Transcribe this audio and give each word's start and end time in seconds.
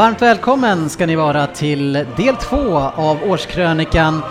Varmt 0.00 0.22
välkommen 0.22 0.88
ska 0.88 1.06
ni 1.06 1.16
vara 1.16 1.46
till 1.46 1.92
del 1.92 2.36
två 2.36 2.78
av 2.78 3.18
årskrönikan 3.24 4.22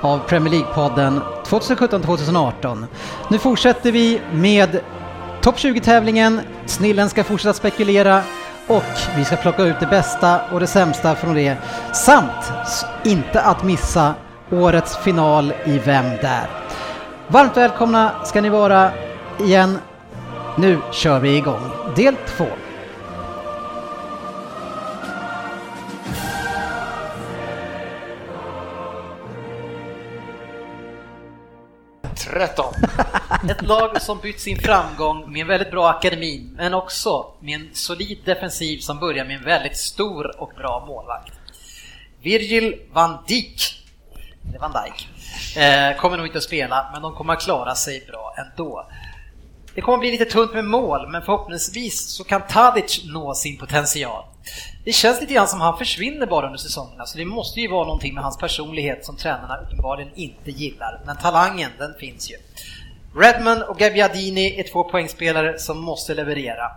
av 0.00 0.18
Premier 0.18 0.54
League-podden 0.54 1.20
2017-2018. 1.44 2.84
Nu 3.30 3.38
fortsätter 3.38 3.92
vi 3.92 4.20
med 4.32 4.80
topp 5.40 5.56
20-tävlingen, 5.56 6.40
Snillen 6.66 7.08
ska 7.08 7.24
fortsätta 7.24 7.52
spekulera 7.52 8.22
och 8.66 8.84
vi 9.16 9.24
ska 9.24 9.36
plocka 9.36 9.62
ut 9.62 9.80
det 9.80 9.86
bästa 9.86 10.40
och 10.52 10.60
det 10.60 10.66
sämsta 10.66 11.14
från 11.14 11.34
det 11.34 11.56
samt 11.92 12.52
inte 13.04 13.40
att 13.40 13.64
missa 13.64 14.14
årets 14.50 14.96
final 14.96 15.52
i 15.64 15.78
Vem 15.78 16.04
där? 16.04 16.50
Varmt 17.28 17.56
välkomna 17.56 18.10
ska 18.24 18.40
ni 18.40 18.48
vara 18.48 18.90
igen. 19.38 19.78
Nu 20.56 20.78
kör 20.92 21.20
vi 21.20 21.36
igång 21.36 21.70
del 21.96 22.16
två. 22.26 22.46
13. 32.38 32.74
Ett 33.50 33.62
lag 33.62 34.02
som 34.02 34.18
bytt 34.18 34.40
sin 34.40 34.58
framgång 34.58 35.32
med 35.32 35.40
en 35.40 35.48
väldigt 35.48 35.70
bra 35.70 35.90
akademi, 35.90 36.50
men 36.56 36.74
också 36.74 37.26
med 37.40 37.60
en 37.60 37.68
solid 37.72 38.18
defensiv 38.24 38.78
som 38.78 38.98
börjar 38.98 39.24
med 39.24 39.36
en 39.36 39.44
väldigt 39.44 39.76
stor 39.76 40.40
och 40.40 40.52
bra 40.56 40.84
målvakt. 40.86 41.32
Virgil 42.22 42.80
van 42.92 43.18
Dijk, 43.26 43.84
eller 44.48 44.58
van 44.58 44.72
Dijk, 44.72 45.08
eh, 45.56 45.96
kommer 45.96 46.16
nog 46.16 46.26
inte 46.26 46.38
att 46.38 46.44
spela, 46.44 46.90
men 46.92 47.02
de 47.02 47.14
kommer 47.14 47.32
att 47.32 47.42
klara 47.42 47.74
sig 47.74 48.04
bra 48.08 48.34
ändå. 48.38 48.86
Det 49.74 49.80
kommer 49.80 49.94
att 49.94 50.00
bli 50.00 50.10
lite 50.10 50.24
tunt 50.24 50.54
med 50.54 50.64
mål, 50.64 51.08
men 51.08 51.22
förhoppningsvis 51.22 52.08
så 52.08 52.24
kan 52.24 52.42
Tadic 52.46 53.04
nå 53.04 53.34
sin 53.34 53.58
potential. 53.58 54.24
Det 54.84 54.92
känns 54.92 55.20
lite 55.20 55.34
grann 55.34 55.48
som 55.48 55.60
han 55.60 55.78
försvinner 55.78 56.26
bara 56.26 56.46
under 56.46 56.58
säsongerna, 56.58 57.06
så 57.06 57.18
det 57.18 57.24
måste 57.24 57.60
ju 57.60 57.68
vara 57.68 57.84
någonting 57.84 58.14
med 58.14 58.24
hans 58.24 58.38
personlighet 58.38 59.04
som 59.04 59.16
tränarna 59.16 59.56
uppenbarligen 59.56 60.10
inte 60.14 60.50
gillar. 60.50 61.00
Men 61.06 61.16
talangen, 61.16 61.70
den 61.78 61.94
finns 61.94 62.30
ju. 62.30 62.36
Redman 63.20 63.62
och 63.62 63.78
Gabbiadini 63.78 64.60
är 64.60 64.62
två 64.72 64.84
poängspelare 64.84 65.58
som 65.58 65.80
måste 65.80 66.14
leverera. 66.14 66.70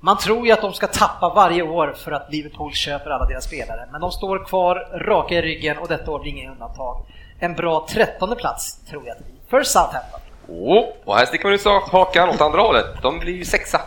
Man 0.00 0.18
tror 0.18 0.46
ju 0.46 0.52
att 0.52 0.60
de 0.60 0.72
ska 0.72 0.86
tappa 0.86 1.32
varje 1.34 1.62
år 1.62 1.94
för 1.98 2.12
att 2.12 2.32
Liverpool 2.32 2.72
köper 2.72 3.10
alla 3.10 3.24
deras 3.24 3.44
spelare, 3.44 3.88
men 3.92 4.00
de 4.00 4.12
står 4.12 4.44
kvar 4.44 4.76
raka 5.08 5.34
i 5.34 5.42
ryggen 5.42 5.78
och 5.78 5.88
detta 5.88 6.10
år 6.10 6.18
blir 6.18 6.32
inget 6.32 6.52
undantag. 6.52 7.06
En 7.38 7.54
bra 7.54 7.86
trettonde 7.90 8.36
plats 8.36 8.80
tror 8.90 9.06
jag 9.06 9.12
att 9.12 9.18
det 9.18 9.24
blir 9.24 9.40
för 9.50 9.62
Southampton. 9.62 10.19
Oh, 10.50 10.84
och 11.04 11.16
här 11.16 11.26
sticker 11.26 11.44
man 11.44 11.54
ut 11.54 11.64
hakan 11.92 12.28
åt 12.28 12.40
andra 12.40 12.60
hållet. 12.60 12.86
De 13.02 13.18
blir 13.18 13.32
ju 13.32 13.44
sexa. 13.44 13.80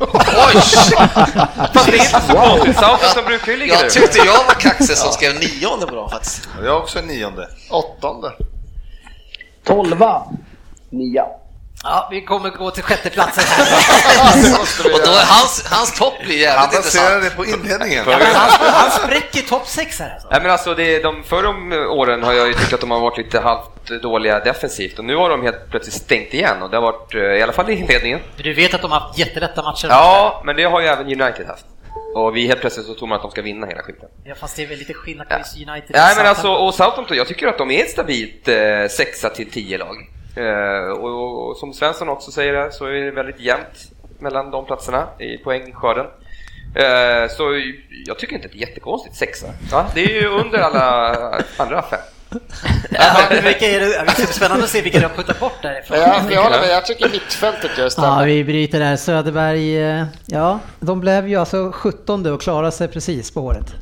Oj! 0.00 0.54
Fast 1.72 1.86
det 1.86 1.92
är 1.92 1.94
inte 1.94 2.20
så 2.20 2.32
konstigt, 2.36 2.76
Southampton 2.76 3.24
brukar 3.26 3.52
ju 3.52 3.58
ligga 3.58 3.74
Jag 3.74 3.90
tyckte 3.90 4.18
jag 4.18 4.44
var 4.44 4.60
kaxig 4.60 4.96
som 4.96 5.12
skrev 5.12 5.32
nionde 5.34 5.86
bra 5.86 6.08
faktiskt. 6.08 6.48
Jag 6.56 6.66
är 6.66 6.76
också 6.76 7.00
nionde. 7.00 7.48
Åttonde. 7.70 8.32
Tolva. 9.64 10.22
Nia. 10.90 11.26
Ja, 11.84 12.08
vi 12.10 12.20
kommer 12.20 12.50
gå 12.50 12.70
till 12.70 12.82
sjätteplatsen. 12.82 13.44
och 14.94 15.00
då 15.04 15.10
är 15.10 15.26
hans, 15.26 15.66
hans 15.70 15.98
topp 15.98 16.14
blir 16.24 16.38
jävligt 16.38 16.74
Han 16.74 16.82
baserar 16.82 17.20
det 17.20 17.30
på 17.30 17.46
inledningen. 17.46 18.04
Ja, 18.10 18.18
men 18.18 18.34
han, 18.34 18.50
han 18.60 18.90
spräcker 18.90 19.40
topp 19.48 19.66
sex 19.66 20.00
här 20.00 20.10
alltså. 20.14 20.28
Nej 20.30 20.40
men 20.42 20.50
alltså, 20.50 20.74
det, 20.74 21.02
de 21.02 21.22
förra 21.22 21.48
åren 21.90 22.22
har 22.22 22.32
jag 22.32 22.46
ju 22.46 22.54
tyckt 22.54 22.72
att 22.72 22.80
de 22.80 22.90
har 22.90 23.00
varit 23.00 23.18
lite 23.18 23.40
halvt 23.40 24.02
dåliga 24.02 24.40
defensivt 24.40 24.98
och 24.98 25.04
nu 25.04 25.16
har 25.16 25.30
de 25.30 25.42
helt 25.42 25.70
plötsligt 25.70 25.94
stängt 25.94 26.34
igen 26.34 26.62
och 26.62 26.70
det 26.70 26.76
har 26.76 26.82
varit, 26.82 27.14
eh, 27.14 27.20
i 27.20 27.42
alla 27.42 27.52
fall 27.52 27.70
i 27.70 27.74
inledningen. 27.74 28.20
Du 28.36 28.54
vet 28.54 28.74
att 28.74 28.82
de 28.82 28.90
har 28.92 29.00
haft 29.00 29.18
jättelätta 29.18 29.62
matcher? 29.62 29.86
Ja, 29.90 30.42
men 30.44 30.56
det 30.56 30.64
har 30.64 30.80
ju 30.80 30.86
även 30.86 31.06
United 31.06 31.46
haft. 31.46 31.64
Och 32.14 32.36
vi 32.36 32.46
helt 32.46 32.60
plötsligt 32.60 32.86
så 32.86 32.94
tror 32.94 33.08
man 33.08 33.16
att 33.16 33.22
de 33.22 33.30
ska 33.30 33.42
vinna 33.42 33.66
hela 33.66 33.82
skiten. 33.82 34.08
Ja, 34.24 34.34
fast 34.34 34.56
det 34.56 34.62
är 34.62 34.66
väl 34.66 34.78
lite 34.78 34.94
skillnad 34.94 35.28
på 35.28 35.38
just 35.38 35.56
United 35.56 35.90
Nej 35.90 36.14
men 36.16 36.26
alltså, 36.26 36.48
och 36.48 36.74
Southampton, 36.74 37.16
jag 37.16 37.28
tycker 37.28 37.46
att 37.46 37.58
de 37.58 37.70
är 37.70 37.84
ett 37.84 37.90
stabilt 37.90 38.48
eh, 38.48 38.56
sexa 38.90 39.30
till 39.30 39.50
10 39.50 39.78
lag. 39.78 39.96
Eh, 40.36 40.90
och, 40.90 41.48
och, 41.48 41.56
som 41.56 41.72
Svensson 41.72 42.08
också 42.08 42.30
säger 42.30 42.52
där, 42.52 42.70
så 42.70 42.84
är 42.86 42.92
det 42.92 43.10
väldigt 43.10 43.40
jämnt 43.40 43.90
mellan 44.18 44.50
de 44.50 44.64
platserna 44.64 45.06
i 45.18 45.38
poängskörden. 45.38 46.06
Eh, 46.74 47.28
så 47.30 47.62
jag 48.06 48.18
tycker 48.18 48.34
inte 48.34 48.46
att 48.46 48.52
det 48.52 48.58
är 48.58 48.68
jättekonstigt, 48.68 49.16
sexa. 49.16 49.46
Ja, 49.70 49.86
det 49.94 50.04
är 50.04 50.22
ju 50.22 50.28
under 50.28 50.58
alla 50.58 51.14
andra 51.56 51.82
fem. 51.82 51.98
Ja, 52.90 53.16
vilka 53.30 53.66
är 53.66 53.80
det? 53.80 54.04
Det 54.06 54.10
ska 54.10 54.26
spännande 54.26 54.64
att 54.64 54.70
se 54.70 54.80
vilka 54.80 54.98
de 54.98 55.04
har 55.06 55.14
puttat 55.16 55.40
bort 55.40 55.62
därifrån. 55.62 55.98
Ja, 55.98 56.20
jag 56.30 56.42
håller 56.42 56.60
med, 56.60 56.70
jag 56.70 56.86
tycker 56.86 57.08
mittfältet 57.10 57.70
gör 57.78 57.84
Ja, 57.84 57.90
stämmer. 57.90 58.26
vi 58.26 58.44
bryter 58.44 58.80
där. 58.80 58.96
Söderberg, 58.96 59.82
eh, 59.82 60.04
ja, 60.26 60.58
de 60.80 61.00
blev 61.00 61.28
ju 61.28 61.36
alltså 61.36 61.72
17 61.74 62.26
och 62.26 62.40
klarade 62.40 62.72
sig 62.72 62.88
precis 62.88 63.30
på 63.34 63.40
året. 63.40 63.74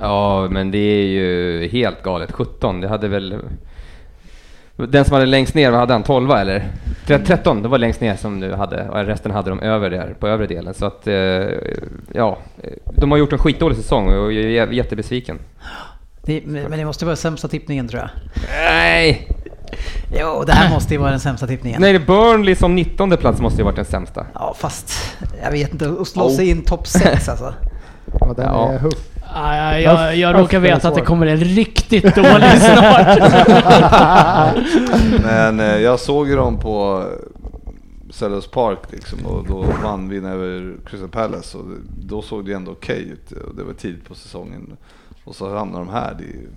Ja, 0.00 0.48
men 0.50 0.70
det 0.70 0.78
är 0.78 1.06
ju 1.06 1.68
helt 1.68 2.02
galet. 2.02 2.32
17, 2.32 2.80
det 2.80 2.88
hade 2.88 3.08
väl... 3.08 3.38
Den 4.76 5.04
som 5.04 5.14
hade 5.14 5.26
längst 5.26 5.54
ner, 5.54 5.70
vad 5.70 5.80
hade 5.80 5.92
han? 5.92 6.02
12 6.02 6.30
eller? 6.30 6.68
13, 7.06 7.62
det 7.62 7.68
var 7.68 7.78
längst 7.78 8.00
ner 8.00 8.16
som 8.16 8.40
du 8.40 8.54
hade, 8.54 8.88
och 8.88 9.04
resten 9.04 9.30
hade 9.32 9.50
de 9.50 9.60
över 9.60 9.90
där, 9.90 10.14
på 10.20 10.28
övre 10.28 10.46
delen. 10.46 10.74
Så 10.74 10.86
att, 10.86 11.06
eh, 11.06 11.14
ja, 12.14 12.38
de 12.96 13.10
har 13.10 13.18
gjort 13.18 13.32
en 13.32 13.38
skitdålig 13.38 13.76
säsong 13.76 14.08
och 14.08 14.32
jag 14.32 14.44
är 14.44 14.72
jättebesviken. 14.72 15.38
Det, 16.22 16.42
men 16.46 16.70
det 16.78 16.84
måste 16.84 17.04
vara 17.04 17.16
sämsta 17.16 17.48
tippningen 17.48 17.88
tror 17.88 18.00
jag. 18.00 18.10
Nej! 18.52 19.28
Jo, 20.20 20.42
det 20.46 20.52
här 20.52 20.70
måste 20.74 20.94
ju 20.94 21.00
vara 21.00 21.10
den 21.10 21.20
sämsta 21.20 21.46
tippningen. 21.46 21.80
Nej, 21.80 21.98
Burnley 21.98 22.54
som 22.54 22.74
19 22.74 23.10
plats 23.16 23.40
måste 23.40 23.58
ju 23.60 23.64
varit 23.64 23.76
den 23.76 23.84
sämsta. 23.84 24.26
Ja, 24.34 24.54
fast 24.58 24.92
jag 25.44 25.50
vet 25.52 25.72
inte, 25.72 25.96
att 26.00 26.08
slå 26.08 26.30
sig 26.30 26.48
in 26.50 26.62
topp 26.64 26.86
6 26.86 27.28
alltså. 27.28 27.54
Ja, 28.20 28.32
den 28.36 28.44
Ja. 28.46 28.72
är 28.72 28.78
huff. 28.78 28.94
Ja, 29.36 29.56
ja, 29.56 29.78
jag, 29.80 30.16
jag 30.16 30.34
råkar 30.34 30.60
veta 30.60 30.88
att 30.88 30.94
det 30.94 31.00
kommer 31.00 31.26
en 31.26 31.36
riktigt 31.36 32.14
dålig 32.14 32.60
snart. 32.60 33.18
Men 35.22 35.60
eh, 35.60 35.76
jag 35.76 36.00
såg 36.00 36.28
ju 36.28 36.36
dem 36.36 36.58
på 36.58 37.04
Sellers 38.10 38.46
Park 38.46 38.78
liksom 38.90 39.26
och 39.26 39.46
då 39.46 39.64
vann 39.82 40.08
vi 40.08 40.16
över 40.16 40.76
Crystal 40.86 41.08
Palace 41.08 41.58
och 41.58 41.64
då 42.06 42.22
såg 42.22 42.46
det 42.46 42.52
ändå 42.52 42.72
okej 42.72 43.08
ut 43.12 43.32
och 43.32 43.54
det 43.54 43.62
var 43.64 43.72
tidigt 43.72 44.08
på 44.08 44.14
säsongen. 44.14 44.76
Och 45.24 45.34
så 45.34 45.56
hamnar 45.56 45.78
de 45.78 45.88
här, 45.88 46.14
det 46.18 46.24
är 46.24 46.28
ju 46.28 46.48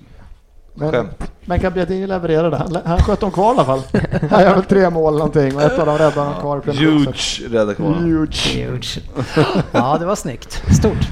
Men, 0.73 0.91
skämt. 0.91 1.31
men 1.45 1.59
Gabbiadini 1.59 2.07
levererade. 2.07 2.57
Han, 2.57 2.77
han 2.85 2.99
sköt 2.99 3.19
dem 3.19 3.31
kvar 3.31 3.55
i 3.55 3.57
alla 3.57 3.65
fall. 3.65 3.81
Han 4.29 4.41
gör 4.41 4.55
väl 4.55 4.63
tre 4.63 4.89
mål 4.89 5.13
någonting 5.13 5.55
och 5.55 5.61
ett 5.61 5.79
av 5.79 5.85
dem 5.85 5.97
räddade 5.97 6.29
dem 6.29 6.39
kvar 6.39 6.61
i. 6.67 6.85
Huge 6.85 7.41
rädda 7.49 7.73
kvar. 7.73 7.93
Huge. 7.93 8.55
Huge. 8.55 8.99
Ja, 9.71 9.97
det 9.99 10.05
var 10.05 10.15
snyggt. 10.15 10.63
Stort. 10.75 11.07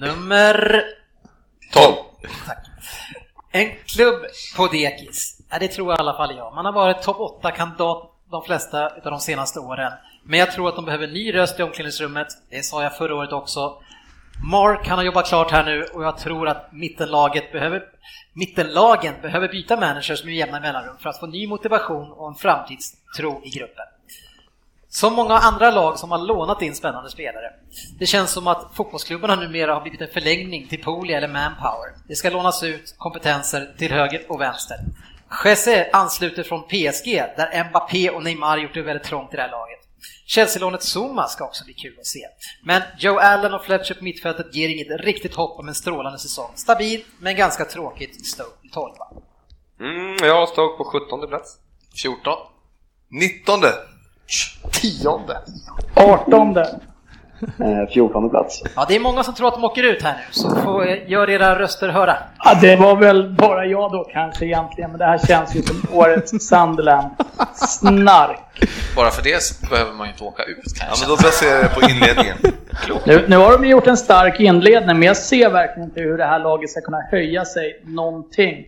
Nummer 0.00 0.84
12. 1.72 1.94
En 3.52 3.70
klubb 3.86 4.22
på 4.56 4.66
dekis. 4.66 5.42
Ja, 5.50 5.58
det 5.58 5.68
tror 5.68 5.92
i 5.92 5.96
alla 5.98 6.16
fall 6.16 6.36
jag. 6.36 6.54
Man 6.54 6.64
har 6.64 6.72
varit 6.72 7.02
topp 7.02 7.42
8-kandidat 7.42 8.10
de 8.30 8.42
flesta 8.42 8.86
av 8.86 9.10
de 9.10 9.20
senaste 9.20 9.60
åren. 9.60 9.92
Men 10.24 10.38
jag 10.38 10.52
tror 10.52 10.68
att 10.68 10.76
de 10.76 10.84
behöver 10.84 11.06
en 11.06 11.12
ny 11.12 11.34
röst 11.34 11.60
i 11.60 11.62
omklädningsrummet. 11.62 12.26
Det 12.50 12.62
sa 12.62 12.82
jag 12.82 12.96
förra 12.96 13.14
året 13.14 13.32
också. 13.32 13.82
Mark, 14.50 14.88
han 14.88 14.98
har 14.98 15.04
jobbat 15.04 15.28
klart 15.28 15.50
här 15.50 15.64
nu 15.64 15.84
och 15.84 16.04
jag 16.04 16.18
tror 16.18 16.48
att 16.48 16.72
mittenlaget 16.72 17.52
behöver, 17.52 17.82
mittenlagen 18.32 19.14
behöver 19.22 19.48
byta 19.48 19.76
managers 19.76 20.24
med 20.24 20.34
jämna 20.34 20.60
mellanrum 20.60 20.96
för 20.98 21.08
att 21.08 21.20
få 21.20 21.26
ny 21.26 21.46
motivation 21.46 22.12
och 22.12 22.28
en 22.28 22.34
framtidstro 22.34 23.40
i 23.44 23.50
gruppen. 23.50 23.84
Som 24.92 25.14
många 25.14 25.34
andra 25.34 25.70
lag 25.70 25.98
som 25.98 26.10
har 26.10 26.18
lånat 26.18 26.62
in 26.62 26.74
spännande 26.74 27.10
spelare. 27.10 27.52
Det 27.98 28.06
känns 28.06 28.30
som 28.30 28.46
att 28.46 28.70
fotbollsklubbarna 28.74 29.36
numera 29.36 29.74
har 29.74 29.80
blivit 29.80 30.00
en 30.00 30.08
förlängning 30.12 30.68
till 30.68 30.82
Poli 30.82 31.12
eller 31.12 31.28
Manpower. 31.28 31.94
Det 32.08 32.14
ska 32.14 32.30
lånas 32.30 32.62
ut 32.62 32.94
kompetenser 32.98 33.74
till 33.78 33.92
höger 33.92 34.26
och 34.28 34.40
vänster. 34.40 34.76
Jesse 35.44 35.90
ansluter 35.92 36.42
från 36.42 36.62
PSG 36.62 37.22
där 37.36 37.64
Mbappé 37.64 38.10
och 38.10 38.22
Neymar 38.22 38.58
gjort 38.58 38.74
det 38.74 38.82
väldigt 38.82 39.06
trångt 39.06 39.34
i 39.34 39.36
det 39.36 39.42
här 39.42 39.50
laget. 39.50 39.78
Chelsea-lånet 40.26 40.82
Zuma 40.82 41.26
ska 41.26 41.44
också 41.44 41.64
bli 41.64 41.74
kul 41.74 41.96
att 41.98 42.06
se. 42.06 42.26
Men 42.64 42.82
Joe 42.98 43.18
Allen 43.18 43.54
och 43.54 43.64
Fletcher 43.64 43.94
på 43.94 44.04
mittfältet 44.04 44.54
ger 44.54 44.68
inget 44.68 45.00
riktigt 45.00 45.34
hopp 45.34 45.58
om 45.58 45.68
en 45.68 45.74
strålande 45.74 46.18
säsong. 46.18 46.50
Stabil, 46.54 47.04
men 47.18 47.36
ganska 47.36 47.64
tråkigt 47.64 48.26
Stoke 48.26 48.68
12. 48.72 48.94
Mm, 49.80 50.16
jag 50.20 50.34
har 50.34 50.46
Stoke 50.46 50.76
på 50.76 50.84
17 50.84 51.28
plats. 51.28 51.58
14. 52.02 52.38
19. 53.10 53.60
Tionde. 54.72 55.36
18. 55.94 56.56
Eh, 57.58 57.88
14 57.94 58.30
plats. 58.30 58.62
Ja, 58.76 58.84
det 58.88 58.96
är 58.96 59.00
många 59.00 59.22
som 59.22 59.34
tror 59.34 59.48
att 59.48 59.54
de 59.54 59.64
åker 59.64 59.82
ut 59.82 60.02
här 60.02 60.12
nu, 60.12 60.22
så 60.30 60.56
får, 60.56 60.86
gör 60.86 61.30
era 61.30 61.58
röster 61.58 61.88
höra. 61.88 62.16
Ja, 62.44 62.58
det 62.60 62.76
var 62.76 62.96
väl 62.96 63.28
bara 63.32 63.66
jag 63.66 63.92
då 63.92 64.04
kanske 64.12 64.46
egentligen, 64.46 64.90
men 64.90 64.98
det 64.98 65.04
här 65.04 65.18
känns 65.18 65.54
ju 65.56 65.62
som 65.62 65.82
årets 65.92 66.30
Sunderland. 66.48 67.10
Snark. 67.54 68.40
Bara 68.96 69.10
för 69.10 69.22
det 69.22 69.70
behöver 69.70 69.92
man 69.92 70.06
ju 70.06 70.12
inte 70.12 70.24
åka 70.24 70.42
ut 70.42 70.58
Ja, 70.64 70.84
kanske. 70.86 71.06
men 71.06 71.16
då 71.16 71.22
baserar 71.22 71.54
jag 71.56 71.64
det 71.64 71.74
på 71.80 71.90
inledningen. 71.90 72.36
Nu, 73.06 73.24
nu 73.28 73.36
har 73.36 73.52
de 73.58 73.68
gjort 73.68 73.86
en 73.86 73.96
stark 73.96 74.40
inledning, 74.40 74.98
men 74.98 75.02
jag 75.06 75.16
ser 75.16 75.50
verkligen 75.50 75.88
inte 75.88 76.00
hur 76.00 76.18
det 76.18 76.24
här 76.24 76.38
laget 76.38 76.70
ska 76.70 76.80
kunna 76.80 77.00
höja 77.10 77.44
sig 77.44 77.82
någonting. 77.84 78.64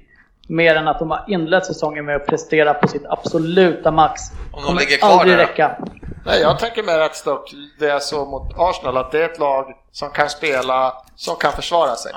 Mer 0.52 0.74
än 0.74 0.88
att 0.88 0.98
de 0.98 1.10
har 1.10 1.24
inlett 1.28 1.66
säsongen 1.66 2.04
med 2.04 2.16
att 2.16 2.26
prestera 2.26 2.74
på 2.74 2.88
sitt 2.88 3.06
absoluta 3.08 3.90
max. 3.90 4.20
Om 4.30 4.60
de 4.60 4.66
Kommer 4.66 4.80
ligger 4.80 4.96
kvar 4.98 5.08
aldrig 5.10 5.38
där. 5.38 5.46
räcka. 5.46 5.76
Nej, 6.26 6.40
jag 6.40 6.58
tänker 6.58 6.82
mer 6.82 6.98
att 6.98 7.16
Stoke, 7.16 7.56
det 7.78 7.90
är 7.90 7.98
så 7.98 8.24
mot 8.24 8.52
Arsenal, 8.58 8.96
att 8.96 9.12
det 9.12 9.18
är 9.18 9.28
ett 9.28 9.38
lag 9.38 9.64
som 9.92 10.10
kan 10.10 10.30
spela, 10.30 10.92
som 11.16 11.36
kan 11.36 11.52
försvara 11.52 11.94
sig. 11.96 12.12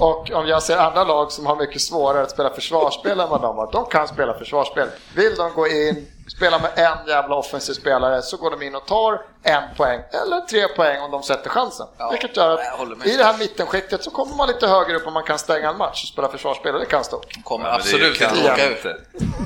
Och 0.00 0.30
om 0.32 0.46
jag 0.46 0.62
ser 0.62 0.76
andra 0.76 1.04
lag 1.04 1.32
som 1.32 1.46
har 1.46 1.56
mycket 1.56 1.80
svårare 1.80 2.22
att 2.22 2.30
spela 2.30 2.50
försvarsspel 2.50 3.20
än 3.20 3.28
vad 3.28 3.40
de 3.42 3.56
har, 3.56 3.72
de 3.72 3.84
kan 3.86 4.08
spela 4.08 4.34
försvarsspel. 4.34 4.88
Vill 5.16 5.34
de 5.36 5.52
gå 5.54 5.66
in, 5.66 6.06
spela 6.26 6.58
med 6.58 6.70
en 6.76 7.08
jävla 7.08 7.34
offensiv 7.34 7.72
spelare 7.72 8.22
så 8.22 8.36
går 8.36 8.50
de 8.50 8.62
in 8.62 8.74
och 8.74 8.86
tar 8.86 9.22
en 9.42 9.62
poäng, 9.76 10.00
eller 10.10 10.40
tre 10.40 10.68
poäng 10.68 11.00
om 11.00 11.10
de 11.10 11.22
sätter 11.22 11.50
chansen. 11.50 11.86
Vilket 12.10 12.36
gör 12.36 12.54
att 12.54 13.06
i 13.06 13.16
det 13.16 13.24
här 13.24 13.38
mittenskiktet 13.38 14.04
så 14.04 14.10
kommer 14.10 14.34
man 14.34 14.48
lite 14.48 14.66
högre 14.66 14.96
upp 14.96 15.06
om 15.06 15.12
man 15.12 15.24
kan 15.24 15.38
stänga 15.38 15.70
en 15.70 15.76
match 15.76 16.02
och 16.02 16.08
spela 16.08 16.28
försvarsspel, 16.28 16.74
och 16.74 16.80
det 16.80 16.86
kan 16.86 17.04
Stoke. 17.04 17.40
kommer 17.44 17.68
Ja, 17.68 17.74
absolut 17.74 18.18
kan 18.18 18.36
inte 18.36 18.48
de 18.48 18.52
åka 18.52 18.66
ut. 18.68 18.82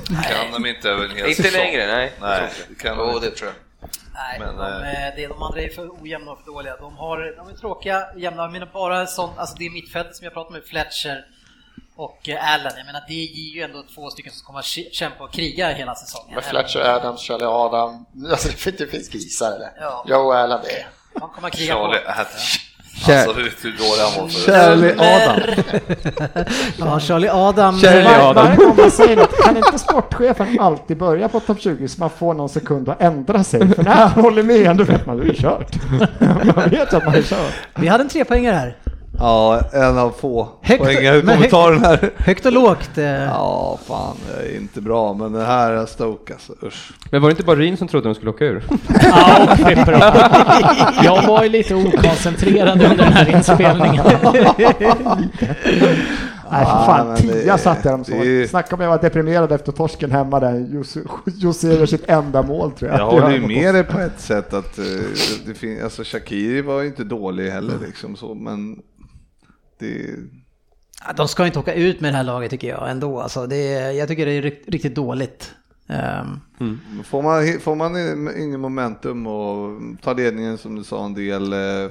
Kan 0.06 0.62
de 0.62 0.66
inte 0.66 0.90
över 0.90 1.04
en 1.04 1.10
hel 1.10 1.28
Inte 1.28 1.50
längre, 1.50 1.86
nej. 1.86 2.12
Nej, 2.20 2.48
det 2.68 2.74
kan 2.74 2.98
de 2.98 3.10
inte. 3.10 3.26
det 3.30 3.36
tror 3.36 3.50
jag. 3.50 3.56
Nej, 4.14 4.40
Men, 4.40 4.56
de, 4.56 4.82
eh, 4.82 5.08
eh, 5.08 5.28
de 5.28 5.42
andra 5.42 5.60
är 5.60 5.68
för 5.68 6.02
ojämna 6.02 6.30
och 6.32 6.38
för 6.38 6.46
dåliga. 6.46 6.76
De, 6.76 6.96
har, 6.96 7.34
de 7.36 7.48
är 7.48 7.54
tråkiga, 7.54 8.06
jämna, 8.16 8.48
men 8.48 8.68
bara 8.72 9.06
sånt, 9.06 9.32
alltså 9.38 9.56
det 9.56 9.70
mittfältet 9.70 10.16
som 10.16 10.24
jag 10.24 10.34
pratade 10.34 10.58
med, 10.58 10.68
Fletcher 10.68 11.24
och 12.04 12.28
eh, 12.28 12.52
Allen, 12.54 12.72
jag 12.76 12.86
menar 12.86 13.02
det 13.08 13.14
ger 13.14 13.54
ju 13.54 13.62
ändå 13.62 13.82
två 13.94 14.10
stycken 14.10 14.32
som 14.32 14.46
kommer 14.46 14.58
att 14.58 14.64
kä- 14.64 14.90
kämpa 14.92 15.24
och 15.24 15.32
kriga 15.32 15.68
hela 15.72 15.94
säsongen. 15.94 16.34
Med 16.34 16.44
Fletcher, 16.44 16.80
Adams, 16.80 17.20
Charlie 17.20 17.44
Adam, 17.44 18.04
alltså 18.30 18.48
det 18.78 18.86
finns, 18.86 19.08
grisar 19.08 19.52
eller? 19.52 19.70
Ja. 19.80 20.04
Joe 20.08 20.32
Allen, 20.32 20.60
det 20.64 20.70
är. 20.70 20.86
De 21.20 21.28
kommer 21.30 21.48
att 21.48 21.54
kriga 21.54 21.74
Charlie 21.74 21.98
på. 21.98 22.10
Adams. 22.10 22.56
Alltså 23.08 23.32
hur 23.32 23.54
hur 23.62 23.72
dålig 23.72 24.02
han 24.02 24.22
var 24.22 24.28
förut. 24.28 24.46
Charlie 24.46 24.94
Adam. 24.98 25.40
Ja, 26.78 27.00
Charlie 27.00 27.28
Adam. 27.28 27.80
Charlie 27.80 28.06
Adam. 28.06 28.44
varje 28.46 28.56
gång 28.56 28.76
man 28.76 28.90
säger 28.90 29.16
något, 29.16 29.36
kan 29.44 29.56
inte 29.56 29.78
sportchefen 29.78 30.60
alltid 30.60 30.96
börja 30.96 31.28
på 31.28 31.40
topp 31.40 31.60
20 31.60 31.88
så 31.88 32.00
man 32.00 32.10
får 32.10 32.34
någon 32.34 32.48
sekund 32.48 32.88
att 32.88 33.02
ändra 33.02 33.44
sig? 33.44 33.68
För 33.74 33.82
när 33.82 33.90
han 33.94 34.10
håller 34.24 34.42
med, 34.42 34.76
då 34.76 34.84
vet 34.84 35.06
man 35.06 35.20
att 35.20 35.26
det 35.26 35.30
är 35.32 35.34
kört. 35.42 35.74
man 36.56 36.68
vet 36.70 36.94
att 36.94 37.04
man 37.04 37.14
är 37.14 37.22
kört. 37.22 37.52
Vi 37.74 37.88
hade 37.88 38.02
en 38.04 38.08
trepoängare 38.08 38.54
här. 38.56 38.76
Ja, 39.20 39.60
en 39.72 39.98
av 39.98 40.10
få 40.10 40.48
Högt- 40.62 40.82
poängar 40.82 41.14
i 41.14 41.22
men 41.22 41.38
högt- 41.38 41.50
kommentaren 41.50 41.80
här. 41.84 42.10
Högt 42.16 42.46
och 42.46 42.52
lågt. 42.52 42.98
eh. 42.98 43.04
Ja, 43.04 43.78
fan, 43.86 44.16
det 44.26 44.48
är 44.52 44.56
inte 44.56 44.80
bra, 44.80 45.14
men 45.14 45.32
det 45.32 45.44
här 45.44 45.72
är 45.72 45.86
Stoke 45.86 46.32
alltså, 46.32 46.52
usch. 46.62 46.92
Men 47.10 47.22
var 47.22 47.28
det 47.28 47.32
inte 47.32 47.42
bara 47.42 47.56
Ryn 47.56 47.76
som 47.76 47.88
trodde 47.88 48.08
de 48.08 48.14
skulle 48.14 48.30
åka 48.30 48.44
ur? 48.44 48.64
Ja, 49.02 49.56
då. 49.86 51.02
Jag 51.04 51.26
var 51.26 51.42
ju 51.42 51.48
lite 51.48 51.74
okoncentrerad 51.74 52.82
under 52.82 52.96
den 52.96 53.12
här 53.12 53.36
inspelningen. 53.36 54.04
Nej, 56.52 56.64
för 56.64 56.70
Ja, 56.70 56.82
fan, 56.86 57.16
tia 57.16 57.52
det- 57.56 57.58
satt 57.62 57.84
jag 57.84 57.94
dem 57.94 58.04
så. 58.04 58.12
Snacka 58.50 58.74
om 58.76 58.80
jag 58.82 58.88
var 58.90 58.98
deprimerad 58.98 59.52
efter 59.52 59.72
torsken 59.72 60.10
hemma 60.12 60.40
där. 60.40 60.52
Jose- 61.32 61.76
gör 61.78 61.86
sitt 61.86 62.08
enda 62.08 62.42
mål 62.42 62.72
tror 62.72 62.90
jag. 62.90 63.00
Jag 63.00 63.06
håller 63.06 63.30
ju 63.30 63.46
med 63.46 63.74
dig 63.74 63.84
på 63.84 63.98
ett 63.98 64.20
sätt 64.20 64.54
att 64.54 64.78
eh, 64.78 64.84
det 65.46 65.54
finns, 65.54 65.82
alltså 65.82 66.02
Shakiri 66.04 66.62
var 66.62 66.80
ju 66.80 66.86
inte 66.86 67.04
dålig 67.04 67.50
heller 67.50 67.74
liksom 67.86 68.16
så, 68.16 68.34
men 68.34 68.76
det, 69.80 70.16
De 71.16 71.28
ska 71.28 71.46
inte 71.46 71.58
åka 71.58 71.74
ut 71.74 72.00
med 72.00 72.12
det 72.12 72.16
här 72.16 72.24
laget 72.24 72.50
tycker 72.50 72.68
jag 72.68 72.90
ändå. 72.90 73.20
Alltså, 73.20 73.46
det 73.46 73.56
är, 73.72 73.90
jag 73.90 74.08
tycker 74.08 74.26
det 74.26 74.32
är 74.32 74.42
rikt- 74.42 74.68
riktigt 74.68 74.94
dåligt. 74.94 75.54
Ehm, 75.88 76.40
får 77.04 77.22
man, 77.22 77.60
får 77.60 77.74
man 77.74 77.96
ingen 78.38 78.60
momentum 78.60 79.26
och 79.26 79.80
tar 80.02 80.14
ledningen 80.14 80.58
som 80.58 80.74
du 80.76 80.84
sa 80.84 81.04
en 81.04 81.14
del 81.14 81.52
eh, 81.52 81.90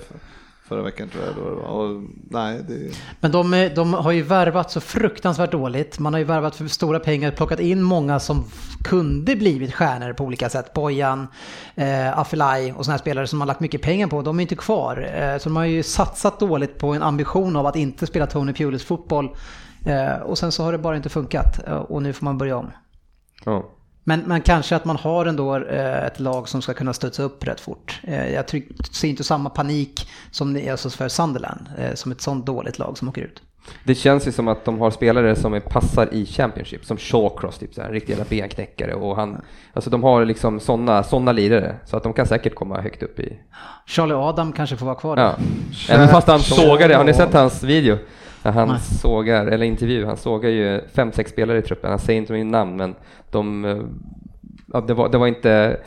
förra 0.69 0.81
veckan 0.81 1.09
tror 1.09 1.23
jag 1.25 1.35
då 1.35 1.49
det 1.49 1.55
var. 1.55 1.67
Och, 1.67 2.01
nej, 2.29 2.63
det, 2.67 2.91
Men 3.19 3.31
de, 3.31 3.53
är- 3.53 3.75
de 3.75 3.93
har 3.93 4.11
ju 4.11 4.21
värvat 4.21 4.71
så 4.71 4.79
fruktansvärt 4.81 5.51
dåligt. 5.51 5.99
Man 5.99 6.13
har 6.13 6.17
ju 6.17 6.23
värvat 6.25 6.55
för 6.55 6.67
stora 6.67 6.99
pengar, 6.99 7.31
plockat 7.31 7.59
in 7.59 7.81
många 7.81 8.19
som 8.19 8.43
kunde 8.83 9.35
blivit 9.35 9.73
stjärnor 9.73 10.13
på 10.13 10.23
olika 10.23 10.49
sätt. 10.49 10.73
Bojan, 10.73 11.27
eh, 11.75 12.19
Afellay 12.19 12.71
och 12.71 12.85
sådana 12.85 12.93
här 12.93 13.01
spelare 13.01 13.27
som 13.27 13.39
man 13.39 13.47
har 13.47 13.53
lagt 13.53 13.59
mycket 13.59 13.81
pengar 13.81 14.07
på. 14.07 14.21
De 14.21 14.39
är 14.39 14.41
inte 14.41 14.55
kvar. 14.55 15.09
Eh, 15.15 15.37
så 15.37 15.49
de 15.49 15.55
har 15.55 15.65
ju 15.65 15.83
satsat 15.83 16.39
dåligt 16.39 16.77
på 16.77 16.93
en 16.93 17.03
ambition 17.03 17.55
av 17.55 17.65
att 17.65 17.75
inte 17.75 18.07
spela 18.07 18.27
Tony 18.27 18.53
Pulis 18.53 18.83
fotboll. 18.85 19.29
Eh, 19.85 20.21
och 20.21 20.37
sen 20.37 20.51
så 20.51 20.63
har 20.63 20.71
det 20.71 20.77
bara 20.77 20.95
inte 20.97 21.09
funkat 21.09 21.67
eh, 21.67 21.73
och 21.73 22.03
nu 22.03 22.13
får 22.13 22.25
man 22.25 22.37
börja 22.37 22.57
om. 22.57 22.71
Ja. 23.45 23.69
Men, 24.09 24.19
men 24.25 24.41
kanske 24.41 24.75
att 24.75 24.85
man 24.85 24.95
har 24.95 25.25
ändå 25.25 25.55
eh, 25.55 26.05
ett 26.05 26.19
lag 26.19 26.49
som 26.49 26.61
ska 26.61 26.73
kunna 26.73 26.93
studsa 26.93 27.23
upp 27.23 27.47
rätt 27.47 27.59
fort. 27.59 27.99
Eh, 28.03 28.33
jag 28.33 28.45
ser 28.91 29.07
inte 29.07 29.23
samma 29.23 29.49
panik 29.49 30.09
som 30.31 30.53
det 30.53 30.67
är 30.67 30.71
alltså 30.71 30.89
för 30.89 31.07
Sunderland, 31.07 31.69
eh, 31.77 31.93
som 31.93 32.11
ett 32.11 32.21
sånt 32.21 32.45
dåligt 32.45 32.79
lag 32.79 32.97
som 32.97 33.09
åker 33.09 33.21
ut. 33.21 33.41
Det 33.83 33.95
känns 33.95 34.27
ju 34.27 34.31
som 34.31 34.47
att 34.47 34.65
de 34.65 34.79
har 34.79 34.91
spelare 34.91 35.35
som 35.35 35.53
är, 35.53 35.59
passar 35.59 36.13
i 36.13 36.25
Championship, 36.25 36.85
som 36.85 36.97
Shawcross, 36.97 37.57
typ 37.57 37.73
så 37.73 37.81
här, 37.81 37.87
en 37.87 37.93
riktig 37.93 38.13
jävla 38.13 38.25
benknäckare. 38.29 38.93
Och 38.93 39.15
han, 39.15 39.41
alltså 39.73 39.89
de 39.89 40.03
har 40.03 40.25
liksom 40.25 40.59
sådana 40.59 41.03
såna 41.03 41.31
lirare, 41.31 41.75
så 41.85 41.97
att 41.97 42.03
de 42.03 42.13
kan 42.13 42.25
säkert 42.25 42.55
komma 42.55 42.81
högt 42.81 43.03
upp 43.03 43.19
i... 43.19 43.39
Charlie 43.85 44.13
Adam 44.13 44.53
kanske 44.53 44.77
får 44.77 44.85
vara 44.85 44.95
kvar 44.95 45.15
där. 45.15 45.23
Ja. 45.23 45.35
Även 45.93 46.07
fast 46.07 46.27
han 46.27 46.39
sågar 46.39 46.89
det, 46.89 46.95
har 46.95 47.03
ni 47.03 47.13
sett 47.13 47.33
hans 47.33 47.63
video? 47.63 47.97
Han 48.43 48.67
Nej. 48.67 48.79
sågar, 48.79 49.45
eller 49.47 49.65
intervju, 49.65 50.05
han 50.05 50.17
sågar 50.17 50.49
ju 50.49 50.81
fem, 50.93 51.11
sex 51.11 51.31
spelare 51.31 51.57
i 51.57 51.61
truppen. 51.61 51.89
Han 51.89 51.99
säger 51.99 52.21
inte 52.21 52.33
min 52.33 52.51
namn, 52.51 52.75
men 52.75 52.95
de... 53.31 53.65
eh, 53.65 53.77
Ja, 54.73 54.81
det, 54.81 54.93
var, 54.93 55.09
det 55.09 55.17
var 55.17 55.27
inte... 55.27 55.77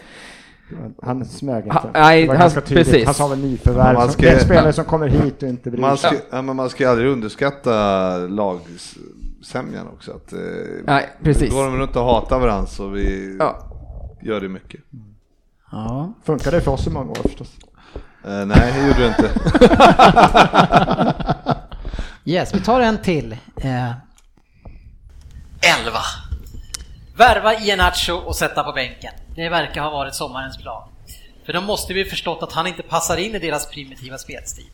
Han 1.03 1.25
smög 1.25 1.65
inte. 1.65 1.77
Ha- 1.79 1.91
nej, 1.95 2.27
han- 2.27 2.51
precis. 2.51 3.05
Han 3.05 3.15
sa 3.15 3.29
väl 3.29 3.39
nyförvärv. 3.39 3.95
man 3.95 4.03
som- 4.03 4.13
ska- 4.13 4.23
Det 4.23 4.29
är 4.29 4.35
en 4.35 4.41
spelare 4.41 4.73
som 4.73 4.85
kommer 4.85 5.09
hit 5.09 5.43
och 5.43 5.49
inte 5.49 5.71
bryr 5.71 5.81
man, 5.81 5.97
sig. 5.99 6.11
ska, 6.11 6.37
ja, 6.37 6.43
men 6.43 6.57
man 6.57 6.71
ska 6.71 6.91
aldrig 6.91 7.09
underskatta 7.11 8.17
lagsämjan 8.19 9.87
också. 9.93 10.11
Att, 10.13 10.33
eh, 10.33 10.39
Nej, 10.85 11.09
precis. 11.23 11.53
Går 11.55 11.65
de 11.65 11.77
runt 11.77 11.97
och 11.97 12.05
hatar 12.05 12.39
varandra 12.39 12.67
så 12.67 12.89
vi 12.89 13.37
Ja. 13.39 13.57
gör 14.23 14.41
det 14.41 14.49
mycket. 14.49 14.81
Ja. 15.73 16.13
Funkar 16.25 16.51
det 16.51 16.61
för 16.61 16.71
oss 16.71 16.87
i 16.87 16.91
många 16.91 17.11
år 17.11 17.15
förstås. 17.23 17.57
Eh, 18.25 18.47
nej, 18.47 18.73
det 18.77 18.87
gjorde 18.87 19.01
det 19.01 19.07
inte. 19.07 19.31
Yes, 22.25 22.55
vi 22.55 22.61
tar 22.61 22.81
en 22.81 23.03
till. 23.03 23.33
Eh, 23.63 23.91
11. 25.81 25.99
Värva 27.17 27.55
Iheanacho 27.55 28.13
och 28.13 28.37
sätta 28.37 28.65
på 28.65 28.73
bänken. 28.73 29.13
Det 29.35 29.49
verkar 29.49 29.83
ha 29.83 29.91
varit 29.91 30.15
sommarens 30.15 30.59
plan. 30.59 30.89
För 31.47 31.53
de 31.53 31.65
måste 31.65 31.95
vi 31.95 32.05
förstått 32.05 32.43
att 32.43 32.53
han 32.53 32.67
inte 32.67 32.83
passar 32.83 33.17
in 33.17 33.35
i 33.35 33.39
deras 33.39 33.71
primitiva 33.71 34.19
spelstil. 34.19 34.67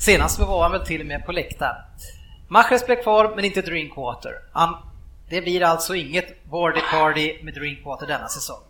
Senast 0.00 0.38
var 0.38 0.62
han 0.62 0.72
väl 0.72 0.86
till 0.86 1.00
och 1.00 1.06
med 1.06 1.26
på 1.26 1.32
läktaren. 1.32 1.76
Mahrez 2.48 2.86
blev 2.86 3.02
kvar, 3.02 3.32
men 3.36 3.44
inte 3.44 3.62
Drinkwater. 3.62 4.32
Han, 4.52 4.76
det 5.28 5.40
blir 5.40 5.62
alltså 5.62 5.94
inget 5.94 6.26
Wardy 6.50 6.80
Party 6.80 7.42
med 7.42 7.54
Drinkwater 7.54 8.06
denna 8.06 8.28
säsong. 8.28 8.62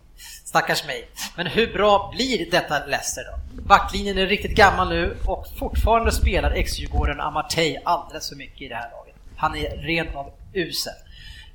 Stackars 0.51 0.87
mig. 0.87 1.07
Men 1.35 1.47
hur 1.47 1.73
bra 1.73 2.11
blir 2.15 2.51
detta 2.51 2.85
Leicester 2.85 3.23
då? 3.23 3.61
Backlinjen 3.61 4.17
är 4.17 4.27
riktigt 4.27 4.55
gammal 4.55 4.89
nu 4.89 5.17
och 5.25 5.45
fortfarande 5.59 6.11
spelar 6.11 6.51
ex-Djurgården 6.51 7.19
Amartey 7.19 7.77
alldeles 7.83 8.29
för 8.29 8.35
mycket 8.35 8.61
i 8.61 8.67
det 8.67 8.75
här 8.75 8.91
laget. 8.91 9.15
Han 9.35 9.55
är 9.55 9.77
rent 9.77 10.15
av 10.15 10.31
usel. 10.53 10.93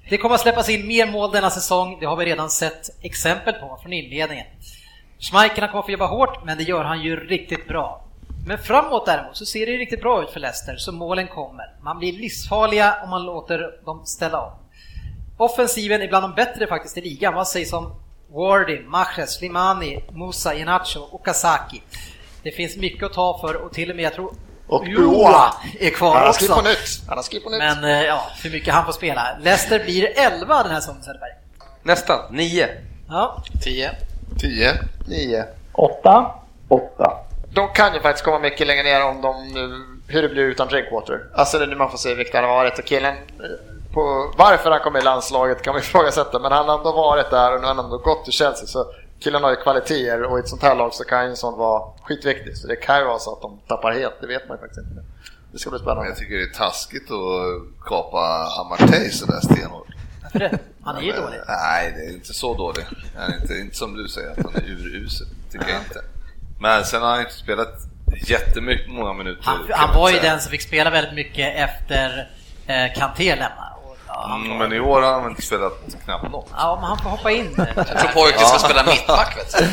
Det 0.09 0.19
kommer 0.19 0.35
att 0.35 0.41
släppas 0.41 0.69
in 0.69 0.87
mer 0.87 1.07
mål 1.07 1.33
denna 1.33 1.51
säsong, 1.51 1.97
det 2.01 2.07
har 2.07 2.17
vi 2.17 2.25
redan 2.25 2.51
sett 2.51 2.91
exempel 3.05 3.55
på 3.55 3.79
från 3.83 3.93
inledningen. 3.93 4.47
Schmeichel 5.19 5.69
kommer 5.69 5.79
att 5.79 5.87
få 5.87 5.93
jobba 5.93 6.07
hårt, 6.07 6.45
men 6.45 6.59
det 6.59 6.65
gör 6.65 6.85
han 6.85 7.03
ju 7.03 7.17
riktigt 7.17 7.69
bra. 7.69 8.05
Men 8.47 8.59
framåt 8.59 9.07
däremot 9.07 9.37
så 9.37 9.47
ser 9.47 9.67
det 9.67 9.73
riktigt 9.73 10.01
bra 10.01 10.23
ut 10.23 10.31
för 10.31 10.41
Leicester, 10.41 10.77
så 10.77 10.93
målen 10.93 11.29
kommer. 11.29 11.75
Man 11.83 11.99
blir 11.99 12.13
livsfarliga 12.13 12.97
om 13.05 13.11
man 13.11 13.27
låter 13.27 13.85
dem 13.85 14.07
ställa 14.07 14.41
om. 14.41 14.53
Offensiven 15.37 16.03
är 16.03 16.09
bland 16.09 16.25
de 16.25 16.35
bättre 16.35 16.67
faktiskt 16.67 16.97
i 16.97 17.01
ligan, 17.01 17.35
vad 17.35 17.49
sägs 17.49 17.73
om 17.73 18.06
Wardy, 18.37 18.81
Mahrez, 18.81 19.35
Slimani, 19.35 20.05
Musa, 20.13 20.55
Inacho 20.55 21.01
och 21.01 21.25
Kazaki? 21.25 21.83
Det 22.43 22.51
finns 22.51 22.77
mycket 22.77 23.03
att 23.03 23.13
ta 23.13 23.39
för 23.41 23.55
och 23.55 23.73
till 23.73 23.91
och 23.91 23.97
med 23.97 24.05
jag 24.05 24.15
tror 24.15 24.35
Och 24.67 24.89
Joa 24.89 25.55
är 25.81 25.91
kvar 25.91 26.15
Han 26.15 26.23
har 26.23 26.29
också. 26.29 26.53
Han 27.09 27.19
har 27.19 27.23
skrivit 27.23 27.45
på 27.45 27.51
nytt. 27.51 27.59
Men 27.59 27.85
eh, 27.85 28.03
ja, 28.03 28.27
hur 28.43 28.51
mycket 28.51 28.75
han 28.75 28.85
får 28.85 28.93
spela. 28.93 29.39
Leicester 29.41 29.85
blir 29.85 30.13
11 30.17 30.63
den 30.63 30.73
här 30.73 30.81
säsongen 30.81 31.03
Söderberg. 31.03 31.31
Nästan, 31.83 32.21
nio. 32.31 32.69
Ja. 33.09 33.43
10. 33.63 33.91
10. 34.41 34.73
9. 35.09 35.45
8. 35.73 36.31
8. 36.69 37.13
De 37.55 37.69
kan 37.69 37.95
ju 37.95 38.01
faktiskt 38.01 38.25
komma 38.25 38.39
mycket 38.39 38.67
längre 38.67 38.83
ner 38.83 39.05
om 39.05 39.21
de 39.21 39.49
nu, 39.49 39.85
hur 40.13 40.23
det 40.23 40.29
blir 40.29 40.43
utan 40.43 40.69
Drinkwater. 40.69 41.21
Alltså 41.35 41.59
det 41.59 41.65
är 41.65 41.69
nu 41.69 41.77
man 41.77 41.91
får 41.91 41.99
se 41.99 42.15
viktig 42.15 42.39
han 42.39 42.49
har 42.49 42.55
varit 42.55 42.79
och 42.79 42.85
killen 42.85 43.17
på 43.97 44.33
varför 44.37 44.71
han 44.71 44.81
kom 44.81 44.97
i 44.97 45.03
landslaget 45.03 45.63
kan 45.63 45.73
man 45.75 45.83
ifrågasätta, 45.85 46.39
men 46.39 46.53
han 46.53 46.69
har 46.69 46.79
ändå 46.79 46.93
varit 46.93 47.31
där 47.31 47.55
och 47.55 47.61
nu 47.61 47.67
har 47.67 47.75
han 47.75 47.85
ändå 47.85 47.99
gått 47.99 48.25
till 48.25 48.33
Chelsea. 48.33 48.67
Så 48.67 48.93
killen 49.21 49.43
har 49.43 49.51
ju 49.51 49.57
kvaliteter 49.57 50.23
och 50.23 50.39
i 50.39 50.41
ett 50.41 50.49
sånt 50.49 50.63
här 50.63 50.75
lag 50.75 50.95
så 50.95 51.05
kan 51.05 51.25
ju 51.25 51.31
en 51.31 51.37
sån 51.37 51.59
vara 51.59 51.83
skitviktig. 52.03 52.57
Så 52.57 52.67
det 52.67 52.77
kan 52.77 52.99
ju 52.99 53.05
vara 53.05 53.19
så 53.19 53.33
att 53.33 53.43
de 53.43 53.61
tappar 53.69 53.93
helt, 53.93 54.15
det 54.21 54.27
vet 54.27 54.49
man 54.49 54.57
ju 54.57 54.61
faktiskt 54.61 54.87
inte. 54.87 55.05
Det 55.53 55.59
ska 55.59 55.71
bli 55.71 55.79
spännande. 55.79 56.09
Jag 56.09 56.17
tycker 56.17 56.35
det 56.37 56.43
är 56.43 56.55
taskigt 56.55 57.11
att 57.11 57.87
kapa 57.89 58.49
Amartey 58.61 59.11
sådär 59.11 59.41
stenhårt. 59.41 59.89
Han 60.83 60.97
är 60.97 61.01
ju 61.01 61.13
dålig. 61.13 61.41
Nej, 61.49 61.95
det 61.97 62.03
är 62.11 62.15
inte 62.15 62.35
så 62.35 62.55
dålig. 62.55 62.85
Han 63.17 63.31
är 63.33 63.37
inte, 63.43 63.55
inte 63.55 63.77
som 63.77 63.95
du 63.97 64.09
säger 64.09 64.31
att 64.31 64.39
han 64.45 64.55
är 64.55 64.69
urusel, 64.71 65.27
tycker 65.53 65.69
jag 65.69 65.81
inte. 65.81 66.01
Men 66.61 66.85
sen 66.85 67.03
har 67.03 67.09
han 67.09 67.21
inte 67.21 67.35
spelat 67.35 67.75
jättemycket, 68.27 68.91
många 68.93 69.13
minuter. 69.13 69.43
Han, 69.45 69.67
han 69.71 69.95
var 69.97 70.09
ju 70.11 70.17
säga. 70.17 70.31
den 70.31 70.41
som 70.41 70.51
fick 70.51 70.63
spela 70.63 70.91
väldigt 70.91 71.15
mycket 71.15 71.57
efter 71.57 72.31
eh, 72.67 72.95
Kanté 72.95 73.31
lämnade. 73.31 73.76
Ja, 74.23 74.35
Mm, 74.45 74.59
men 74.59 74.73
i 74.73 74.81
år 74.81 75.03
har 75.03 75.21
han 75.21 75.31
inte 75.31 75.43
spelat 75.43 75.73
knappt 76.05 76.31
något. 76.33 76.49
Ja, 76.57 76.79
men 76.81 76.85
han 76.89 76.99
får 76.99 77.11
hoppa 77.11 77.31
in. 77.31 77.55
Jag 77.57 77.75
tror 77.87 78.13
pojken 78.15 78.39
ska 78.47 78.59
spela 78.59 78.83
mittback 78.83 79.37
vet 79.37 79.59
du. 79.59 79.67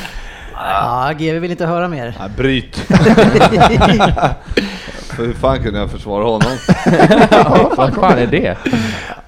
Ja, 0.55 1.12
GW 1.17 1.39
vill 1.39 1.51
inte 1.51 1.65
höra 1.65 1.88
mer. 1.88 2.15
Nej, 2.19 2.29
bryt. 2.29 2.75
För 5.07 5.17
hur 5.25 5.33
fan 5.33 5.63
kunde 5.63 5.79
jag 5.79 5.91
försvara 5.91 6.23
honom? 6.23 6.57
Vad 7.77 7.93
fan 7.93 8.17
är 8.17 8.27
det? 8.27 8.57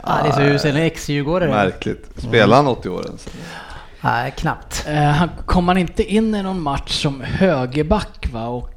Ja, 0.04 0.12
det 0.24 0.30
är 0.30 0.32
så 0.32 0.42
usel, 0.42 0.76
en 0.76 0.84
ex-djurgårdare. 0.84 1.50
Märkligt. 1.50 2.10
Spelar 2.18 2.56
han 2.58 2.68
80 2.68 2.90
år 2.90 3.06
ens? 3.06 3.28
Nej, 4.02 4.34
knappt. 4.38 4.86
Eh, 4.88 5.04
han 5.04 5.30
kom 5.46 5.68
han 5.68 5.78
inte 5.78 6.04
in 6.04 6.36
i 6.36 6.44
någon 6.44 6.62
match 6.62 7.02
som 7.02 7.22
högerback 7.22 8.28
va? 8.34 8.48
Och 8.48 8.70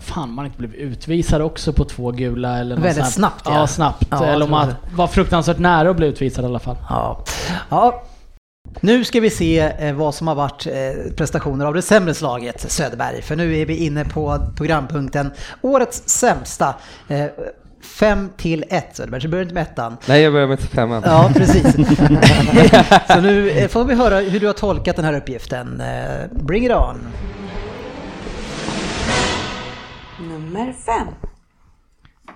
fan 0.00 0.32
man 0.32 0.46
inte 0.46 0.58
blev 0.58 0.74
utvisad 0.74 1.42
också 1.42 1.72
på 1.72 1.84
två 1.84 2.10
gula 2.10 2.58
eller 2.58 2.76
något 2.76 2.84
Väldigt 2.84 3.04
sånt 3.04 3.14
snabbt, 3.14 3.42
ja. 3.44 3.54
ja. 3.54 3.66
snabbt. 3.66 4.06
Ja, 4.10 4.24
eller 4.24 4.44
om 4.44 4.50
man 4.50 4.74
var 4.94 5.06
fruktansvärt 5.06 5.58
nära 5.58 5.90
att 5.90 5.96
bli 5.96 6.06
utvisad 6.06 6.44
i 6.44 6.48
alla 6.48 6.58
fall. 6.58 6.76
Ja. 6.88 7.24
ja. 7.68 8.02
Nu 8.80 9.04
ska 9.04 9.20
vi 9.20 9.30
se 9.30 9.60
eh, 9.60 9.94
vad 9.94 10.14
som 10.14 10.28
har 10.28 10.34
varit 10.34 10.66
eh, 10.66 11.12
prestationer 11.16 11.66
av 11.66 11.74
det 11.74 11.82
sämre 11.82 12.14
slaget 12.14 12.70
Söderberg. 12.70 13.22
För 13.22 13.36
nu 13.36 13.56
är 13.56 13.66
vi 13.66 13.76
inne 13.76 14.04
på 14.04 14.38
programpunkten 14.56 15.30
Årets 15.62 16.08
sämsta. 16.08 16.74
5 17.82 18.30
till 18.36 18.64
1 18.68 18.96
Söderberg, 18.96 19.20
så 19.20 19.26
du 19.26 19.30
börjar 19.30 19.42
inte 19.42 19.54
med 19.54 19.62
ettan. 19.62 19.96
Nej, 20.08 20.22
jag 20.22 20.32
börjar 20.32 20.46
med 20.46 20.60
femman. 20.60 21.02
Ja, 21.06 21.30
precis. 21.34 21.72
så 23.08 23.20
nu 23.20 23.50
eh, 23.50 23.68
får 23.68 23.84
vi 23.84 23.94
höra 23.94 24.18
hur 24.18 24.40
du 24.40 24.46
har 24.46 24.54
tolkat 24.54 24.96
den 24.96 25.04
här 25.04 25.16
uppgiften. 25.16 25.80
Eh, 25.80 26.44
Bring 26.44 26.66
it 26.66 26.72
on! 26.72 27.08
Nummer 30.20 30.72
fem. 30.86 31.06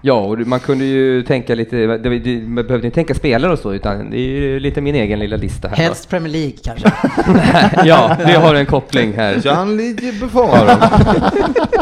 Ja, 0.05 0.15
och 0.15 0.39
man 0.39 0.61
kunde 0.61 0.85
ju 0.85 1.23
tänka 1.23 1.55
lite, 1.55 1.77
det, 1.77 2.19
det, 2.19 2.41
man 2.41 2.67
behövde 2.67 2.87
inte 2.87 2.95
tänka 2.95 3.15
spelare 3.15 3.53
och 3.53 3.59
så, 3.59 3.75
utan 3.75 4.11
det 4.11 4.17
är 4.17 4.21
ju 4.29 4.61
lite 4.61 4.81
min 4.81 4.95
egen 4.95 5.19
lilla 5.19 5.37
lista 5.37 5.69
här. 5.69 5.77
Helst 5.77 6.09
Premier 6.09 6.33
League 6.33 6.57
kanske. 6.65 6.93
ja, 7.89 8.17
vi 8.27 8.33
har 8.33 8.55
en 8.55 8.67
koppling 8.67 9.13
här. 9.13 9.35
Gianluigi 9.45 10.13
Buffon. 10.21 10.69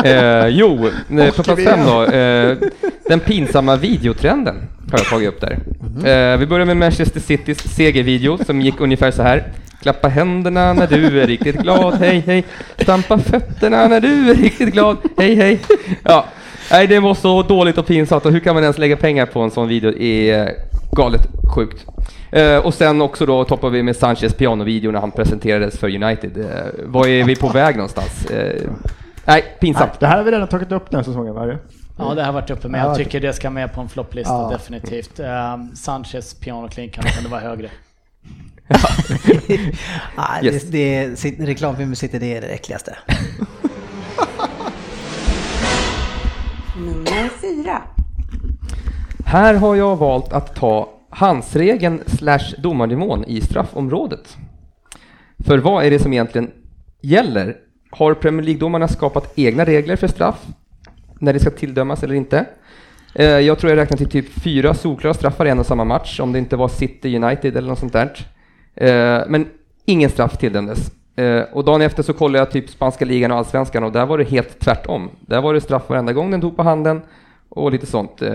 eh, 0.05 0.47
jo, 0.47 0.91
eh, 1.19 1.35
på 1.35 1.43
plats 1.43 1.65
fem 1.65 1.81
då. 1.87 2.05
Eh, 2.05 2.57
den 3.09 3.21
pinsamma 3.21 3.77
videotrenden 3.77 4.57
har 4.93 4.99
jag 4.99 5.07
tagit 5.07 5.29
upp 5.29 5.41
där. 5.41 5.53
Eh, 6.33 6.39
vi 6.39 6.47
börjar 6.47 6.67
med 6.67 6.77
Manchester 6.77 7.21
Citys 7.21 7.59
segervideo 7.77 8.39
som 8.45 8.61
gick 8.61 8.81
ungefär 8.81 9.11
så 9.11 9.23
här. 9.23 9.45
Klappa 9.83 10.09
händerna 10.09 10.73
när 10.73 10.87
du 10.87 11.21
är 11.21 11.27
riktigt 11.27 11.57
glad, 11.57 11.95
hej 11.95 12.23
hej. 12.27 12.45
Stampa 12.79 13.19
fötterna 13.19 13.89
när 13.89 14.01
du 14.01 14.31
är 14.31 14.35
riktigt 14.35 14.73
glad, 14.73 14.97
hej 15.19 15.35
hej. 15.35 15.61
Ja, 16.05 16.25
nej 16.71 16.87
det 16.87 17.01
var 17.01 17.15
så 17.15 17.43
dåligt 17.43 17.79
och 17.79 17.87
pinsamt 17.87 18.27
och 18.27 18.33
hur 18.33 18.41
kan 18.41 18.55
man 18.55 18.63
ens 18.63 18.79
lägga 18.79 18.97
pengar 18.97 19.27
på 19.27 19.41
en 19.41 19.51
sån 19.51 19.69
video? 19.69 19.91
Det 19.99 20.31
är 20.31 20.55
galet 20.93 21.21
sjukt. 21.55 21.87
Eh, 22.33 22.57
och 22.57 22.75
sen 22.75 23.01
också 23.03 23.27
då 23.27 23.45
toppar 23.45 23.71
vi 23.71 23.83
med 23.83 23.97
Sanchez 23.97 24.35
pianovideo 24.35 24.91
när 24.91 25.01
han 25.01 25.11
presenterades 25.11 25.79
för 25.79 26.03
United. 26.03 26.39
Eh, 26.39 26.47
var 26.85 27.07
är 27.07 27.25
vi 27.25 27.37
på 27.37 27.49
väg 27.49 27.77
någonstans? 27.77 28.27
Eh, 28.27 28.61
nej, 29.25 29.45
pinsamt. 29.61 30.01
Det 30.01 30.07
här 30.07 30.17
har 30.17 30.25
vi 30.25 30.31
redan 30.31 30.49
tagit 30.49 30.73
upp 30.73 30.91
den 30.91 30.99
här 30.99 31.05
säsongen, 31.05 31.35
va? 31.35 31.53
Ja, 31.99 32.15
det 32.15 32.23
har 32.25 32.33
varit 32.33 32.51
uppe, 32.51 32.69
men 32.69 32.81
Ja, 32.81 32.87
jag 32.87 32.99
det- 32.99 33.05
tycker 33.05 33.21
det 33.21 33.33
ska 33.33 33.51
med 33.51 33.75
på 33.75 33.81
en 33.81 33.89
flopplista 33.89 34.33
Ja. 34.33 34.49
definitivt. 34.53 35.21
Um, 35.21 35.77
Sanchez 35.77 36.35
pianoklink 36.35 36.93
kan 36.95 37.05
kunde 37.05 37.31
vara 37.31 37.41
högre. 37.41 37.69
Nej, 40.17 40.41
Yes. 40.45 40.63
det, 40.63 40.71
det 40.71 40.95
är, 40.97 41.11
sit- 41.11 41.47
reklamfilm 41.47 41.89
med 41.89 41.99
City, 41.99 42.19
det 42.19 42.37
är 42.37 42.41
det 42.41 42.47
äckligaste. 42.47 42.97
Nummer 46.79 47.29
fyra. 47.41 47.83
Här 49.25 49.55
har 49.55 49.77
jag 49.77 49.97
valt 49.97 50.33
att 50.33 50.55
ta 50.57 50.89
handsregeln 51.11 52.03
slash 52.07 52.55
domarnivån 52.59 53.25
i 53.25 53.41
straffområdet. 53.41 54.37
För 55.39 55.59
vad 55.59 55.85
är 55.85 55.91
det 55.91 55.99
som 55.99 56.13
egentligen 56.13 56.51
gäller? 57.03 57.57
Har 57.91 58.15
Premier 58.15 58.47
League-domarna 58.47 58.89
skapat 58.89 59.33
egna 59.39 59.65
regler 59.65 59.97
för 59.97 60.07
straff? 60.09 60.47
När 61.19 61.33
det 61.33 61.41
ska 61.41 61.51
tilldömas 61.51 62.03
eller 62.03 62.15
inte? 62.15 62.45
Eh, 63.15 63.25
Jag 63.27 63.59
tror 63.59 63.71
jag 63.73 63.77
räknar 63.79 63.97
till 63.97 64.09
typ 64.11 64.29
fyra 64.43 64.75
solklara 64.75 65.15
straffar 65.15 65.47
i 65.47 65.51
en 65.51 65.59
och 65.59 65.67
samma 65.67 65.85
match, 65.85 66.21
om 66.21 66.33
det 66.33 66.39
inte 66.39 66.57
var 66.57 66.69
City 66.69 67.17
United 67.17 67.57
eller 67.57 67.69
något 67.69 67.79
sånt 67.79 67.93
där. 67.93 68.27
Eh, 68.81 69.21
Men 69.29 69.47
ingen 69.85 70.11
straff 70.11 70.37
tilldömdes. 70.39 70.91
Eh, 71.17 71.43
Och 71.53 71.65
dagen 71.65 71.83
efter 71.83 72.03
så 72.03 72.13
kollade 72.13 72.39
jag 72.39 72.51
typ 72.51 72.69
spanska 72.71 73.05
ligan 73.05 73.31
och 73.33 73.39
allsvenskan 73.39 73.85
och 73.85 73.93
där 73.93 74.07
var 74.07 74.19
det 74.19 74.25
helt 74.25 74.59
tvärtom. 74.59 75.11
Där 75.21 75.41
var 75.43 75.55
det 75.55 75.61
straff 75.61 75.89
varenda 75.89 76.13
gång 76.13 76.31
den 76.31 76.41
tog 76.41 76.57
på 76.57 76.63
handen 76.63 77.03
och 77.49 77.73
lite 77.73 77.87
sånt. 77.87 78.23
Eh, 78.23 78.31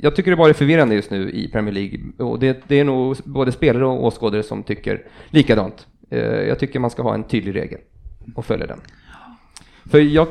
Jag 0.00 0.16
tycker 0.16 0.30
det 0.30 0.36
bara 0.36 0.48
är 0.48 0.52
förvirrande 0.52 0.94
just 0.94 1.10
nu 1.10 1.30
i 1.30 1.48
Premier 1.48 1.74
League 1.74 2.00
och 2.18 2.38
det, 2.38 2.58
det 2.68 2.80
är 2.80 2.84
nog 2.84 3.16
både 3.24 3.52
spelare 3.52 3.86
och 3.86 4.04
åskådare 4.04 4.42
som 4.42 4.62
tycker 4.62 5.02
likadant. 5.30 5.86
Eh, 6.10 6.20
Jag 6.20 6.58
tycker 6.58 6.78
man 6.80 6.90
ska 6.90 7.02
ha 7.02 7.14
en 7.14 7.24
tydlig 7.24 7.54
regel 7.54 7.80
och 8.34 8.44
följa 8.44 8.66
den. 8.66 8.80
För 9.90 9.98
jag 9.98 10.26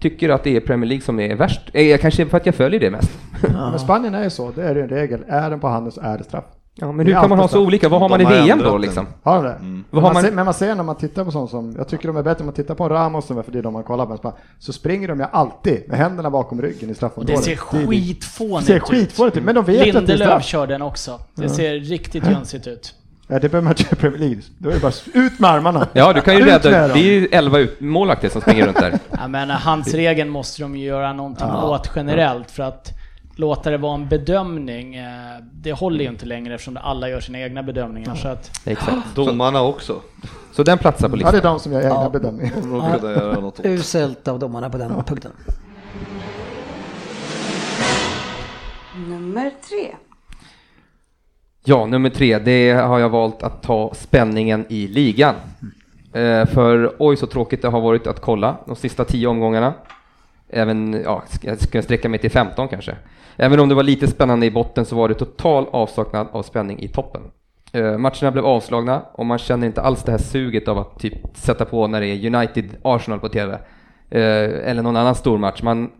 tycker 0.00 0.28
att 0.28 0.44
det 0.44 0.56
är 0.56 0.60
Premier 0.60 0.88
League 0.88 1.02
som 1.02 1.20
är 1.20 1.34
värst. 1.36 1.70
Eh, 1.74 1.98
Kanske 1.98 2.26
för 2.26 2.36
att 2.36 2.46
jag 2.46 2.54
följer 2.54 2.80
det 2.80 2.90
mest. 2.90 3.10
Men 3.54 3.78
Spanien 3.78 4.14
är 4.14 4.24
ju 4.24 4.30
så, 4.30 4.50
det 4.50 4.62
är 4.62 4.74
en 4.76 4.88
regel. 4.88 5.24
Är 5.28 5.50
den 5.50 5.60
på 5.60 5.68
handen 5.68 5.92
så 5.92 6.00
är 6.00 6.18
det 6.18 6.24
straff. 6.24 6.44
Ja, 6.80 6.92
men 6.92 7.06
hur 7.06 7.12
kan 7.14 7.28
man 7.28 7.38
ha 7.38 7.48
så 7.48 7.60
olika? 7.62 7.88
Vad 7.88 8.00
har 8.00 8.08
man 8.08 8.20
i 8.20 8.24
VM 8.24 8.58
då 8.58 8.78
liksom? 8.78 9.06
Har 9.22 9.36
de 9.36 9.44
det? 9.44 9.54
Vad 9.60 9.62
Men, 9.62 9.84
har 9.92 10.00
man 10.02 10.12
man- 10.14 10.22
ser, 10.22 10.32
men 10.32 10.44
man 10.44 10.54
ser 10.54 10.74
när 10.74 10.82
man 10.82 10.96
tittar 10.96 11.24
på 11.24 11.30
sånt 11.30 11.50
som, 11.50 11.74
jag 11.78 11.88
tycker 11.88 12.08
de 12.08 12.16
är 12.16 12.22
bättre 12.22 12.40
om 12.40 12.46
man 12.46 12.54
tittar 12.54 12.74
på 12.74 12.84
en 12.84 12.90
Ramos, 12.90 13.26
som 13.26 13.38
är 13.38 13.42
för 13.42 13.52
det 13.52 13.58
är 13.58 13.62
de 13.62 13.72
man 13.72 13.82
kollar 13.82 14.06
på, 14.06 14.16
så 14.16 14.22
bara- 14.22 14.34
så 14.58 14.72
springer 14.72 15.08
de 15.08 15.20
ju 15.20 15.26
alltid 15.32 15.82
med 15.88 15.98
händerna 15.98 16.30
bakom 16.30 16.62
ryggen 16.62 16.90
i 16.90 16.94
straffområdet. 16.94 17.36
det 17.36 17.42
ser 17.42 17.50
Det 17.72 17.82
är- 17.82 17.86
skitfånigt 17.86 18.66
ser 18.66 18.76
ut. 18.76 18.82
skitfånigt 18.82 19.36
ut, 19.36 19.44
men 19.44 19.54
de 19.54 19.64
vet 19.64 19.76
att 19.80 19.84
det 19.84 19.88
är 19.88 19.92
Lindelöf 20.00 20.28
straff. 20.28 20.44
kör 20.44 20.66
den 20.66 20.82
också. 20.82 21.20
Det 21.34 21.42
Ja. 21.42 21.48
ser 21.48 21.74
riktigt 21.74 22.26
jönsigt 22.26 22.66
ut. 22.66 22.94
Ja, 23.30 23.38
det 23.38 23.48
behöver 23.48 23.64
man 23.64 23.72
inte 23.72 23.82
göra 23.82 23.92
i 23.92 23.96
Premier 23.96 24.18
League. 24.20 24.42
Då 24.58 24.70
är 24.70 24.74
det 24.74 24.80
bara 24.80 24.92
ut 25.14 25.38
med 25.40 25.50
armarna. 25.50 25.86
Ja, 25.92 26.12
du 26.12 26.20
kan 26.20 26.34
ju 26.36 26.40
Ut 26.42 26.48
rädda. 26.48 26.88
Det 26.88 26.98
är 27.00 27.20
ju 27.20 27.28
11 27.32 27.58
ut- 27.58 27.80
målvakter 27.80 28.28
som 28.28 28.40
springer 28.40 28.66
runt 28.66 28.76
där. 28.80 28.98
Ja, 29.10 29.28
men 29.28 29.50
handsregeln 29.50 30.30
måste 30.30 30.62
de 30.62 30.76
ju 30.76 30.86
göra 30.86 31.12
någonting 31.12 31.46
Ja. 31.48 31.68
åt 31.70 31.90
generellt 31.96 32.50
för 32.50 32.62
att 32.62 32.97
låta 33.38 33.70
det 33.70 33.78
vara 33.78 33.94
en 33.94 34.08
bedömning, 34.08 34.94
eh, 34.94 35.06
det 35.52 35.72
håller 35.72 36.04
ju 36.04 36.10
inte 36.10 36.26
längre 36.26 36.54
eftersom 36.54 36.76
alla 36.82 37.08
gör 37.08 37.20
sina 37.20 37.38
egna 37.40 37.62
bedömningar. 37.62 38.14
Så 38.14 38.28
att, 38.28 38.60
Exakt. 38.66 39.14
Domarna 39.14 39.62
också. 39.62 40.00
Så 40.52 40.62
den 40.62 40.78
platsar 40.78 41.08
på 41.08 41.12
Ja, 41.14 41.16
listan. 41.16 41.32
det 41.32 41.38
är 41.38 41.42
de 41.42 41.60
som 41.60 41.72
gör 41.72 41.80
egna 41.80 41.94
Ja. 41.94 42.10
bedömningar. 42.10 43.66
Uselt 43.66 44.28
av 44.28 44.38
domarna 44.38 44.70
på 44.70 44.78
den 44.78 45.04
punkten. 45.06 45.32
Nummer 49.08 49.50
tre. 49.68 49.94
Ja, 51.64 51.86
nummer 51.86 52.10
tre, 52.10 52.38
det 52.38 52.70
har 52.72 52.98
jag 52.98 53.08
valt 53.08 53.42
att 53.42 53.62
ta 53.62 53.94
spänningen 53.94 54.66
i 54.68 54.86
ligan. 54.86 55.34
Eh, 56.12 56.46
för 56.46 56.94
oj 56.98 57.16
så 57.16 57.26
tråkigt 57.26 57.62
det 57.62 57.68
har 57.68 57.80
varit 57.80 58.06
att 58.06 58.20
kolla 58.20 58.56
de 58.66 58.76
sista 58.76 59.04
tio 59.04 59.26
omgångarna. 59.26 59.74
Även, 60.48 60.92
ja, 61.04 61.22
ska 61.58 61.78
jag 61.78 61.84
sträcka 61.84 62.08
mig 62.08 62.20
till 62.20 62.30
15 62.30 62.68
kanske. 62.68 62.96
Även 63.40 63.60
om 63.60 63.68
det 63.68 63.74
var 63.74 63.82
lite 63.82 64.06
spännande 64.06 64.46
i 64.46 64.50
botten 64.50 64.84
så 64.84 64.96
var 64.96 65.08
det 65.08 65.14
total 65.14 65.66
avsaknad 65.70 66.26
av 66.32 66.42
spänning 66.42 66.82
i 66.82 66.88
toppen. 66.88 67.22
Eh, 67.72 67.98
matcherna 67.98 68.30
blev 68.30 68.46
avslagna 68.46 69.02
och 69.12 69.26
man 69.26 69.38
känner 69.38 69.66
inte 69.66 69.82
alls 69.82 70.02
det 70.02 70.10
här 70.10 70.18
suget 70.18 70.68
av 70.68 70.78
att 70.78 70.98
typ 70.98 71.14
sätta 71.34 71.64
på 71.64 71.86
när 71.86 72.00
det 72.00 72.06
är 72.06 72.30
United-Arsenal 72.30 73.20
på 73.20 73.28
TV. 73.28 73.52
Eh, 74.10 74.70
eller 74.70 74.82
någon 74.82 74.96
annan 74.96 75.14
stor 75.14 75.38
match. 75.38 75.62
Man, 75.62 75.90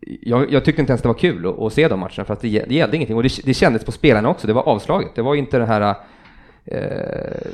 jag, 0.00 0.52
jag 0.52 0.64
tyckte 0.64 0.82
inte 0.82 0.92
ens 0.92 1.02
det 1.02 1.08
var 1.08 1.14
kul 1.14 1.46
att, 1.46 1.58
att 1.58 1.72
se 1.72 1.88
de 1.88 2.00
matcherna 2.00 2.24
för 2.24 2.32
att 2.32 2.40
det, 2.40 2.64
det 2.68 2.74
gällde 2.74 2.96
ingenting 2.96 3.16
och 3.16 3.22
det, 3.22 3.40
det 3.44 3.54
kändes 3.54 3.84
på 3.84 3.92
spelarna 3.92 4.28
också. 4.28 4.46
Det 4.46 4.52
var 4.52 4.68
avslaget. 4.68 5.14
Det 5.14 5.22
var 5.22 5.34
inte 5.34 5.58
den 5.58 5.68
här 5.68 5.94
eh, 6.64 7.50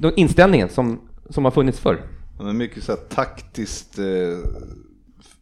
den 0.00 0.12
inställningen 0.16 0.68
som, 0.68 1.00
som 1.30 1.44
har 1.44 1.50
funnits 1.50 1.80
förr. 1.80 2.00
Men 2.38 2.56
mycket 2.56 2.84
så 2.84 2.92
här 2.92 2.98
taktiskt, 2.98 3.98
eh, 3.98 4.04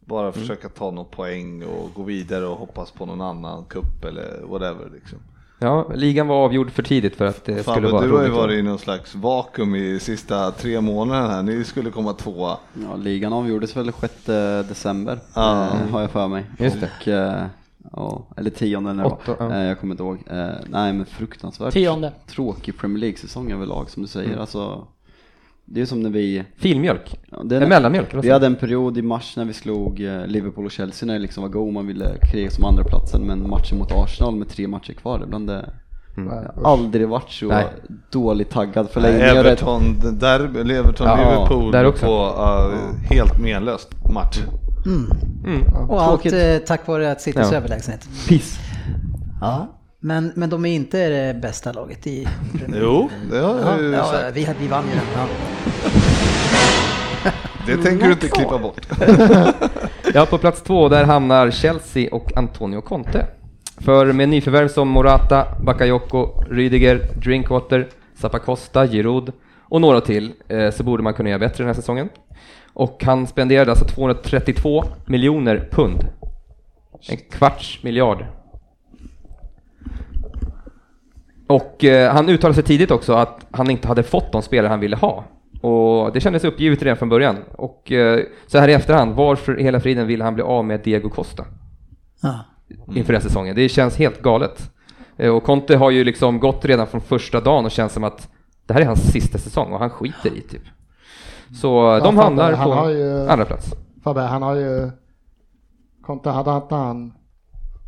bara 0.09 0.21
Mm. 0.29 0.33
försöka 0.33 0.69
ta 0.69 0.91
någon 0.91 1.07
poäng 1.11 1.63
och 1.65 1.91
gå 1.95 2.03
vidare 2.03 2.47
och 2.47 2.57
hoppas 2.59 2.91
på 2.91 3.07
någon 3.07 3.21
annan 3.21 3.65
kupp 3.65 4.05
eller 4.05 4.41
whatever 4.49 4.91
liksom. 4.95 5.19
Ja, 5.61 5.91
ligan 5.95 6.27
var 6.29 6.37
avgjord 6.45 6.71
för 6.71 6.83
tidigt 6.83 7.17
för 7.17 7.25
att 7.27 7.45
det 7.45 7.63
Fan, 7.65 7.75
skulle 7.75 7.89
vara 7.89 8.07
du 8.07 8.13
har 8.13 8.23
ju 8.25 8.31
varit 8.31 8.59
i 8.59 8.63
någon 8.63 8.79
slags 8.79 9.15
vakuum 9.15 9.75
i 9.75 9.99
sista 10.01 10.51
tre 10.51 10.81
månaderna 10.81 11.29
här, 11.29 11.43
ni 11.43 11.65
skulle 11.65 11.91
komma 11.91 12.13
tvåa. 12.13 12.57
Ja, 12.89 12.97
ligan 12.97 13.33
avgjordes 13.33 13.77
väl 13.77 13.93
6 14.01 14.25
december, 14.69 15.19
Ja. 15.35 15.65
eh, 15.67 15.91
har 15.93 16.01
jag 16.01 16.11
för 16.11 16.29
mig. 16.29 16.47
Just 16.59 16.77
och, 16.83 17.09
eh, 17.09 17.45
Ja, 17.93 18.27
eller 18.37 18.51
tionde 18.51 18.91
eller 18.91 19.07
Åtta, 19.07 19.37
ja. 19.39 19.53
eh, 19.55 19.63
Jag 19.65 19.81
kommer 19.81 19.95
inte 19.95 20.03
ihåg. 20.03 20.19
Eh, 20.31 20.49
nej 20.67 20.93
men 20.93 21.07
fruktansvärt 21.07 21.73
Tionde. 21.75 22.13
tråkig 22.27 22.79
Premier 22.79 22.99
League-säsong 23.01 23.53
överlag 23.53 23.91
som 23.91 24.03
du 24.03 24.09
säger. 24.09 24.29
Mm. 24.29 24.41
Alltså, 24.41 24.87
det 25.71 25.81
är 25.81 25.87
som 25.87 26.01
när 26.03 26.11
vi... 26.11 26.45
Filmjölk? 26.57 27.19
Ja, 27.31 27.43
det 27.45 27.57
är 27.57 27.61
En 27.61 27.69
mellanmjölk, 27.69 28.15
Vi 28.23 28.31
hade 28.31 28.47
en 28.47 28.57
period 28.57 28.99
i 28.99 29.03
mars 29.03 29.37
när 29.37 29.45
vi 29.45 29.53
slog 29.53 30.01
eh, 30.05 30.27
Liverpool 30.27 30.65
och 30.65 30.71
Chelsea 30.71 31.07
när 31.07 31.15
det 31.15 31.21
liksom 31.21 31.43
var 31.43 31.51
go, 31.51 31.71
man 31.71 31.87
ville 31.87 32.19
kriga 32.33 32.51
som 32.51 32.65
andra 32.65 32.85
platsen 32.85 33.23
men 33.23 33.49
matchen 33.51 33.79
mot 33.79 33.93
Arsenal 33.93 34.37
med 34.37 34.49
tre 34.49 34.69
matcher 34.69 34.93
kvar, 34.93 35.19
det 35.19 35.27
bland 35.27 35.47
det 35.47 35.71
Mm. 36.17 36.35
Jag 36.35 36.63
har 36.63 36.73
aldrig 36.73 37.09
varit 37.09 37.31
så 37.31 37.47
Nej. 37.49 37.65
dåligt 38.13 38.51
taggad 38.51 38.91
för 38.91 39.01
länge. 39.01 39.19
Everton, 39.25 39.83
där, 40.19 40.41
Everton 40.71 41.07
Ja, 41.07 41.17
Liverpool 41.17 41.73
där 41.73 41.85
också. 41.85 42.07
på 42.07 42.27
uh, 42.43 43.09
helt 43.11 43.41
menlöst 43.41 43.89
match. 44.13 44.39
Mm. 44.87 45.63
Och 45.89 46.03
allt 46.03 46.23
Tråkigt. 46.23 46.33
eh, 46.63 46.67
tack 46.67 46.87
vare 46.87 47.13
att 47.13 47.21
Citys 47.21 47.49
Ja. 47.51 47.57
överlägsenhet. 47.57 48.09
Piss. 48.29 48.59
Ja. 49.41 49.78
Men, 50.01 50.33
men 50.37 50.51
de 50.51 50.65
är 50.65 50.75
inte 50.75 51.09
det 51.09 51.35
bästa 51.35 51.73
laget 51.73 52.07
i 52.07 52.29
Premier. 52.59 52.83
Jo, 52.83 53.11
det 53.31 53.39
har 53.39 53.59
jag 53.59 53.83
ju 53.83 53.93
ja, 53.93 54.05
sagt. 54.05 54.23
ja, 54.25 54.31
vi, 54.35 54.49
vi 54.61 54.69
vann 54.69 54.85
ju 54.85 54.91
den. 54.91 55.05
Ja. 55.15 55.27
Det 57.67 57.77
tänker 57.77 58.07
du 58.07 58.13
inte 58.13 58.29
klippa 58.29 58.59
bort. 58.59 58.87
ja, 60.15 60.27
på 60.27 60.39
plats 60.39 60.63
två 60.63 60.89
där 60.89 61.05
hamnar 61.05 61.51
Chelsea 61.51 62.09
och 62.13 62.37
Antonio 62.37 62.81
Conte. 62.81 63.27
För 63.77 64.13
med 64.13 64.29
nyförvärv 64.29 64.69
som 64.69 64.89
Morata, 64.89 65.47
Bakayoko, 65.65 66.45
Rydiger, 66.51 67.09
Drinkwater, 67.17 67.89
Zappacosta, 68.15 68.87
Giroud 68.87 69.33
och 69.61 69.81
några 69.81 70.01
till 70.01 70.33
eh, 70.49 70.71
så 70.71 70.83
borde 70.83 71.03
man 71.03 71.15
kunna 71.15 71.29
göra 71.29 71.39
bättre 71.39 71.57
den 71.65 71.67
här 71.67 71.75
säsongen. 71.75 72.09
Och 72.73 73.05
han 73.05 73.27
spenderade 73.27 73.71
alltså 73.71 73.85
232 73.85 74.85
miljoner 75.07 75.69
pund. 75.71 76.09
En 77.09 77.17
kvarts 77.17 77.83
miljard. 77.83 78.25
Och 81.49 81.85
eh, 81.85 82.13
han 82.15 82.29
uttalade 82.29 82.55
sig 82.55 82.65
tidigt 82.65 82.91
också 82.91 83.13
att 83.13 83.47
han 83.51 83.71
inte 83.71 83.89
hade 83.89 84.03
fått 84.03 84.33
de 84.33 84.43
spelare 84.43 84.71
han 84.71 84.81
ville 84.81 84.97
ha. 84.97 85.25
Och 85.61 86.13
det 86.13 86.21
kändes 86.21 86.45
uppgivet 86.45 86.83
redan 86.83 86.97
från 86.97 87.09
början. 87.09 87.37
Och 87.53 87.93
eh, 87.93 88.21
så 88.47 88.59
här 88.59 88.69
i 88.69 88.73
efterhand, 88.73 89.15
varför 89.15 89.61
i 89.61 89.63
hela 89.63 89.81
friden 89.81 90.07
ville 90.07 90.25
han 90.25 90.35
bli 90.35 90.43
av 90.43 90.65
med 90.65 90.81
Diego 90.81 91.09
Costa? 91.11 91.45
Ja. 92.23 92.39
Inför 92.95 93.13
den 93.13 93.23
här 93.23 93.29
säsongen. 93.29 93.57
Det 93.57 93.69
känns 93.69 93.97
helt 93.97 94.23
galet. 94.23 94.71
Eh, 95.17 95.35
och 95.37 95.43
Conte 95.45 95.77
har 95.77 95.91
ju 95.91 96.05
liksom 96.05 96.41
gått 96.41 96.65
redan 96.65 96.87
från 96.87 97.01
första 97.01 97.41
dagen 97.41 97.65
och 97.65 97.71
känns 97.71 97.93
som 97.93 98.05
att 98.05 98.29
det 98.67 98.75
här 98.75 98.81
är 98.81 98.87
hans 98.87 99.13
sista 99.13 99.39
säsong 99.39 99.73
och 99.73 99.79
han 99.79 99.91
skiter 99.91 100.31
i 100.37 100.41
typ. 100.41 100.63
Så 101.61 101.69
Ja, 101.69 102.01
de 102.05 102.17
hamnar 102.17 102.53
han 102.53 102.65
på 102.69 102.75
har 102.75 102.91
ju- 102.91 103.29
andra 103.29 103.45
plats. 103.45 103.75
Fabbe, 104.05 104.21
han 104.21 104.43
har 104.43 104.55
ju... 104.55 104.91
Konto 106.03 106.31
hade 106.31 106.57
inte 106.57 106.75
han... 106.75 107.13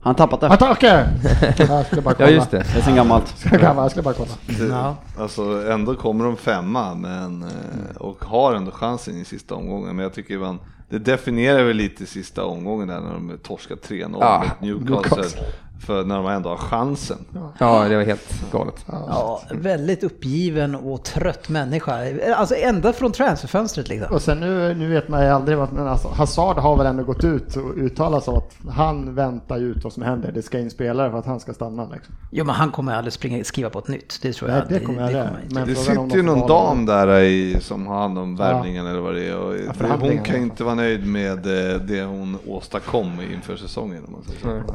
Han 0.02 0.14
tappat 0.14 0.40
det. 0.40 0.49
Han 0.49 0.59
tar- 0.59 0.71
Okej! 0.73 1.04
Jag 1.59 1.87
skulle 1.87 2.02
bara 2.02 2.11
Ja, 2.11 2.14
kolla. 2.19 2.30
just 2.30 2.50
det. 2.50 2.57
Det 2.73 2.78
är 2.78 2.83
sen 2.83 2.95
gammalt. 2.97 3.35
Jag 3.62 3.90
skulle 3.90 4.02
bara 4.02 4.14
kolla. 4.14 4.30
Det, 4.47 4.95
Alltså 5.23 5.71
ändå 5.71 5.95
kommer 5.95 6.25
de 6.25 6.37
femma 6.37 6.95
men, 6.95 7.42
eh, 7.42 7.97
och 7.97 8.25
har 8.25 8.54
ändå 8.54 8.71
chansen 8.71 9.16
i 9.16 9.25
sista 9.25 9.54
omgången. 9.54 9.97
Men 9.97 10.02
jag 10.02 10.14
tycker 10.14 10.38
man, 10.38 10.59
det 10.88 10.99
definierar 10.99 11.62
väl 11.64 11.76
lite 11.76 12.07
sista 12.07 12.45
omgången 12.45 12.88
där 12.88 13.00
när 13.00 13.12
de 13.12 13.38
torskar 13.42 13.76
3-0 13.76 14.16
Ja, 14.21 14.45
mot 14.61 14.61
Newcastle. 14.61 15.16
Newcastle. 15.16 15.40
För 15.81 16.05
när 16.05 16.17
de 16.17 16.27
ändå 16.27 16.49
har 16.49 16.57
chansen. 16.57 17.19
Ja, 17.59 17.89
det 17.89 17.97
var 17.97 18.03
helt 18.03 18.53
galet. 18.53 18.85
Ja, 18.87 19.43
väldigt 19.51 20.05
uppgiven 20.05 20.75
och 20.75 21.03
trött 21.05 21.49
människa. 21.49 21.95
Alltså 22.37 22.55
ända 22.55 22.93
från 22.93 23.13
transferfönstret 23.13 23.89
liksom. 23.89 24.15
Och 24.15 24.23
sen 24.23 24.41
nu, 24.41 24.75
nu 24.75 24.89
vet 24.89 25.09
man 25.09 25.23
ju 25.25 25.29
aldrig 25.29 25.59
vad, 25.59 25.73
men 25.73 25.89
alltså 25.89 26.09
Hazard 26.09 26.57
har 26.57 26.77
väl 26.77 26.87
ändå 26.87 27.05
gått 27.05 27.25
ut 27.25 27.57
och 27.57 27.77
uttalat 27.77 28.25
så 28.25 28.37
att 28.37 28.57
han 28.71 29.15
väntar 29.15 29.59
ju 29.59 29.65
ut 29.65 29.85
vad 29.85 29.93
som 29.93 30.03
händer. 30.03 30.33
Det 30.33 30.43
ska 30.43 30.59
in 30.59 30.71
spelare 30.71 31.11
för 31.11 31.19
att 31.19 31.27
han 31.27 31.41
ska 31.41 31.53
stanna 31.53 31.89
liksom. 31.93 32.15
Jo 32.31 32.45
men 32.45 32.55
han 32.55 32.71
kommer 32.71 32.95
aldrig 32.95 33.13
springa, 33.13 33.45
skriva 33.45 33.71
på 33.71 33.79
ett 33.79 33.88
nytt. 33.88 34.19
Det 34.23 34.33
tror 34.33 34.49
Nej, 34.49 34.59
jag. 34.59 34.69
det 34.69 34.87
kommer 34.87 35.01
jag 35.01 35.12
göra. 35.12 35.31
inte. 35.43 35.55
Men 35.55 35.69
det 35.69 35.75
sitter 35.75 36.16
ju 36.16 36.23
någon 36.23 36.49
dam 36.49 36.87
där 36.87 37.21
i, 37.21 37.61
som 37.61 37.87
har 37.87 37.99
hand 38.01 38.19
om 38.19 38.37
värvningen 38.37 38.87
eller 38.87 39.01
vad 39.01 39.14
det 39.14 39.29
är. 39.29 39.37
Och 39.37 39.53
det, 39.53 39.73
förhandlingarna. 39.75 40.21
hon 40.21 40.25
kan 40.25 40.43
inte 40.43 40.64
vara 40.64 40.75
nöjd 40.75 41.07
med 41.07 41.73
eh, 41.73 41.81
det 41.81 42.05
hon 42.05 42.38
åstadkom 42.47 43.21
inför 43.33 43.57
säsongen. 43.57 44.05
Om 44.07 44.12
man 44.12 44.23
säger 44.23 44.62
så. 44.66 44.75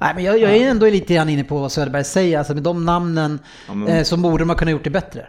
Nej, 0.00 0.12
men 0.14 0.24
jag, 0.24 0.38
jag 0.40 0.56
är 0.56 0.70
ändå 0.70 0.86
lite 0.86 1.14
grann 1.14 1.28
inne 1.28 1.44
på 1.44 1.58
vad 1.58 1.72
Söderberg 1.72 2.04
säger. 2.04 2.38
Alltså 2.38 2.54
med 2.54 2.62
de 2.62 2.84
namnen 2.84 3.38
Ja, 3.68 3.74
men- 3.74 3.88
eh, 3.88 4.02
så 4.02 4.16
borde 4.16 4.38
de 4.44 4.48
ha 4.50 4.56
kunnat 4.56 4.72
gjort 4.72 4.84
det 4.84 4.90
bättre. 4.90 5.26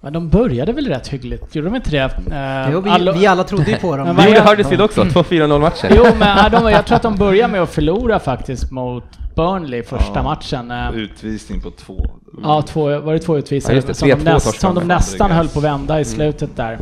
Men 0.00 0.12
de 0.12 0.28
började 0.28 0.72
väl 0.72 0.86
rätt 0.88 1.08
hyggligt, 1.08 1.54
gjorde 1.54 1.68
de 1.68 1.76
inte 1.76 1.90
det? 1.90 2.02
Eh, 2.34 2.72
Jo, 2.72 2.80
vi- 2.80 3.12
vi 3.20 3.26
alla 3.26 3.44
trodde 3.44 3.70
ju 3.70 3.76
på 3.76 3.96
dem. 3.96 4.06
Men 4.16 4.16
Det 4.16 4.22
är- 4.36 4.46
Huddersfield 4.46 4.82
också, 4.82 5.02
2-4-0 5.04 5.60
matcher. 5.60 5.92
Jo, 5.96 6.04
men 6.18 6.28
ja, 6.28 6.48
de, 6.48 6.70
jag 6.70 6.86
tror 6.86 6.96
att 6.96 7.02
de 7.02 7.16
började 7.16 7.52
med 7.52 7.62
att 7.62 7.70
förlora 7.70 8.18
faktiskt 8.18 8.70
mot 8.70 9.04
Burnley 9.36 9.82
första 9.82 10.12
Ja, 10.14 10.22
matchen. 10.22 10.70
Eh, 10.70 10.90
Utvisning 10.94 11.60
på 11.60 11.70
två. 11.70 12.10
Ja, 12.42 12.62
två, 12.62 13.00
var 13.00 13.12
det 13.12 13.18
två 13.18 13.36
Ja, 13.38 13.42
just 13.52 13.86
det. 13.86 13.94
som, 13.94 14.08
de 14.08 14.14
3-2 14.14 14.24
näst, 14.24 14.46
torskade 14.46 14.60
som 14.60 14.74
de 14.74 14.88
nästan 14.94 15.30
höll 15.30 15.48
på 15.48 15.58
att 15.58 15.64
vända 15.64 16.00
i 16.00 16.04
slutet 16.04 16.56
där. 16.56 16.78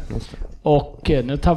Och 0.62 1.10
eh, 1.10 1.24
nu 1.24 1.36
tar, 1.36 1.52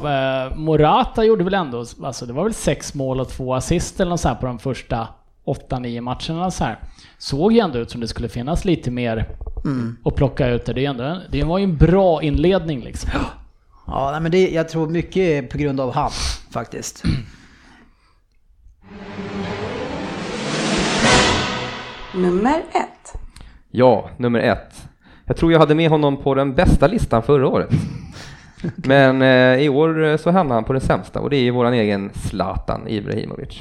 eh, 0.45 0.55
Morata 0.55 1.23
gjorde 1.23 1.43
väl 1.43 1.53
ändå, 1.53 1.85
alltså 2.03 2.25
det 2.25 2.33
var 2.33 2.43
väl 2.43 2.53
sex 2.53 2.93
mål 2.93 3.19
och 3.19 3.29
två 3.29 3.53
assist 3.55 3.99
eller 3.99 4.09
något 4.09 4.19
så 4.19 4.27
här 4.27 4.35
på 4.35 4.45
de 4.45 4.59
första 4.59 5.07
8-9 5.69 6.01
matcherna 6.01 6.51
så 6.51 6.63
här. 6.63 6.79
Såg 7.17 7.53
ju 7.53 7.59
ändå 7.59 7.79
ut 7.79 7.91
som 7.91 8.01
det 8.01 8.07
skulle 8.07 8.29
finnas 8.29 8.65
lite 8.65 8.91
mer 8.91 9.25
Mm. 9.65 9.97
att 10.05 10.15
plocka 10.15 10.47
ut. 10.47 10.65
Det, 10.65 10.85
är 10.85 10.89
ändå, 10.89 11.17
det 11.29 11.43
var 11.43 11.57
ju 11.57 11.63
en 11.63 11.77
bra 11.77 12.23
inledning 12.23 12.81
liksom. 12.81 13.09
Ja, 13.87 14.19
men 14.21 14.31
det, 14.31 14.49
jag 14.49 14.69
tror 14.69 14.89
mycket 14.89 15.17
är 15.17 15.41
på 15.41 15.57
grund 15.57 15.79
av 15.79 15.93
han 15.93 16.11
faktiskt. 16.51 17.03
Nummer 22.15 22.57
ett. 22.71 23.13
Ja, 23.71 24.09
nummer 24.17 24.39
ett. 24.39 24.87
Jag 25.25 25.37
tror 25.37 25.51
jag 25.51 25.59
hade 25.59 25.75
med 25.75 25.89
honom 25.89 26.17
på 26.17 26.35
den 26.35 26.53
bästa 26.55 26.87
listan 26.87 27.23
förra 27.23 27.47
året. 27.47 27.69
Men 28.75 29.21
eh, 29.21 29.63
i 29.63 29.69
år 29.69 30.03
eh, 30.05 30.17
så 30.17 30.31
hamnar 30.31 30.55
han 30.55 30.63
på 30.63 30.73
den 30.73 30.81
sämsta 30.81 31.19
och 31.19 31.29
det 31.29 31.35
är 31.37 31.51
våran 31.51 31.73
egen 31.73 32.11
Zlatan 32.13 32.87
Ibrahimovic. 32.87 33.59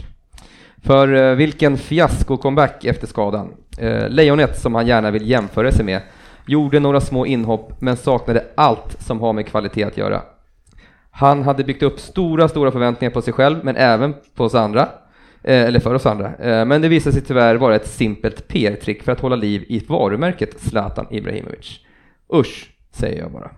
För 0.83 1.15
eh, 1.15 1.35
vilken 1.35 1.77
fiasko-comeback 1.77 2.85
efter 2.85 3.07
skadan. 3.07 3.55
Eh, 3.79 4.09
lejonet 4.09 4.59
som 4.59 4.75
han 4.75 4.87
gärna 4.87 5.11
vill 5.11 5.31
jämföra 5.31 5.73
sig 5.73 5.85
med 5.85 6.01
gjorde 6.47 6.81
några 6.81 7.01
små 7.01 7.27
inhopp 7.27 7.81
men 7.81 7.97
saknade 7.97 8.45
allt 8.55 9.03
som 9.03 9.21
har 9.21 9.33
med 9.33 9.47
kvalitet 9.47 9.85
att 9.85 9.97
göra. 9.97 10.23
Han 11.11 11.43
hade 11.43 11.65
byggt 11.65 11.83
upp 11.83 12.01
stora, 12.01 12.49
stora 12.49 12.71
förväntningar 12.71 13.11
på 13.11 13.23
sig 13.23 13.33
själv 13.33 13.59
men 13.63 13.77
även 13.77 14.15
på 14.35 14.45
oss 14.45 14.55
andra. 14.55 14.89
Eh, 15.43 15.63
eller 15.63 15.81
för 15.81 15.95
oss 15.95 16.07
andra. 16.07 16.33
Men 16.65 16.83
det 16.83 16.89
visade 16.89 17.13
sig 17.13 17.25
tyvärr 17.25 17.55
vara 17.55 17.77
ett 17.77 17.89
simpelt 17.89 18.49
PR-trick 18.49 19.03
för 19.03 19.13
att 19.13 19.21
hålla 19.21 19.37
liv 19.37 19.65
i 19.69 19.85
varumärket 19.89 20.61
Zlatan 20.61 21.07
Ibrahimovic. 21.11 21.81
Usch, 22.35 22.71
säger 22.93 23.19
jag 23.19 23.33
bara. 23.33 23.51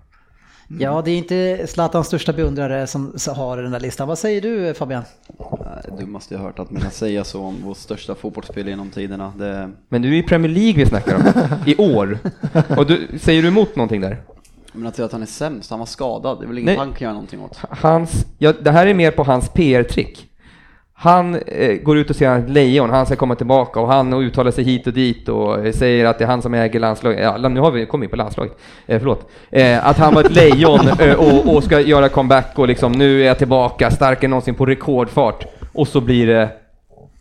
Ja, 0.79 1.03
det 1.05 1.11
är 1.11 1.19
inte 1.19 1.67
Zlatans 1.67 2.07
största 2.07 2.33
beundrare 2.33 2.87
som 2.87 3.13
har 3.37 3.57
den 3.57 3.73
där 3.73 3.81
listan. 3.81 4.09
Vad 4.09 4.19
säger 4.19 4.41
du 4.41 4.75
Fabian? 4.75 5.03
Nej, 5.39 5.99
Du 5.99 6.07
måste 6.07 6.35
ju 6.35 6.39
ha 6.39 6.47
hört 6.47 6.59
att 6.59 6.71
man 6.71 6.83
kan 6.83 6.91
säga 6.91 7.25
så 7.25 7.43
om 7.43 7.57
vår 7.65 7.75
största 7.75 8.15
fotbollsspelare 8.15 8.71
genom 8.71 8.91
tiderna. 8.91 9.33
Det, 9.39 9.71
Men 9.89 10.03
du 10.03 10.09
är 10.09 10.19
i 10.19 10.23
Premier 10.23 10.51
League 10.53 10.85
vi 10.85 10.87
snackar 10.87 11.17
om, 11.17 11.23
i 11.67 11.77
år. 11.77 12.19
Och 12.77 12.87
du, 12.87 13.09
säger 13.21 13.43
du 13.43 13.49
emot 13.49 13.77
någonting 13.77 14.01
där? 14.01 14.23
men 14.73 14.87
att 14.87 14.97
säga 14.97 15.07
att 15.07 15.13
han 15.13 15.23
är 15.23 15.27
sämst, 15.27 15.71
han 15.71 15.79
var 15.79 15.87
skadad, 15.87 16.41
det 16.41 16.45
är 16.45 16.49
väl 16.49 16.59
inget 16.59 16.67
Nej. 16.67 16.77
han 16.77 16.93
kan 16.93 17.05
göra 17.05 17.13
någonting 17.13 17.41
åt. 17.41 17.57
Hans, 17.57 18.27
ja, 18.39 18.53
det 18.53 18.71
här 18.71 18.87
är 18.87 18.95
mer 18.95 19.11
på 19.11 19.23
hans 19.23 19.49
PR-trick. 19.49 20.30
Han 21.03 21.35
eh, 21.35 21.77
går 21.83 21.99
ut 21.99 22.11
och 22.11 22.17
säger 22.17 22.31
att 22.31 22.37
han 22.37 22.43
är 22.45 22.49
ett 22.49 22.55
lejon, 22.55 22.91
han 22.91 23.07
ska 23.07 23.17
komma 23.17 23.35
tillbaka 23.35 23.81
och 23.81 23.89
han 23.89 24.13
uttalar 24.13 24.51
sig 24.51 24.65
hit 24.65 24.87
och 24.87 24.93
dit 24.93 25.29
och 25.29 25.67
eh, 25.67 25.73
säger 25.73 26.05
att 26.05 26.19
det 26.19 26.25
är 26.25 26.29
han 26.29 26.43
som 26.43 26.55
äger 26.55 26.81
landslaget. 26.81 27.21
Ja, 27.21 27.49
nu 27.49 27.61
har 27.61 27.71
vi 27.71 27.87
kommit 27.87 28.07
in 28.07 28.11
på 28.11 28.17
landslaget, 28.17 28.59
eh, 28.87 28.99
förlåt. 28.99 29.31
Eh, 29.51 29.87
att 29.87 29.99
han 29.99 30.15
var 30.15 30.25
ett 30.25 30.35
lejon 30.35 30.81
eh, 31.01 31.15
och, 31.15 31.55
och 31.55 31.65
ska 31.65 31.81
göra 31.81 32.09
comeback 32.09 32.59
och 32.59 32.69
liksom 32.69 32.93
nu 32.93 33.23
är 33.23 33.27
jag 33.27 33.39
tillbaka, 33.39 33.91
starkare 33.91 34.27
än 34.27 34.31
någonsin 34.31 34.55
på 34.55 34.67
rekordfart. 34.67 35.47
Och 35.73 35.89
så 35.89 36.01
blir 36.01 36.27
det 36.27 36.51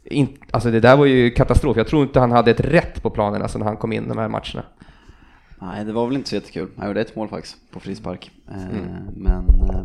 in, 0.03 0.37
alltså 0.51 0.71
det 0.71 0.79
där 0.79 0.97
var 0.97 1.05
ju 1.05 1.29
katastrof. 1.31 1.77
Jag 1.77 1.87
tror 1.87 2.03
inte 2.03 2.19
han 2.19 2.31
hade 2.31 2.51
ett 2.51 2.59
rätt 2.59 3.03
på 3.03 3.09
planen 3.09 3.41
alltså 3.41 3.57
när 3.59 3.65
han 3.65 3.77
kom 3.77 3.93
in 3.93 4.07
de 4.09 4.17
här 4.17 4.27
matcherna. 4.27 4.63
Nej, 5.61 5.85
det 5.85 5.93
var 5.93 6.05
väl 6.07 6.15
inte 6.15 6.29
så 6.29 6.35
jättekul. 6.35 6.67
Han 6.77 6.87
gjorde 6.87 7.01
ett 7.01 7.15
mål 7.15 7.27
faktiskt 7.27 7.55
på 7.71 7.79
frispark. 7.79 8.31
Eh, 8.47 8.55
Mm. 8.55 8.85
Men, 9.15 9.69
eh, 9.69 9.83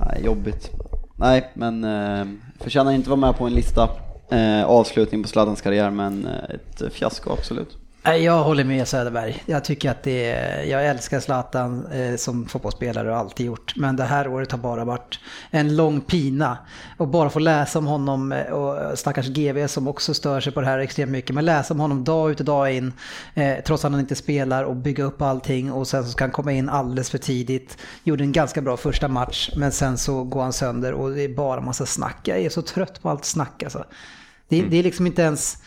nej, 0.00 0.24
jobbigt. 0.24 0.70
Nej, 1.18 1.50
men 1.54 1.84
eh, 1.84 2.26
förtjänar 2.60 2.92
inte 2.92 3.10
vara 3.10 3.20
med 3.20 3.36
på 3.36 3.46
en 3.46 3.54
lista. 3.54 3.88
Eh, 4.30 4.64
avslutning 4.64 5.22
på 5.22 5.28
Zlatans 5.28 5.60
karriär, 5.60 5.90
men 5.90 6.26
eh, 6.26 6.54
ett 6.54 6.92
fiasko 6.92 7.32
absolut. 7.32 7.76
Jag 8.14 8.44
håller 8.44 8.64
med 8.64 8.88
Söderberg. 8.88 9.42
Jag 9.46 9.64
tycker 9.64 9.90
att 9.90 10.02
det 10.02 10.30
är, 10.30 10.62
jag 10.62 10.86
älskar 10.86 11.20
Zlatan 11.20 11.86
eh, 11.86 12.16
som 12.16 12.46
fotbollsspelare 12.48 13.10
och 13.10 13.16
alltid 13.16 13.46
gjort. 13.46 13.72
Men 13.76 13.96
det 13.96 14.04
här 14.04 14.28
året 14.28 14.52
har 14.52 14.58
bara 14.58 14.84
varit 14.84 15.20
en 15.50 15.76
lång 15.76 16.00
pina. 16.00 16.58
Och 16.96 17.08
bara 17.08 17.30
få 17.30 17.38
läsa 17.38 17.78
om 17.78 17.86
honom 17.86 18.32
eh, 18.32 18.44
och 18.52 18.98
stackars 18.98 19.28
GV 19.28 19.66
som 19.66 19.88
också 19.88 20.14
stör 20.14 20.40
sig 20.40 20.52
på 20.52 20.60
det 20.60 20.66
här 20.66 20.78
extremt 20.78 21.12
mycket. 21.12 21.34
Men 21.34 21.44
läsa 21.44 21.74
om 21.74 21.80
honom 21.80 22.04
dag 22.04 22.30
ut 22.30 22.40
och 22.40 22.46
dag 22.46 22.72
in. 22.72 22.92
Eh, 23.34 23.56
trots 23.66 23.84
att 23.84 23.90
han 23.90 24.00
inte 24.00 24.14
spelar 24.14 24.64
och 24.64 24.76
bygga 24.76 25.04
upp 25.04 25.22
allting. 25.22 25.72
Och 25.72 25.88
sen 25.88 26.04
så 26.04 26.10
ska 26.10 26.24
han 26.24 26.30
komma 26.30 26.52
in 26.52 26.68
alldeles 26.68 27.10
för 27.10 27.18
tidigt. 27.18 27.78
Gjorde 28.04 28.24
en 28.24 28.32
ganska 28.32 28.62
bra 28.62 28.76
första 28.76 29.08
match. 29.08 29.50
Men 29.56 29.72
sen 29.72 29.98
så 29.98 30.24
går 30.24 30.42
han 30.42 30.52
sönder 30.52 30.92
och 30.92 31.10
det 31.10 31.22
är 31.22 31.34
bara 31.34 31.60
massa 31.60 31.86
snack. 31.86 32.18
Jag 32.24 32.38
är 32.38 32.50
så 32.50 32.62
trött 32.62 33.02
på 33.02 33.10
allt 33.10 33.24
snack 33.24 33.62
alltså. 33.62 33.84
Det, 34.48 34.62
det 34.62 34.76
är 34.76 34.82
liksom 34.82 35.06
inte 35.06 35.22
ens 35.22 35.58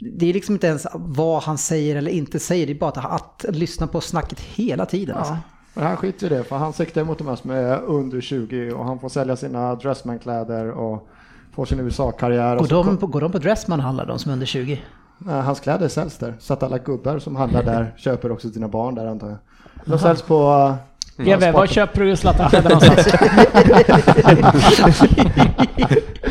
det 0.00 0.28
är 0.30 0.32
liksom 0.32 0.54
inte 0.54 0.66
ens 0.66 0.86
vad 0.94 1.42
han 1.42 1.58
säger 1.58 1.96
eller 1.96 2.10
inte 2.10 2.38
säger, 2.38 2.66
det 2.66 2.72
är 2.72 2.78
bara 2.78 2.90
att, 2.90 3.44
att 3.44 3.56
lyssna 3.56 3.86
på 3.86 4.00
snacket 4.00 4.40
hela 4.40 4.86
tiden. 4.86 5.16
Alltså. 5.16 5.32
Ja, 5.32 5.38
men 5.74 5.86
han 5.86 5.96
skiter 5.96 6.26
i 6.26 6.28
det 6.28 6.44
för 6.44 6.56
han 6.56 6.72
siktar 6.72 7.04
mot 7.04 7.18
de 7.18 7.26
här 7.28 7.36
som 7.36 7.50
är 7.50 7.80
under 7.80 8.20
20 8.20 8.72
och 8.72 8.84
han 8.84 8.98
får 8.98 9.08
sälja 9.08 9.36
sina 9.36 9.74
Dressman-kläder 9.74 10.70
och 10.70 11.08
får 11.54 11.64
sin 11.64 11.80
USA-karriär. 11.80 12.54
Går, 12.56 12.62
och 12.62 12.68
de, 12.68 12.96
kom- 12.96 13.10
går 13.10 13.20
de 13.20 13.32
på 13.32 13.38
Dressman 13.38 13.80
handlar 13.80 14.06
de 14.06 14.18
som 14.18 14.30
är 14.30 14.32
under 14.32 14.46
20? 14.46 14.82
Nej, 15.18 15.40
hans 15.40 15.60
kläder 15.60 15.88
säljs 15.88 16.18
där. 16.18 16.34
Så 16.40 16.52
att 16.52 16.62
alla 16.62 16.78
gubbar 16.78 17.18
som 17.18 17.36
handlar 17.36 17.62
där 17.62 17.94
köper 17.98 18.32
också 18.32 18.50
sina 18.50 18.68
barn 18.68 18.94
där 18.94 19.06
antar 19.06 19.28
jag. 19.28 19.38
De 19.84 19.98
säljs 19.98 20.22
på... 20.22 20.74
uh, 21.20 21.24
GW, 21.26 21.50
var 21.52 21.66
köper 21.66 22.00
du 22.00 22.16
Zlatan-kläder 22.16 22.68
någonstans? 22.74 23.06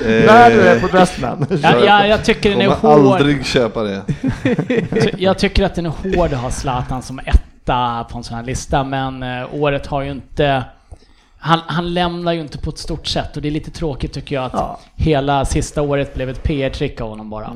När 0.05 0.49
du 0.49 0.67
är 0.67 0.79
på 0.79 0.87
Dressman. 0.87 1.45
Ja, 1.61 1.85
ja, 1.85 2.07
jag 2.07 2.25
tycker 2.25 2.49
den 2.49 2.61
är 2.61 2.67
hård. 2.67 3.15
aldrig 3.15 3.45
köpa 3.45 3.83
det. 3.83 4.03
Jag 5.17 5.37
tycker 5.37 5.65
att 5.65 5.75
den 5.75 5.85
är 5.85 5.89
hård 5.89 6.33
att 6.33 6.39
ha 6.39 6.51
Zlatan 6.51 7.01
som 7.01 7.19
etta 7.19 8.03
på 8.11 8.17
en 8.17 8.23
sån 8.23 8.37
här 8.37 8.43
lista, 8.43 8.83
men 8.83 9.23
eh, 9.23 9.53
året 9.53 9.87
har 9.87 10.01
ju 10.01 10.11
inte... 10.11 10.63
Han, 11.47 11.59
han 11.67 11.93
lämnar 11.93 12.33
ju 12.33 12.41
inte 12.41 12.57
på 12.57 12.69
ett 12.69 12.77
stort 12.77 13.07
sätt 13.07 13.35
och 13.35 13.41
det 13.41 13.47
är 13.47 13.51
lite 13.51 13.71
tråkigt 13.71 14.13
tycker 14.13 14.35
jag 14.35 14.45
att 14.45 14.79
hela 14.95 15.45
sista 15.45 15.81
året 15.81 16.13
blev 16.13 16.29
ett 16.29 16.43
PR-trick 16.43 17.01
av 17.01 17.09
honom 17.09 17.29
bara. 17.29 17.53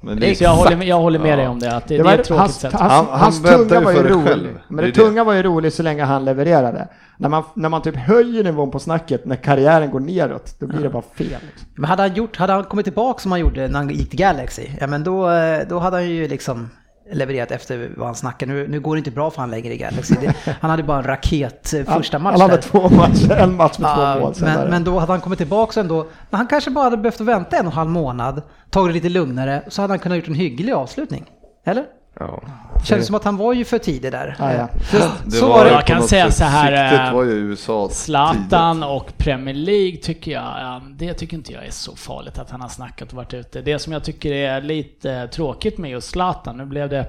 Men 0.00 0.20
Det- 0.20 0.34
så 0.38 0.44
jag, 0.44 0.50
håller, 0.56 0.76
med- 0.76 0.86
jag 0.86 1.00
håller 1.00 1.18
med 1.18 1.38
dig 1.38 1.48
om 1.48 1.58
det, 1.58 1.76
att 1.76 1.88
det, 1.88 1.96
det, 1.96 2.02
var- 2.02 2.12
är 2.12 2.18
ett 2.18 2.24
tråkigt 2.26 2.40
hans, 2.40 2.54
sätt. 2.60 2.72
Hans, 2.72 2.92
Han- 2.92 3.06
han 3.10 3.20
hans 3.20 3.42
bäddar 3.42 3.64
tunga 3.68 3.80
var 3.80 3.92
ju 3.92 4.02
det 4.02 4.08
rolig. 4.08 4.26
själv. 4.26 4.48
Men 4.68 4.76
Det 4.76 4.82
det, 4.82 4.88
det. 4.88 4.94
tunga 4.94 5.24
var 5.24 5.32
ju 5.32 5.42
rolig 5.42 5.72
så 5.72 5.82
länge 5.82 6.04
han 6.04 6.24
levererade. 6.24 6.88
När 7.16 7.28
man, 7.28 7.42
när 7.54 7.68
man 7.68 7.82
typ 7.82 7.96
höjer 7.96 8.44
nivån 8.44 8.70
på 8.70 8.78
snacket 8.78 9.24
när 9.24 9.36
karriären 9.36 9.90
går 9.90 10.00
neråt, 10.00 10.54
då 10.58 10.66
blir 10.66 10.80
det 10.80 10.88
bara 10.88 11.02
fel. 11.14 11.26
Liksom. 11.26 11.68
Men 11.74 11.84
hade 11.90 12.02
han, 12.02 12.14
gjort, 12.14 12.36
hade 12.36 12.52
han 12.52 12.64
kommit 12.64 12.86
tillbaka 12.86 13.20
som 13.20 13.30
han 13.30 13.40
gjorde 13.40 13.68
när 13.68 13.78
han 13.78 13.88
gick 13.90 14.10
till 14.10 14.18
Galaxy, 14.18 14.62
ja 14.80 14.86
men 14.86 15.04
då, 15.04 15.30
eh, 15.30 15.60
då 15.68 15.78
hade 15.78 15.96
han 15.96 16.08
ju 16.10 16.28
liksom 16.28 16.70
levererat 17.12 17.50
efter 17.50 17.90
vad 17.96 18.06
han 18.06 18.14
snackar. 18.14 18.46
Nu, 18.46 18.68
nu 18.68 18.80
går 18.80 18.96
det 18.96 18.98
inte 18.98 19.10
bra 19.10 19.30
för 19.30 19.40
han 19.40 19.50
längre 19.50 19.74
i 19.74 19.76
Galaxy. 19.76 20.14
Det, 20.20 20.34
han 20.60 20.70
hade 20.70 20.82
bara 20.82 20.98
en 20.98 21.04
raket 21.04 21.72
eh, 21.74 21.84
första 21.84 22.18
match 22.18 22.32
Han 22.40 22.50
hade 22.50 22.62
två 22.62 22.88
matcher, 22.88 23.30
en 23.30 23.56
match 23.56 23.78
med 23.78 23.90
Ja, 23.90 24.14
två 24.14 24.20
mål. 24.20 24.34
men, 24.40 24.70
men 24.70 24.84
då 24.84 24.98
hade 24.98 25.12
han 25.12 25.20
kommit 25.20 25.38
tillbaka 25.38 25.80
ändå. 25.80 26.06
Men 26.30 26.38
han 26.38 26.46
kanske 26.46 26.70
bara 26.70 26.84
hade 26.84 26.96
behövt 26.96 27.20
vänta 27.20 27.56
en 27.56 27.66
och 27.66 27.72
en 27.72 27.76
halv 27.76 27.90
månad, 27.90 28.42
tagit 28.70 28.88
det 28.88 28.94
lite 28.94 29.08
lugnare, 29.08 29.62
så 29.68 29.82
hade 29.82 29.92
han 29.92 29.98
kunnat 29.98 30.18
gjort 30.18 30.28
en 30.28 30.34
hygglig 30.34 30.72
avslutning. 30.72 31.24
Eller? 31.64 31.84
Ja. 32.20 32.42
Det 32.80 32.86
kändes 32.86 33.06
som 33.06 33.16
att 33.16 33.24
han 33.24 33.36
var 33.36 33.52
ju 33.52 33.64
för 33.64 33.78
tidig 33.78 34.12
där. 34.12 34.36
Ja, 34.38 34.52
ja. 34.52 34.68
Det 35.24 35.30
så 35.30 35.48
var 35.48 35.64
det. 35.64 35.70
Jag 35.70 35.86
kan 35.86 36.02
säga 36.02 36.30
så 36.30 36.44
här, 36.44 37.08
eh, 37.08 37.14
var 37.14 37.24
ju 37.24 37.30
USA 37.30 37.88
Zlatan 37.88 38.82
och 38.82 39.18
Premier 39.18 39.54
League 39.54 39.96
tycker 39.96 40.30
jag, 40.32 40.42
ja, 40.42 40.82
det 40.90 41.14
tycker 41.14 41.36
inte 41.36 41.52
jag 41.52 41.66
är 41.66 41.70
så 41.70 41.96
farligt 41.96 42.38
att 42.38 42.50
han 42.50 42.60
har 42.60 42.68
snackat 42.68 43.08
och 43.08 43.14
varit 43.14 43.34
ute. 43.34 43.60
Det 43.60 43.78
som 43.78 43.92
jag 43.92 44.04
tycker 44.04 44.32
är 44.32 44.60
lite 44.60 45.28
tråkigt 45.28 45.78
med 45.78 45.90
just 45.90 46.10
Zlatan, 46.10 46.56
nu 46.56 46.64
blev 46.64 46.88
det 46.88 47.06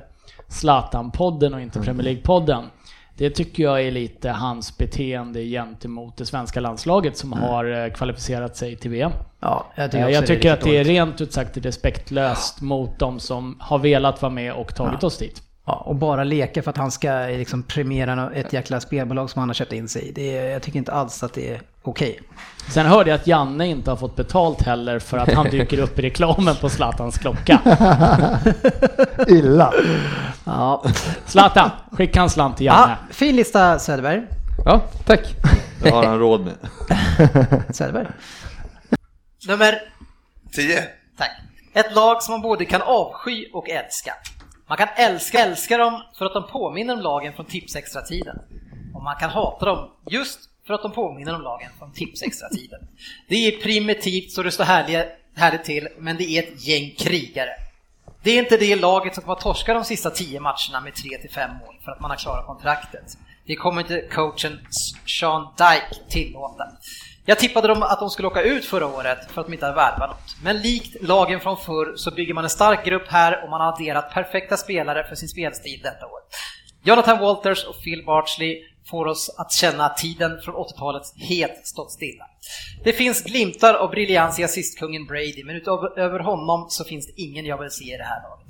Zlatan-podden 0.48 1.54
och 1.54 1.62
inte 1.62 1.80
Premier 1.80 2.04
League-podden. 2.04 2.63
Det 3.17 3.30
tycker 3.30 3.63
jag 3.63 3.82
är 3.82 3.91
lite 3.91 4.30
hans 4.30 4.78
beteende 4.78 5.43
gentemot 5.43 6.17
det 6.17 6.25
svenska 6.25 6.60
landslaget 6.60 7.17
som 7.17 7.34
har 7.34 7.86
eh, 7.86 7.93
kvalificerat 7.93 8.58
sig 8.58 8.75
till 8.75 8.91
VM. 8.91 9.12
Ja, 9.39 9.65
jag 9.75 9.91
tycker, 9.91 9.99
Jag, 9.99 10.08
också 10.08 10.13
jag 10.13 10.23
det 10.23 10.28
tycker 10.28 10.49
lite 10.49 10.54
att 10.54 10.62
det 10.62 10.78
är 10.78 10.84
rent 10.84 11.21
ut 11.21 11.34
sagt 11.34 11.58
respektlöst 11.58 12.62
mot 12.62 12.99
de 12.99 13.19
som 13.19 13.58
har 13.60 13.80
velat 13.80 14.21
vara 14.21 14.32
med 14.32 14.54
och 14.54 14.75
tagit 14.75 15.04
oss 15.04 15.17
dit. 15.17 15.41
Ja, 15.67 15.73
och 15.73 15.95
bara 15.95 16.23
leka 16.23 16.63
för 16.63 16.69
att 16.71 16.78
han 16.78 16.91
ska 16.91 17.12
liksom 17.12 17.63
premiera 17.63 18.32
ett 18.34 18.54
jäkla 18.54 18.80
spelbolag 18.80 19.30
som 19.30 19.39
han 19.39 19.49
har 19.49 19.54
köpt 19.54 19.73
in 19.73 19.88
sig 19.88 20.01
i. 20.08 20.12
Det 20.12 20.38
är, 20.38 20.49
jag 20.49 20.62
tycker 20.62 20.80
inte 20.80 20.91
alls 20.91 21.23
att 21.23 21.34
det 21.34 21.49
är 21.54 21.62
okej. 21.84 22.19
Sen 22.69 22.86
hörde 22.86 23.10
jag 23.10 23.19
att 23.19 23.28
Janne 23.28 23.67
inte 23.67 23.91
har 23.91 23.97
fått 23.97 24.15
betalt 24.15 24.62
heller 24.62 24.99
för 24.99 25.17
att 25.17 25.34
han 25.34 25.49
dyker 25.49 25.80
upp 25.80 25.99
i 25.99 26.01
reklamen 26.01 26.56
på 26.56 26.69
Zlatans 26.69 27.17
klocka. 27.17 27.60
Illa. 29.28 29.73
Ja. 30.45 30.84
Zlatan, 31.25 31.69
skicka 31.91 32.21
en 32.21 32.30
slant 32.30 32.58
till 32.58 32.65
Ja, 32.65 32.80
Janne. 32.82 32.95
fin 33.12 33.36
lista 33.36 33.80
Söderberg. 33.80 34.21
Ja, 34.65 34.82
tack. 35.06 35.21
Det 35.84 35.89
har 35.89 36.04
han 36.06 36.19
råd 36.19 36.41
med. 36.45 36.56
Söderberg. 37.75 38.08
Nummer 39.47 39.82
10. 40.56 40.84
Tack. 41.17 41.32
Ett 41.73 41.95
lag 41.95 42.23
som 42.23 42.32
man 42.32 42.41
både 42.41 42.65
kan 42.65 42.82
avsky 42.82 43.45
och 43.54 43.69
älska. 43.69 44.13
Man 44.67 44.78
kan 44.78 44.88
älska, 44.95 45.39
älska 45.39 45.78
dem 45.78 46.04
för 46.17 46.25
att 46.25 46.34
de 46.34 46.47
påminner 46.47 46.93
om 46.93 47.01
lagen 47.01 47.34
från 47.34 47.45
Tipsextra-tiden. 47.45 48.39
Och 48.93 49.04
man 49.04 49.15
kan 49.15 49.30
hata 49.30 49.65
dem 49.65 49.91
just 50.10 50.39
för 50.67 50.73
att 50.73 50.82
de 50.82 50.91
påminner 50.91 51.36
om 51.36 51.41
lagen 51.41 51.69
från 51.80 51.93
Tipsextra-tiden. 51.93 52.88
Det 53.28 53.36
är 53.36 53.62
primitivt 53.62 54.32
så 54.32 54.43
det 54.43 54.51
står 54.51 54.63
härliga, 54.63 55.06
härligt 55.36 55.63
till, 55.63 55.88
men 55.97 56.17
det 56.17 56.23
är 56.23 56.43
ett 56.43 56.67
gäng 56.67 56.95
krigare. 56.97 57.49
Det 58.23 58.32
är 58.32 58.39
inte 58.39 58.58
det 58.58 58.75
laget 58.75 59.13
som 59.13 59.23
kommer 59.23 59.36
att 59.36 59.41
torska 59.41 59.73
de 59.73 59.84
sista 59.84 60.10
10 60.10 60.39
matcherna 60.39 60.82
med 60.84 60.93
3-5 60.93 61.60
mål 61.60 61.75
för 61.84 61.91
att 61.91 61.99
man 61.99 62.12
har 62.12 62.17
klarat 62.17 62.45
kontraktet. 62.45 63.17
Det 63.45 63.56
kommer 63.56 63.82
inte 63.82 64.01
coachen 64.01 64.60
Sean 65.19 65.47
Dyke 65.58 66.10
tillåta. 66.10 66.67
Jag 67.28 67.40
tippade 67.40 67.68
dem 67.68 67.84
att 67.84 68.00
de 68.00 68.10
skulle 68.10 68.28
åka 68.28 68.42
ut 68.42 68.66
förra 68.66 68.88
året 68.88 69.32
för 69.32 69.42
att 69.42 69.48
de 69.48 69.54
inte 69.54 69.66
hade 69.66 69.76
värvat 69.76 70.10
något. 70.10 70.36
Men 70.44 70.62
likt 70.62 71.02
lagen 71.02 71.40
från 71.40 71.58
förr 71.58 71.96
så 71.96 72.12
bygger 72.12 72.34
man 72.34 72.44
en 72.44 72.50
stark 72.50 72.86
grupp 72.86 73.08
här 73.08 73.44
och 73.44 73.50
man 73.50 73.62
har 73.62 73.68
adderat 73.68 74.14
perfekta 74.14 74.58
spelare 74.58 75.04
för 75.04 75.16
sin 75.16 75.30
spelstil 75.30 75.80
detta 75.84 76.06
år. 76.06 76.20
Jonathan 76.84 77.20
Walters 77.20 77.66
och 77.66 77.84
Phil 77.84 78.06
Bartley 78.06 78.64
får 78.90 79.06
oss 79.06 79.36
att 79.38 79.52
känna 79.52 79.86
att 79.86 79.98
tiden 79.98 80.42
från 80.42 80.56
80-talet 80.56 81.04
helt 81.30 81.68
stått 81.68 81.92
stilla. 81.92 82.26
Det 82.84 82.94
finns 82.94 83.24
glimtar 83.24 83.74
av 83.74 83.90
briljans 83.90 84.40
i 84.40 84.44
assistkungen 84.44 85.06
Brady, 85.06 85.44
men 85.44 85.56
utöver 85.56 86.20
honom 86.20 86.66
så 86.70 86.84
finns 86.84 87.08
det 87.08 87.22
ingen 87.22 87.46
jag 87.46 87.58
vill 87.58 87.70
se 87.70 87.94
i 87.94 87.98
det 87.98 88.04
här 88.04 88.22
laget. 88.22 88.48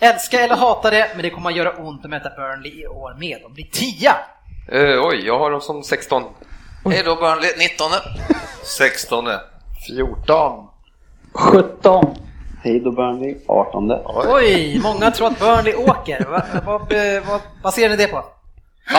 Älska 0.00 0.40
eller 0.40 0.56
hata 0.56 0.90
det, 0.90 1.10
men 1.14 1.22
det 1.22 1.30
kommer 1.30 1.50
att 1.50 1.56
göra 1.56 1.76
ont 1.76 2.04
att 2.04 2.10
möta 2.10 2.30
Burnley 2.30 2.80
i 2.82 2.86
år 2.86 3.16
med. 3.18 3.38
De 3.42 3.54
blir 3.54 3.66
10! 3.72 4.10
Uh, 4.72 4.80
eh, 4.80 5.06
oj, 5.06 5.22
jag 5.26 5.38
har 5.38 5.50
dem 5.50 5.60
som 5.60 5.82
16. 5.82 6.22
Hej 6.90 7.02
då 7.04 7.14
Burnley, 7.14 7.50
19. 7.58 7.86
16. 8.62 9.24
14. 9.86 10.66
17. 11.32 12.04
Hej 12.62 12.80
då 12.80 12.90
Burnley, 12.90 13.36
18. 13.46 13.92
Oj, 14.28 14.80
många 14.82 15.10
tror 15.10 15.26
att 15.26 15.38
Burnley 15.38 15.74
åker. 15.74 16.24
Va, 16.30 16.42
vad, 16.66 16.80
vad, 17.28 17.40
vad 17.62 17.74
ser 17.74 17.88
ni 17.88 17.96
det 17.96 18.06
på? 18.06 18.24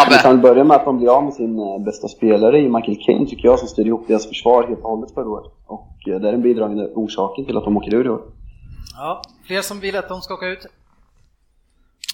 Vi 0.09 0.17
kan 0.17 0.41
börja 0.41 0.63
med 0.63 0.77
att 0.77 0.85
de 0.85 0.97
blir 0.97 1.09
av 1.09 1.23
med 1.23 1.33
sin 1.33 1.59
eh, 1.59 1.79
bästa 1.85 2.07
spelare 2.07 2.59
i 2.59 2.69
Michael 2.69 2.97
Kane 3.05 3.25
tycker 3.25 3.47
jag 3.47 3.59
som 3.59 3.67
styrde 3.67 3.89
ihop 3.89 4.07
deras 4.07 4.27
försvar 4.27 4.67
helt 4.67 4.79
och 4.79 4.89
hållet 4.89 5.13
förra 5.13 5.29
året. 5.29 5.51
Och 5.65 5.89
eh, 6.07 6.19
det 6.19 6.27
är 6.27 6.31
den 6.31 6.41
bidragande 6.41 6.83
orsaken 6.95 7.45
till 7.45 7.57
att 7.57 7.63
de 7.63 7.77
åker 7.77 7.93
ur 7.93 8.05
i 8.05 8.09
år. 8.09 8.21
Ja, 8.97 9.21
fler 9.47 9.61
som 9.61 9.79
vill 9.79 9.95
att 9.95 10.09
de 10.09 10.21
ska 10.21 10.33
åka 10.33 10.47
ut? 10.47 10.65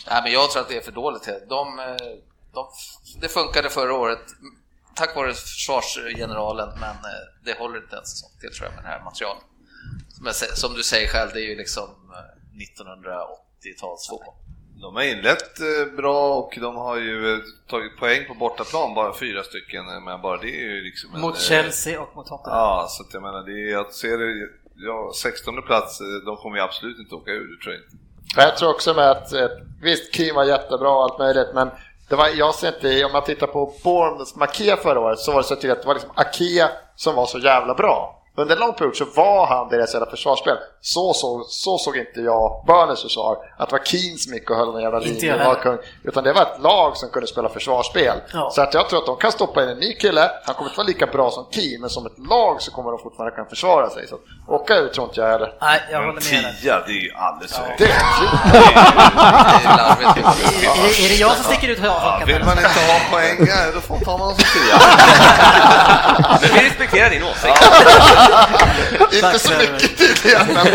Nej, 0.10 0.22
men 0.24 0.32
jag 0.32 0.52
tror 0.52 0.62
att 0.62 0.70
det 0.70 0.78
är 0.78 0.82
för 0.82 0.92
dåligt. 0.92 1.30
De, 1.50 1.80
eh, 1.80 1.86
de, 2.54 2.66
det 3.22 3.28
funkade 3.28 3.70
förra 3.70 3.94
året 3.94 4.20
tack 4.96 5.16
vare 5.16 5.34
försvarsgeneralen, 5.34 6.70
men 6.80 6.90
eh, 6.96 7.22
det 7.46 7.58
håller 7.60 7.78
inte 7.78 7.96
en 7.98 8.06
säsong 8.06 8.30
till 8.40 8.50
tror 8.52 8.66
jag 8.68 8.76
med 8.76 8.84
det 8.84 8.88
här 8.88 9.04
materialet. 9.04 9.44
Se- 10.34 10.56
som 10.56 10.74
du 10.74 10.84
säger 10.84 11.08
själv, 11.08 11.30
det 11.34 11.40
är 11.42 11.50
ju 11.50 11.56
liksom 11.56 11.84
eh, 11.84 12.62
1980-talsfotboll. 13.66 14.36
De 14.82 14.96
har 14.96 15.04
inlett 15.04 15.60
eh, 15.60 15.96
bra 15.98 16.36
och 16.36 16.58
de 16.62 16.76
har 16.76 16.98
ju 16.98 17.34
eh, 17.34 17.40
tagit 17.70 17.98
poäng 18.00 18.26
på 18.28 18.34
bortaplan, 18.34 18.94
bara 18.96 19.14
fyra 19.14 19.44
stycken, 19.44 19.90
eh, 19.90 20.00
men 20.00 20.22
bara 20.22 20.38
det 20.38 20.48
är 20.50 20.70
ju 20.76 20.82
liksom 20.84 21.16
en, 21.16 21.22
Mot 21.22 21.36
eh, 21.36 21.40
Chelsea 21.42 22.02
och 22.02 22.16
mot 22.16 22.28
Tottenham. 22.28 22.60
Ja, 22.60 22.88
så 22.90 23.04
att 23.04 23.14
jag 23.14 23.24
menar, 23.24 23.44
det 23.44 23.52
är, 23.52 23.72
jag 23.72 23.94
ser 23.94 24.18
det, 24.18 24.50
ja, 24.76 25.12
16 25.22 25.62
plats, 25.62 26.02
eh, 26.02 26.08
de 26.26 26.38
kommer 26.38 26.58
ju 26.58 26.64
absolut 26.64 27.00
inte 27.00 27.16
åka 27.16 27.32
ur, 27.32 27.58
det 27.58 27.64
tror 27.64 27.74
jag 27.76 27.84
inte. 27.84 27.98
Jag 28.36 28.58
tror 28.58 28.70
också 28.70 28.94
med 28.94 29.12
att, 29.12 29.34
eh, 29.34 29.48
visst 29.82 30.14
Kim 30.14 30.36
var 30.36 30.44
jättebra 30.44 30.90
och 30.90 31.04
allt 31.04 31.20
möjligt, 31.20 31.48
men 31.54 31.70
det 32.12 32.18
var, 32.18 32.28
jag 32.28 32.56
ser 32.56 32.68
inte, 32.68 33.06
om 33.06 33.12
man 33.12 33.24
tittar 33.24 33.48
på 33.48 33.74
Bournemouths 33.84 34.36
Akea 34.40 34.78
förra 34.78 35.00
året 35.00 35.20
så 35.20 35.32
var 35.32 35.38
det 35.38 35.44
så 35.44 35.56
tydligt 35.56 35.72
att 35.72 35.82
det 35.82 35.88
var 35.88 35.94
liksom 35.94 36.12
Akea 36.16 36.70
som 36.96 37.16
var 37.16 37.26
så 37.26 37.40
jävla 37.40 37.74
bra. 37.74 38.21
Under 38.36 38.56
en 38.56 38.60
lång 38.60 38.74
period 38.74 38.96
så 38.96 39.06
var 39.16 39.48
han 39.48 39.70
deras 39.70 39.94
jävla 39.94 40.10
försvarsspel. 40.10 40.58
Så, 40.82 41.14
så, 41.14 41.44
så 41.50 41.78
såg 41.78 41.98
inte 41.98 42.20
jag 42.22 42.64
Burnleys 42.68 43.02
försvar. 43.02 43.38
Att 43.58 43.70
det 43.70 43.76
var 43.76 44.18
som 44.18 44.34
gick 44.34 44.50
och 44.50 44.56
höll 44.58 44.76
en 44.76 44.82
jävla 44.82 44.98
Inte 44.98 45.10
linje. 45.10 45.28
jag 45.28 45.40
och 45.40 45.46
var 45.46 45.56
heller. 45.64 45.78
kung. 45.78 45.78
Utan 46.04 46.24
det 46.24 46.34
var 46.34 46.42
ett 46.42 46.62
lag 46.62 46.98
som 46.98 47.10
kunde 47.10 47.28
spela 47.28 47.50
försvarsspel. 47.50 48.18
Ja. 48.34 48.50
Så 48.56 48.62
att 48.62 48.74
jag 48.74 48.90
tror 48.90 49.00
att 49.00 49.06
de 49.06 49.18
kan 49.18 49.32
stoppa 49.32 49.64
in 49.64 49.70
en 49.70 49.78
ny 49.78 49.94
kille. 49.94 50.32
Han 50.46 50.56
kommer 50.56 50.70
inte 50.70 50.78
vara 50.78 50.88
lika 50.88 51.06
bra 51.06 51.32
som 51.32 51.46
Keane, 51.52 51.78
men 51.80 51.90
som 51.90 52.06
ett 52.06 52.20
lag 52.30 52.62
så 52.62 52.72
kommer 52.72 52.92
de 52.92 53.00
fortfarande 53.00 53.36
kunna 53.36 53.48
försvara 53.50 53.90
sig. 53.90 54.08
Så 54.08 54.16
att 54.16 54.22
åka 54.48 54.76
ut 54.78 54.94
tror 54.94 55.08
inte 55.08 55.22
jag 55.22 55.28
heller. 55.30 55.54
Nej, 55.62 55.82
jag 55.92 55.98
håller 56.00 56.14
med 56.14 56.44
dig. 56.44 56.56
10, 56.62 56.74
det 56.88 56.92
är 56.92 57.04
ju 57.04 57.12
alldeles 57.16 57.56
för 57.58 57.64
högt. 57.64 57.78
Det 57.80 57.86
är 57.86 57.90
Är 57.90 57.94
det, 60.84 61.06
är 61.06 61.10
det 61.10 61.16
jag 61.16 61.32
som 61.36 61.44
sticker 61.44 61.68
ut 61.68 61.80
Ja, 61.84 61.90
hakan? 61.92 62.28
vill 62.28 62.44
man 62.46 62.58
inte 62.58 62.70
ha 62.70 63.00
poäng, 63.12 63.38
ja, 63.50 63.56
då 63.74 63.80
får 63.82 63.94
man 63.96 64.04
ta 64.04 64.18
någon 64.18 64.36
som 64.36 64.44
10. 64.44 64.74
Men 66.42 66.50
vi 66.54 66.70
respekterar 66.70 67.10
din 67.10 67.24
åsikt. 67.24 67.58
Inte 69.14 69.40
så 69.40 69.54
mycket 69.60 69.98
tydligen, 69.98 70.48
men... 70.54 70.68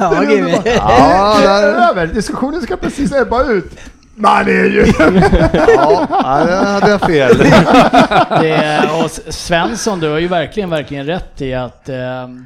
Ja, 0.00 0.24
Jimmy. 0.24 0.54
Ja, 0.64 1.38
där 1.42 1.62
är 1.62 1.72
det 1.72 1.84
över. 1.84 2.06
Diskussionen 2.06 2.62
ska 2.62 2.76
precis 2.76 3.12
ebba 3.12 3.42
ut. 3.42 3.72
Man 4.14 4.48
är 4.48 4.64
ju... 4.64 4.86
ja, 5.76 6.06
där 6.46 6.64
hade 6.64 6.90
jag 6.90 7.00
fel. 7.00 7.38
det, 8.40 8.90
och 9.04 9.10
Svensson, 9.34 10.00
du 10.00 10.08
har 10.08 10.18
ju 10.18 10.28
verkligen, 10.28 10.70
verkligen 10.70 11.06
rätt 11.06 11.40
i 11.40 11.54
att 11.54 11.88
eh, 11.88 11.94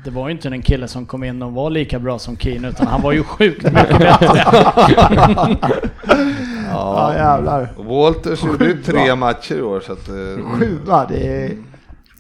det 0.05 0.11
var 0.11 0.29
ju 0.29 0.33
inte 0.33 0.49
en 0.49 0.63
kille 0.63 0.89
som 0.89 1.07
kom 1.07 1.25
in 1.25 1.43
och 1.43 1.53
var 1.53 1.71
lika 1.71 1.99
bra 1.99 2.19
som 2.19 2.37
Keen, 2.37 2.65
utan 2.65 2.87
han 2.87 3.03
var 3.03 3.13
ju 3.13 3.25
sjukt 3.25 3.63
mycket 3.63 3.99
bättre. 3.99 4.17
ja, 6.71 7.15
jävlar. 7.15 7.69
Walters 7.77 8.45
gjorde 8.45 8.65
ju 8.65 8.83
tre 8.83 9.15
matcher 9.15 9.55
i 9.55 9.63
år 9.63 9.81
så 9.87 9.93
att... 9.93 10.09
Eh, 10.09 10.59
Sjua, 10.59 11.07
det 11.09 11.45
är... 11.45 11.51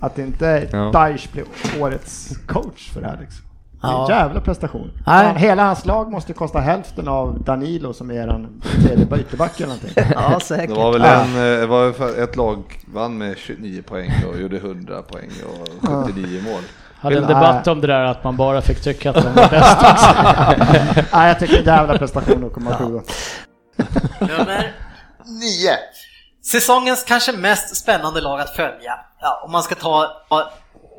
Att 0.05 0.19
inte 0.19 0.69
Ja. 0.73 0.91
Daesh 0.93 1.33
blev 1.33 1.45
årets 1.81 2.31
coach 2.47 2.91
för 2.93 3.01
det 3.01 3.07
här 3.07 3.19
liksom. 3.21 3.45
Det 3.81 3.87
är 3.89 3.93
en 3.93 3.97
Ja. 3.99 4.11
jävla 4.11 4.41
prestation. 4.41 4.91
Nej. 5.07 5.35
Hela 5.37 5.65
hans 5.65 5.87
lag 5.87 6.11
måste 6.13 6.33
kosta 6.33 6.59
hälften 6.61 7.09
av 7.09 7.43
Danilo 7.45 7.93
som 7.93 8.11
är 8.11 8.29
en 8.29 8.63
tredje 8.63 9.05
ytterback 9.21 9.61
eller 9.61 9.67
någonting. 9.67 9.91
Ja, 10.15 10.41
säkert. 10.41 10.69
Det 10.69 10.75
var 10.75 10.93
väl 10.93 11.03
Ja. 11.03 11.09
en, 11.15 11.35
eh, 11.55 11.61
det 11.61 11.67
var 11.67 12.19
ett 12.23 12.37
lag 12.37 12.63
vann 12.95 13.19
med 13.19 13.37
29 13.39 13.83
poäng 13.83 14.11
och 14.33 14.41
gjorde 14.41 14.57
100 14.57 15.03
poäng 15.03 15.31
och 15.83 15.89
79 16.07 16.43
mål. 16.43 16.63
Hade 16.99 17.17
en 17.17 17.23
debatt 17.23 17.67
om 17.67 17.81
det 17.81 17.87
där 17.87 18.05
att 18.05 18.25
man 18.25 18.37
bara 18.37 18.63
fick 18.63 18.81
tycka 18.81 19.11
att 19.11 19.17
de 19.17 19.23
var 19.35 19.49
bäst 19.51 19.77
också. 19.77 20.11
Nej, 21.13 21.29
jag 21.29 21.39
tycker 21.39 21.55
det 21.55 21.71
är 21.71 21.73
en 21.73 21.79
jävla 21.79 21.99
prestation 21.99 22.45
att 22.47 22.53
komma 22.53 22.71
sjua. 22.77 23.03
Nummer 24.21 24.73
Nio. 25.27 25.77
Säsongens 26.51 27.05
kanske 27.05 27.33
mest 27.33 27.77
spännande 27.77 28.21
lag 28.21 28.41
att 28.41 28.57
följa. 28.57 29.01
Ja, 29.21 29.43
om 29.45 29.53
man 29.53 29.63
ska 29.63 29.75
ta 29.75 30.23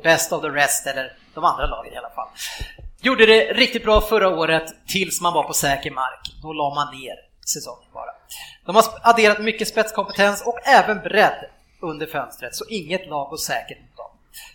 best 0.02 0.32
of 0.32 0.42
the 0.42 0.48
rest, 0.48 0.86
eller 0.86 1.12
de 1.34 1.44
andra 1.44 1.66
lagen 1.66 1.92
i 1.92 1.96
alla 1.96 2.10
fall. 2.10 2.28
Gjorde 3.00 3.26
det 3.26 3.52
riktigt 3.52 3.84
bra 3.84 4.00
förra 4.00 4.28
året 4.28 4.86
tills 4.86 5.20
man 5.20 5.32
var 5.32 5.42
på 5.42 5.52
säker 5.52 5.90
mark. 5.90 6.20
Då 6.42 6.52
la 6.52 6.74
man 6.74 6.94
ner 6.94 7.14
säsongen 7.46 7.90
bara. 7.92 8.10
De 8.66 8.74
har 8.74 8.84
adderat 9.02 9.38
mycket 9.38 9.68
spetskompetens 9.68 10.42
och 10.46 10.58
även 10.68 10.98
bredd 10.98 11.44
under 11.82 12.06
fönstret, 12.06 12.54
så 12.54 12.64
inget 12.68 13.08
lag 13.08 13.30
går 13.30 13.36
säkert 13.36 13.80
mot 13.80 13.96
dem. 13.96 14.10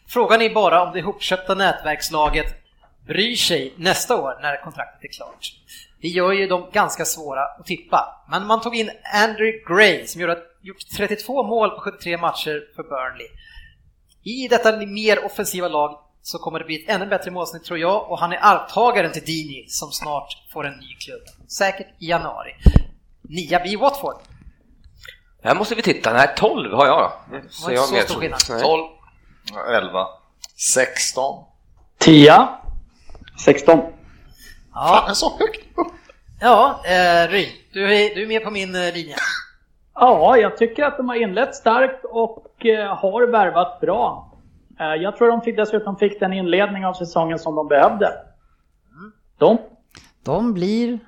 Frågan 0.08 0.42
är 0.42 0.54
bara 0.54 0.84
om 0.84 0.94
det 0.94 1.00
ihopköpta 1.00 1.56
nätverkslaget 1.56 2.56
bryr 3.08 3.36
sig 3.36 3.74
nästa 3.78 4.22
år 4.22 4.40
när 4.42 4.64
kontraktet 4.64 5.04
är 5.04 5.14
klart. 5.16 5.56
Det 6.02 6.08
gör 6.08 6.32
ju 6.32 6.48
dem 6.48 6.70
ganska 6.74 7.06
svåra 7.06 7.44
att 7.44 7.66
tippa. 7.66 8.26
Men 8.32 8.48
man 8.48 8.62
tog 8.62 8.76
in 8.76 8.92
Andrew 9.14 9.64
Gray 9.68 10.08
som 10.08 10.22
gjorde, 10.22 10.38
gjort 10.62 10.90
32 10.98 11.44
mål 11.44 11.70
på 11.70 11.82
73 11.82 12.18
matcher 12.18 12.64
för 12.76 12.84
Burnley. 12.84 13.28
I 14.24 14.48
detta 14.48 14.78
mer 14.78 15.26
offensiva 15.26 15.68
lag 15.68 16.00
så 16.22 16.38
kommer 16.40 16.60
det 16.60 16.66
bli 16.66 16.84
ett 16.84 16.90
ännu 16.90 17.06
bättre 17.06 17.32
målsnitt 17.32 17.64
tror 17.64 17.80
jag 17.80 18.12
och 18.12 18.20
han 18.20 18.34
är 18.34 18.40
arvtagaren 18.42 19.12
till 19.12 19.24
Dini 19.26 19.66
som 19.68 19.92
snart 19.92 20.38
får 20.54 20.68
en 20.68 20.74
ny 20.74 20.96
klubb. 20.96 21.22
Säkert 21.48 21.88
i 22.00 22.10
januari. 22.10 22.52
Nia 23.22 23.60
blir 23.60 23.78
Watford. 23.78 24.16
Här 25.44 25.56
måste 25.56 25.76
vi 25.76 25.82
titta. 25.82 26.14
Nej, 26.14 26.34
12 26.38 26.74
har 26.74 26.86
jag 26.88 26.98
då. 27.30 27.36
var 27.38 27.42
Så 27.50 27.72
inte 27.72 27.96
jag 27.96 28.06
så 28.08 28.08
stor 28.08 28.20
skillnad. 28.22 28.40
Nej. 28.50 28.62
12. 28.62 28.88
11. 29.76 30.08
16. 30.74 31.46
10. 31.98 32.48
16. 33.46 33.80
Ja, 34.74 35.04
Fan, 35.06 35.16
så 35.16 35.38
högt 35.40 35.60
upp. 35.76 35.88
ja 36.40 36.82
eh, 36.86 37.28
Ryn, 37.30 37.50
du 37.74 37.96
är, 37.96 38.16
du 38.16 38.24
är 38.24 38.28
med 38.28 38.44
på 38.44 38.52
min 38.52 38.76
eh, 38.76 38.94
linje. 38.94 39.16
Ja, 39.96 40.38
jag 40.38 40.58
tycker 40.58 40.84
att 40.84 40.98
de 40.98 41.10
har 41.10 41.16
inlett 41.16 41.56
starkt 41.56 42.06
och 42.06 42.66
eh, 42.66 42.96
har 42.96 43.28
värvat 43.28 43.80
bra. 43.80 44.32
Eh, 44.80 44.86
jag 44.86 45.18
tror 45.18 45.28
de 45.28 45.42
fick, 45.42 45.56
dessutom 45.56 45.98
fick 45.98 46.20
den 46.20 46.34
inledning 46.34 46.86
av 46.86 46.94
säsongen 46.94 47.40
som 47.40 47.56
de 47.56 47.68
behövde. 47.68 48.14
De 49.38 49.58
De 50.24 50.54
blir 50.54 51.00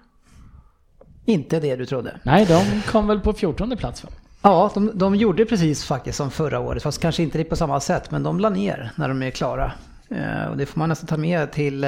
inte 1.26 1.60
det 1.60 1.76
du 1.76 1.86
trodde. 1.86 2.20
Nej, 2.24 2.46
de 2.46 2.82
kom 2.92 3.08
väl 3.08 3.20
på 3.20 3.34
14 3.34 3.78
plats 3.78 4.04
va? 4.04 4.10
Ja, 4.42 4.72
de, 4.74 4.92
de 4.94 5.16
gjorde 5.16 5.46
precis 5.46 5.86
faktiskt 5.86 6.18
som 6.18 6.32
förra 6.32 6.60
året, 6.60 6.84
fast 6.84 7.02
kanske 7.02 7.24
inte 7.24 7.44
på 7.44 7.56
samma 7.56 7.80
sätt, 7.80 8.12
men 8.12 8.24
de 8.24 8.40
la 8.40 8.50
ner 8.50 8.92
när 8.96 9.08
de 9.08 9.24
är 9.24 9.32
klara. 9.32 9.72
Eh, 10.10 10.46
och 10.52 10.58
det 10.58 10.66
får 10.66 10.80
man 10.80 10.90
nästan 10.90 11.08
ta 11.08 11.18
med 11.18 11.52
till, 11.52 11.86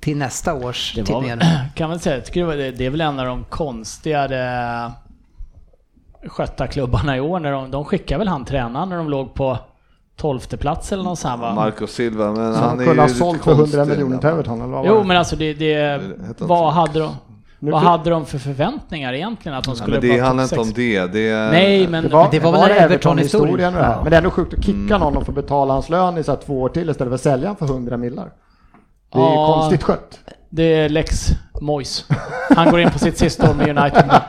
till 0.00 0.16
nästa 0.16 0.54
års 0.54 0.94
tippningar. 0.94 1.40
kan 1.74 1.88
man 1.88 1.98
säga, 1.98 2.16
jag 2.16 2.24
tycker 2.24 2.40
det, 2.40 2.46
var, 2.46 2.56
det, 2.56 2.86
är 2.86 2.90
väl 2.90 3.00
en 3.00 3.20
av 3.20 3.26
de 3.26 3.44
konstigare 3.44 4.92
klubbarna 6.70 7.16
i 7.16 7.20
år. 7.20 7.40
När 7.40 7.52
de, 7.52 7.70
de 7.70 7.84
skickade 7.84 8.18
väl 8.18 8.28
han 8.28 8.44
tränaren 8.44 8.88
när 8.88 8.96
de 8.96 9.10
låg 9.10 9.34
på 9.34 9.58
12 10.16 10.38
plats 10.38 10.92
eller 10.92 11.02
något 11.04 11.18
sånt 11.18 11.40
va? 11.40 11.54
Marco 11.54 11.86
Silva, 11.86 12.32
men 12.32 12.54
Så 12.54 12.60
han 12.60 12.68
han 12.68 12.80
är 12.80 12.84
kunde 12.84 13.02
ju 13.02 13.08
ha 13.08 13.14
sålt 13.14 13.44
för 13.44 13.50
100 13.50 13.64
konstig. 13.66 13.88
miljoner 13.88 14.18
till 14.18 14.28
Everton 14.28 14.60
eller 14.60 14.72
vad 14.72 14.86
Jo 14.86 15.02
men 15.04 15.16
alltså 15.16 15.36
det, 15.36 15.54
det 15.54 16.00
vad 16.38 16.72
hade 16.72 16.98
de? 17.00 17.10
Nu 17.58 17.70
vad 17.70 17.80
hade 17.80 18.10
de 18.10 18.26
för 18.26 18.38
förväntningar 18.38 19.12
egentligen 19.12 19.58
att 19.58 19.64
de 19.64 19.70
Ja, 19.70 19.74
skulle 19.76 19.92
men 20.00 20.00
det 20.08 20.16
vara 20.16 20.26
handlar 20.26 20.44
inte 20.44 20.58
om 20.58 20.64
sex? 20.64 20.76
det. 20.76 21.06
det 21.06 21.28
är, 21.28 21.50
Nej 21.50 21.88
men 21.88 22.02
Det 22.04 22.08
var, 22.08 22.28
det 22.30 22.40
var 22.40 22.52
väl. 22.52 22.70
Everton-historien 22.70 23.72
det 23.74 23.82
här. 23.82 23.90
Ja. 23.92 24.00
Men 24.02 24.10
det 24.10 24.16
är 24.16 24.18
ändå 24.18 24.30
sjukt 24.30 24.54
att 24.58 24.64
kicka 24.64 24.98
någon 24.98 25.16
och 25.16 25.26
få 25.26 25.32
betala 25.32 25.72
hans 25.74 25.88
lön 25.88 26.18
i 26.18 26.22
så 26.24 26.32
här 26.32 26.38
två 26.46 26.60
år 26.60 26.68
till 26.68 26.90
istället 26.90 27.10
för 27.10 27.14
att 27.14 27.20
sälja 27.20 27.48
honom 27.48 27.56
för 27.56 27.66
100 27.74 27.96
millar. 27.96 28.30
Det 29.12 29.18
är 29.18 29.22
Ja. 29.22 29.52
konstigt 29.54 29.82
skött. 29.82 30.18
det 30.50 30.62
är 30.62 30.88
Lex 30.88 31.28
Moyes. 31.60 32.04
Han 32.56 32.70
går 32.70 32.80
in 32.80 32.90
på 32.90 32.98
sitt 32.98 33.18
sista 33.18 33.50
år 33.50 33.54
med 33.54 33.78
United. 33.78 34.04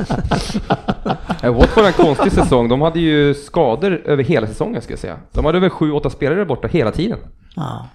Watford 1.42 1.76
hade 1.84 1.86
en 1.86 1.92
konstig 1.92 2.32
säsong. 2.32 2.68
De 2.68 2.80
hade 2.80 3.00
ju 3.00 3.34
skador 3.34 4.02
över 4.04 4.22
hela 4.24 4.46
säsongen 4.46 4.82
ska 4.82 4.92
jag 4.92 4.98
säga. 5.00 5.16
De 5.32 5.44
hade 5.44 5.58
över 5.58 5.68
7-8 5.68 6.08
spelare 6.08 6.44
borta 6.44 6.68
hela 6.68 6.90
tiden. 6.90 7.18
Ja. 7.56 7.86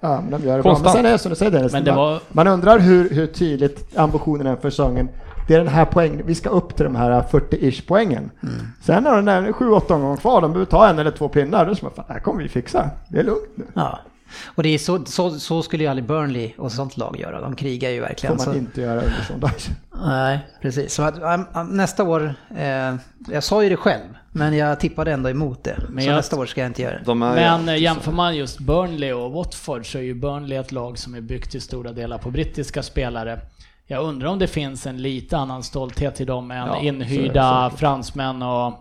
Ja, 0.00 0.20
men 0.20 0.30
de 0.40 0.48
gör 0.48 0.56
det 0.56 0.62
bra. 0.62 0.72
Men 0.72 0.74
Konstant. 0.74 0.96
sen 0.96 1.06
är 1.06 1.10
det 1.12 1.18
som 1.18 1.30
du 1.30 1.36
säger 1.36 1.50
Dennis, 1.52 1.72
Men 1.72 1.84
det 1.84 1.90
man, 1.90 1.98
var- 2.00 2.20
man 2.32 2.46
undrar 2.48 2.78
hur, 2.78 3.10
hur 3.10 3.26
tydligt 3.26 3.96
ambitionen 3.98 4.46
är 4.46 4.56
för 4.56 4.70
säsongen. 4.70 5.08
Det 5.48 5.54
är 5.54 5.58
den 5.58 5.68
här 5.68 5.84
poängen, 5.84 6.22
vi 6.26 6.34
ska 6.34 6.48
upp 6.48 6.76
till 6.76 6.84
de 6.84 6.96
här 6.96 7.22
40-ish 7.30 7.82
poängen. 7.88 8.30
Mm. 8.42 8.54
Sen 8.82 9.06
har 9.06 9.22
den 9.22 9.52
7-8 9.52 9.92
omgångar 9.94 10.16
kvar, 10.16 10.40
de 10.40 10.52
behöver 10.52 10.70
ta 10.70 10.88
en 10.88 10.98
eller 10.98 11.10
två 11.10 11.28
pinnar. 11.28 11.58
Då 11.58 11.64
är 11.64 11.74
det 11.74 11.76
som 11.76 11.88
att, 11.88 11.94
fan, 11.96 12.04
här 12.08 12.20
kommer 12.20 12.42
vi 12.42 12.48
fixa. 12.48 12.90
Det 13.08 13.18
är 13.18 13.24
lugnt 13.24 13.48
nu. 13.54 13.64
ja. 13.74 13.98
Och 14.44 14.62
det 14.62 14.68
är 14.68 14.78
så, 14.78 15.04
så, 15.04 15.30
så 15.30 15.62
skulle 15.62 15.82
ju 15.84 15.90
aldrig 15.90 16.06
Burnley 16.08 16.52
och 16.58 16.72
sånt 16.72 16.96
lag 16.96 17.20
göra. 17.20 17.40
De 17.40 17.56
krigar 17.56 17.90
ju 17.90 18.00
verkligen. 18.00 18.38
får 18.38 18.44
man 18.46 18.54
så- 18.54 18.58
inte 18.60 18.80
göra 18.80 19.00
under 19.00 19.48
Dyche. 19.48 19.70
Nej, 20.06 20.38
precis. 20.62 20.94
Så 20.94 21.02
att, 21.02 21.68
nästa 21.70 22.04
år, 22.04 22.34
eh, 22.56 22.94
jag 23.28 23.42
sa 23.44 23.62
ju 23.62 23.68
det 23.68 23.76
själv, 23.76 24.08
men 24.32 24.56
jag 24.56 24.80
tippade 24.80 25.12
ändå 25.12 25.30
emot 25.30 25.64
det. 25.64 25.76
Men 25.88 26.04
så 26.04 26.10
jag- 26.10 26.16
nästa 26.16 26.36
år 26.38 26.46
ska 26.46 26.60
jag 26.60 26.68
inte 26.70 26.82
göra 26.82 26.98
det. 26.98 27.04
Men 27.14 27.68
eh, 27.68 27.76
jämför 27.76 28.12
man 28.12 28.36
just 28.36 28.58
Burnley 28.58 29.12
och 29.12 29.32
Watford 29.32 29.92
så 29.92 29.98
är 29.98 30.02
ju 30.02 30.14
Burnley 30.14 30.58
ett 30.58 30.72
lag 30.72 30.98
som 30.98 31.14
är 31.14 31.20
byggt 31.20 31.50
till 31.50 31.62
stora 31.62 31.92
delar 31.92 32.18
på 32.18 32.30
brittiska 32.30 32.82
spelare. 32.82 33.40
Jag 33.86 34.04
undrar 34.04 34.28
om 34.28 34.38
det 34.38 34.46
finns 34.46 34.86
en 34.86 35.02
lite 35.02 35.36
annan 35.36 35.62
stolthet 35.62 36.20
i 36.20 36.24
dem 36.24 36.50
än 36.50 36.56
Ja, 36.66 36.78
det 36.80 36.86
inhyrda 36.86 37.70
fransmän 37.76 38.42
och 38.42 38.72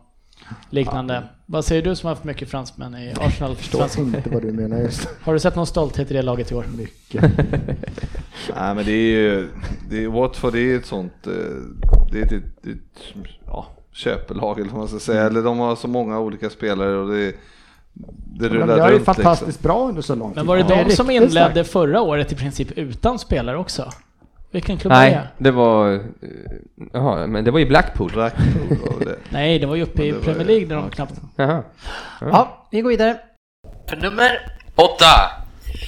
liknande. 0.70 1.24
Vad 1.46 1.66
säger 1.66 1.82
du 1.82 1.96
som 1.96 2.08
har 2.08 2.16
haft 2.16 2.24
mycket 2.24 2.50
fransmän 2.50 2.96
i 2.96 3.14
Arsenal? 3.20 3.56
Förstår 3.56 3.80
Svenska- 3.80 4.02
inte 4.02 4.30
vad 4.30 4.42
du 4.42 4.52
menar 4.52 4.78
just. 4.78 5.10
Har 5.22 5.34
du 5.34 5.40
sett 5.40 5.56
någon 5.56 5.68
stolthet 5.68 6.12
i 6.12 6.14
det 6.14 6.22
laget 6.22 6.52
i 6.52 6.56
år? 6.56 6.66
Mycket. 6.78 7.22
Nej 8.56 8.76
men 8.76 8.86
det 8.86 8.92
är 8.92 9.18
ju, 9.18 9.50
det 9.90 10.04
är, 10.04 10.08
Watford 10.08 10.54
det 10.54 10.60
är 10.60 10.78
ett 10.78 10.86
sånt, 10.86 11.28
eh, 11.28 11.34
det 12.12 12.20
är 12.20 12.26
ett, 12.26 12.32
ett, 12.32 12.66
ett 12.68 13.04
ja, 13.46 13.68
köpelag 13.92 14.60
eller 14.60 14.70
vad 14.70 14.80
man 14.80 14.88
ska 14.88 15.00
säga. 15.00 15.22
Eller 15.24 15.42
de 15.42 15.60
har 15.60 15.76
så 15.76 15.88
många 15.88 16.20
olika 16.20 16.50
spelare 16.50 16.98
och 16.98 17.10
det, 17.10 17.26
det 17.26 17.34
De 18.40 18.50
rullar 18.50 18.78
gör 18.78 18.90
ju 18.90 18.96
runt 18.96 19.06
fantastiskt 19.06 19.48
liksom. 19.48 19.68
bra 19.68 19.88
under 19.90 20.02
så 20.02 20.16
lång 20.16 20.30
tid. 20.30 20.36
Men 20.36 20.46
var 20.46 20.58
det 20.58 20.64
är 20.76 20.86
de 20.86 20.96
som 20.96 21.12
inledde 21.12 21.52
starkt. 21.52 21.70
förra 21.70 22.02
året 22.02 22.32
i 22.32 22.36
princip 22.36 22.72
utan 22.72 23.20
spelare 23.20 23.58
också? 23.58 23.90
Vilken 24.54 24.78
klubb 24.78 24.92
var 24.94 25.00
Nej, 25.00 25.12
det? 25.12 25.28
det 25.38 25.52
var... 25.52 25.94
eh, 25.94 26.00
Jaha, 26.94 27.28
men 27.28 27.44
det 27.44 27.52
var 27.52 27.60
ju 27.60 27.66
Blackpool. 27.66 28.12
Blackpool 28.12 28.78
var 28.78 29.06
det. 29.06 29.16
Nej, 29.30 29.60
det 29.60 29.66
var 29.66 29.76
ju 29.76 29.84
uppe 29.84 30.04
i 30.04 30.08
Ja, 30.10 30.14
det 30.14 30.20
var 30.20 30.26
Premier 30.26 30.48
League 30.48 30.66
där 30.66 30.76
de 30.76 30.84
ja. 30.86 30.90
knappt... 30.90 31.14
Jaha. 31.36 31.64
Ja, 32.22 32.66
vi 32.72 32.82
går 32.82 32.90
vidare. 32.90 33.18
För 33.90 33.96
nummer 33.98 34.52
Åtta! 34.76 35.32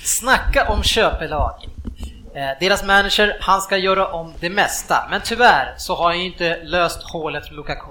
Snacka 0.04 0.69
om 0.69 0.84
köpelag. 0.84 1.51
Eh, 2.36 2.49
deras 2.60 2.86
manager, 2.86 3.38
han 3.41 3.62
ska 3.62 3.78
göra 3.78 4.08
om 4.08 4.34
det 4.39 4.49
mesta, 4.49 5.08
men 5.12 5.21
tyvärr 5.23 5.73
så 5.78 5.95
har 5.95 6.06
han 6.06 6.19
ju 6.19 6.25
inte 6.25 6.63
löst 6.63 7.04
hålet 7.12 7.47
för 7.47 7.56
Lukaku. 7.56 7.88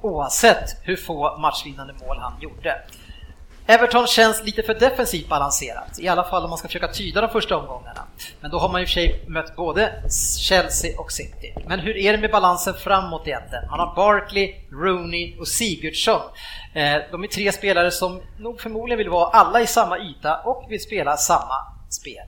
Oavsett 0.00 0.76
hur 0.82 0.96
få 0.96 1.38
matchvinnande 1.38 1.94
mål 2.06 2.16
han 2.20 2.32
gjorde. 2.40 2.74
Everton 3.70 4.06
känns 4.06 4.44
lite 4.44 4.62
för 4.62 4.74
defensivt 4.74 5.28
balanserat, 5.28 5.98
i 5.98 6.08
alla 6.08 6.24
fall 6.24 6.44
om 6.44 6.50
man 6.50 6.58
ska 6.58 6.68
försöka 6.68 6.88
tyda 6.88 7.20
de 7.20 7.30
första 7.30 7.56
omgångarna. 7.56 8.04
Men 8.40 8.50
då 8.50 8.58
har 8.58 8.68
man 8.68 8.80
ju 8.80 8.82
i 8.82 8.86
och 8.86 8.88
för 8.88 8.92
sig 8.92 9.24
mött 9.26 9.56
både 9.56 10.02
Chelsea 10.40 11.00
och 11.00 11.12
City. 11.12 11.54
Men 11.66 11.80
hur 11.80 11.96
är 11.96 12.12
det 12.12 12.18
med 12.18 12.30
balansen 12.30 12.74
framåt 12.74 13.26
egentligen? 13.26 13.64
Man 13.70 13.80
har 13.80 13.94
Barkley, 13.94 14.54
Rooney 14.70 15.38
och 15.38 15.48
Sigurdsson. 15.48 16.20
Eh, 16.74 16.96
de 17.10 17.24
är 17.24 17.26
tre 17.26 17.52
spelare 17.52 17.90
som 17.90 18.20
nog 18.38 18.60
förmodligen 18.60 18.98
vill 18.98 19.08
vara 19.08 19.30
alla 19.30 19.60
i 19.60 19.66
samma 19.66 19.98
yta 19.98 20.40
och 20.44 20.66
vill 20.68 20.80
spela 20.80 21.16
samma 21.16 21.54
spel. 21.90 22.26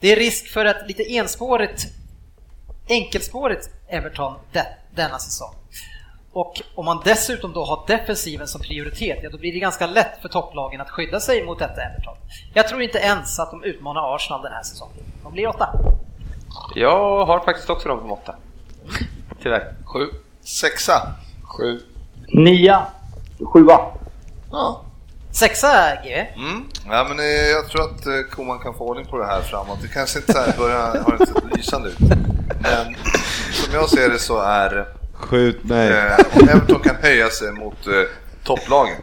Det 0.00 0.12
är 0.12 0.16
risk 0.16 0.48
för 0.48 0.64
ett 0.64 0.88
lite 0.88 1.02
enspårigt, 1.16 1.86
enkelspårigt 2.88 3.70
Everton 3.88 4.34
denna 4.94 5.18
säsong. 5.18 5.54
Och 6.34 6.62
om 6.74 6.84
man 6.84 7.00
dessutom 7.04 7.52
då 7.52 7.64
har 7.64 7.84
defensiven 7.86 8.48
som 8.48 8.60
prioritet, 8.60 9.18
ja 9.22 9.30
då 9.30 9.38
blir 9.38 9.52
det 9.52 9.58
ganska 9.58 9.86
lätt 9.86 10.22
för 10.22 10.28
topplagen 10.28 10.80
att 10.80 10.90
skydda 10.90 11.20
sig 11.20 11.44
mot 11.44 11.58
detta 11.58 11.82
Everton. 11.82 12.14
Jag 12.54 12.68
tror 12.68 12.82
inte 12.82 12.98
ens 12.98 13.38
att 13.38 13.50
de 13.50 13.64
utmanar 13.64 14.14
Arsenal 14.14 14.42
den 14.42 14.52
här 14.52 14.62
säsongen. 14.62 15.04
De 15.22 15.32
blir 15.32 15.48
åtta. 15.48 15.68
Jag 16.74 17.26
har 17.26 17.40
faktiskt 17.40 17.70
också 17.70 17.88
dem 17.88 18.00
som 18.00 18.12
åtta. 18.12 18.34
tyvärr. 19.42 19.74
Sju. 19.84 20.06
Sexa. 20.44 21.12
Sju. 21.42 21.80
Nia. 22.28 22.86
Sjua. 23.52 23.80
Ja. 24.50 24.80
Sexa, 25.30 25.96
GW. 26.04 26.26
Mm. 26.36 26.64
Ja, 26.90 27.06
men 27.08 27.18
eh, 27.18 27.24
jag 27.26 27.68
tror 27.68 27.82
att 27.82 28.06
eh, 28.06 28.12
Koman 28.30 28.58
kan 28.58 28.74
få 28.74 28.88
ordning 28.88 29.06
på 29.06 29.18
det 29.18 29.26
här 29.26 29.40
framåt. 29.40 29.78
Det 29.82 29.88
kanske 29.88 30.18
inte 30.18 30.32
så 30.32 30.38
här 30.38 30.58
börjar, 30.58 31.02
har 31.04 31.12
inte 31.12 31.26
sett 31.26 31.56
lysande 31.56 31.88
ut. 31.88 32.00
Men 32.62 32.96
som 33.52 33.74
jag 33.74 33.88
ser 33.88 34.08
det 34.08 34.18
så 34.18 34.40
är 34.40 34.86
Skjut 35.24 35.64
mig. 35.64 35.88
eh, 35.88 36.16
om 36.40 36.48
Everton 36.48 36.80
kan 36.80 36.96
höja 36.96 37.30
sig 37.30 37.52
mot 37.52 37.86
eh, 37.86 37.92
topplagen 38.44 38.96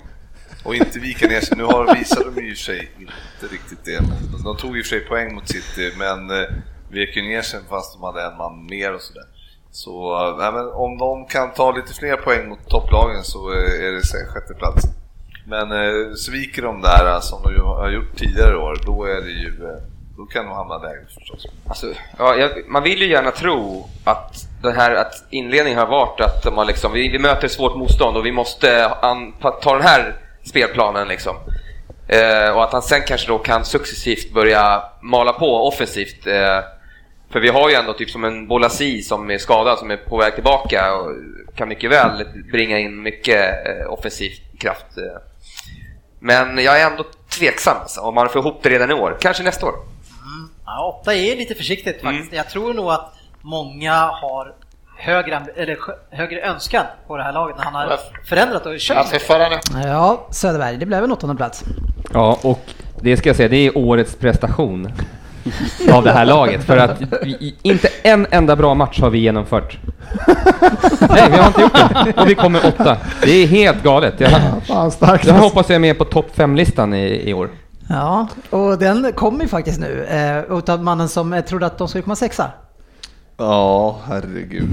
och 0.64 0.76
inte 0.76 1.00
vika 1.00 1.28
ner 1.28 1.42
sig. 1.42 1.58
Nu 1.58 1.64
har, 1.64 1.96
visade 1.96 2.32
de 2.32 2.42
ju 2.42 2.56
sig 2.56 2.92
inte 3.00 3.54
riktigt 3.54 3.86
det. 3.86 4.02
Men 4.02 4.44
de 4.44 4.58
tog 4.58 4.78
i 4.78 4.82
och 4.82 4.86
för 4.86 4.90
sig 4.90 5.00
poäng 5.00 5.36
mot 5.36 5.48
City 5.48 5.94
men 5.98 6.30
eh, 6.30 6.48
vek 6.92 7.16
ju 7.16 7.22
ner 7.22 7.42
sig 7.42 7.60
fast 7.70 7.94
de 7.94 8.04
hade 8.04 8.24
en 8.24 8.38
man 8.38 8.66
mer 8.66 8.94
och 8.94 9.02
sådär. 9.02 9.24
Så 9.72 10.14
eh, 10.42 10.54
men 10.54 10.68
om 10.68 10.98
de 10.98 11.26
kan 11.26 11.54
ta 11.54 11.72
lite 11.72 11.94
fler 11.94 12.18
poäng 12.18 12.50
mot 12.50 12.70
topplagen 12.70 13.24
så 13.24 13.54
eh, 13.54 13.86
är 13.86 13.92
det 13.92 14.06
så 14.06 14.18
här 14.18 14.26
sjätte 14.26 14.54
plats. 14.54 14.84
Men 15.48 15.72
eh, 15.72 16.14
sviker 16.14 16.62
de 16.62 16.82
där 16.82 17.14
eh, 17.16 17.20
som 17.20 17.44
de 17.44 17.52
ju 17.54 17.62
har 17.62 17.90
gjort 17.90 18.18
tidigare 18.18 18.58
år, 18.58 18.82
då 18.86 19.06
är 19.06 19.22
det 19.22 19.32
ju 19.32 19.54
då 20.18 20.26
kan 20.26 20.46
de 20.46 20.52
hamna 20.56 20.78
lägre 20.78 21.06
förstås. 21.20 21.46
Alltså, 21.68 21.94
ja, 22.18 22.36
jag, 22.36 22.52
man 22.68 22.84
vill 22.84 23.02
ju 23.02 23.10
gärna 23.10 23.32
tro 23.32 23.90
att 24.04 24.48
det 24.62 24.72
här 24.72 24.96
att 24.96 25.24
inledningen 25.30 25.80
har 25.80 25.88
varit 25.88 26.22
att 26.22 26.44
de 26.44 26.58
har 26.58 26.66
liksom, 26.66 26.94
vi, 26.94 27.10
vi 27.10 27.20
möter 27.20 27.48
svårt 27.48 27.76
motstånd 27.76 28.18
och 28.18 28.26
vi 28.26 28.32
måste 28.32 28.86
an, 28.88 29.34
ta 29.62 29.74
den 29.74 29.84
här 29.84 30.16
spelplanen 30.44 31.08
liksom. 31.08 31.36
Eh, 32.08 32.56
och 32.56 32.64
att 32.64 32.72
han 32.72 32.82
sen 32.82 33.02
kanske 33.08 33.28
då 33.28 33.38
kan 33.38 33.66
successivt 33.66 34.34
börja 34.34 34.84
mala 35.02 35.34
på 35.34 35.68
offensivt. 35.68 36.28
Eh, 36.28 36.60
för 37.32 37.40
vi 37.40 37.50
har 37.50 37.70
ju 37.70 37.76
ändå 37.76 37.94
typ 37.94 38.10
som 38.10 38.24
en 38.24 38.48
Bolasi 38.48 39.02
som 39.02 39.32
är 39.32 39.38
skadad, 39.38 39.80
som 39.80 39.92
är 39.92 39.98
på 39.98 40.18
väg 40.18 40.34
tillbaka 40.34 40.94
och 40.96 41.12
kan 41.56 41.70
mycket 41.70 41.92
väl 41.92 42.26
bringa 42.52 42.80
in 42.80 43.02
mycket 43.02 43.68
eh, 43.68 43.94
offensiv 43.94 44.32
kraft. 44.60 44.98
Eh. 44.98 45.22
Men 46.20 46.58
jag 46.58 46.82
är 46.82 46.92
ändå 46.92 47.06
tveksam 47.30 47.78
alltså, 47.82 48.02
om 48.02 48.16
man 48.16 48.30
får 48.30 48.42
ihop 48.42 48.60
det 48.64 48.70
redan 48.70 48.92
i 48.92 48.94
år. 48.94 49.18
Kanske 49.22 49.44
nästa 49.44 49.66
år. 49.66 49.74
Ja, 50.66 51.02
åtta 51.02 51.16
är 51.16 51.36
lite 51.36 51.56
försiktigt 51.56 52.02
faktiskt. 52.02 52.34
Jag 52.34 52.50
tror 52.50 52.74
nog 52.74 52.92
att 52.92 53.14
många 53.42 53.94
har 53.94 54.54
högre, 54.98 55.42
eller 55.56 55.78
högre 56.10 56.42
önskan 56.42 56.86
på 57.08 57.18
det 57.18 57.24
här 57.24 57.34
laget 57.34 57.58
när 57.58 57.64
han 57.64 57.74
har 57.74 58.00
förändrat 58.26 58.66
och 58.66 58.74
kört. 58.80 59.08
Ja, 59.84 60.28
Söderberg, 60.32 60.78
det 60.78 60.86
blev 60.86 61.04
en 61.04 61.12
åttonde 61.12 61.36
plats. 61.36 61.64
Ja, 62.14 62.38
och 62.44 62.62
det 63.02 63.18
ska 63.18 63.30
jag 63.30 63.36
säga, 63.36 63.50
det 63.50 63.68
är 63.68 63.78
årets 63.78 64.16
prestation 64.16 64.92
av 65.94 66.04
det 66.04 66.12
här 66.12 66.26
laget. 66.26 66.64
För 66.64 66.78
att 66.78 67.02
vi, 67.24 67.56
inte 67.62 67.88
en 68.04 68.28
enda 68.32 68.56
bra 68.56 68.74
match 68.74 69.02
har 69.02 69.10
vi 69.10 69.20
genomfört. 69.20 69.78
Nej, 71.10 71.30
vi 71.32 71.38
har 71.38 71.48
inte 71.48 71.62
gjort 71.62 71.74
det. 71.74 72.22
Och 72.22 72.30
vi 72.30 72.36
kommer 72.36 72.68
åtta. 72.68 72.98
Det 73.24 73.32
är 73.32 73.48
helt 73.48 73.84
galet. 73.84 74.20
Jag, 74.20 74.32
Fan, 74.68 74.92
jag 75.24 75.34
hoppas 75.34 75.70
jag 75.70 75.76
är 75.76 75.80
med 75.80 75.98
på 75.98 76.06
topp 76.06 76.26
fem-listan 76.34 76.94
i, 76.94 77.30
i 77.30 77.34
år. 77.34 77.50
Ja, 77.90 78.28
och 78.50 78.78
den 78.78 79.14
kommer 79.14 79.42
ju 79.42 79.48
faktiskt 79.48 79.80
nu 79.80 80.06
eh, 80.06 80.58
utav 80.58 80.84
mannen 80.84 81.10
som 81.10 81.42
trodde 81.48 81.66
att 81.66 81.78
de 81.78 81.88
skulle 81.88 82.02
komma 82.02 82.16
sexa. 82.16 82.52
Ja, 83.46 84.00
herregud. 84.06 84.70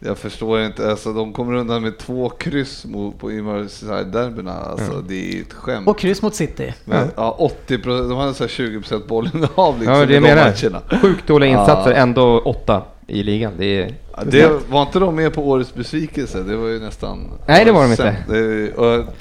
Jag 0.00 0.18
förstår 0.18 0.60
inte, 0.60 0.90
alltså 0.90 1.12
de 1.12 1.32
kommer 1.32 1.54
undan 1.54 1.82
med 1.82 1.98
två 1.98 2.28
kryss 2.28 2.84
mot, 2.84 3.18
på 3.18 3.26
Merseyside-derbyna. 3.30 4.52
Alltså 4.70 4.92
Mm. 4.92 5.04
det 5.08 5.14
är 5.36 5.40
ett 5.42 5.52
skämt. 5.52 5.88
Och 5.88 5.98
kryss 5.98 6.22
mot 6.22 6.34
City. 6.34 6.74
Men, 6.84 7.08
ja, 7.16 7.36
80% 7.66 8.08
de 8.08 8.18
hade 8.18 8.34
så 8.34 8.44
här 8.44 8.48
20 8.48 8.80
procent 8.80 9.06
bollinnehav 9.06 9.78
liksom 9.78 9.94
Ja, 9.94 10.06
det 10.06 10.12
i 10.12 10.14
de 10.14 10.20
menar 10.20 10.44
matcherna. 10.62 11.00
Sjukt 11.02 11.26
dåliga 11.26 11.50
Ja. 11.50 11.60
insatser, 11.60 11.92
ändå 11.92 12.38
åtta 12.40 12.82
i 13.06 13.22
ligan. 13.22 13.52
Det 13.58 13.82
är... 13.82 13.94
Det 14.24 14.50
var 14.68 14.82
inte 14.82 14.98
de 14.98 15.14
med 15.16 15.34
på 15.34 15.48
årets 15.48 15.74
besvikelse? 15.74 16.42
Det 16.42 16.56
var 16.56 16.68
ju 16.68 16.80
nästan... 16.80 17.30
Nej, 17.46 17.64
det 17.64 17.72
var 17.72 17.82
de 17.82 17.90
inte. 17.90 18.16
Det, 18.28 18.70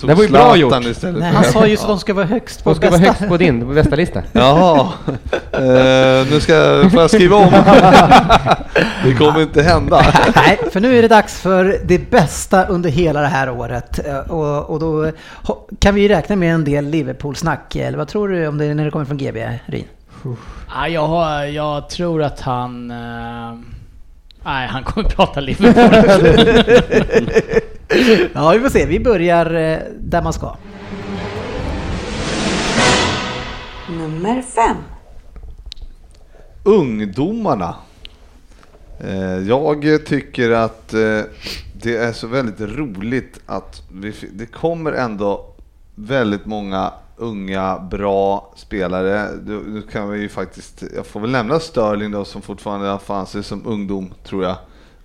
Det 0.07 0.13
var 0.13 0.23
ju 0.23 0.29
bra 0.29 0.55
gjort. 0.55 0.85
Istället 0.85 1.19
Nej, 1.19 1.31
han 1.31 1.43
sa 1.43 1.67
ju 1.67 1.73
Ja. 1.73 1.87
de 1.87 1.99
ska 1.99 2.13
vara 2.13 2.25
högst 2.25 2.63
på 2.63 2.69
De 2.69 2.75
ska 2.75 2.81
bästa. 2.89 2.97
vara 3.01 3.07
högst 3.13 3.27
på 3.27 3.37
din 3.37 3.59
på 3.61 3.65
bästa 3.73 3.95
lista. 3.95 4.23
Jaha, 4.31 4.89
eh, 5.51 6.27
nu 6.31 6.39
ska, 6.41 6.53
får 6.91 7.01
jag 7.01 7.09
skriva 7.09 7.35
om. 7.35 7.51
det 9.03 9.13
kommer 9.17 9.41
inte 9.41 9.61
hända. 9.61 10.05
Nej, 10.35 10.59
för 10.71 10.79
nu 10.79 10.97
är 10.97 11.01
det 11.01 11.07
dags 11.07 11.39
för 11.41 11.77
det 11.85 12.11
bästa 12.11 12.65
under 12.65 12.89
hela 12.89 13.21
det 13.21 13.27
här 13.27 13.49
året. 13.49 13.99
Eh, 14.07 14.17
Och, 14.31 14.69
och 14.69 14.79
då 14.79 15.11
kan 15.79 15.95
vi 15.95 16.07
räkna 16.09 16.35
med 16.35 16.53
en 16.53 16.63
del 16.63 16.85
Liverpool-snack. 16.85 17.75
Eller 17.75 17.97
vad 17.97 18.07
tror 18.07 18.27
du 18.29 18.47
om 18.47 18.57
det 18.57 18.73
när 18.73 18.85
det 18.85 18.91
kommer 18.91 19.05
från 19.05 19.17
GB, 19.17 19.59
Ryn? 19.65 19.85
Ja, 20.75 20.87
jag, 20.87 21.51
jag 21.51 21.89
tror 21.89 22.23
att 22.23 22.41
han... 22.41 22.91
eh, 22.91 23.53
nej, 24.45 24.67
han 24.67 24.83
kommer 24.83 25.09
prata 25.09 25.39
Liverpool. 25.39 25.83
ja, 28.33 28.51
vi 28.51 28.59
får 28.59 28.69
se. 28.69 28.85
Vi 28.85 28.99
börjar 28.99 29.45
eh, 29.55 29.79
där 29.99 30.21
man 30.21 30.33
ska. 30.33 30.55
Nummer 33.89 34.41
fem. 34.41 34.77
Ungdomarna. 36.63 37.75
Eh, 38.99 39.37
Jag 39.47 40.05
tycker 40.05 40.51
att 40.51 40.93
eh, 40.93 41.19
det 41.73 41.95
är 41.97 42.13
så 42.13 42.27
väldigt 42.27 42.61
roligt 42.61 43.39
att 43.45 43.81
vi, 43.91 44.13
det 44.33 44.45
kommer 44.45 44.91
ändå 44.91 45.45
väldigt 45.95 46.45
många 46.45 46.91
unga, 47.17 47.79
bra 47.79 48.53
spelare. 48.55 49.29
Nu 49.45 49.81
kan 49.91 50.09
vi 50.09 50.19
ju 50.19 50.29
faktiskt, 50.29 50.83
jag 50.95 51.05
får 51.05 51.19
väl 51.19 51.29
nämna 51.31 51.59
Sterling 51.59 52.11
då 52.11 52.25
som 52.25 52.41
fortfarande 52.41 52.99
fanns 52.99 53.47
som 53.47 53.67
ungdom 53.67 54.13
tror 54.23 54.43
jag. 54.43 54.55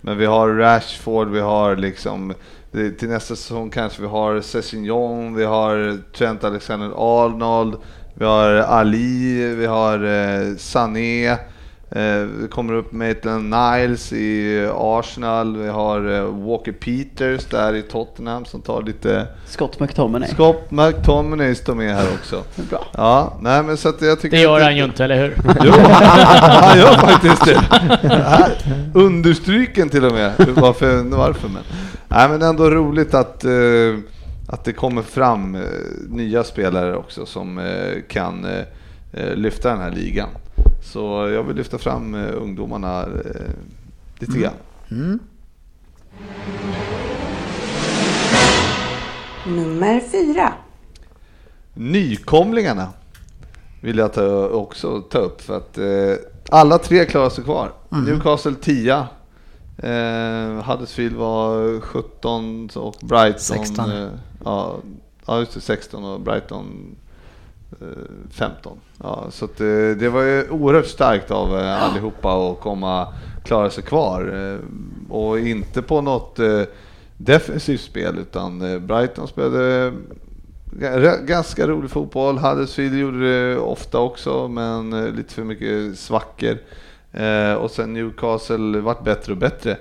Men 0.01 0.19
vi 0.19 0.27
har 0.27 0.49
Rashford, 0.49 1.29
vi 1.29 1.41
har 1.41 1.77
liksom 1.77 2.35
det- 2.73 2.91
till 2.91 3.09
nästa 3.09 3.37
säsong 3.37 3.71
kanske 3.71 4.03
vi 4.03 4.09
har 4.09 4.41
Sessignon, 4.41 5.35
vi 5.35 5.45
har 5.45 5.99
Trent 6.13 6.45
Alexander-Arnold, 6.45 7.77
vi 8.15 8.25
har 8.25 8.51
Ali, 8.51 9.55
vi 9.55 9.67
har 9.67 10.05
eh, 10.05 10.57
Sané, 10.57 11.39
vi 11.91 12.49
kommer 12.51 12.75
upp 12.75 12.93
Maitland 12.93 13.55
Niles 13.55 14.13
i 14.13 14.67
Arsenal, 14.75 15.57
vi 15.57 15.69
har 15.69 16.13
eh, 16.13 16.23
Walker 16.23 16.73
Peters 16.73 17.45
där 17.45 17.75
i 17.75 17.83
Tottenham 17.83 18.45
som 18.45 18.61
tar 18.61 18.83
lite... 18.83 19.27
Scott 19.47 19.81
McTominay. 19.81 20.29
Scott 20.29 20.71
McTominay 20.71 21.55
står 21.55 21.75
med 21.75 21.95
här 21.95 22.07
också. 22.15 22.43
Bra. 22.71 22.85
Ja, 22.93 23.39
nej 23.41 23.63
men 23.63 23.77
så 23.77 23.89
att 23.89 24.03
jag 24.03 24.21
tycker 24.21 24.37
Det 24.37 24.43
gör 24.43 24.57
att 24.57 24.63
han 24.63 24.77
ju 24.77 24.85
inte, 24.85 25.05
eller 25.05 25.17
hur? 25.17 25.37
Jo, 25.65 25.73
han 26.41 26.79
gör 26.79 26.95
faktiskt 26.95 27.45
det. 27.45 27.61
Understryken 28.95 29.89
till 29.89 30.05
och 30.05 30.13
med. 30.13 30.33
Varför, 30.39 31.17
varför 31.17 31.49
men. 31.49 31.63
Nej 32.09 32.29
men 32.29 32.43
ändå 32.43 32.71
roligt 32.71 33.15
att, 33.15 33.45
eh, 33.45 33.51
att 34.49 34.65
det 34.65 34.73
kommer 34.73 35.03
fram 35.03 35.55
eh, 35.55 35.61
nya 36.09 36.45
spelare 36.45 36.97
också 36.97 37.27
som 37.27 37.59
eh, 37.59 38.03
kan 38.09 38.45
eh, 38.45 38.63
eh, 39.13 39.35
lyfta 39.35 39.69
den 39.69 39.79
här 39.81 39.91
ligan. 39.91 40.29
Så 40.83 41.29
jag 41.29 41.43
vill 41.43 41.57
lyfta 41.57 41.79
fram 41.79 42.15
eh, 42.15 42.43
ungdomarna 42.43 43.03
eh, 43.03 43.51
lite 44.19 44.39
grann. 44.39 44.55
Mm. 44.91 45.19
Nummer 49.47 50.01
fyra. 50.01 50.53
Nykomlingarna 51.75 52.89
vill 53.81 53.99
jag 53.99 54.13
ta, 54.13 54.49
också 54.49 55.01
ta 55.01 55.19
upp 55.19 55.41
för 55.41 55.57
att 55.57 55.79
eh, 55.79 56.15
alla 56.51 56.79
tre 56.79 57.05
klarar 57.05 57.31
sig 57.31 57.45
kvar. 57.45 57.73
Mm. 57.93 58.05
Newcastle 58.05 58.55
10, 58.61 58.95
eh, 59.79 60.63
Huddersfield 60.65 61.17
var 61.17 61.81
17 61.81 62.71
och 62.75 62.95
Brighton 63.03 63.41
16. 63.41 63.91
Eh, 63.91 64.09
ja, 64.45 64.81
just 65.29 65.55
det, 65.55 65.61
16 65.61 66.05
och 66.05 66.21
Brighton 66.21 66.97
15. 68.31 68.79
Ja, 69.03 69.27
så 69.31 69.45
att, 69.45 69.61
eh, 69.61 69.67
det 69.99 70.09
var 70.13 70.23
ju 70.23 70.51
oerhört 70.51 70.87
starkt 70.87 71.31
av 71.31 71.59
eh, 71.59 71.83
allihopa 71.83 72.51
att 72.51 72.61
komma 72.61 73.09
klara 73.45 73.71
sig 73.71 73.85
kvar 73.85 74.53
eh, 74.53 74.59
och 75.15 75.39
inte 75.39 75.83
på 75.83 76.01
något 76.01 76.39
defensivt 77.17 77.81
spel 77.81 78.19
utan 78.19 78.87
Brighton 78.87 79.29
spelade 79.29 79.93
Ga- 80.73 81.25
Ganska 81.27 81.67
rolig 81.67 81.91
fotboll. 81.91 82.39
Huddersfield 82.39 82.99
gjorde 82.99 83.51
det 83.51 83.59
ofta 83.59 83.99
också, 83.99 84.49
men 84.49 84.91
lite 85.17 85.35
för 85.35 85.45
mycket 85.45 85.99
svackor. 85.99 86.59
Eh, 87.13 87.53
och 87.53 87.71
sen 87.71 87.93
Newcastle 87.93 88.81
vart 88.81 89.05
bättre 89.05 89.33
och 89.33 89.39
bättre 89.39 89.77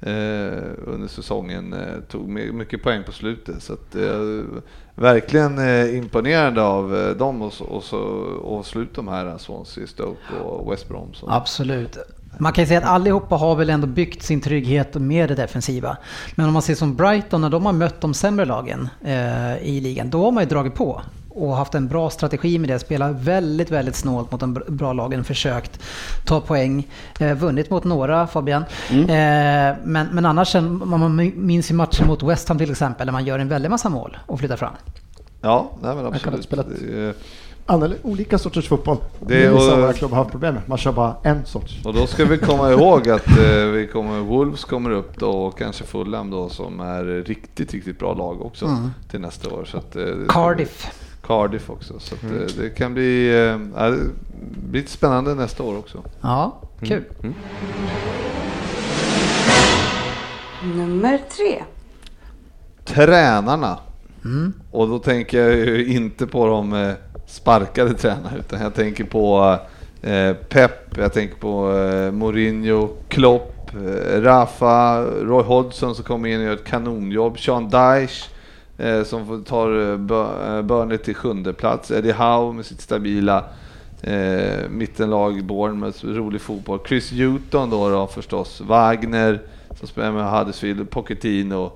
Eh, 0.00 0.62
under 0.86 1.08
säsongen. 1.08 1.72
Eh, 1.72 2.00
tog 2.08 2.28
mycket 2.28 2.82
poäng 2.82 3.04
på 3.04 3.12
slutet. 3.12 3.62
Så 3.62 3.72
att, 3.72 3.94
eh, 3.94 4.60
verkligen 4.94 5.58
imponerad 5.94 6.58
av 6.58 7.14
dem 7.18 7.42
och, 7.42 7.52
och, 7.60 7.84
så, 7.84 7.98
och 8.42 8.66
slut 8.66 8.94
de 8.94 9.08
här 9.08 9.38
Swansea, 9.38 9.86
Stoke 9.86 10.34
och 10.44 10.72
West 10.72 10.88
Brom. 10.88 11.14
Så. 11.14 11.30
Absolut. 11.30 11.98
Man 12.38 12.52
kan 12.52 12.64
ju 12.64 12.68
säga 12.68 12.80
att 12.80 12.86
allihopa 12.86 13.36
har 13.36 13.56
väl 13.56 13.70
ändå 13.70 13.86
byggt 13.86 14.22
sin 14.22 14.40
trygghet 14.40 14.94
med 14.94 15.28
det 15.28 15.34
defensiva. 15.34 15.96
Men 16.34 16.46
om 16.46 16.52
man 16.52 16.62
ser 16.62 16.74
som 16.74 16.96
Brighton, 16.96 17.40
när 17.40 17.50
de 17.50 17.66
har 17.66 17.72
mött 17.72 18.00
de 18.00 18.14
sämre 18.14 18.44
lagen 18.44 18.88
eh, 19.04 19.56
i 19.56 19.80
ligan, 19.80 20.10
då 20.10 20.24
har 20.24 20.32
man 20.32 20.42
ju 20.42 20.48
dragit 20.48 20.74
på 20.74 21.02
och, 21.42 21.56
haft 21.56 21.74
en 21.74 21.88
bra 21.88 22.10
strategi 22.10 22.58
med 22.58 22.68
det. 22.70 22.78
Spelat 22.78 23.12
väldigt, 23.20 23.70
väldigt 23.70 23.96
snålt 23.96 24.32
mot 24.32 24.40
de 24.40 24.56
br- 24.58 24.70
bra 24.70 24.92
lagen, 24.92 25.24
försökt 25.24 25.80
ta 26.24 26.40
poäng. 26.40 26.86
Eh, 27.20 27.34
vunnit 27.34 27.70
mot 27.70 27.84
några, 27.84 28.26
Fabian. 28.26 28.64
Mm. 28.90 29.02
Eh, 29.02 29.76
men, 29.84 30.06
men 30.12 30.26
annars, 30.26 30.54
man 30.84 31.30
minns 31.36 31.70
ju 31.70 31.74
matchen 31.74 32.06
mot 32.06 32.22
West 32.22 32.48
Ham 32.48 32.58
till 32.58 32.70
exempel, 32.70 33.06
där 33.06 33.12
man 33.12 33.24
gör 33.24 33.38
en 33.38 33.48
väldig 33.48 33.70
massa 33.70 33.88
mål 33.88 34.16
och 34.26 34.38
flyttar 34.38 34.56
fram. 34.56 34.72
Ja, 35.40 35.70
nej 35.82 35.94
men 35.96 36.06
absolut. 36.06 36.26
inte 36.34 36.42
spela 36.46 36.62
Det 36.62 36.98
är- 37.08 37.14
Annorl- 37.66 37.96
olika 38.02 38.38
sorters 38.38 38.68
fotboll. 38.68 38.96
Det 39.20 39.44
är- 39.44 39.50
våra 39.50 39.92
klubbar 39.92 40.16
har 40.16 40.24
haft 40.24 40.30
problem 40.32 40.54
med. 40.54 40.62
Man 40.68 40.78
kör 40.78 40.92
bara 40.92 41.14
en 41.22 41.44
sorts. 41.46 41.84
Och 41.84 41.94
då 41.94 42.06
ska 42.06 42.24
vi 42.24 42.38
komma 42.38 42.70
ihåg 42.72 43.08
att 43.08 43.28
eh, 43.28 43.64
vi 43.72 43.88
kommer, 43.92 44.18
Wolves 44.20 44.64
kommer 44.64 44.90
upp 44.90 45.18
då 45.18 45.30
och 45.30 45.58
kanske 45.58 45.84
Fulham 45.84 46.30
då 46.30 46.48
som 46.48 46.80
är 46.80 47.04
riktigt, 47.04 47.72
riktigt 47.72 47.98
bra 47.98 48.14
lag 48.14 48.42
också 48.42 48.64
Mm. 48.66 48.90
till 49.10 49.20
nästa 49.20 49.50
år. 49.54 49.64
Så 49.64 49.78
att, 49.78 49.96
eh, 49.96 50.04
Cardiff. 50.28 50.90
Cardiff 51.28 51.70
också. 51.70 51.94
Så 51.98 52.14
att, 52.14 52.22
Mm. 52.22 52.36
eh, 52.36 52.46
det 52.58 52.70
kan 52.70 52.94
bli, 52.94 53.28
ja, 53.76 53.88
det 53.90 53.98
blir 54.68 54.80
lite 54.80 54.92
spännande 54.92 55.34
nästa 55.34 55.62
år 55.62 55.78
också. 55.78 56.02
Ja, 56.20 56.60
kul. 56.80 57.04
Mm. 57.22 57.34
Nummer 60.76 61.18
tre. 61.36 61.62
Tränarna. 62.84 63.78
Mm. 64.24 64.52
Och 64.70 64.88
då 64.88 64.98
tänker 64.98 65.38
jag 65.40 65.56
ju 65.56 65.86
inte 65.86 66.26
på 66.26 66.46
de 66.46 66.72
eh, 66.72 66.92
sparkade 67.26 67.94
tränarna 67.94 68.30
utan 68.38 68.60
jag 68.60 68.74
tänker 68.74 69.04
på 69.04 69.56
eh, 70.02 70.32
Pep, 70.48 70.96
jag 70.98 71.12
tänker 71.12 71.36
på 71.36 71.72
eh, 71.76 72.12
Mourinho, 72.12 72.88
Klopp, 73.08 73.70
eh, 73.74 74.20
Rafa, 74.20 75.02
Roy 75.02 75.42
Hodgson 75.42 75.94
som 75.94 76.04
kommer 76.04 76.28
in 76.28 76.38
och 76.40 76.44
gör 76.46 76.54
ett 76.54 76.64
kanonjobb, 76.64 77.38
Sean 77.38 77.64
Dyche 77.68 78.24
som 79.04 79.26
får- 79.26 79.44
tar 79.44 79.80
eh, 79.80 80.56
eh, 80.56 80.62
Burnley 80.62 80.98
till 80.98 81.14
sjunde 81.14 81.52
plats, 81.52 81.90
Eddie 81.90 82.12
Howe 82.12 82.52
med 82.52 82.66
sitt 82.66 82.80
stabila 82.80 83.44
eh, 84.02 84.68
mittenlag, 84.70 85.44
Bournemouth, 85.44 86.04
rolig 86.04 86.40
fotboll, 86.40 86.78
Chris 86.88 87.12
Hewton 87.12 87.70
då, 87.70 87.88
då 87.90 88.06
förstås, 88.06 88.60
Wagner 88.60 89.40
som 89.78 89.88
spelar 89.88 90.12
med 90.12 90.30
Huddersfield, 90.30 90.90
Pochettino 90.90 91.70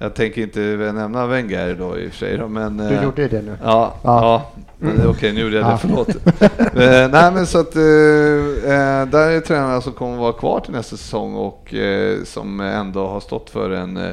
jag 0.00 0.14
tänker 0.14 0.42
inte 0.42 0.60
nämna 0.94 1.26
Wenger 1.26 1.74
då 1.78 1.98
i 1.98 2.08
och 2.08 2.10
för 2.12 2.18
sig 2.18 2.36
då, 2.38 2.48
men... 2.48 2.76
Du 2.76 2.84
eh, 2.84 3.04
gjorde 3.04 3.22
ju 3.22 3.28
det 3.28 3.42
nu. 3.42 3.56
Ja, 3.62 3.94
Ja. 4.02 4.22
ja. 4.22 4.62
Men 4.78 5.06
Okej, 5.08 5.32
nu 5.32 5.40
gjorde 5.40 5.56
jag 5.56 5.64
det, 5.64 5.70
Ja. 5.70 5.76
förlåt. 5.78 6.08
Eh, 6.76 7.08
Nej 7.10 7.32
men 7.32 7.46
så 7.46 7.58
att 7.60 7.76
eh, 7.76 7.82
eh, 7.82 9.06
där 9.06 9.30
är 9.30 9.40
tränarna 9.40 9.80
som 9.80 9.92
kommer 9.92 10.16
vara 10.16 10.32
kvar 10.32 10.60
till 10.60 10.72
nästa 10.72 10.96
säsong 10.96 11.34
och 11.34 11.74
eh, 11.74 12.22
som 12.24 12.60
ändå 12.60 13.06
har 13.06 13.20
stått 13.20 13.50
för 13.50 13.70
en, 13.70 13.96
eh, 13.96 14.12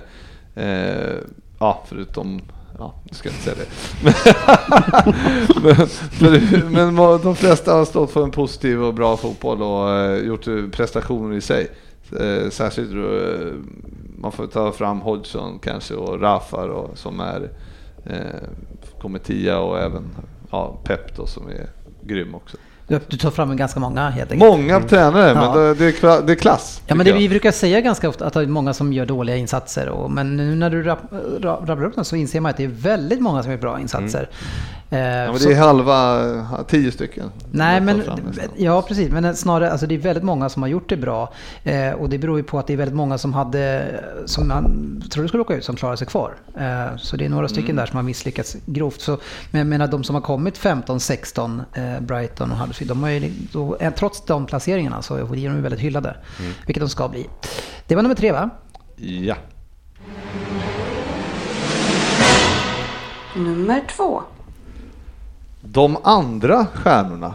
eh, 0.66 1.16
ja 1.60 1.84
förutom 1.88 2.42
Ja, 2.80 2.94
nu 3.04 3.14
ska 3.14 3.30
jag 3.30 3.36
inte 3.36 3.44
säga 3.44 3.56
det. 3.56 3.68
men, 5.62 6.72
men, 6.72 6.96
men 6.96 7.22
de 7.22 7.36
flesta 7.36 7.74
har 7.74 7.86
stått 7.86 8.12
för 8.12 8.24
en 8.24 8.32
positiv 8.32 8.84
och 8.84 8.94
bra 8.94 9.18
fotboll 9.18 9.62
och 9.62 9.90
eh, 9.90 10.26
gjort 10.26 10.48
eh, 10.48 10.68
prestationer 10.72 11.36
i 11.36 11.42
sig. 11.42 11.68
Eh, 12.20 12.50
särskilt 12.50 12.92
man 14.18 14.32
får 14.32 14.48
ta 14.48 14.72
fram 14.72 15.02
Hodgson 15.02 15.60
kanske 15.60 15.94
och 15.94 16.22
Rafar 16.22 16.68
och, 16.70 16.98
som 16.98 17.20
är 17.20 17.50
eh, 18.06 18.50
kommer 19.02 19.20
tia 19.20 19.60
och 19.60 19.80
även 19.80 20.04
ja, 20.52 20.78
Pep 20.84 21.16
då 21.16 21.26
som 21.26 21.48
är 21.48 21.70
grym 22.02 22.36
också. 22.36 22.58
Du, 22.88 23.00
du 23.08 23.18
tar 23.18 23.32
fram 23.32 23.58
ganska 23.58 23.80
många 23.80 24.10
helt 24.10 24.32
enkelt. 24.32 24.52
Många 24.52 24.82
tränare, 24.82 25.34
men 25.34 25.44
Ja. 25.44 25.56
det, 25.56 25.74
det, 25.74 26.04
är, 26.04 26.22
det 26.22 26.34
är 26.34 26.36
klass. 26.36 26.82
Ja, 26.88 26.96
men 26.96 27.06
det, 27.06 27.12
vi 27.12 27.30
brukar 27.30 27.52
säga 27.52 27.82
ganska 27.82 28.10
ofta 28.10 28.26
att 28.26 28.34
det 28.34 28.42
är 28.42 28.48
många 28.48 28.74
som 28.74 28.94
gör 28.94 29.06
dåliga 29.06 29.36
insatser. 29.36 29.90
Och, 29.90 30.12
men 30.12 30.38
nu 30.38 30.56
när 30.56 30.70
du 30.70 30.84
rabblar 30.84 31.86
upp 31.86 31.96
dem 31.96 32.06
så 32.06 32.16
inser 32.16 32.40
man 32.42 32.50
att 32.50 32.58
det 32.58 32.64
är 32.64 32.68
väldigt 32.68 33.22
många 33.22 33.44
som 33.44 33.52
gör 33.52 33.58
bra 33.60 33.80
insatser. 33.80 34.30
Eh, 34.96 35.02
Ja, 35.26 35.32
men 35.32 35.40
så- 35.40 35.50
det 35.50 35.56
är 35.56 35.60
halva, 35.60 36.64
tio 36.68 36.92
stycken. 36.92 37.32
Nej, 37.52 37.82
men 37.82 38.04
ja 38.56 38.82
precis. 38.82 39.12
Men 39.12 39.36
snarare, 39.36 39.72
alltså 39.72 39.88
det 39.88 39.96
är 39.96 40.00
väldigt 40.00 40.24
många 40.24 40.50
som 40.50 40.62
har 40.62 40.70
gjort 40.70 40.90
det 40.90 40.98
bra. 40.98 41.34
Eh, 41.64 41.92
och 41.92 42.10
det 42.10 42.18
beror 42.18 42.38
ju 42.38 42.44
på 42.44 42.60
att 42.60 42.68
det 42.68 42.74
är 42.74 42.78
väldigt 42.78 42.96
många 42.96 43.18
som 43.18 43.34
hade, 43.34 43.86
som 44.26 44.48
man 44.48 45.02
trodde 45.12 45.28
skulle 45.28 45.42
åka 45.44 45.54
ut, 45.56 45.64
som 45.66 45.76
klarar 45.76 45.96
sig 45.96 46.08
kvar. 46.08 46.36
Eh, 46.58 46.98
så 46.98 47.18
det 47.18 47.26
är 47.26 47.30
några 47.30 47.48
stycken 47.48 47.66
Mm. 47.72 47.76
där 47.76 47.86
som 47.86 47.96
har 47.96 48.04
misslyckats 48.04 48.58
grovt. 48.66 49.02
Så, 49.02 49.18
men 49.52 49.60
jag 49.60 49.68
menar 49.68 49.88
de 49.88 50.04
som 50.04 50.16
har 50.16 50.22
kommit 50.22 50.58
15, 50.58 51.00
16, 51.00 51.62
eh, 51.74 52.00
Brighton 52.02 52.52
och 52.52 52.58
Huddersfield, 52.58 52.92
de 52.92 53.04
har 53.04 53.10
ju, 53.10 53.32
då, 53.52 53.76
eh, 53.76 53.94
trots 53.94 54.26
de 54.26 54.46
placeringarna 54.46 55.02
så 55.02 55.16
är 55.16 55.20
de 55.50 55.62
väldigt 55.62 55.80
hyllade. 55.82 56.16
Mm. 56.40 56.52
Vilket 56.66 56.82
de 56.82 56.90
ska 56.90 57.08
bli. 57.08 57.28
Det 57.88 57.96
var 57.96 58.02
nummer 58.04 58.16
tre 58.16 58.32
va? 58.32 58.50
Ja. 58.98 59.36
Nummer 63.36 63.82
två. 63.98 64.22
De 65.76 65.98
andra 66.04 66.66
stjärnorna, 66.74 67.34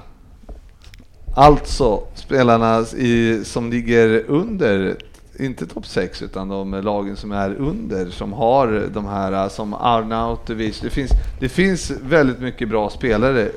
alltså 1.37 2.03
spelarna 2.15 2.81
i, 2.97 3.45
som 3.45 3.71
ligger 3.71 4.25
under, 4.29 4.97
inte 5.39 5.67
topp 5.67 5.87
6 5.87 6.23
utan 6.23 6.49
de 6.49 6.71
lagen 6.71 7.17
som 7.17 7.33
är 7.33 7.55
under, 7.55 8.11
som 8.11 8.33
har 8.33 8.83
de 8.95 9.07
här 9.07 9.33
äh, 9.33 9.49
som 9.49 9.75
Arnautovic. 9.75 10.81
Det 10.81 10.91
finns, 10.91 11.11
det 11.41 11.49
finns 11.49 11.91
väldigt 11.91 12.41
mycket 12.41 12.69
bra 12.69 12.91
spelare 12.91 13.49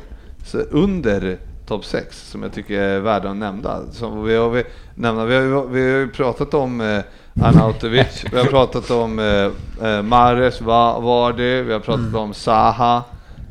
så 0.45 0.57
under 0.57 1.37
topp 1.67 1.85
6 1.85 2.29
som 2.31 2.43
jag 2.43 2.53
tycker 2.53 2.79
är 2.81 2.99
värda 2.99 3.29
att 3.29 3.37
nämna. 3.37 3.79
Som 3.91 4.23
vi, 4.23 4.35
har, 4.35 4.49
vi, 4.49 4.63
nämna. 4.95 5.25
Vi, 5.25 5.35
har, 5.35 5.65
vi 5.65 5.81
har 5.91 5.99
ju 5.99 6.09
pratat 6.09 6.53
om 6.53 6.81
eh, 6.81 6.99
Arnautovic, 7.43 8.25
vi 8.31 8.37
har 8.37 8.45
pratat 8.45 8.91
om 8.91 9.19
äh, 9.19 9.87
eh, 9.89 10.01
Mares 10.01 10.61
Va- 10.61 10.99
Vardy, 10.99 11.61
vi 11.61 11.73
har 11.73 11.79
pratat 11.79 12.15
om 12.15 12.33
Saha. 12.33 13.03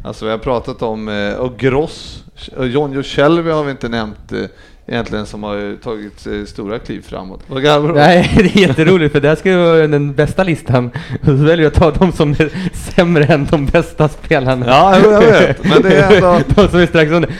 Alltså 0.05 0.25
vi 0.25 0.31
har 0.31 0.39
pratat 0.39 0.83
om, 0.83 1.09
eh, 1.09 1.35
och 1.35 1.57
Gross, 1.59 2.25
och 2.57 2.67
Jonjo 2.69 3.03
Shelby 3.03 3.51
har 3.51 3.65
vi 3.65 3.71
inte 3.71 3.89
nämnt 3.89 4.33
eh, 4.33 4.39
egentligen 4.87 5.27
som 5.27 5.43
har 5.43 5.77
tagit 5.83 6.27
eh, 6.27 6.45
stora 6.47 6.79
kliv 6.79 7.03
framåt. 7.09 7.41
Vad 7.47 7.63
garvar? 7.63 7.93
Nej, 7.93 8.31
det 8.37 8.43
är 8.63 8.69
jätteroligt 8.69 9.13
för 9.13 9.21
det 9.21 9.29
här 9.29 9.37
ska 9.37 9.51
ju 9.51 9.57
vara 9.57 9.87
den 9.87 10.13
bästa 10.15 10.45
listan. 10.45 10.91
Och 11.21 11.27
så 11.27 11.33
väljer 11.33 11.65
jag 11.65 11.73
att 11.73 11.79
ta 11.79 11.91
de 11.91 12.13
som 12.13 12.31
är 12.31 12.51
sämre 12.75 13.25
än 13.25 13.47
de 13.51 13.67
bästa 13.67 14.09
spelarna. 14.09 14.67
Ja, 14.67 14.99
jag 14.99 15.21
vet, 15.21 15.65
men 15.65 15.83
det 15.83 15.97
är 15.97 16.13
ändå- 16.17 16.41
de 16.55 16.69
som 16.69 16.81
är 16.81 16.87
strax 16.87 17.11
under. 17.11 17.31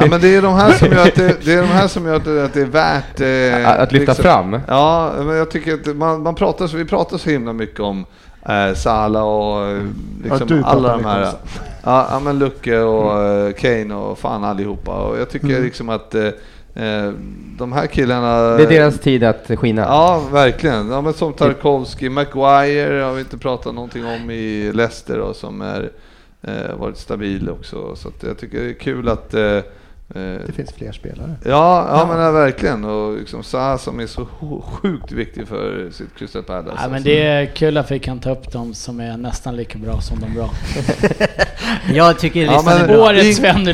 Ja, 0.00 0.06
men 0.10 0.20
det 0.20 0.36
är 0.36 0.42
de 0.42 0.54
här 0.54 0.72
som 0.72 0.88
gör 0.92 1.02
att 1.08 1.14
det, 1.14 1.44
det, 1.44 1.52
är 1.52 1.60
de 1.62 1.68
här 1.68 1.88
som 1.88 2.06
gör 2.06 2.16
att 2.16 2.24
det, 2.24 2.44
att 2.44 2.54
det 2.54 2.60
är 2.60 2.66
värt... 2.66 3.20
Eh, 3.64 3.80
Att 3.80 3.92
lyfta 3.92 4.14
fram? 4.14 4.60
Ja, 4.68 5.12
men 5.18 5.36
jag 5.36 5.50
tycker 5.50 5.74
att 5.74 5.96
man, 5.96 6.22
man 6.22 6.34
pratar 6.34 6.66
så, 6.66 6.76
vi 6.76 6.84
pratar 6.84 7.18
så 7.18 7.30
himla 7.30 7.52
mycket 7.52 7.80
om 7.80 8.06
eh, 8.48 8.74
Salah 8.74 9.22
och 9.24 9.66
eh, 9.66 9.82
liksom 10.24 10.48
Ja, 10.50 10.64
alla 10.64 10.92
de 10.92 11.04
här. 11.04 11.24
Salah. 11.24 11.36
Ja, 11.84 12.06
ja, 12.10 12.20
men 12.20 12.38
Lucke 12.38 12.80
och 12.80 13.22
eh, 13.22 13.52
Kane 13.52 13.94
och 13.94 14.18
fan 14.18 14.44
allihopa. 14.44 15.02
Och 15.02 15.18
jag 15.18 15.30
tycker 15.30 15.46
Mm. 15.48 15.62
liksom 15.62 15.88
att 15.88 16.14
eh, 16.14 16.26
eh, 16.74 17.12
de 17.58 17.72
här 17.72 17.86
killarna... 17.86 18.56
Det 18.56 18.62
är 18.62 18.68
deras 18.68 18.98
tid 18.98 19.24
att 19.24 19.50
skina. 19.58 19.82
Ja, 19.82 20.22
verkligen. 20.32 20.90
Ja, 20.90 21.00
men 21.00 21.12
som 21.12 21.32
Tarkovsky, 21.32 22.10
Maguire 22.10 23.02
har 23.02 23.12
vi 23.12 23.20
inte 23.20 23.38
pratat 23.38 23.74
någonting 23.74 24.04
om 24.06 24.30
i 24.30 24.72
Leicester 24.72 25.18
då, 25.18 25.34
som 25.34 25.60
är 25.60 25.90
eh, 26.42 26.76
varit 26.78 26.98
stabil 26.98 27.50
också. 27.50 27.96
Så 27.96 28.08
att 28.08 28.22
jag 28.22 28.38
tycker 28.38 28.60
det 28.60 28.70
är 28.70 28.74
kul 28.74 29.08
att 29.08 29.34
eh, 29.34 29.58
Det 30.46 30.52
finns 30.56 30.72
fler 30.72 30.92
spelare. 30.92 31.34
Ja, 31.44 31.50
ja, 31.50 31.86
Ja. 31.98 32.06
men 32.14 32.24
ja, 32.24 32.30
verkligen. 32.30 32.84
Och 32.84 33.16
liksom 33.18 33.42
Zaha 33.42 33.78
som 33.78 34.00
är 34.00 34.06
så 34.06 34.22
sj- 34.40 34.62
sjukt 34.62 35.12
viktig 35.12 35.48
för 35.48 35.90
sitt 35.92 36.14
Crystal 36.18 36.42
Palace. 36.42 36.68
Ja, 36.76 36.82
men 36.82 36.94
Alltså. 36.94 37.08
det 37.08 37.22
är 37.22 37.46
kul 37.46 37.76
att 37.76 37.90
vi 37.90 37.98
kan 37.98 38.18
ta 38.20 38.30
upp 38.30 38.52
dem 38.52 38.74
som 38.74 39.00
är 39.00 39.16
nästan 39.16 39.56
lika 39.56 39.78
bra 39.78 40.00
som 40.00 40.20
de 40.20 40.34
bra. 40.34 40.50
Jag 41.94 42.18
tycker 42.18 42.44
Ja, 42.44 42.52
listan 42.52 42.74
men 42.78 42.90
är 42.90 42.94
bra. 42.96 43.04
Årets 43.06 43.36
Sven 43.36 43.68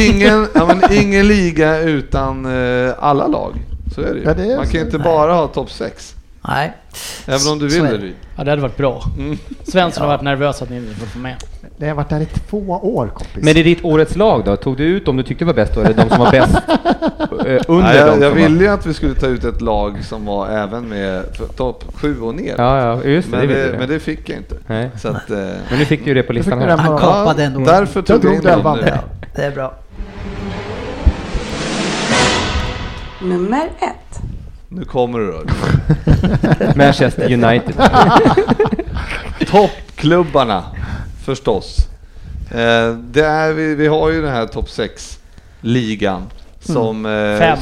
ingen, 0.00 0.46
ja, 0.54 0.66
men 0.66 0.92
ingen 0.92 1.28
liga 1.28 1.78
utan 1.80 2.46
eh, 2.86 2.94
alla 2.98 3.26
lag. 3.26 3.54
Så 3.94 4.00
är 4.00 4.14
det 4.14 4.18
ju. 4.18 4.24
Ja, 4.24 4.34
det 4.34 4.42
är 4.52 4.56
Man 4.56 4.66
så. 4.66 4.72
kan 4.72 4.80
ju 4.80 4.86
inte 4.86 4.98
Nej. 4.98 5.04
bara 5.04 5.32
ha 5.34 5.46
topp 5.46 5.70
6. 5.70 6.14
Nej. 6.48 6.72
Även 7.26 7.52
om 7.52 7.58
du 7.58 7.70
Så 7.70 7.82
vill 7.82 7.92
är 7.94 7.98
det. 7.98 8.12
Ja, 8.36 8.44
det 8.44 8.50
hade 8.50 8.62
varit 8.62 8.76
bra. 8.76 9.02
Mm. 9.18 9.38
Svensson 9.68 10.00
har 10.04 10.10
Ja. 10.10 10.16
varit 10.16 10.24
nervös 10.24 10.62
att 10.62 10.70
ni 10.70 10.76
inte 10.76 10.94
får 10.94 11.06
få 11.06 11.18
Det 11.76 11.88
har 11.88 11.94
varit 11.94 12.08
där 12.08 12.20
i 12.20 12.26
två 12.26 12.58
år 12.68 13.06
kompis. 13.06 13.44
Men 13.44 13.56
i 13.56 13.62
ditt 13.62 13.84
årets 13.84 14.16
lag 14.16 14.44
då? 14.44 14.56
Tog 14.56 14.76
du 14.76 14.84
ut 14.84 15.06
de 15.06 15.16
du 15.16 15.22
tyckte 15.22 15.44
var 15.44 15.54
bäst 15.54 15.74
då? 15.74 15.80
Eller 15.80 15.94
de 15.94 16.08
som 16.08 16.18
var 16.18 16.30
bäst 16.30 16.54
eh, 17.46 17.62
under 17.68 17.82
Nej, 17.82 17.96
jag 17.96 18.22
jag 18.22 18.30
ville 18.30 18.64
ju 18.64 18.68
att 18.68 18.86
vi 18.86 18.94
skulle 18.94 19.14
ta 19.14 19.26
ut 19.26 19.44
ett 19.44 19.60
lag 19.60 20.04
som 20.04 20.24
var 20.24 20.48
även 20.48 20.88
med 20.88 21.22
topp 21.56 21.84
7 21.94 22.20
och 22.20 22.34
ner. 22.34 22.54
Ja, 22.58 22.78
ja, 22.78 23.04
just 23.04 23.30
det, 23.30 23.36
men, 23.36 23.48
det 23.48 23.72
du. 23.72 23.78
men 23.78 23.88
det 23.88 24.00
fick 24.00 24.28
jag 24.28 24.38
inte. 24.38 24.54
Nej. 24.66 24.90
Så 24.96 25.08
att, 25.08 25.30
eh, 25.30 25.36
Men 25.70 25.78
nu 25.78 25.84
fick 25.84 26.04
du 26.04 26.10
ju 26.10 26.14
det 26.14 26.22
på 26.22 26.32
listan 26.32 26.58
här. 26.58 26.66
du 26.66 26.72
Han 26.72 26.98
kapade 26.98 27.44
ändå. 27.44 27.60
därför 27.60 28.00
Jag 28.00 28.06
tog 28.06 28.24
jag 28.24 28.34
in 28.34 28.40
dem 28.40 28.62
banden. 28.62 28.98
Det 29.34 29.42
är 29.42 29.50
bra. 29.50 29.74
Nummer 33.22 33.64
ett. 33.64 34.20
Nu 34.68 34.84
kommer 34.84 35.18
det 35.18 35.32
då. 35.32 35.42
Manchester 36.76 37.32
United. 37.32 37.74
Toppklubbarna, 39.50 40.64
förstås. 41.24 41.76
Eh, 42.50 42.92
det 42.96 43.24
är, 43.24 43.52
vi, 43.52 43.74
vi 43.74 43.86
har 43.86 44.10
ju 44.10 44.22
den 44.22 44.32
här 44.32 44.46
topp 44.46 44.66
6-ligan 44.68 46.22
som... 46.60 47.06
eh, 47.06 47.38
Fem. 47.38 47.58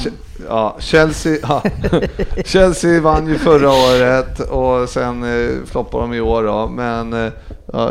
Ja, 0.49 0.77
Chelsea, 0.79 1.37
ja. 1.43 1.63
Chelsea 2.45 3.01
vann 3.01 3.27
ju 3.29 3.39
förra 3.39 3.71
året 3.71 4.41
och 4.41 4.89
sen 4.89 5.23
eh, 5.25 5.51
floppade 5.67 6.05
de 6.05 6.15
i 6.15 6.21
år 6.21 6.43
då. 6.43 6.67
Men 6.69 7.13
eh, 7.13 7.33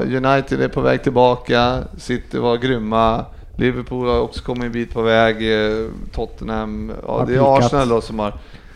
United 0.02 0.62
är 0.62 0.68
på 0.68 0.82
väg 0.82 1.04
tillbaka, 1.04 1.78
City 1.98 2.38
var 2.38 2.58
grymma, 2.58 3.26
Liverpool 3.58 4.08
har 4.08 4.20
också 4.20 4.44
kommit 4.44 4.64
en 4.64 4.72
bit 4.72 4.94
på 4.94 5.02
väg, 5.02 5.54
eh, 5.54 5.88
Tottenham, 6.12 6.92
ja, 7.08 7.26
det 7.28 7.36
är. 7.36 7.58
Arsenal 7.58 7.90
då 7.90 8.02
som 8.02 8.20
har... 8.20 8.30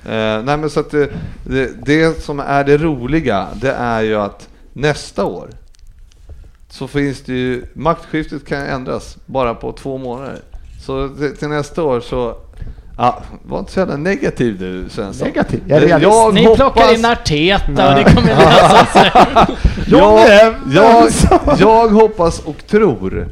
Eh, 0.06 0.44
nej 0.44 0.58
men 0.58 0.70
så 0.70 0.80
att 0.80 0.92
det, 0.92 1.10
det, 1.44 1.86
det 1.86 2.24
som 2.24 2.40
är 2.40 2.64
det 2.64 2.78
roliga, 2.78 3.48
det 3.56 3.72
är 3.72 4.02
ju 4.02 4.16
att 4.16 4.48
nästa 4.74 5.26
år 5.26 5.50
så 6.76 6.88
finns 6.88 7.22
det 7.22 7.34
ju, 7.34 7.66
maktskiftet 7.74 8.46
kan 8.46 8.62
ändras 8.62 9.18
bara 9.26 9.56
på 9.56 9.72
två 9.72 9.98
månader. 9.98 10.40
Så 10.82 11.10
till, 11.10 11.38
till 11.38 11.48
nästa 11.48 11.84
år 11.84 12.00
så, 12.00 12.36
ja, 12.98 13.24
var 13.44 13.60
inte 13.60 13.72
så 13.72 13.80
jävla 13.80 13.98
negativ 13.98 14.60
du 14.60 14.90
Svensson. 14.90 15.28
Negativ? 15.28 15.64
Jag 15.68 15.84
realist. 15.84 16.02
jag 16.12 16.34
Ni 16.34 16.44
plockar 16.46 16.64
hoppas- 16.64 16.98
in 17.00 17.06
Arteta 17.06 17.90
och 17.90 17.96
det 17.96 18.04
kommer 18.04 18.28
lösa 18.28 18.86
sig. 18.86 19.12
jag, 19.88 20.30
jag, 20.74 21.10
jag 21.60 21.88
hoppas 21.90 22.40
och 22.40 22.68
tror, 22.68 23.28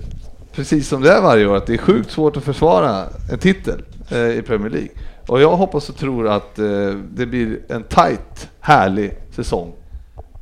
precis 0.55 0.87
som 0.87 1.01
det 1.01 1.11
är 1.11 1.21
varje 1.21 1.45
år, 1.47 1.55
att 1.55 1.67
det 1.67 1.73
är 1.73 1.77
sjukt 1.77 2.11
svårt 2.11 2.37
att 2.37 2.43
försvara 2.43 3.03
en 3.31 3.39
titel 3.39 3.81
eh, 4.09 4.17
i 4.29 4.41
Premier 4.41 4.69
League. 4.69 4.89
Och 5.27 5.41
jag 5.41 5.55
hoppas 5.57 5.89
och 5.89 5.97
tror 5.97 6.27
att 6.27 6.59
eh, 6.59 6.65
det 7.13 7.25
blir 7.25 7.59
en 7.69 7.83
tight, 7.83 8.49
härlig 8.59 9.13
säsong 9.35 9.73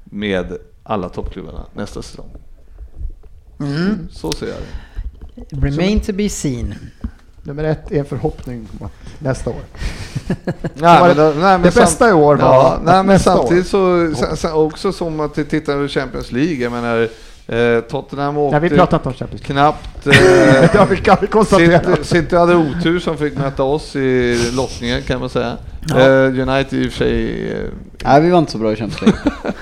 med 0.03 0.57
alla 0.83 1.09
toppklubbarna 1.09 1.65
nästa 1.73 2.01
säsong. 2.01 2.29
Mm. 3.63 4.07
Så 4.11 4.31
ser 4.31 4.47
jag 4.47 4.55
det. 4.55 5.67
Remain 5.67 5.99
to 5.99 6.13
be 6.13 6.29
seen. 6.29 6.75
Nummer 7.43 7.63
ett 7.63 7.91
är 7.91 7.99
en 7.99 8.05
förhoppning 8.05 8.67
att 8.81 8.91
nästa 9.19 9.49
år. 9.49 9.55
Nej, 10.75 10.99
men, 11.01 11.07
det- 11.07 11.13
då- 11.13 11.23
nej, 11.39 11.41
men 11.41 11.61
det 11.61 11.75
bästa 11.75 12.09
i 12.09 12.13
år 12.13 12.35
var 12.35 12.53
ja, 12.53 12.79
nej, 12.85 12.93
men 12.95 13.05
nästa 13.05 13.35
samtidigt 13.37 13.73
år. 13.73 14.13
så, 14.15 14.35
sen, 14.35 14.51
också 14.53 14.91
som 14.91 15.19
att 15.19 15.37
vi 15.37 15.45
tittar 15.45 15.81
på 15.81 15.87
Champions 15.87 16.31
League, 16.31 16.53
jag 16.55 16.71
menar 16.71 17.07
eh, 17.47 17.81
Tottenham 17.81 18.37
åkte 18.37 18.59
Nej, 18.59 18.69
vi 18.69 18.75
pratar 18.77 18.97
inte 18.97 19.09
om 19.09 19.15
Champions 19.15 19.49
League. 19.49 19.53
knappt. 19.63 20.07
Eh, 20.07 20.71
Det 20.71 20.77
har 20.77 20.85
vi- 20.85 20.97
kan 20.97 21.17
vi 21.21 21.27
konstatera. 21.27 21.95
City, 21.95 22.03
City 22.07 22.35
hade 22.35 22.55
otur 22.55 22.99
som 22.99 23.17
fick 23.17 23.37
möta 23.37 23.63
oss 23.63 23.95
i 23.95 24.37
lottningen 24.53 25.01
kan 25.01 25.19
man 25.19 25.29
säga. 25.29 25.57
Ja. 25.87 25.99
Eh, 25.99 26.25
United 26.49 26.79
i 26.79 26.87
och 26.87 26.91
för 26.91 26.97
sig... 26.97 27.51
Eh, 27.51 27.69
Nej, 28.03 28.21
vi 28.21 28.29
var 28.29 28.39
inte 28.39 28.51
så 28.51 28.57
bra 28.57 28.73
i 28.73 28.75
Champions 28.75 29.01
League. 29.01 29.31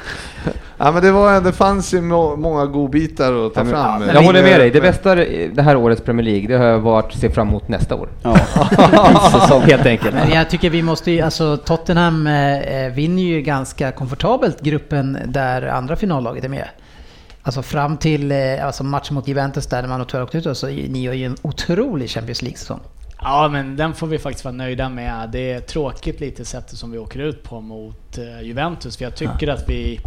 ja, 0.80 0.92
men 0.92 1.04
det, 1.04 1.12
var, 1.12 1.42
det 1.42 1.52
fanns 1.52 1.94
ju 1.94 2.02
må, 2.02 2.36
många 2.36 2.66
godbitar 2.66 3.46
att 3.48 3.54
ta 3.54 3.60
Ja, 3.60 3.64
men- 3.64 3.74
fram. 3.74 4.16
jag 4.16 4.22
håller 4.24 4.44
med 4.44 4.60
dig. 4.60 4.72
Det 4.72 4.82
bästa 4.82 5.16
det 5.16 5.62
här 5.62 5.76
årets 5.76 6.02
Premier 6.02 6.26
League, 6.26 6.48
det 6.48 6.58
har 6.58 6.66
jag 6.66 6.80
varit 6.80 7.06
att 7.06 7.20
se 7.20 7.30
fram 7.30 7.48
emot 7.48 7.68
nästa 7.68 7.96
år. 7.96 8.10
Ja. 8.24 8.36
Helt 9.64 9.86
enkelt. 9.86 10.16
Men 10.16 10.32
jag 10.32 10.50
tycker 10.50 10.70
vi 10.70 10.82
måste 10.82 11.12
ju, 11.12 11.22
alltså 11.22 11.58
Tottenham 11.58 12.28
eh, 12.28 12.90
vinner 12.94 13.24
ju 13.24 13.42
ganska 13.42 13.92
komfortabelt 13.92 14.62
gruppen 14.62 15.18
där 15.26 15.68
andra 15.68 15.96
finallaget 15.96 16.44
är 16.44 16.50
med. 16.50 16.68
Alltså 17.44 17.62
fram 17.62 17.98
till 17.98 18.32
eh, 18.32 18.66
alltså 18.66 18.84
matchen 18.84 19.16
mot 19.16 19.28
Juventus 19.28 19.68
där 19.68 19.82
när 19.82 19.90
man 19.90 20.06
tyvärr 20.06 20.24
åkte 20.24 20.38
ut 20.38 20.58
så 20.58 20.68
ni 20.68 21.02
gör 21.02 21.14
ju 21.14 21.26
en 21.26 21.36
otrolig 21.42 22.10
Champions 22.10 22.42
League-säsong. 22.42 22.80
Ja, 23.22 23.50
men 23.52 23.76
den 23.76 23.94
får 23.94 24.08
vi 24.08 24.18
faktiskt 24.20 24.46
vara 24.46 24.56
nöjda 24.56 24.90
med. 24.90 25.30
Det 25.32 25.52
är 25.52 25.60
tråkigt 25.60 26.20
lite 26.20 26.46
sättet 26.46 26.78
som 26.78 26.92
vi 26.92 26.98
åker 26.98 27.20
ut 27.20 27.44
på 27.44 27.62
mot 27.62 28.18
eh, 28.18 28.42
Juventus, 28.48 28.98
för 28.98 29.04
jag 29.04 29.16
tycker 29.16 29.48
att 29.48 29.70
vi 29.70 30.00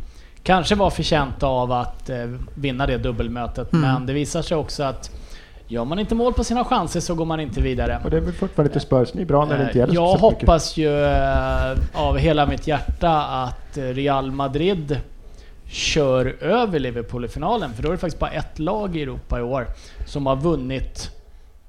kanske 0.42 0.74
var 0.74 0.90
förtjänta 0.90 1.46
av 1.46 1.72
att 1.72 2.10
eh, 2.10 2.16
vinna 2.54 2.86
det 2.86 2.98
dubbelmötet, 2.98 3.72
Mm. 3.72 3.92
men 3.92 4.06
det 4.06 4.12
visar 4.12 4.42
sig 4.42 4.56
också 4.56 4.82
att 4.82 5.10
gör 5.68 5.84
man 5.84 5.98
inte 5.98 6.14
mål 6.14 6.32
på 6.32 6.44
sina 6.44 6.64
chanser 6.64 7.00
så 7.00 7.14
går 7.14 7.24
man 7.24 7.40
inte 7.40 7.60
vidare. 7.60 8.00
Och 8.04 8.10
det 8.10 8.16
är 8.16 8.20
väl 8.20 8.32
fortfarande 8.34 8.68
lite 8.74 8.86
Spurs, 8.86 9.14
ni 9.14 9.22
är 9.22 9.26
bra 9.26 9.44
när 9.44 9.58
det 9.58 9.64
inte 9.64 9.78
gäller 9.78 9.92
Eh, 9.92 9.94
Jag 9.94 10.08
speciellt 10.18 10.32
mycket. 10.32 10.48
hoppas 10.48 10.76
ju 10.76 11.04
eh, 11.04 11.78
av 11.94 12.16
hela 12.18 12.46
mitt 12.46 12.66
hjärta 12.66 13.10
att 13.22 13.76
Real 13.76 14.30
Madrid 14.32 15.00
kör 15.66 16.26
över 16.40 16.78
Liverpool 16.78 17.24
i 17.24 17.28
finalen, 17.28 17.72
för 17.72 17.82
då 17.82 17.88
är 17.88 17.92
det 17.92 17.98
faktiskt 17.98 18.18
bara 18.20 18.30
ett 18.30 18.58
lag 18.58 18.96
i 18.96 19.02
Europa 19.02 19.38
i 19.38 19.42
år 19.42 19.66
som 20.06 20.26
har 20.26 20.36
vunnit 20.36 21.10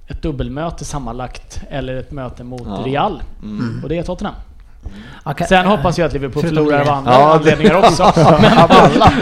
ett 0.08 0.22
dubbelmöte 0.22 0.86
sammanlagt, 0.86 1.62
eller 1.70 1.96
ett 1.96 2.12
möte 2.12 2.44
mot 2.44 2.62
Ja. 2.66 2.82
Real. 2.86 3.22
Mm. 3.44 3.80
Och 3.84 3.90
det 3.90 3.98
är 3.98 4.04
Tottenham. 4.04 4.36
Okej, 5.26 5.48
Sen 5.48 5.66
hoppas 5.66 5.98
jag 5.98 6.06
att 6.08 6.14
Liverpool 6.14 6.44
förlorar 6.44 6.82
av 6.82 6.90
andra 6.90 7.12
Ja, 7.12 7.34
anledningar 7.36 7.76
också. 7.76 8.04
Av 8.04 8.46
alla. 8.70 9.14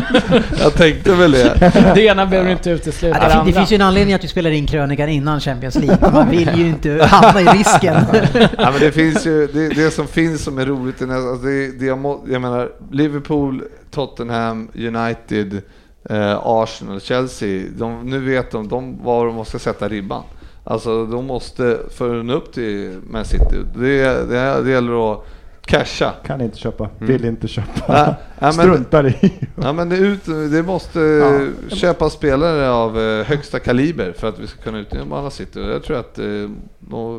Jag 0.60 0.74
tänkte 0.74 1.16
väl 1.16 1.32
det. 1.32 1.72
det 1.96 2.02
ena 2.02 2.26
behöver 2.26 2.52
inte 2.52 2.70
utesluta 2.70 3.18
Ja, 3.18 3.24
det 3.24 3.28
det, 3.28 3.30
fin- 3.30 3.36
det 3.36 3.40
andra. 3.40 3.54
finns 3.60 3.72
ju 3.72 3.76
en 3.76 3.82
anledning 3.82 4.14
att 4.16 4.24
vi 4.24 4.28
spelar 4.28 4.52
in 4.52 4.68
krönikan 4.68 5.10
innan 5.10 5.40
Champions 5.40 5.76
League. 5.76 6.12
Man 6.12 6.30
vill 6.30 6.50
ju 6.58 6.68
inte 6.68 7.06
hamna 7.06 7.42
i 7.42 7.58
risken. 7.58 7.96
ja, 8.58 8.72
men 8.72 8.80
det 8.80 8.92
finns 8.92 9.26
ju, 9.26 9.48
det, 9.48 9.70
det 9.70 9.92
som 9.92 10.08
finns 10.08 10.44
som 10.44 10.58
är 10.58 10.66
roligt, 10.66 11.02
alltså 11.02 11.36
det, 11.48 11.80
det 11.80 11.86
jag, 11.86 11.98
må, 11.98 12.24
jag 12.30 12.42
menar 12.42 12.70
Liverpool, 12.92 13.64
Tottenham, 13.92 14.70
United, 14.76 15.62
eh, 16.10 16.40
Arsenal, 16.44 17.02
Chelsea, 17.02 17.64
de, 17.78 18.10
nu 18.10 18.20
vet 18.20 18.52
de, 18.52 18.68
de 18.68 19.04
var 19.04 19.26
de 19.26 19.36
måste 19.36 19.60
sätta 19.60 19.88
ribban. 19.90 20.24
Alltså 20.64 21.06
de 21.06 21.26
måste, 21.26 21.78
för 21.98 22.20
att 22.20 22.26
nå 22.26 22.34
upp 22.34 22.54
till 22.54 23.00
Man 23.10 23.26
City, 23.26 23.56
det, 23.76 24.04
det, 24.30 24.64
det 24.64 24.72
gäller 24.72 25.14
att 25.14 25.28
casha. 25.66 26.14
Kan 26.26 26.42
inte 26.42 26.58
köpa, 26.58 26.84
Mm. 26.84 27.08
vill 27.14 27.26
inte 27.26 27.48
köpa. 27.48 27.72
Ja, 27.88 28.06
ja, 28.06 28.16
men- 28.40 28.54
Struntar 28.54 29.08
i. 29.08 29.34
Ja 29.62 29.74
men 29.74 29.90
det, 29.90 29.98
ut, 29.98 30.26
det 30.26 30.64
måste 30.64 31.00
Ja. 31.00 31.76
köpa 31.76 32.10
spelare 32.10 32.70
av 32.72 33.00
eh, 33.00 33.26
högsta 33.26 33.60
kaliber 33.60 34.14
för 34.18 34.30
att 34.30 34.40
vi 34.40 34.48
ska 34.48 34.62
kunna 34.62 34.78
utnyttja 34.80 35.30
City 35.30 35.60
och 35.60 35.70
jag 35.72 35.84
tror 35.84 36.00
att 36.00 36.20
eh, 36.20 36.26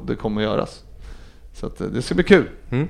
det 0.07 0.15
kommer 0.15 0.41
att 0.41 0.49
göras. 0.49 0.83
Så 1.55 1.67
att, 1.67 1.81
eh, 1.81 1.87
det 1.87 2.03
ska 2.03 2.15
bli 2.15 2.25
kul. 2.25 2.49
Mm. 2.71 2.89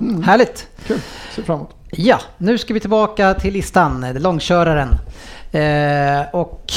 Mm, 0.00 0.22
härligt! 0.22 0.68
Kul, 0.86 0.98
ser 1.34 1.42
fram 1.42 1.56
emot. 1.58 1.70
Ja, 1.90 2.20
nu 2.38 2.58
ska 2.58 2.74
vi 2.74 2.80
tillbaka 2.80 3.34
till 3.34 3.52
listan, 3.52 4.04
eh, 4.04 4.20
långköraren. 4.20 4.88
Eh, 5.52 6.34
och 6.34 6.72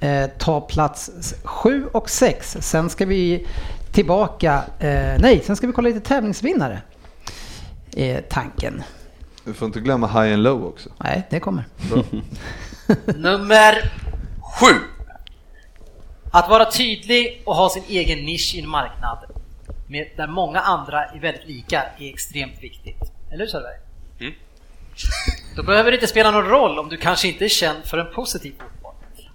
eh, 0.00 0.30
ta 0.38 0.60
plats 0.60 1.10
7 1.44 1.86
och 1.92 2.10
6. 2.10 2.56
Sen 2.60 2.90
ska 2.90 3.06
vi 3.06 3.46
tillbaka, 3.92 4.64
eh, 4.78 5.18
nej, 5.18 5.42
sen 5.44 5.56
ska 5.56 5.66
vi 5.66 5.72
kolla 5.72 5.88
lite 5.88 6.00
tävlingsvinnare. 6.00 6.82
Eh, 7.96 8.20
tanken. 8.28 8.82
Du 9.44 9.54
får 9.54 9.66
inte 9.66 9.80
glömma 9.80 10.06
high 10.06 10.34
and 10.34 10.42
low 10.42 10.64
också. 10.64 10.90
Nej, 10.98 11.26
det 11.30 11.40
kommer. 11.40 11.64
Nummer 13.16 13.92
sju. 14.60 14.74
Att 16.32 16.48
vara 16.48 16.70
tydlig 16.70 17.42
och 17.46 17.54
ha 17.54 17.70
sin 17.70 17.82
egen 17.88 18.18
nisch 18.18 18.54
i 18.54 18.60
en 18.60 18.68
marknad 18.68 19.18
med, 19.88 20.08
där 20.16 20.26
många 20.26 20.60
andra 20.60 21.04
är 21.04 21.20
väldigt 21.20 21.46
lika 21.46 21.82
är 21.82 22.08
extremt 22.08 22.62
viktigt. 22.62 23.00
Eller 23.30 23.38
hur 23.38 23.46
Söderberg? 23.46 23.78
Mm. 24.20 24.32
Då 25.56 25.62
behöver 25.62 25.90
det 25.90 25.94
inte 25.94 26.06
spela 26.06 26.30
någon 26.30 26.46
roll 26.46 26.78
om 26.78 26.88
du 26.88 26.96
kanske 26.96 27.28
inte 27.28 27.44
är 27.44 27.48
känd 27.48 27.84
för 27.84 27.98
en 27.98 28.14
positiv 28.14 28.52
fotboll. 28.58 28.81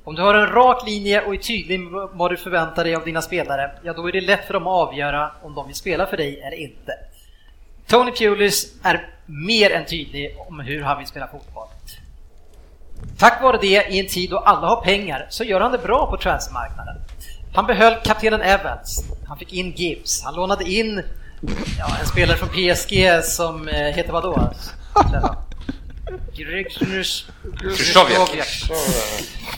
Om 0.08 0.16
du 0.16 0.22
har 0.22 0.34
en 0.34 0.47
rak 0.47 0.86
linje 0.86 1.22
och 1.22 1.34
är 1.34 1.38
tydlig 1.38 1.80
med 1.80 2.10
vad 2.14 2.32
du 2.32 2.38
förväntar 2.38 2.84
dig 2.84 2.95
av 2.95 3.05
dina 3.05 3.22
spelare, 3.22 3.72
ja 3.84 3.93
då 3.93 4.08
är 4.08 4.12
det 4.12 4.22
lätt 4.22 4.45
för 4.45 4.53
dem 4.53 4.68
att 4.68 4.88
avgöra 4.88 5.32
om 5.41 5.55
de 5.55 5.68
vill 5.68 5.76
spela 5.76 6.05
för 6.05 6.18
dig 6.18 6.41
eller 6.41 6.58
inte. 6.58 6.93
Tony 7.88 8.12
Pulis 8.12 8.74
är 8.84 9.10
mer 9.26 9.72
än 9.72 9.86
tydlig 9.86 10.36
om 10.47 10.60
hur 10.60 10.82
han 10.82 10.97
vill 10.97 11.08
spela 11.08 11.28
fotboll. 11.28 11.68
Tack 13.18 13.41
vare 13.41 13.58
det, 13.62 13.88
i 13.89 13.99
en 13.99 14.08
tid 14.08 14.30
då 14.30 14.38
alla 14.38 14.68
har 14.68 14.82
pengar, 14.82 15.28
så 15.30 15.43
gör 15.43 15.62
han 15.62 15.72
det 15.72 15.78
bra 15.78 16.08
på 16.10 16.18
transfermarknaden. 16.18 16.95
Han 17.53 17.66
behöll 17.66 17.95
kaptenen 18.03 18.41
Evans, 18.41 19.03
han 19.28 19.38
fick 19.38 19.53
in 19.53 19.72
Gibbs, 19.72 20.24
han 20.24 20.36
lånade 20.36 20.64
in 20.64 21.03
ja, 21.80 21.97
en 21.99 22.05
spelare 22.05 22.38
från 22.38 22.49
PSG 22.49 23.24
som 23.24 23.68
eh, 23.68 23.76
heter 23.76 24.12
vadå? 24.12 24.49
Krzysztofiak. 27.76 28.36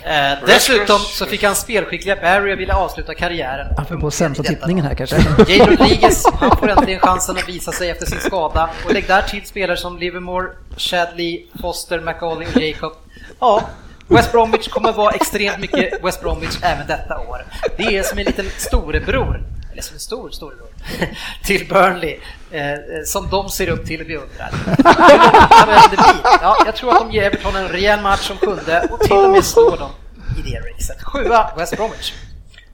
Eh, 0.04 0.38
dessutom 0.46 1.00
så 1.00 1.26
fick 1.26 1.44
han 1.44 1.56
spelskickliga 1.56 2.16
Barry 2.16 2.54
och 2.56 2.60
ville 2.60 2.74
avsluta 2.74 3.14
karriären. 3.16 3.68
Han 3.78 3.86
får 3.86 3.96
gå 3.96 4.12
sen 4.12 4.34
på 4.34 4.44
tippningen 4.44 4.86
här 4.86 4.96
kanske. 4.96 5.16
Jay 5.48 5.60
Rodriguez, 5.60 6.26
han 6.34 6.58
får 6.58 6.70
äntligen 6.70 7.00
chansen 7.00 7.38
att 7.38 7.50
visa 7.50 7.72
sig 7.72 7.90
efter 7.90 8.06
sin 8.06 8.20
skada. 8.20 8.70
Och 8.86 8.94
lägg 8.94 9.08
där 9.08 9.22
till 9.22 9.46
spelare 9.46 9.78
som 9.78 9.98
Livermore, 9.98 10.48
Shadley, 10.78 11.46
Foster, 11.62 12.00
McAuley 12.02 12.48
och 12.56 12.62
Jacob. 12.62 12.94
Ja, 13.40 13.70
West 14.08 14.32
Bromwich 14.32 14.68
kommer 14.68 14.94
vara 14.94 15.12
extremt 15.12 15.60
mycket 15.60 16.04
West 16.04 16.22
Bromwich 16.22 16.58
även 16.62 16.88
detta 16.88 17.20
år. 17.20 17.46
Det 17.78 17.98
är 17.98 18.04
som 18.04 18.20
en 18.20 18.26
liten 18.26 18.46
storebror, 18.58 19.44
eller 19.72 19.82
som 19.82 19.94
en 19.94 20.00
stor 20.00 20.30
storebror, 20.30 20.68
till 21.44 21.68
Burnley, 21.68 22.20
eh, 22.52 22.62
som 23.06 23.30
de 23.30 23.50
ser 23.50 23.70
upp 23.70 23.86
till 23.86 24.02
och 24.02 24.08
beundrar. 24.08 24.52
Ja, 26.42 26.58
jag 26.66 26.76
tror 26.76 26.92
att 26.92 27.00
de 27.00 27.12
ger 27.12 27.24
Everton 27.24 27.56
en 27.56 27.68
rejäl 27.68 28.02
match 28.02 28.28
som 28.28 28.38
kunde 28.38 28.88
och 28.92 29.00
till 29.00 29.16
och 29.16 29.30
med 29.30 29.46
slår 29.46 29.78
dem 29.78 29.92
i 30.38 30.52
det 30.52 30.60
racet. 30.60 31.04
Sjua, 31.04 31.52
West 31.58 31.78
Bromwich. 31.78 32.14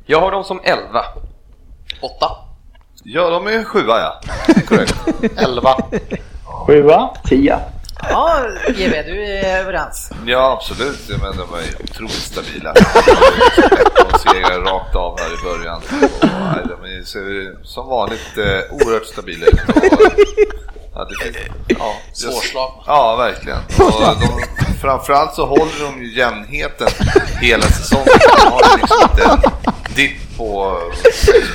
Jag 0.05 0.21
har 0.21 0.31
dem 0.31 0.43
som 0.43 0.61
11. 0.63 1.05
Åtta. 2.01 2.31
Ja, 3.03 3.29
de 3.29 3.47
är 3.47 3.63
sjua 3.63 3.99
ja. 3.99 4.21
Korrekt. 4.67 4.95
Elva. 5.37 5.77
Sjua, 6.43 7.09
tia. 7.23 7.59
Ja, 8.01 8.45
GV, 8.67 8.91
du 9.05 9.23
är 9.25 9.59
överens. 9.59 10.11
Ja, 10.25 10.51
absolut. 10.51 11.09
Men 11.09 11.37
de 11.37 11.53
är 11.53 11.81
otroligt 11.83 12.11
stabila. 12.11 12.73
De 12.73 14.19
segrar 14.19 14.59
rakt 14.61 14.95
av 14.95 15.19
här 15.19 15.27
i 15.27 15.57
början. 15.57 15.81
Och, 16.21 16.27
nej, 16.27 16.65
de 16.97 17.05
ser 17.05 17.63
som 17.65 17.87
vanligt 17.87 18.37
eh, 18.37 18.73
oerhört 18.75 19.05
stabila 19.05 19.45
ut. 19.45 19.59
Ja, 20.95 21.05
det 21.09 21.23
finns, 21.23 21.37
ja, 21.67 21.95
Svårslagna. 22.13 22.83
Ja, 22.87 23.15
verkligen. 23.15 23.57
Och 23.57 24.15
de, 24.19 24.45
framförallt 24.81 25.35
så 25.35 25.45
håller 25.45 25.85
de 25.85 26.03
ju 26.03 26.17
jämnheten 26.17 26.87
hela 27.41 27.63
säsongen. 27.63 28.05
De 28.37 28.51
har 28.51 28.61
ju 28.61 28.77
liksom 28.77 28.97
inte 29.11 29.23
en 29.23 29.95
dipp 29.95 30.37
på 30.37 30.77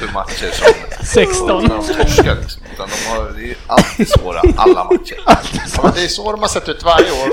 på 0.00 0.12
matcher 0.12 0.50
som 0.52 0.66
16. 1.06 1.62
när 1.64 1.68
de 1.68 1.86
torskar 1.86 2.36
liksom. 2.40 2.62
Utan 2.72 2.88
de 2.88 3.10
har, 3.10 3.32
det 3.36 3.50
är 3.50 3.56
alltid 3.66 4.08
svåra, 4.08 4.42
alla 4.56 4.84
matcher. 4.84 5.16
Ja, 5.26 5.36
men 5.82 5.92
det 5.94 6.04
är 6.04 6.08
så 6.08 6.32
de 6.32 6.40
har 6.40 6.48
sett 6.48 6.68
ut 6.68 6.82
varje 6.82 7.10
år. 7.12 7.30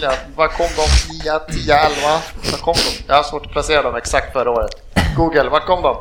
Jag, 0.00 0.14
vad 0.36 0.50
kom 0.50 0.66
de? 0.76 1.14
9, 1.24 1.38
10, 1.64 1.74
11? 1.78 1.96
Vad 2.50 2.60
kom 2.60 2.74
de? 2.74 3.04
Jag 3.06 3.16
har 3.16 3.22
svårt 3.22 3.46
att 3.46 3.52
placera 3.52 3.82
dem 3.82 3.96
exakt 3.96 4.32
förra 4.32 4.50
året. 4.50 4.70
Google, 5.16 5.48
vad 5.48 5.62
kom 5.62 5.82
de? 5.82 5.96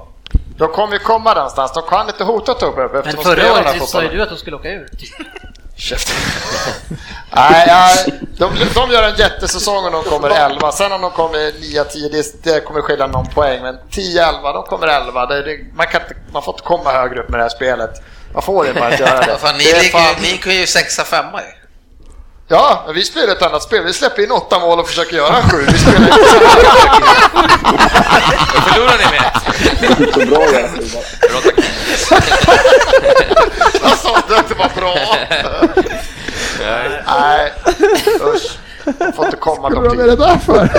De 0.60 0.68
kommer 0.68 0.94
ju 0.94 1.00
komma 1.00 1.34
någonstans. 1.34 1.74
De 1.74 1.84
kan 1.84 2.08
inte 2.08 2.24
hota 2.24 2.54
Tobbe 2.54 2.84
efter 2.86 3.04
Men 3.04 3.16
de 3.16 3.24
förra 3.24 3.52
året 3.54 3.90
sa 3.90 4.04
ju 4.04 4.10
du 4.10 4.22
att 4.22 4.30
de 4.30 4.38
skulle 4.38 4.56
åka 4.56 4.70
ur. 4.70 4.90
Käften. 5.76 6.16
Nej, 7.36 7.66
ja, 7.68 7.90
de, 8.38 8.52
de 8.74 8.92
gör 8.92 9.04
en 9.04 9.16
jättesäsong 9.16 9.86
och 9.86 9.92
de 9.92 10.04
kommer 10.04 10.30
11. 10.30 10.72
Sen 10.72 10.92
om 10.92 11.02
de 11.02 11.12
kommer 11.12 11.38
9-10, 11.38 12.12
det, 12.12 12.44
det 12.44 12.60
kommer 12.60 12.82
skilja 12.82 13.08
någon 13.08 13.26
poäng. 13.26 13.62
Men 13.62 13.76
10-11, 13.92 14.54
de 14.54 14.64
kommer 14.64 14.88
11. 14.88 15.26
Det, 15.26 15.42
det, 15.44 15.58
man, 15.74 15.88
kan 15.88 16.02
inte, 16.02 16.16
man 16.34 16.42
får 16.44 16.54
inte 16.54 16.64
komma 16.64 16.92
högre 16.92 17.20
upp 17.20 17.30
med 17.30 17.40
det 17.40 17.44
här 17.44 17.50
spelet. 17.50 17.92
Man 18.34 18.42
får 18.42 18.68
inte 18.68 18.80
bara 18.80 18.96
göra 18.96 19.20
det. 19.26 19.38
Fan, 19.40 19.58
ni, 19.58 19.64
det 19.64 19.72
är 19.72 19.84
ligger, 19.84 20.00
fan- 20.00 20.16
ni 20.22 20.38
kan 20.38 20.56
ju 20.56 20.68
sexa, 20.68 21.04
femma 21.04 21.42
ju. 21.42 21.59
Ja, 22.52 22.84
men 22.86 22.96
vi 22.96 23.06
spelar 23.06 23.36
ett 23.36 23.42
annat 23.42 23.64
spel. 23.64 23.84
Vi 23.84 23.94
släpper 23.94 24.24
in 24.24 24.32
åtta 24.32 24.60
mål 24.60 24.80
och 24.80 24.88
försöker 24.88 25.16
göra 25.16 25.42
sju. 25.42 25.66
Vi 25.72 25.78
spelar 25.78 26.00
inte 26.00 26.18
Då 28.54 28.62
förlorar 28.62 28.98
ni 28.98 29.06
med. 29.12 29.32
Så 30.14 30.26
bra 30.26 30.44
jag 30.44 30.72
Bra 31.32 31.42
taktik. 31.44 31.66
Jag 33.82 33.98
sa 33.98 34.16
inte 34.16 34.38
att 34.38 34.50
det 34.50 34.56
var 34.56 34.72
bra. 34.76 34.96
Nej, 37.08 37.54
usch. 38.36 38.58
Får 39.16 39.26
inte 39.26 39.38
komma 39.38 39.62
Vad 39.62 39.74
topp 39.74 40.00
är 40.00 40.08
det 40.08 40.16
där 40.16 40.38
för? 40.38 40.70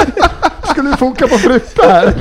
Skulle 0.67 0.91
du 0.91 0.97
funka 0.97 1.29
på 1.29 1.39
Frippe 1.39 1.87
här? 1.89 2.15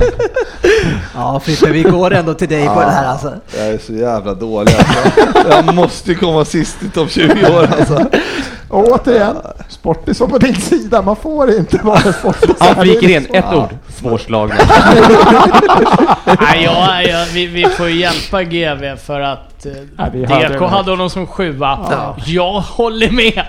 Ja 1.14 1.40
Frippe, 1.40 1.70
vi 1.70 1.82
går 1.82 2.12
ändå 2.12 2.34
till 2.34 2.48
dig 2.48 2.66
på 2.66 2.80
det 2.80 2.90
här 2.90 3.06
alltså. 3.06 3.32
Jag 3.56 3.66
är 3.66 3.78
så 3.78 3.92
jävla 3.92 4.34
dålig 4.34 4.72
alltså. 4.74 5.20
Jag 5.50 5.74
måste 5.74 6.10
ju 6.12 6.18
komma 6.18 6.44
sist 6.44 6.82
i 6.82 6.88
topp 6.88 7.10
20 7.10 7.56
år 7.56 7.68
alltså. 7.78 8.06
Och 8.68 8.88
återigen, 8.92 9.36
Sportis 9.68 10.20
var 10.20 10.26
på 10.28 10.38
din 10.38 10.54
sida. 10.54 11.02
Man 11.02 11.16
får 11.16 11.50
inte 11.50 11.78
vara 11.82 12.12
Sportis. 12.12 12.56
Han 12.58 12.74
flikar 12.82 13.08
in 13.08 13.26
ett 13.32 13.54
ord. 13.54 13.68
Svårslagna. 14.00 14.54
Nej, 16.40 16.64
ja, 16.64 17.02
ja, 17.02 17.24
vi, 17.32 17.46
vi 17.46 17.64
får 17.64 17.88
ju 17.88 18.00
hjälpa 18.00 18.42
GV 18.42 18.96
för 18.96 19.20
att 19.20 19.49
eh, 19.66 19.72
Ja, 19.96 20.04
DK 20.48 20.60
hade 20.70 20.90
honom 20.90 21.10
som 21.10 21.26
sjua. 21.26 21.78
Ja. 21.90 22.16
Jag 22.26 22.60
håller 22.60 23.10
med! 23.10 23.44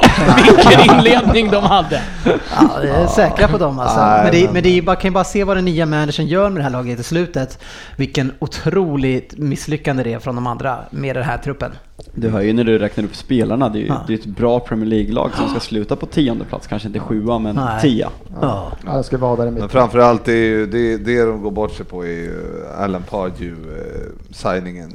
Vilken 0.46 0.96
inledning 0.98 1.52
de 1.52 1.64
hade! 1.64 2.02
Ja, 2.26 2.80
det 2.82 2.90
är 2.90 3.08
säkra 3.08 3.48
på 3.48 3.58
dem 3.58 3.80
alltså. 3.80 4.00
Nej, 4.00 4.24
men 4.24 4.32
det, 4.32 4.54
men- 4.54 4.64
det 4.64 4.82
bara, 4.82 4.96
kan 4.96 5.10
ju 5.10 5.14
bara 5.14 5.24
se 5.24 5.44
vad 5.44 5.58
den 5.58 5.66
nya 5.66 5.86
managern 5.86 6.28
gör 6.28 6.50
med 6.50 6.60
det 6.60 6.64
här 6.64 6.70
laget 6.72 7.00
i 7.00 7.04
slutet. 7.04 7.60
Vilken 7.96 8.32
otroligt 8.40 9.38
misslyckande 9.38 10.04
det 10.04 10.14
är 10.14 10.20
från 10.20 10.36
de 10.36 10.48
andra 10.48 10.78
med 10.90 11.16
den 11.16 11.24
här 11.24 11.38
truppen. 11.38 11.72
Du 12.14 12.30
hör 12.30 12.42
ju 12.42 12.54
när 12.54 12.64
du 12.64 12.78
räknar 12.80 13.04
upp 13.04 13.16
spelarna, 13.16 13.70
det 13.70 13.80
är 13.80 13.82
ju 13.82 13.88
Ja. 13.88 14.04
det 14.08 14.14
är 14.14 14.18
ett 14.18 14.26
bra 14.26 14.60
Premier 14.60 14.86
League-lag 14.90 15.32
som 15.38 15.50
ska 15.50 15.60
sluta 15.60 15.96
på 15.96 16.06
tionde 16.06 16.46
plats, 16.46 16.68
kanske 16.68 16.88
inte 16.88 17.00
sjua 17.00 17.40
men 17.40 17.56
Nej. 17.56 17.82
tia. 17.82 18.10
Ja. 18.42 18.72
Ja, 18.86 18.96
jag 18.96 19.06
ska 19.06 19.18
vara 19.18 19.36
där 19.36 19.44
i 19.44 19.46
Men 19.46 19.54
mitten. 19.54 19.70
framförallt 19.70 20.26
det, 20.26 20.34
är 20.34 20.46
ju, 20.46 20.66
det, 20.66 20.98
det 20.98 21.24
de 21.26 21.42
går 21.42 21.52
bort 21.52 21.72
sig 21.74 21.86
på 21.86 22.06
är 22.06 22.10
ju 22.10 22.66
Alan 22.78 23.04
Pardew-signingen. 23.10 24.92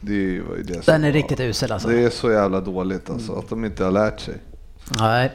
det 0.00 0.12
är 0.12 0.16
ju 0.16 0.42
det 0.64 0.86
Den 0.86 1.04
är 1.04 1.08
var- 1.08 1.12
riktigt 1.12 1.40
usel 1.40 1.72
alltså. 1.72 1.88
Det 1.88 2.02
är 2.04 2.10
så 2.10 2.30
jävla 2.30 2.60
dåligt 2.60 3.10
alltså, 3.10 3.32
att 3.32 3.48
de 3.48 3.64
inte 3.64 3.84
har 3.84 3.90
lärt 3.90 4.20
sig. 4.20 4.34
Nej. 4.88 5.30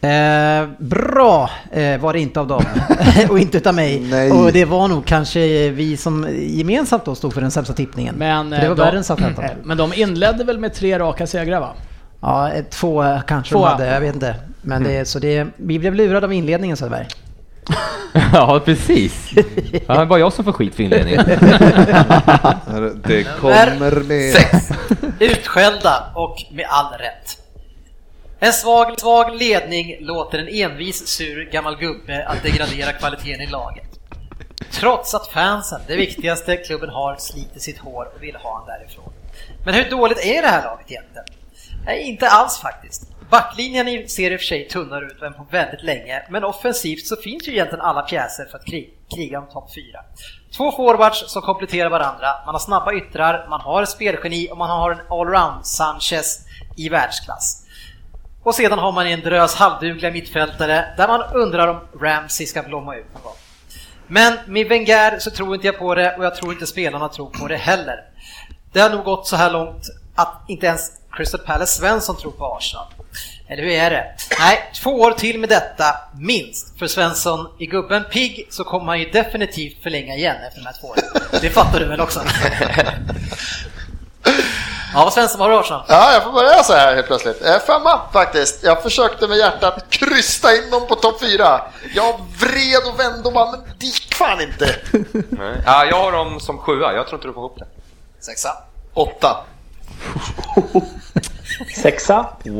Eh, 0.00 0.68
bra 0.78 1.50
eh, 1.72 2.00
var 2.00 2.12
det 2.12 2.20
inte 2.20 2.40
av 2.40 2.46
dem 2.46 2.64
och 3.28 3.38
inte 3.38 3.56
utav 3.58 3.74
mig. 3.74 4.00
Nej. 4.00 4.30
Och 4.30 4.52
det 4.52 4.64
var 4.64 4.88
nog 4.88 5.06
kanske 5.06 5.70
vi 5.70 5.96
som 5.96 6.26
gemensamt 6.38 7.04
då 7.04 7.14
stod 7.14 7.34
för 7.34 7.40
den 7.40 7.50
sämsta 7.50 7.74
tippningen. 7.74 8.14
Men, 8.18 8.50
För 8.50 8.56
det 8.56 8.62
eh, 8.62 8.68
var 8.68 8.76
de- 8.76 8.82
värre 8.82 8.96
än 8.96 9.04
Southampton. 9.04 9.44
eh, 9.44 9.50
Men 9.64 9.76
de 9.76 9.92
inledde 9.94 10.44
väl 10.44 10.58
med 10.58 10.74
tre 10.74 10.98
raka 10.98 11.26
segrar 11.26 11.60
va? 11.60 11.74
Ja, 12.20 12.50
två 12.70 13.02
eh, 13.04 13.20
kanske 13.26 13.52
Två. 13.52 13.64
de 13.64 13.70
hade, 13.72 13.86
jag 13.86 14.00
vet 14.00 14.14
inte. 14.14 14.34
Men 14.62 14.82
det, 14.84 15.08
så 15.08 15.18
det, 15.18 15.46
vi 15.56 15.78
blev 15.78 15.94
lurade 15.94 16.26
av 16.26 16.32
inledningen 16.32 16.76
Söderberg. 16.76 17.06
ja, 18.32 18.60
precis. 18.64 19.30
Ja, 19.86 19.94
det 19.94 20.00
är 20.00 20.06
bara 20.06 20.18
jag 20.18 20.32
som 20.32 20.44
får 20.44 20.52
skit 20.52 20.74
för 20.74 20.82
inledningen. 20.82 21.24
Det 23.06 23.24
kommer 23.40 24.02
med... 24.04 24.32
Sex. 24.32 24.68
Utskällda 25.18 26.04
och 26.14 26.36
med 26.52 26.66
all 26.68 26.92
rätt. 26.98 27.38
En 28.40 28.52
svag, 28.52 29.00
svag 29.00 29.34
ledning 29.34 29.96
låter 30.00 30.38
en 30.38 30.48
envis 30.48 31.08
sur 31.08 31.50
gammal 31.50 31.76
gubbe 31.76 32.26
att 32.26 32.42
degradera 32.42 32.92
kvaliteten 32.92 33.40
i 33.40 33.46
laget. 33.46 33.84
Trots 34.70 35.14
att 35.14 35.28
fansen, 35.28 35.80
det 35.86 35.96
viktigaste 35.96 36.56
klubben 36.56 36.90
har, 36.90 37.16
sliter 37.16 37.60
sitt 37.60 37.78
hår 37.78 38.08
och 38.14 38.22
vill 38.22 38.36
ha 38.36 38.54
han 38.58 38.66
därifrån. 38.66 39.12
Men 39.64 39.74
hur 39.74 39.90
dåligt 39.90 40.18
är 40.24 40.42
det 40.42 40.48
här 40.48 40.64
laget 40.64 40.90
egentligen? 40.90 41.24
Nej, 41.86 42.02
inte 42.02 42.28
alls 42.28 42.58
faktiskt. 42.58 43.02
Backlinjen 43.30 44.08
ser 44.08 44.30
i 44.30 44.36
och 44.36 44.40
för 44.40 44.46
sig 44.46 44.68
tunnare 44.68 45.06
ut 45.06 45.22
än 45.22 45.34
på 45.34 45.46
väldigt 45.50 45.82
länge, 45.82 46.22
men 46.30 46.44
offensivt 46.44 47.06
så 47.06 47.16
finns 47.16 47.48
ju 47.48 47.52
egentligen 47.52 47.80
alla 47.80 48.02
pjäser 48.02 48.44
för 48.44 48.58
att 48.58 48.66
krig, 48.66 48.94
kriga 49.14 49.38
om 49.38 49.46
topp 49.52 49.70
4. 49.74 50.00
Två 50.56 50.72
forwards 50.72 51.32
som 51.32 51.42
kompletterar 51.42 51.90
varandra, 51.90 52.28
man 52.46 52.54
har 52.54 52.60
snabba 52.60 52.94
yttrar, 52.94 53.46
man 53.50 53.60
har 53.60 53.82
ett 53.82 53.88
spelgeni 53.88 54.48
och 54.50 54.56
man 54.56 54.70
har 54.70 54.90
en 54.90 55.00
allround 55.10 55.66
Sanchez 55.66 56.46
i 56.76 56.88
världsklass. 56.88 57.65
Och 58.46 58.54
sedan 58.54 58.78
har 58.78 58.92
man 58.92 59.06
en 59.06 59.20
drös 59.20 59.54
halvdugliga 59.54 60.12
mittfältare 60.12 60.84
där 60.96 61.08
man 61.08 61.22
undrar 61.34 61.68
om 61.68 61.80
Ramsey 62.00 62.46
ska 62.46 62.62
blomma 62.62 62.96
ut 62.96 63.06
någon 63.14 63.22
gång. 63.22 63.36
Men 64.06 64.38
med 64.46 64.68
Wenger 64.68 65.18
så 65.18 65.30
tror 65.30 65.54
inte 65.54 65.66
jag 65.66 65.78
på 65.78 65.94
det 65.94 66.16
och 66.16 66.24
jag 66.24 66.34
tror 66.34 66.52
inte 66.52 66.66
spelarna 66.66 67.08
tror 67.08 67.30
på 67.30 67.48
det 67.48 67.56
heller. 67.56 68.04
Det 68.72 68.80
har 68.80 68.90
nog 68.90 69.04
gått 69.04 69.26
så 69.26 69.36
här 69.36 69.50
långt 69.50 69.82
att 70.14 70.44
inte 70.48 70.66
ens 70.66 70.90
Crystal 71.12 71.40
Palace 71.40 71.78
Svensson 71.78 72.16
tror 72.16 72.30
på 72.30 72.56
Arsenal. 72.56 72.86
Eller 73.48 73.62
hur 73.62 73.72
är 73.72 73.90
det? 73.90 74.14
Nej, 74.38 74.70
två 74.74 74.90
år 74.90 75.12
till 75.12 75.40
med 75.40 75.48
detta, 75.48 75.84
minst. 76.20 76.78
För 76.78 76.86
Svensson, 76.86 77.48
i 77.58 77.66
gubben 77.66 78.04
pigg 78.04 78.46
så 78.50 78.64
kommer 78.64 78.86
han 78.86 79.00
ju 79.00 79.10
definitivt 79.10 79.82
förlänga 79.82 80.14
igen 80.14 80.36
efter 80.46 80.60
de 80.60 80.66
här 80.66 80.76
två 80.80 80.88
åren. 80.88 81.04
Det 81.40 81.50
fattar 81.50 81.80
du 81.80 81.86
väl 81.86 82.00
också? 82.00 82.20
Ja, 84.96 85.04
vad 85.04 85.12
Svensson, 85.12 85.38
vad 85.38 85.48
har 85.48 85.54
du 85.56 85.60
Arsenal? 85.60 85.84
Ja, 85.88 86.12
jag 86.12 86.22
får 86.22 86.32
börja 86.32 86.62
så 86.62 86.72
här 86.72 86.94
helt 86.94 87.06
plötsligt. 87.06 87.44
Eh, 87.44 87.58
femma 87.58 88.00
faktiskt. 88.12 88.62
Jag 88.62 88.82
försökte 88.82 89.28
med 89.28 89.38
hjärtat 89.38 89.84
krysta 89.90 90.56
in 90.56 90.70
dem 90.70 90.86
på 90.88 90.94
topp 90.94 91.20
fyra. 91.20 91.60
Jag 91.94 92.20
vred 92.40 92.92
och 92.92 93.00
vände 93.00 93.28
och 93.28 93.32
bara, 93.32 93.50
men 93.50 93.60
det 93.78 93.86
gick 93.86 94.14
fan 94.14 94.40
inte. 94.40 94.76
Nej. 95.30 95.62
Ja, 95.66 95.84
jag 95.84 95.96
har 95.96 96.12
dem 96.12 96.40
som 96.40 96.58
sjua, 96.58 96.92
jag 96.92 97.06
tror 97.06 97.18
inte 97.18 97.28
du 97.28 97.34
får 97.34 97.40
ihop 97.40 97.58
det. 97.58 97.66
Sexa. 98.20 98.48
Åtta. 98.94 99.36
Sexa. 101.82 102.26
Why? 102.42 102.52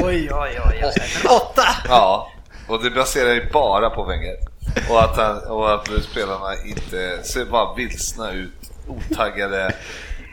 Oj, 0.00 0.30
oj, 0.32 0.32
oj, 0.32 0.84
oj. 0.84 0.92
Men 1.22 1.32
åtta! 1.32 1.64
Ja, 1.88 2.30
och 2.68 2.82
det 2.82 2.90
baserar 2.90 3.30
ju 3.32 3.50
bara 3.50 3.90
på 3.90 4.04
Wenger. 4.04 4.36
Och 4.90 5.02
att, 5.02 5.16
han, 5.16 5.38
och 5.38 5.74
att 5.74 5.88
spelarna 6.10 6.54
inte 6.64 7.22
ser 7.22 7.44
bara 7.44 7.74
vilsna 7.74 8.30
ut, 8.32 8.70
otaggade. 8.88 9.74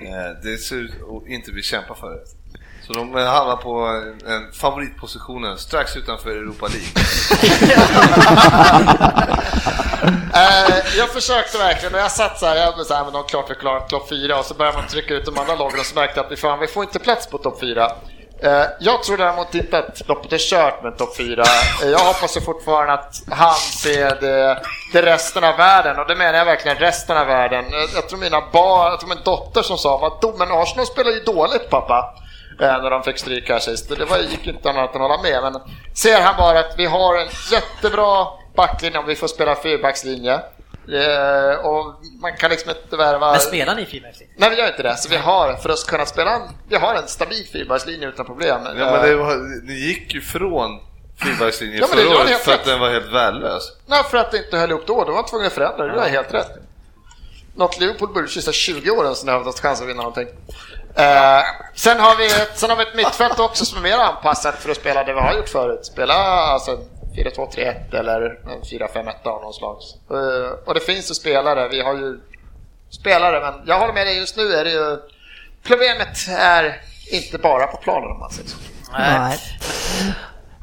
Eh, 0.01 0.41
det 0.43 0.57
ser 0.57 0.75
ut 0.75 0.91
att 0.91 1.27
inte 1.27 1.51
vi 1.51 1.63
kämpar 1.63 1.95
för 1.95 2.09
det. 2.09 2.21
Så 2.87 2.93
de 2.93 3.17
eh, 3.17 3.25
hamnar 3.25 3.55
på 3.55 4.01
en 4.27 4.51
favoritpositionen 4.51 5.57
strax 5.57 5.95
utanför 5.95 6.29
Europa 6.29 6.67
League. 6.67 6.87
Eh, 10.33 10.97
jag 10.97 11.09
försökte 11.09 11.57
verkligen 11.57 11.93
och 11.93 11.99
jag 11.99 12.11
satt 12.11 12.39
så 12.39 12.45
här, 12.45 12.55
jag 12.55 12.85
så 12.85 12.93
här, 12.93 13.03
men 13.03 13.13
de 13.13 13.23
klart 13.23 13.51
vi 13.51 13.55
klarar 13.55 13.79
topp 13.79 14.09
fyra 14.09 14.39
och 14.39 14.45
så 14.45 14.53
började 14.53 14.77
man 14.77 14.87
trycka 14.87 15.13
ut 15.13 15.25
de 15.25 15.37
andra 15.37 15.55
lagen 15.55 15.79
och 15.79 15.85
så 15.85 15.95
märkte 15.95 16.19
jag 16.19 16.25
att 16.25 16.31
vi, 16.31 16.35
fan, 16.35 16.59
vi 16.59 16.67
får 16.67 16.83
inte 16.83 16.99
plats 16.99 17.27
på 17.27 17.37
topp 17.37 17.59
fyra. 17.59 17.91
Eh, 18.41 18.65
jag 18.79 19.03
tror 19.03 19.17
däremot 19.17 19.55
inte 19.55 19.77
att 19.77 20.07
loppet 20.07 20.33
är 20.33 20.37
kört 20.37 20.83
med 20.83 20.97
topp 20.97 21.17
4, 21.17 21.43
eh, 21.83 21.89
jag 21.89 21.99
hoppas 21.99 22.37
ju 22.37 22.41
fortfarande 22.41 22.93
att 22.93 23.21
han 23.29 23.55
ser 23.55 24.21
det, 24.21 24.61
det 24.93 25.01
resten 25.01 25.43
av 25.43 25.57
världen 25.57 25.99
och 25.99 26.07
det 26.07 26.15
menar 26.15 26.37
jag 26.37 26.45
verkligen 26.45 26.77
resten 26.77 27.17
av 27.17 27.27
världen. 27.27 27.65
Eh, 27.65 27.95
jag, 27.95 28.09
tror 28.09 28.19
mina 28.19 28.41
barn, 28.53 28.91
jag 28.91 28.99
tror 28.99 29.09
min 29.09 29.23
dotter 29.25 29.61
som 29.61 29.77
sa 29.77 30.07
att 30.07 30.39
men 30.39 30.51
Arsenal 30.51 30.85
spelar 30.85 31.11
ju 31.11 31.19
dåligt 31.19 31.69
pappa. 31.69 32.15
När 32.59 32.89
de 32.89 33.03
fick 33.03 33.17
stryk 33.17 33.49
här 33.49 33.59
sist. 33.59 33.89
Det 33.89 34.05
var, 34.05 34.17
gick 34.17 34.47
inte 34.47 34.69
annat 34.69 34.95
än 34.95 35.01
att 35.01 35.09
hålla 35.09 35.21
med. 35.21 35.43
Men 35.43 35.61
ser 35.93 36.21
han 36.21 36.35
bara 36.37 36.59
att 36.59 36.73
vi 36.77 36.85
har 36.85 37.15
en 37.15 37.27
jättebra 37.51 38.27
backlinje 38.55 38.99
om 38.99 39.05
vi 39.05 39.15
får 39.15 39.27
spela 39.27 39.55
fyrbackslinje. 39.55 40.39
Eh, 40.93 41.65
och 41.65 41.95
man 42.21 42.37
kan 42.37 42.49
liksom 42.49 42.69
inte 42.69 42.97
värva... 42.97 43.31
Men 43.31 43.39
spelar 43.39 43.75
ni 43.75 43.85
fyrbackslinje? 43.85 44.33
Nej, 44.37 44.49
vi 44.49 44.55
gör 44.55 44.67
inte 44.67 44.83
det. 44.83 44.97
Så 44.97 45.09
vi 45.09 45.17
har, 45.17 45.55
för 45.55 45.69
att 45.69 45.85
kunna 45.87 46.05
spela, 46.05 46.41
vi 46.69 46.75
har 46.75 46.95
en 46.95 47.07
stabil 47.07 47.47
fyrbackslinje 47.53 48.07
utan 48.07 48.25
problem. 48.25 48.61
Ja, 48.65 48.73
men 48.73 49.09
det 49.09 49.15
var, 49.15 49.65
ni 49.67 49.73
gick 49.73 50.13
ju 50.13 50.21
från 50.21 50.79
fyrbackslinjen 51.23 51.79
Ja, 51.79 51.87
det 51.95 52.03
förra 52.03 52.19
året 52.19 52.37
för 52.37 52.51
att 52.51 52.59
rätt. 52.59 52.65
den 52.65 52.79
var 52.79 52.89
helt 52.89 53.13
värdelös. 53.13 53.63
Nej, 53.85 54.03
för 54.03 54.17
att 54.17 54.31
det 54.31 54.37
inte 54.37 54.57
höll 54.57 54.69
ihop 54.69 54.87
då. 54.87 55.03
Då 55.03 55.05
var 55.05 55.13
man 55.13 55.25
tvungen 55.25 55.47
att 55.47 55.53
förändra 55.53 55.85
det. 55.85 55.93
Det 55.93 56.01
är 56.05 56.09
helt 56.09 56.33
rätt. 56.33 56.51
något 57.55 57.79
Liverpool 57.79 58.07
borde 58.07 58.21
de 58.21 58.27
sista 58.31 58.51
20 58.51 58.91
åren 58.91 59.15
som 59.15 59.29
har 59.29 59.43
haft 59.43 59.59
chans 59.59 59.81
att 59.81 59.87
vinna 59.87 60.01
någonting. 60.01 60.27
Eh, 60.95 61.41
sen, 61.75 61.99
har 61.99 62.15
vi 62.15 62.25
ett, 62.25 62.51
sen 62.59 62.69
har 62.69 62.77
vi 62.77 62.83
ett 62.83 62.95
mittfält 62.95 63.39
också 63.39 63.65
som 63.65 63.77
är 63.77 63.81
mer 63.81 63.97
anpassat 63.97 64.55
för 64.55 64.69
att 64.71 64.77
spela 64.77 65.03
det 65.03 65.13
vi 65.13 65.19
har 65.19 65.33
gjort 65.33 65.49
förut. 65.49 65.85
Spela 65.85 66.13
alltså 66.13 66.77
4-2-3-1 67.15 67.95
eller 67.99 68.21
en 68.21 68.61
4-5-1 68.61 69.27
av 69.27 69.41
någon 69.41 69.53
slags. 69.53 69.95
Eh, 70.11 70.67
och 70.67 70.73
det 70.73 70.79
finns 70.79 71.11
ju 71.11 71.13
spelare, 71.15 71.67
vi 71.69 71.81
har 71.81 71.93
ju 71.95 72.19
spelare, 72.89 73.39
men 73.41 73.53
jag 73.67 73.79
håller 73.79 73.93
med 73.93 74.07
dig, 74.07 74.17
just 74.19 74.37
nu 74.37 74.43
är 74.53 74.63
det 74.65 74.71
ju... 74.71 74.97
Problemet 75.63 76.17
är 76.39 76.81
inte 77.11 77.37
bara 77.37 77.67
på 77.67 77.77
planen 77.77 78.11
om 78.11 78.19
man 78.19 78.29
säger 78.31 78.49
så. 78.49 78.57
Nej. 78.93 79.37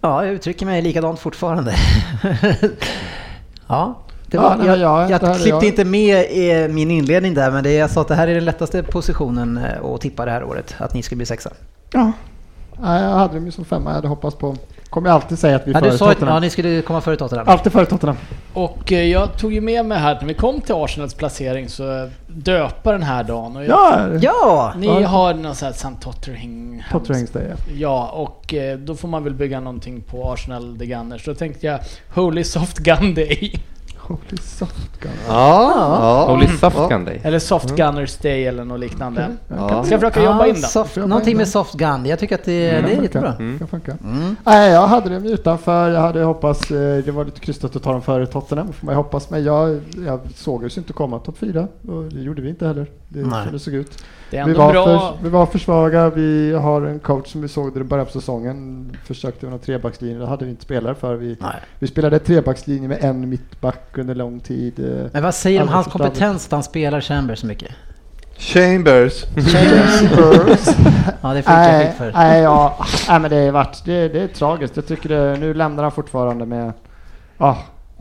Ja, 0.02 0.24
jag 0.24 0.34
uttrycker 0.34 0.66
mig 0.66 0.82
likadant 0.82 1.20
fortfarande. 1.20 1.74
ja. 3.68 3.94
Det 4.26 4.38
var, 4.38 4.50
Ja, 4.50 4.56
nej, 4.56 4.66
jag, 4.66 4.78
jag- 4.78 5.10
jag, 5.10 5.20
klippte 5.20 5.48
jag. 5.48 5.64
inte 5.64 5.84
med 5.84 6.30
i 6.30 6.68
min 6.68 6.90
inledning 6.90 7.34
där, 7.34 7.50
men 7.50 7.64
det, 7.64 7.72
jag 7.72 7.90
sa 7.90 8.00
att 8.00 8.08
det 8.08 8.14
här 8.14 8.28
är 8.28 8.34
den 8.34 8.44
lättaste 8.44 8.82
positionen 8.82 9.56
eh, 9.58 9.84
att 9.84 10.00
tippa 10.00 10.24
det 10.24 10.30
här 10.30 10.44
året, 10.44 10.74
att 10.78 10.94
ni 10.94 11.02
ska 11.02 11.16
bli 11.16 11.26
sexa. 11.26 11.50
Ja. 11.92 12.12
Jag 12.82 12.84
hade 12.88 13.34
dem 13.34 13.46
ju 13.46 13.52
som 13.52 13.64
femma. 13.64 13.90
Jag 13.90 13.94
hade 13.94 14.08
hoppats 14.08 14.36
på... 14.36 14.56
Kommer 14.96 15.08
jag 15.08 15.14
alltid 15.14 15.38
säga 15.38 15.56
att 15.56 15.66
vi 15.66 15.72
är 15.72 15.80
före 15.80 15.98
Tottenham. 15.98 16.34
ja, 16.34 16.40
ni 16.40 16.50
skulle 16.50 16.82
komma 16.82 17.00
före 17.00 17.16
Tottenham. 17.16 17.48
Alltid 17.48 17.72
före 17.72 17.86
Tottenham. 17.86 18.16
Och 18.52 18.92
eh, 18.92 19.04
jag 19.04 19.38
tog 19.38 19.52
ju 19.52 19.60
med 19.60 19.86
mig 19.86 19.98
här 19.98 20.12
att 20.12 20.20
när 20.20 20.28
vi 20.28 20.34
kom 20.34 20.60
till 20.60 20.74
Arsenals 20.74 21.14
placering 21.14 21.68
så 21.68 22.10
döpa 22.26 22.92
den 22.92 23.02
här 23.02 23.24
dagen. 23.24 23.56
Och 23.56 23.64
jag, 23.64 23.70
Ja! 23.70 24.08
Ja! 24.20 24.72
Ni 24.76 24.86
Ja. 24.86 25.06
har 25.08 25.34
någon 25.34 25.54
sån 25.54 25.66
här 25.66 25.72
St. 25.72 25.88
Tottenhams 26.00 27.30
Day, 27.30 27.42
ja. 27.50 27.56
Ja, 27.76 28.08
och 28.08 28.54
eh, 28.54 28.78
då 28.78 28.94
får 28.94 29.08
man 29.08 29.24
väl 29.24 29.34
bygga 29.34 29.60
någonting 29.60 30.00
på 30.00 30.32
Arsenal 30.32 30.76
The 30.78 30.86
Gunners. 30.86 31.24
Då 31.24 31.34
tänkte 31.34 31.66
jag 31.66 31.78
Holy 32.14 32.44
Soft 32.44 32.78
Gun 32.78 33.14
Day. 33.14 33.60
Holy 34.08 34.36
soft 34.42 35.00
gun. 35.00 35.12
Ja, 35.28 35.72
ja. 35.76 36.32
Holy 36.34 36.46
Soft 36.48 36.88
Gun 36.90 37.04
Day. 37.04 37.20
Eller 37.24 37.38
Soft 37.38 37.76
Gunners 37.76 38.16
Day 38.16 38.46
eller 38.46 38.64
något 38.64 38.80
liknande. 38.80 39.28
Ja. 39.48 39.84
Ska 39.84 39.94
jag 39.94 40.00
försöka 40.00 40.22
jobba 40.24 40.46
in 40.46 40.54
den? 40.54 40.62
Soft, 40.62 40.96
Jobba 40.96 41.06
någonting 41.08 41.30
in 41.30 41.36
med 41.36 41.48
soft 41.48 41.74
gun, 41.74 42.06
jag 42.06 42.18
tycker 42.18 42.34
att 42.34 42.44
det, 42.44 42.70
det 42.70 42.92
är 42.92 43.02
jättebra. 43.02 43.32
Kan 43.58 43.68
funka. 43.68 43.96
Nej, 44.44 44.70
jag 44.70 44.86
hade 44.86 45.10
dem 45.14 45.24
utanför. 45.24 45.90
Jag 45.90 46.00
hade 46.00 46.22
hoppats, 46.22 46.70
eh, 46.70 47.04
det 47.04 47.10
var 47.12 47.24
lite 47.24 47.40
krystat 47.40 47.76
att 47.76 47.82
ta 47.82 47.92
dem 47.92 48.02
före 48.02 48.26
Tottenham, 48.26 48.72
får 48.72 48.86
man 48.86 48.92
ju 48.92 48.96
hoppas. 48.96 49.30
Men 49.30 49.44
jag, 49.44 49.80
jag 50.06 50.20
såg 50.34 50.62
ju 50.62 50.70
inte 50.76 50.92
komma 50.92 51.18
topp 51.18 51.38
fyra 51.38 51.68
och 51.88 52.02
det 52.04 52.20
gjorde 52.20 52.42
vi 52.42 52.48
inte 52.48 52.66
heller. 52.66 52.86
Det 53.08 53.20
Nej. 53.22 53.42
som 53.44 53.52
det 53.52 53.58
såg 53.58 53.74
ut. 53.74 54.04
Det 54.30 54.36
är 54.36 54.44
Vi 54.44 54.50
ändå 54.50 54.62
var, 54.64 54.72
bra. 54.72 54.84
för, 54.84 55.24
vi 55.24 55.28
var 55.28 55.46
för 55.46 55.58
svaga. 55.58 56.10
Vi 56.10 56.52
har 56.52 56.82
en 56.82 56.98
coach 56.98 57.32
som 57.32 57.42
vi 57.42 57.48
såg 57.48 57.76
i 57.76 57.84
början 57.84 58.06
på 58.06 58.12
säsongen. 58.12 58.90
Försökte 59.04 59.46
med 59.46 59.50
någon 59.50 59.60
trebackslinje. 59.60 60.18
Det 60.18 60.26
hade 60.26 60.44
vi 60.44 60.50
inte 60.50 60.62
spelare 60.62 60.94
för. 60.94 61.14
Vi, 61.14 61.36
Nej. 61.40 61.50
vi 61.78 61.86
spelade 61.86 62.18
trebackslinje 62.18 62.88
med 62.88 63.04
en 63.04 63.28
mittback 63.28 63.98
under 63.98 64.14
lång 64.14 64.40
tid. 64.40 65.08
Men 65.12 65.22
vad 65.22 65.34
säger 65.34 65.58
du 65.60 65.66
om 65.66 65.72
hans 65.72 65.86
kompetens 65.86 66.46
att 66.46 66.52
han 66.52 66.62
spelar 66.62 67.00
Chambers 67.00 67.38
så 67.38 67.46
mycket? 67.46 67.70
Chambers. 68.38 69.24
Chambers. 69.24 70.66
Ja, 71.20 71.28
det 71.34 71.42
fick 71.42 71.50
jag 71.50 71.94
för. 71.94 72.12
nej, 72.12 72.42
ja, 72.42 72.76
nej, 73.08 73.20
men 73.20 73.30
det 73.30 73.36
är 73.36 73.50
varit, 73.52 73.82
det, 73.84 74.08
det 74.08 74.20
är 74.20 74.28
tragiskt. 74.28 74.76
Jag 74.76 74.86
tycker 74.86 75.08
det, 75.08 75.36
nu 75.40 75.54
lämnar 75.54 75.82
han 75.82 75.92
fortfarande 75.92 76.46
med, 76.46 76.72
ja, 77.38 77.58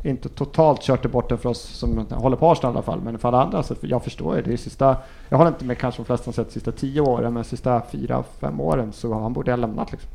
inte 0.10 0.30
totalt 0.30 0.82
kört 0.82 1.03
det 1.03 1.10
bort 1.10 1.30
det 1.30 1.38
för 1.38 1.49
oss 1.49 1.62
som 1.62 2.08
håller 2.10 2.38
på 2.38 2.51
Arsenal 2.51 2.74
i 2.74 2.76
alla 2.76 2.84
fall, 2.84 3.01
men 3.01 3.20
för 3.20 3.28
alla 3.28 3.43
andra 3.43 3.64
så 3.64 3.76
jag 3.82 4.03
förstår 4.03 4.36
ju. 4.36 4.41
Det 4.41 4.53
är 4.53 4.58
sista, 4.58 4.97
jag 5.30 5.38
håller 5.38 5.51
inte 5.51 5.66
med 5.66 5.78
kanske 5.78 6.01
de 6.01 6.06
flesta 6.06 6.28
har 6.28 6.34
sett 6.34 6.51
sista 6.51 6.72
tio 6.72 7.01
åren, 7.01 7.34
men 7.34 7.43
sista 7.43 7.82
fyra, 7.91 8.24
fem 8.39 8.62
åren 8.62 8.93
så 8.93 9.14
han 9.14 9.34
borde 9.34 9.51
ha 9.51 9.56
lämnat 9.56 9.91
liksom. 9.91 10.10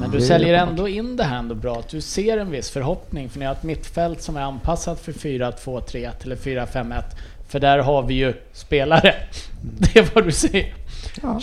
Men 0.00 0.10
du 0.10 0.20
säljer 0.20 0.54
ändå 0.54 0.88
in 0.88 1.16
det 1.16 1.24
här 1.24 1.38
ändå 1.38 1.54
bra, 1.54 1.78
att 1.78 1.88
du 1.88 2.00
ser 2.00 2.38
en 2.38 2.50
viss 2.50 2.70
förhoppning 2.70 3.28
för 3.28 3.38
ni 3.38 3.44
har 3.44 3.52
ett 3.52 3.62
mittfält 3.62 4.22
som 4.22 4.36
är 4.36 4.40
anpassat 4.40 5.00
för 5.00 5.12
4-2-3-1 5.12 6.10
eller 6.22 6.36
4-5-1 6.36 7.02
för 7.48 7.60
där 7.60 7.78
har 7.78 8.02
vi 8.02 8.14
ju 8.14 8.34
spelare. 8.52 9.14
Det 9.78 9.98
är 9.98 10.10
vad 10.14 10.24
du 10.24 10.32
säger. 10.32 10.74
Ja. 11.22 11.40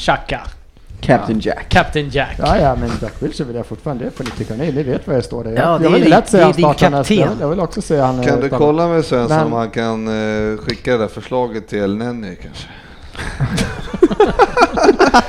Captain 1.02 1.40
Jack. 1.40 1.70
Captain 1.70 2.10
Jack. 2.10 2.36
Ja, 2.40 2.58
ja, 2.60 2.76
men 2.76 2.90
Jack 3.02 3.14
Wilshere 3.20 3.48
vill 3.48 3.56
jag 3.56 3.66
fortfarande, 3.66 4.06
det 4.18 4.24
tycka 4.38 4.54
nej, 4.58 4.72
ni 4.72 4.84
vet 4.84 5.08
vad 5.08 5.16
jag 5.16 5.24
står 5.24 5.44
där. 5.44 5.52
Jag, 5.52 5.60
Ja, 5.60 5.78
det 5.78 5.84
jag 5.84 5.94
är 5.94 6.00
vill 6.00 6.10
lätt 6.10 6.30
säga 6.30 6.40
det 6.40 6.44
är 6.44 6.46
han 6.46 6.54
din 6.54 6.64
startar 6.64 6.90
nästa. 6.98 7.16
kapten. 7.16 7.38
Jag 7.42 7.50
vill- 7.50 7.60
också 7.60 7.82
säga 7.82 8.06
han... 8.06 8.24
Kan 8.24 8.40
du 8.40 8.46
utan- 8.48 8.60
kolla 8.60 8.88
med 8.88 9.06
Svensson 9.06 9.38
Men- 9.38 9.46
om 9.46 9.54
han 9.54 9.70
kan 9.70 10.08
eh, 10.52 10.58
skicka 10.58 10.92
det 10.92 10.98
där 10.98 11.08
förslaget 11.08 11.68
till 11.68 11.96
Nenny 11.98 12.36
kanske? 12.36 12.68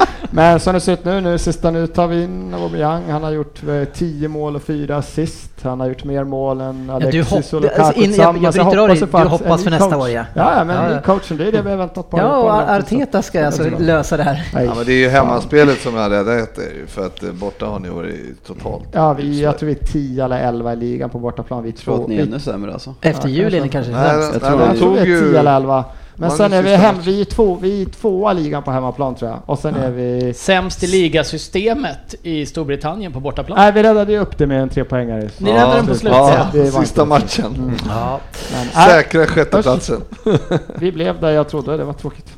Men 0.37 0.61
som 0.61 0.75
det 0.75 0.81
ser 0.81 0.93
ut 0.93 1.05
nu, 1.05 1.21
nu 1.21 1.39
sista 1.39 1.71
nu 1.71 1.87
tar 1.87 2.07
vi 2.07 2.23
in 2.23 2.55
Aubameyang. 2.55 3.03
Han 3.11 3.23
har 3.23 3.31
gjort 3.31 3.61
10 3.95 4.29
mål 4.29 4.57
och 4.57 4.63
4 4.63 4.97
assist. 4.97 5.51
Han 5.63 5.81
har 5.81 5.89
gjort 5.89 6.05
mer 6.05 6.25
mål 6.25 6.61
än 6.61 6.87
Ja, 6.89 6.99
du 6.99 7.07
Alexis 7.07 7.31
hopp- 7.31 7.55
och 7.55 7.61
Lukaku 7.63 8.01
in- 8.01 8.15
jag- 8.15 8.37
jag 8.37 8.59
av 8.59 8.65
hoppas 8.65 8.99
dig. 9.01 9.09
Du 9.13 9.17
att 9.19 9.29
hoppas 9.29 9.63
för 9.65 9.71
nästa 9.71 9.91
coach- 9.91 10.03
år, 10.03 10.09
ja. 10.09 10.25
Ja, 10.35 10.53
ja, 10.59 10.65
men 10.65 10.77
Ja, 10.77 10.91
ja. 10.93 11.01
coachen, 11.01 11.37
det 11.37 11.49
är 11.49 11.53
det 11.53 11.63
vi 11.63 11.71
har 11.71 11.77
väntat 11.77 12.11
på. 12.11 12.19
Ja, 12.19 12.37
och. 12.37 12.71
Arteta 12.71 13.23
ska 13.23 13.47
alltså 13.47 13.63
lösa 13.79 14.17
det 14.17 14.23
här. 14.23 14.43
Ja, 14.53 14.75
men 14.77 14.87
det 14.87 14.93
är 14.93 14.99
ju 14.99 15.09
hemmaspelet 15.09 15.81
som 15.81 15.97
är 15.97 16.11
räddat 16.11 16.59
er 16.59 16.87
för 16.87 17.07
att 17.07 17.23
eh, 17.23 17.31
borta 17.33 17.67
har 17.67 17.79
ni 17.79 17.89
varit 17.89 18.47
totalt 18.47 18.85
Ja, 18.93 19.13
vi, 19.13 19.43
jag 19.43 19.59
tror 19.59 19.67
vi 19.67 19.73
är 19.75 19.87
10 19.87 20.25
eller 20.25 20.39
11 20.41 20.73
i 20.73 20.77
ligan 20.77 21.11
på 21.11 21.19
bortaplan. 21.19 21.63
Vi 21.63 21.69
Jag 21.71 21.79
tror 21.79 22.03
att 22.03 22.09
ni 22.09 22.17
är 22.17 22.23
ännu 22.23 22.39
sämre 22.41 22.73
alltså. 22.73 22.95
Efter 23.01 23.29
Ja, 23.29 23.35
jul 23.35 23.55
är 23.55 23.61
ni 23.61 23.69
kanske. 23.69 23.93
kanske 23.93 24.15
Nej, 24.17 24.23
sämst. 24.33 24.47
Jag 24.51 24.59
nej, 24.59 24.79
tror 24.79 24.97
Jag 24.99 25.05
vi 25.05 25.13
är 25.13 25.17
ju... 25.17 25.31
10 25.31 25.39
eller 25.41 25.57
11. 25.57 25.85
Men 26.17 26.31
sen 26.31 26.53
är 26.53 26.63
vi 26.63 26.77
hem, 26.77 26.97
vi 27.01 27.21
är, 27.21 27.25
två, 27.25 27.59
vi 27.63 27.83
är 27.83 27.87
tvåa 27.87 28.33
i 28.33 28.35
ligan 28.35 28.63
på 28.63 28.71
hemmaplan 28.71 29.15
tror 29.15 29.31
jag. 29.31 29.41
Och 29.47 29.59
sen 29.59 29.75
är 29.75 29.91
vi... 29.91 30.35
Sämst 30.35 30.83
i 30.83 30.87
ligasystemet 30.87 32.15
i 32.23 32.47
Storbritannien 32.47 33.13
på 33.13 33.21
bortaplan. 33.21 33.59
Nej, 33.59 33.73
vi 33.73 33.83
räddade 33.83 34.13
ju 34.13 34.19
upp 34.19 34.39
det 34.39 34.47
med 34.47 34.63
en 34.63 34.69
trepoängare. 34.69 35.31
Ni 35.39 35.53
räddade 35.53 35.77
den 35.77 35.87
på 35.87 35.95
slutet. 35.95 36.19
Ja, 36.19 36.49
var 36.53 36.81
sista 36.81 37.05
matchen. 37.05 37.55
Mm. 37.57 37.75
Ja. 37.89 38.21
Men, 38.53 38.89
Säkra 38.89 39.27
sjätteplatsen. 39.27 40.01
vi 40.79 40.93
blev 40.93 41.21
där 41.21 41.31
jag 41.31 41.49
trodde, 41.49 41.77
det 41.77 41.85
var 41.85 41.93
tråkigt. 41.93 42.37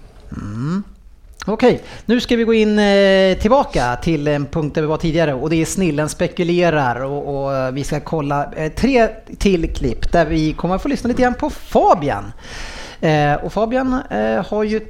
Okej, 1.50 1.82
nu 2.06 2.20
ska 2.20 2.36
vi 2.36 2.44
gå 2.44 2.54
in 2.54 2.78
eh, 2.78 3.38
tillbaka 3.38 3.96
till 3.96 4.28
en 4.28 4.46
punkt 4.46 4.74
där 4.74 4.82
vi 4.82 4.88
var 4.88 4.96
tidigare 4.96 5.34
och 5.34 5.50
det 5.50 5.56
är 5.56 5.64
Snillen 5.64 6.08
spekulerar 6.08 7.00
och, 7.00 7.44
och 7.44 7.56
eh, 7.56 7.72
vi 7.72 7.84
ska 7.84 8.00
kolla 8.00 8.52
eh, 8.52 8.72
tre 8.72 9.08
till 9.38 9.74
klipp 9.74 10.12
där 10.12 10.26
vi 10.26 10.52
kommer 10.52 10.74
att 10.74 10.82
få 10.82 10.88
lyssna 10.88 11.08
lite 11.08 11.22
grann 11.22 11.34
på 11.34 11.50
Fabian. 11.50 12.32
Eh, 13.00 13.34
och 13.34 13.52
Fabian 13.52 14.02
eh, 14.10 14.46
har 14.46 14.64
ju 14.64 14.80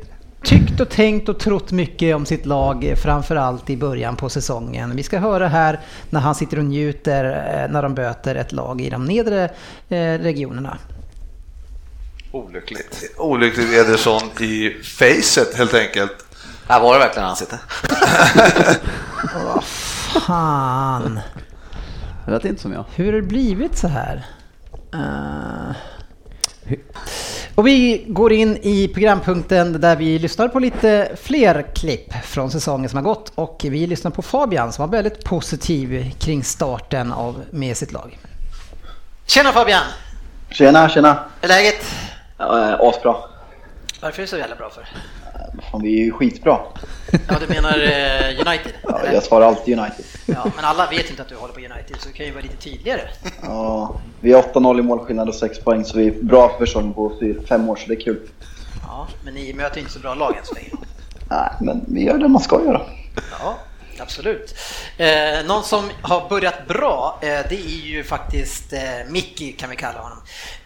tyckt 0.42 0.80
och 0.80 0.88
tänkt 0.88 1.28
och 1.28 1.38
trott 1.38 1.72
mycket 1.72 2.16
om 2.16 2.26
sitt 2.26 2.46
lag, 2.46 2.84
eh, 2.84 2.96
framförallt 2.96 3.70
i 3.70 3.76
början 3.76 4.16
på 4.16 4.28
säsongen. 4.28 4.96
Vi 4.96 5.02
ska 5.02 5.18
höra 5.18 5.48
här 5.48 5.80
när 6.10 6.20
han 6.20 6.34
sitter 6.34 6.58
och 6.58 6.64
njuter 6.64 7.24
eh, 7.24 7.72
när 7.72 7.82
de 7.82 7.94
böter 7.94 8.34
ett 8.34 8.52
lag 8.52 8.80
i 8.80 8.90
de 8.90 9.04
nedre 9.04 9.44
eh, 9.88 9.98
regionerna. 9.98 10.78
Olyckligt. 12.32 13.14
Olyckligt 13.16 13.72
Ederson 13.72 14.22
i 14.40 14.70
facet 14.82 15.56
helt 15.56 15.74
enkelt. 15.74 16.24
Här 16.68 16.80
var 16.80 16.92
det 16.92 16.98
verkligen 16.98 17.28
ansikte. 17.28 17.58
Fan! 20.26 21.20
Det 22.24 22.30
lät 22.30 22.44
inte 22.44 22.62
som 22.62 22.72
jag. 22.72 22.84
Hur 22.94 23.12
har 23.12 23.12
det 23.12 23.22
blivit 23.22 23.78
så 23.78 23.88
här? 23.88 24.26
Eh, 24.92 25.76
och 27.58 27.66
vi 27.66 28.04
går 28.08 28.32
in 28.32 28.56
i 28.62 28.88
programpunkten 28.88 29.80
där 29.80 29.96
vi 29.96 30.18
lyssnar 30.18 30.48
på 30.48 30.58
lite 30.58 31.16
fler 31.22 31.66
klipp 31.74 32.12
från 32.24 32.50
säsongen 32.50 32.90
som 32.90 32.96
har 32.96 33.04
gått 33.04 33.32
och 33.34 33.60
vi 33.64 33.86
lyssnar 33.86 34.10
på 34.10 34.22
Fabian 34.22 34.72
som 34.72 34.86
var 34.86 34.96
väldigt 34.96 35.24
positiv 35.24 36.12
kring 36.18 36.44
starten 36.44 37.12
av 37.12 37.42
med 37.50 37.76
sitt 37.76 37.92
lag. 37.92 38.18
Tjena 39.26 39.52
Fabian! 39.52 39.82
Tjena, 40.50 40.88
tjena. 40.88 41.24
Hur 41.40 41.50
är 41.50 41.54
läget? 41.54 41.84
Ja, 42.36 42.68
eh, 42.68 42.80
asbra. 42.80 43.16
Varför 44.00 44.18
är 44.18 44.26
det 44.26 44.30
så 44.30 44.36
jävla 44.36 44.56
bra 44.56 44.70
för? 44.70 44.88
Fan, 45.70 45.82
vi 45.82 46.00
är 46.00 46.04
ju 46.04 46.12
skitbra. 46.12 46.58
Ja, 47.28 47.34
du 47.40 47.54
menar 47.54 47.70
eh, 47.78 48.46
United? 48.46 48.72
Ja, 48.82 49.00
jag 49.12 49.22
svarar 49.22 49.46
alltid 49.46 49.78
United. 49.78 50.04
Ja, 50.26 50.44
men 50.56 50.64
alla 50.64 50.86
vet 50.90 51.10
inte 51.10 51.22
att 51.22 51.28
du 51.28 51.36
håller 51.36 51.54
på 51.54 51.60
United 51.60 51.96
så 52.00 52.08
du 52.08 52.14
kan 52.14 52.26
ju 52.26 52.32
vara 52.32 52.42
lite 52.42 52.56
tydligare. 52.56 53.00
Ja, 53.42 53.94
vi 54.20 54.32
har 54.32 54.42
8-0 54.42 54.78
i 54.78 54.82
målskillnad 54.82 55.28
och 55.28 55.34
6 55.34 55.58
poäng, 55.60 55.84
så 55.84 55.98
vi 55.98 56.06
är 56.06 56.12
bra 56.22 56.58
för 56.58 56.66
säsongen 56.66 56.94
på 56.94 57.12
fyra- 57.20 57.42
fem 57.48 57.68
år, 57.68 57.76
så 57.76 57.86
det 57.88 57.94
är 57.94 58.00
kul. 58.00 58.20
Ja, 58.86 59.08
men 59.24 59.34
ni 59.34 59.52
möter 59.54 59.80
inte 59.80 59.92
så 59.92 59.98
bra 59.98 60.14
lag 60.14 60.36
än 60.36 60.44
så 60.44 60.54
länge. 60.54 60.68
Nej, 61.30 61.50
men 61.60 61.84
vi 61.88 62.04
gör 62.04 62.18
det 62.18 62.28
man 62.28 62.42
ska 62.42 62.64
göra. 62.64 62.82
Ja, 63.40 63.58
absolut. 64.00 64.54
Eh, 64.96 65.08
någon 65.46 65.64
som 65.64 65.90
har 66.02 66.28
börjat 66.28 66.66
bra, 66.68 67.18
eh, 67.22 67.28
det 67.28 67.54
är 67.54 67.86
ju 67.86 68.04
faktiskt 68.04 68.72
eh, 68.72 68.80
Mickey 69.08 69.52
kan 69.52 69.70
vi 69.70 69.76
kalla 69.76 69.98
honom. 70.00 70.18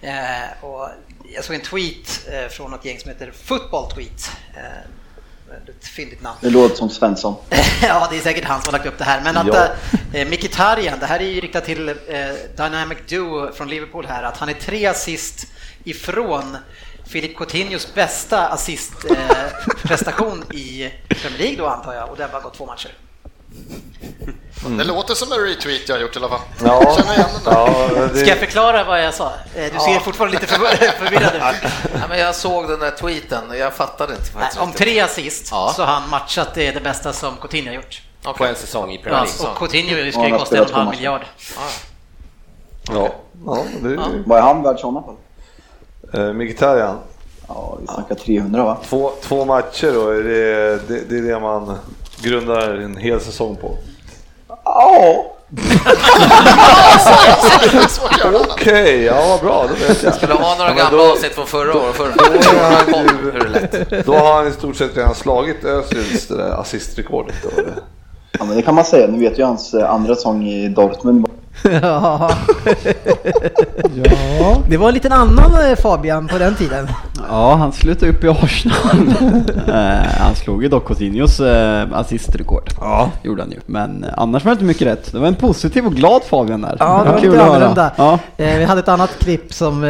Eh, 0.02 0.64
och 0.64 0.88
jag 1.34 1.44
såg 1.44 1.54
en 1.54 1.60
tweet 1.62 2.28
eh, 2.32 2.48
från 2.48 2.70
något 2.70 2.84
gäng 2.84 2.98
som 2.98 3.08
heter 3.10 3.32
Football 3.44 3.90
Tweet. 3.90 4.30
Eh, 4.54 4.62
ett 5.68 5.86
fyndigt 5.86 6.22
namn. 6.22 6.38
Det 6.40 6.50
låter 6.50 6.76
som 6.76 6.90
Svensson. 6.90 7.34
ja, 7.82 8.08
det 8.10 8.16
är 8.16 8.20
säkert 8.20 8.44
han 8.44 8.62
som 8.62 8.72
har 8.72 8.78
lagt 8.78 8.88
upp 8.88 8.98
det 8.98 9.04
här. 9.04 9.20
Men 9.24 9.36
att 9.36 9.46
Ja. 9.46 9.68
eh, 10.12 10.28
Mkhitaryan, 10.28 10.98
det 10.98 11.06
här 11.06 11.20
är 11.20 11.24
ju 11.26 11.40
riktat 11.40 11.64
till 11.64 11.88
eh, 11.88 11.94
Dynamic 12.56 12.98
Duo 13.08 13.52
från 13.52 13.68
Liverpool 13.68 14.06
här, 14.06 14.22
att 14.22 14.36
han 14.36 14.48
är 14.48 14.54
tre 14.54 14.86
assist 14.86 15.46
ifrån 15.84 16.56
Philip 17.12 17.36
Coutinhos 17.36 17.94
bästa 17.94 18.48
assistprestation 18.48 19.78
prestation 19.82 20.44
i 20.52 20.90
Premier 21.08 21.38
League 21.38 21.56
då 21.56 21.66
antar 21.66 21.94
jag, 21.94 22.10
och 22.10 22.16
det 22.16 22.22
har 22.22 22.30
bara 22.30 22.42
gått 22.42 22.54
två 22.54 22.66
matcher. 22.66 22.90
Mm. 24.64 24.78
Det 24.78 24.84
låter 24.84 25.14
som 25.14 25.32
en 25.32 25.38
retweet 25.38 25.88
jag 25.88 25.94
har 25.96 26.00
gjort 26.02 26.16
i 26.16 26.18
alla 26.18 26.28
fall. 26.28 26.40
Ja. 26.64 26.94
Känner 26.96 27.14
igen 27.14 27.28
den. 27.44 27.54
Ja, 27.54 27.88
det... 28.12 28.18
Ska 28.18 28.28
jag 28.28 28.38
förklara 28.38 28.84
vad 28.84 29.04
jag 29.04 29.14
sa? 29.14 29.32
Eh, 29.54 29.64
Du 29.72 29.78
ser 29.78 29.92
Ja. 29.94 30.00
fortfarande 30.04 30.38
lite 30.40 30.54
förvir- 30.54 30.90
förvirrad 30.98 31.34
ut. 31.34 31.70
Ja, 31.94 32.00
men 32.08 32.18
jag 32.18 32.34
såg 32.34 32.68
den 32.68 32.80
där 32.80 32.90
tweeten, 32.90 33.42
jag 33.58 33.72
fattade 33.72 34.12
inte 34.12 34.24
faktiskt. 34.30 34.60
Om 34.62 34.72
tre 34.72 35.00
assist 35.00 35.48
Ja. 35.50 35.72
så 35.76 35.82
har 35.84 35.92
han 35.92 36.10
matchat 36.10 36.48
det, 36.54 36.70
det 36.70 36.80
bästa 36.80 37.12
som 37.12 37.36
Coutinho 37.36 37.68
har 37.68 37.74
gjort. 37.74 38.02
På 38.36 38.44
en 38.44 38.54
säsong 38.54 38.92
i 38.92 38.98
Premier 38.98 39.18
Ja, 39.20 39.24
League. 39.38 39.50
och 39.52 39.58
Coutinho 39.58 40.12
ska 40.12 40.20
Ja, 40.20 40.28
ju 40.28 40.38
kosta 40.38 40.58
en 40.58 40.74
halv 40.74 40.90
miljard. 40.90 41.20
Ja, 42.92 43.08
ja 43.46 43.64
det 43.82 43.98
Vad 44.26 44.38
är 44.38 44.42
han 44.42 44.62
värd 44.62 44.78
sådana 44.80 45.02
fall? 45.02 45.14
är... 46.12 46.32
Mkhitaryan. 46.32 46.98
Ja, 47.48 47.78
vi 47.80 47.86
snackar 47.86 48.14
300 48.14 48.64
va? 48.64 48.76
Två, 48.88 49.12
två 49.22 49.44
matcher 49.44 49.92
då, 49.92 50.08
är 50.08 50.22
det, 50.22 50.76
det, 50.88 51.00
det 51.08 51.18
är 51.18 51.22
det 51.22 51.40
man 51.40 51.78
grundar 52.22 52.68
en 52.74 52.96
hel 52.96 53.20
säsong 53.20 53.56
på. 53.56 53.76
Ja! 54.74 55.24
Okej, 58.50 59.02
ja 59.04 59.26
vad 59.28 59.40
bra, 59.40 59.66
då 59.68 59.86
vet 59.88 60.02
jag. 60.02 60.14
Skulle 60.14 60.34
ha 60.34 60.54
några 60.56 60.70
Ja, 60.70 60.76
gamla 60.76 60.98
då- 61.04 61.12
avsnitt 61.12 61.32
från 61.32 61.46
förra 61.46 61.76
året, 61.76 61.94
förra 61.96 62.12
Då 62.16 62.24
året. 62.30 62.44
har 62.46 62.70
han 62.70 62.84
Kom, 62.92 63.02
ju- 63.02 63.22
hur 63.32 63.36
är 63.36 63.40
det 63.48 63.48
lätt? 63.48 64.06
Då 64.06 64.14
har 64.14 64.34
han 64.34 64.48
i 64.48 64.52
stort 64.52 64.76
sett 64.76 64.96
redan 64.96 65.14
slagit 65.14 65.64
Özils 65.64 66.30
assistrekordet. 66.30 67.34
Då. 67.42 67.50
Ja 68.38 68.44
men 68.44 68.56
det 68.56 68.62
kan 68.62 68.74
man 68.74 68.84
säga. 68.84 69.06
Nu 69.06 69.18
vet 69.18 69.38
ju 69.38 69.44
hans 69.44 69.74
eh, 69.74 69.90
andra 69.90 70.14
säsong 70.14 70.46
i 70.48 70.68
Dortmund. 70.68 71.26
ja. 71.82 72.30
Det 74.68 74.76
var 74.76 74.88
en 74.88 74.94
liten 74.94 75.12
annan 75.12 75.70
eh, 75.70 75.76
Fabian 75.76 76.28
på 76.28 76.38
den 76.38 76.54
tiden. 76.54 76.88
Ja, 77.28 77.54
han 77.54 77.72
slutade 77.72 78.12
upp 78.12 78.24
i 78.24 78.28
Arsenal. 78.28 78.78
Eh, 79.68 80.08
han 80.18 80.34
slog 80.34 80.62
ju 80.62 80.68
dock 80.68 80.86
Coutinhos 80.86 81.40
eh, 81.40 81.86
assistrekord. 81.92 82.70
Ja. 82.80 83.10
Gjorde 83.22 83.42
han 83.42 83.50
ju. 83.50 83.60
Men 83.66 84.06
annars 84.16 84.44
var 84.44 84.50
det 84.50 84.52
inte 84.52 84.64
mycket 84.64 84.86
rätt. 84.86 85.12
Det 85.12 85.18
var 85.18 85.26
en 85.26 85.34
positiv 85.34 85.86
och 85.86 85.94
glad 85.94 86.22
Fabian 86.22 86.60
där. 86.60 86.76
Ja, 86.78 87.02
det 87.04 87.12
var 87.12 87.20
Kul 87.20 87.40
att 87.40 87.46
höra. 87.46 87.90
Ja. 87.96 88.18
Vi 88.36 88.64
hade 88.64 88.80
ett 88.80 88.88
annat 88.88 89.18
klipp 89.18 89.54
som 89.54 89.80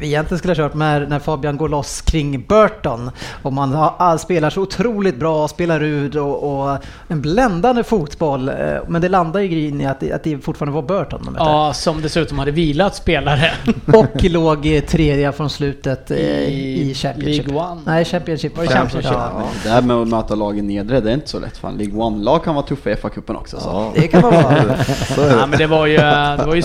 vi 0.00 0.06
egentligen 0.06 0.38
skulle 0.38 0.50
ha 0.50 0.56
kört 0.56 0.74
med 0.74 1.08
när 1.08 1.18
Fabian 1.18 1.56
går 1.56 1.68
loss 1.68 2.00
kring 2.00 2.44
Burton. 2.48 3.10
Och 3.42 3.52
man 3.52 3.78
spelar 4.18 4.50
så 4.50 4.62
otroligt 4.62 5.16
bra, 5.16 5.48
spelar 5.48 5.80
ut 5.80 6.14
och, 6.14 6.62
och 6.62 6.78
en 7.08 7.20
bländande 7.20 7.82
fotboll. 7.82 8.50
Men 8.88 9.02
det 9.02 9.08
landar 9.08 9.40
ju 9.40 9.58
i 9.58 9.86
att, 9.86 10.12
att 10.12 10.24
det 10.24 10.38
fortfarande 10.52 10.74
var 10.74 11.04
Burton 11.04 11.20
de. 11.24 11.34
Ja, 11.38 11.72
som 11.72 12.02
dessutom 12.02 12.38
hade 12.38 12.50
vilat 12.50 12.96
spelare. 12.96 13.50
Och 13.86 14.24
låg 14.24 14.66
eh, 14.66 14.80
tredje 14.80 15.32
från 15.32 15.50
slutet 15.50 16.10
eh, 16.10 16.16
i, 16.18 16.90
I 16.90 16.94
Championship. 16.94 17.46
League 17.46 17.70
One. 17.70 17.80
Nej, 17.86 18.04
Championship. 18.04 18.56
Var 18.56 18.64
det 18.64 18.70
Championship? 18.70 19.12
Ja. 19.12 19.30
Ja, 19.34 19.44
det 19.64 19.68
här 19.68 19.82
med 19.82 19.96
att 19.96 20.08
möta 20.08 20.34
lagen 20.34 20.66
nedre, 20.66 21.00
det 21.00 21.10
är 21.10 21.14
inte 21.14 21.28
så 21.28 21.40
lätt. 21.40 21.56
Fan, 21.56 21.76
League 21.76 21.94
One-lag 22.00 22.44
kan 22.44 22.54
vara 22.54 22.66
tuffa 22.66 22.90
i 22.90 22.94
FA-cupen 22.94 23.36
också. 23.36 23.60
Så. 23.60 23.92
Det 23.94 24.08
kan 24.08 24.20
man 24.20 24.32
vara. 24.32 24.76
Ja, 25.16 25.46
men 25.46 25.58
det 25.58 25.66
var 25.66 25.86
ju... 25.86 25.96
Det 25.96 26.44
var 26.46 26.54
ju 26.54 26.62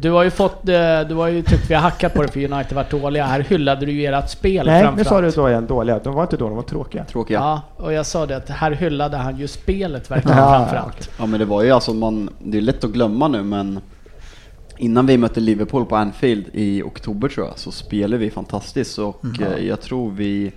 du 0.00 0.10
har 0.10 0.22
ju 0.22 0.30
fått, 0.30 0.68
eh, 0.68 1.00
du 1.08 1.14
har 1.14 1.28
ju 1.28 1.42
tyckt 1.42 1.70
vi 1.70 1.74
har 1.74 1.82
hackat 1.82 2.14
på 2.14 2.22
det 2.22 2.28
för 2.28 2.52
United 2.52 2.72
varit 2.76 2.90
dåliga. 2.90 3.24
Här 3.24 3.40
hyllade 3.40 3.86
du 3.86 3.92
ju 3.92 4.06
ert 4.06 4.30
spel 4.30 4.66
Nej, 4.66 4.78
nu 4.80 4.86
framförallt. 4.86 5.08
sa 5.08 5.20
du 5.20 5.30
då 5.42 5.48
igen 5.50 5.66
dåliga. 5.66 5.98
De 5.98 6.14
var 6.14 6.22
inte 6.22 6.36
dåliga, 6.36 6.48
de 6.50 6.56
var 6.56 6.62
tråkiga. 6.62 7.04
Tråkiga. 7.04 7.38
Ja, 7.38 7.62
och 7.76 7.92
jag 7.92 8.06
sa 8.06 8.26
det 8.26 8.36
att 8.36 8.48
här 8.48 8.70
hyllade 8.72 9.16
han 9.16 9.36
ju 9.38 9.48
spelet 9.48 10.10
verkligen 10.10 10.38
Ja, 10.38 10.58
framförallt. 10.58 11.10
Ja 11.18 11.26
men 11.26 11.40
det 11.40 11.46
var 11.46 11.62
ju 11.62 11.70
alltså 11.70 11.94
man, 11.94 12.30
det 12.38 12.58
är 12.58 12.62
lätt 12.62 12.84
att 12.84 12.90
glömma 12.90 13.28
nu 13.28 13.42
men 13.42 13.80
innan 14.78 15.06
vi 15.06 15.18
mötte 15.18 15.40
Liverpool 15.40 15.86
på 15.86 15.96
Anfield 15.96 16.44
i 16.52 16.82
oktober 16.82 17.28
tror 17.28 17.46
jag 17.46 17.58
så 17.58 17.70
spelade 17.72 18.16
vi 18.18 18.30
fantastiskt 18.30 18.98
och 18.98 19.24
Mhm. 19.24 19.34
eh, 19.42 19.66
jag 19.66 19.80
tror 19.80 20.10
vi 20.10 20.52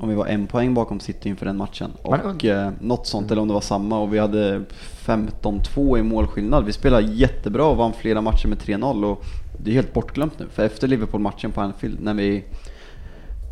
om 0.00 0.08
vi 0.08 0.14
var 0.14 0.26
en 0.26 0.46
poäng 0.46 0.74
bakom 0.74 1.00
City 1.00 1.28
inför 1.28 1.46
den 1.46 1.56
matchen 1.56 1.90
Men- 2.10 2.20
och 2.20 2.44
eh, 2.44 2.70
något 2.80 3.06
sånt 3.06 3.30
eller 3.30 3.42
om 3.42 3.48
det 3.48 3.54
var 3.54 3.60
samma 3.60 3.98
och 3.98 4.14
vi 4.14 4.18
hade 4.18 4.62
15-2 5.04 5.98
i 5.98 6.02
målskillnad. 6.02 6.64
Vi 6.64 6.72
spelade 6.72 7.06
jättebra 7.06 7.64
och 7.64 7.76
vann 7.76 7.92
flera 7.92 8.20
matcher 8.20 8.48
med 8.48 8.58
3-0 8.58 9.04
och 9.04 9.24
det 9.58 9.70
är 9.70 9.74
helt 9.74 9.92
bortglömt 9.92 10.38
nu 10.38 10.46
för 10.50 10.64
efter 10.64 10.88
Liverpool-matchen 10.88 11.52
på 11.52 11.60
Anfield 11.60 12.00
när 12.00 12.14
vi 12.14 12.44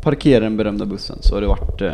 parkerade 0.03 0.45
den 0.45 0.57
berömda 0.57 0.85
bussen 0.85 1.17
så 1.21 1.35
har 1.35 1.41
det 1.41 1.47
varit 1.47 1.81
eh, 1.81 1.93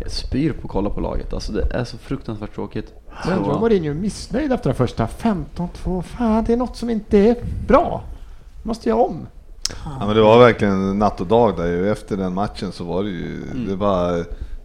jag 0.00 0.10
spyr 0.10 0.52
på 0.52 0.66
att 0.66 0.70
kolla 0.72 0.90
på 0.90 1.00
laget. 1.00 1.32
Alltså 1.32 1.52
det 1.52 1.74
är 1.74 1.84
så 1.84 1.98
fruktansvärt 1.98 2.54
tråkigt. 2.54 2.94
Jag 3.24 3.36
undrar 3.36 3.52
om 3.52 3.60
Mourinho 3.60 3.90
är 3.90 3.94
missnöjd 3.94 4.52
efter 4.52 4.68
den 4.70 4.74
första 4.74 5.06
15-2. 5.06 6.02
Fan, 6.02 6.44
det 6.44 6.52
är 6.52 6.56
något 6.56 6.76
som 6.76 6.90
inte 6.90 7.18
är 7.18 7.36
bra. 7.68 8.02
Måste 8.62 8.88
göra 8.88 8.98
om. 9.00 9.26
Ja, 10.00 10.06
men 10.06 10.16
det 10.16 10.22
var 10.22 10.38
verkligen 10.38 10.98
natt 10.98 11.20
och 11.20 11.26
dag 11.26 11.56
där 11.56 11.66
ju. 11.66 11.90
Efter 11.92 12.16
den 12.16 12.34
matchen 12.34 12.72
så 12.72 12.84
var 12.84 13.02
det 13.02 13.10
ju, 13.10 13.42
det 13.68 13.76
var 13.76 14.24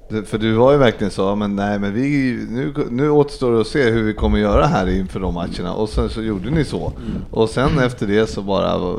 det- 0.10 0.24
för 0.26 0.38
du 0.38 0.54
var 0.54 0.72
ju 0.72 0.78
verkligen 0.78 1.12
så, 1.12 1.36
men 1.36 1.56
nej 1.56 1.80
men 1.80 1.94
vi, 1.94 2.40
nu, 2.50 2.74
nu 2.90 3.10
återstår 3.10 3.52
det 3.52 3.62
att 3.62 3.68
se 3.68 3.90
hur 3.90 4.04
vi 4.04 4.14
kommer 4.14 4.38
göra 4.40 4.66
här 4.66 4.88
inför 4.90 5.20
de 5.20 5.34
matcherna 5.34 5.74
och 5.74 5.90
sen 5.90 6.10
så 6.10 6.22
gjorde 6.22 6.50
ni 6.50 6.64
så. 6.66 6.94
Och 7.32 7.50
sen 7.50 7.80
efter 7.80 8.08
det 8.08 8.28
så 8.30 8.42
bara 8.42 8.96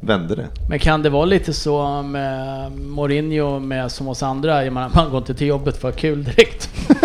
vände 0.00 0.34
det. 0.34 0.46
Men 0.68 0.78
kan 0.78 1.02
det 1.02 1.10
vara 1.10 1.24
lite 1.24 1.52
så 1.52 2.02
med 2.02 2.72
Mourinho 2.72 3.58
med 3.58 3.92
som 3.92 4.08
oss 4.08 4.22
andra? 4.22 4.64
Jag 4.64 4.72
menar, 4.72 4.90
man 4.94 5.10
går 5.10 5.18
inte 5.18 5.34
till 5.34 5.46
jobbet 5.46 5.76
för 5.76 5.92
kul 5.92 6.24
direkt. 6.24 6.70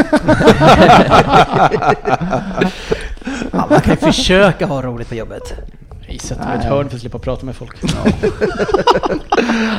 Ja, 3.52 3.68
man 3.70 3.82
kan 3.82 3.94
ju 3.94 3.98
försöka 3.98 4.66
ha 4.66 4.82
roligt 4.82 5.10
på 5.10 5.16
jobbet. 5.16 5.54
Jag 6.12 6.22
sätter 6.22 6.46
mig 6.46 6.56
i 6.56 6.60
ett 6.60 6.66
hörn 6.66 6.90
för 6.90 6.96
att 6.96 7.02
slippa 7.02 7.20
prata 7.20 7.46
med 7.46 7.56
folk. 7.56 7.78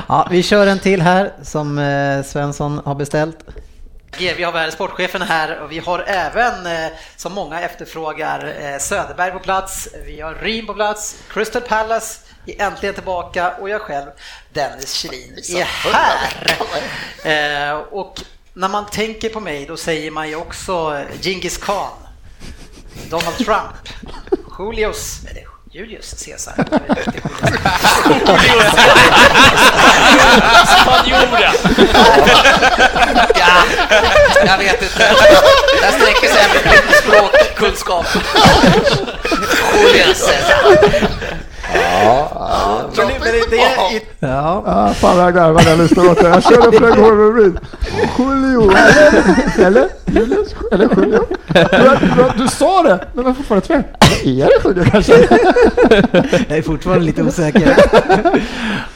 Ja, 0.09 0.29
vi 0.31 0.43
kör 0.43 0.67
en 0.67 0.79
till 0.79 1.03
här 1.03 1.33
som 1.43 1.79
eh, 1.79 2.23
Svensson 2.23 2.81
har 2.85 2.95
beställt. 2.95 3.39
GV 4.19 4.45
har 4.45 4.71
sportchefen 4.71 5.23
här 5.23 5.61
och 5.61 5.73
vi 5.73 5.79
har 5.79 6.05
även, 6.07 6.67
eh, 6.67 6.91
som 7.17 7.33
många 7.33 7.61
efterfrågar, 7.61 8.55
eh, 8.61 8.79
Söderberg 8.79 9.33
på 9.33 9.39
plats, 9.39 9.89
vi 10.07 10.21
har 10.21 10.35
Ryn 10.35 10.67
på 10.67 10.75
plats, 10.75 11.23
Crystal 11.29 11.63
Palace 11.63 12.21
är 12.47 12.63
äntligen 12.67 12.95
tillbaka 12.95 13.53
och 13.61 13.69
jag 13.69 13.81
själv, 13.81 14.11
Dennis 14.53 14.93
Kjellin, 14.93 15.39
är 15.57 15.65
här. 17.25 17.95
Och 17.95 18.21
när 18.55 18.69
man 18.69 18.87
tänker 18.87 19.29
på 19.29 19.41
mig 19.41 19.67
då 19.67 19.77
säger 19.77 20.11
man 20.11 20.29
ju 20.29 20.37
också 20.37 21.05
Genghis 21.21 21.59
Khan, 21.59 21.97
Donald 23.11 23.37
Trump, 23.37 23.89
Julius, 24.59 25.25
eller 25.31 25.52
Julius 25.75 26.15
Caesar. 26.25 26.53
Spanjora! 30.67 31.53
ja, 33.35 33.65
jag 34.47 34.59
vet 34.59 34.83
inte. 34.83 34.99
Där 35.81 35.93
sträcker 35.93 36.29
sig 36.29 36.47
även 36.51 36.71
min 36.73 36.95
språkkunskap. 37.03 38.07
Julius 39.83 40.27
Caesar. 40.27 40.79
Ja, 41.75 42.81
Men 42.97 43.07
det, 43.07 43.13
men 43.13 43.21
det, 43.21 43.51
det 43.51 43.63
är 43.63 43.97
i, 43.97 44.03
ja. 44.19 44.63
Ah, 44.67 44.93
fan 44.95 45.17
vad 45.17 45.27
jag 45.27 45.35
garvar 45.35 45.63
när 45.65 45.71
jag 45.71 45.79
lyssnar 45.79 46.11
åt 46.11 46.21
det. 46.21 46.29
Jag 46.29 46.43
körde 46.43 46.79
flera 46.79 46.91
gånger 46.97 47.13
med 47.13 47.43
Reed. 47.43 47.59
Julio, 48.19 48.73
eller? 49.67 49.89
Julius? 50.07 50.55
Eller 50.73 50.89
Julio? 50.97 51.27
Du, 52.37 52.49
sa 52.49 52.83
det, 52.83 52.99
men 53.15 53.25
jag 53.27 53.37
fortfarande 53.37 53.67
tveksam. 53.67 53.85
Är 54.01 54.47
det 54.47 54.69
Julio 54.69 54.85
kanske? 54.91 55.13
Jag 56.49 56.59
är 56.59 56.63
fortfarande 56.63 57.05
lite 57.05 57.23
osäker. 57.23 57.77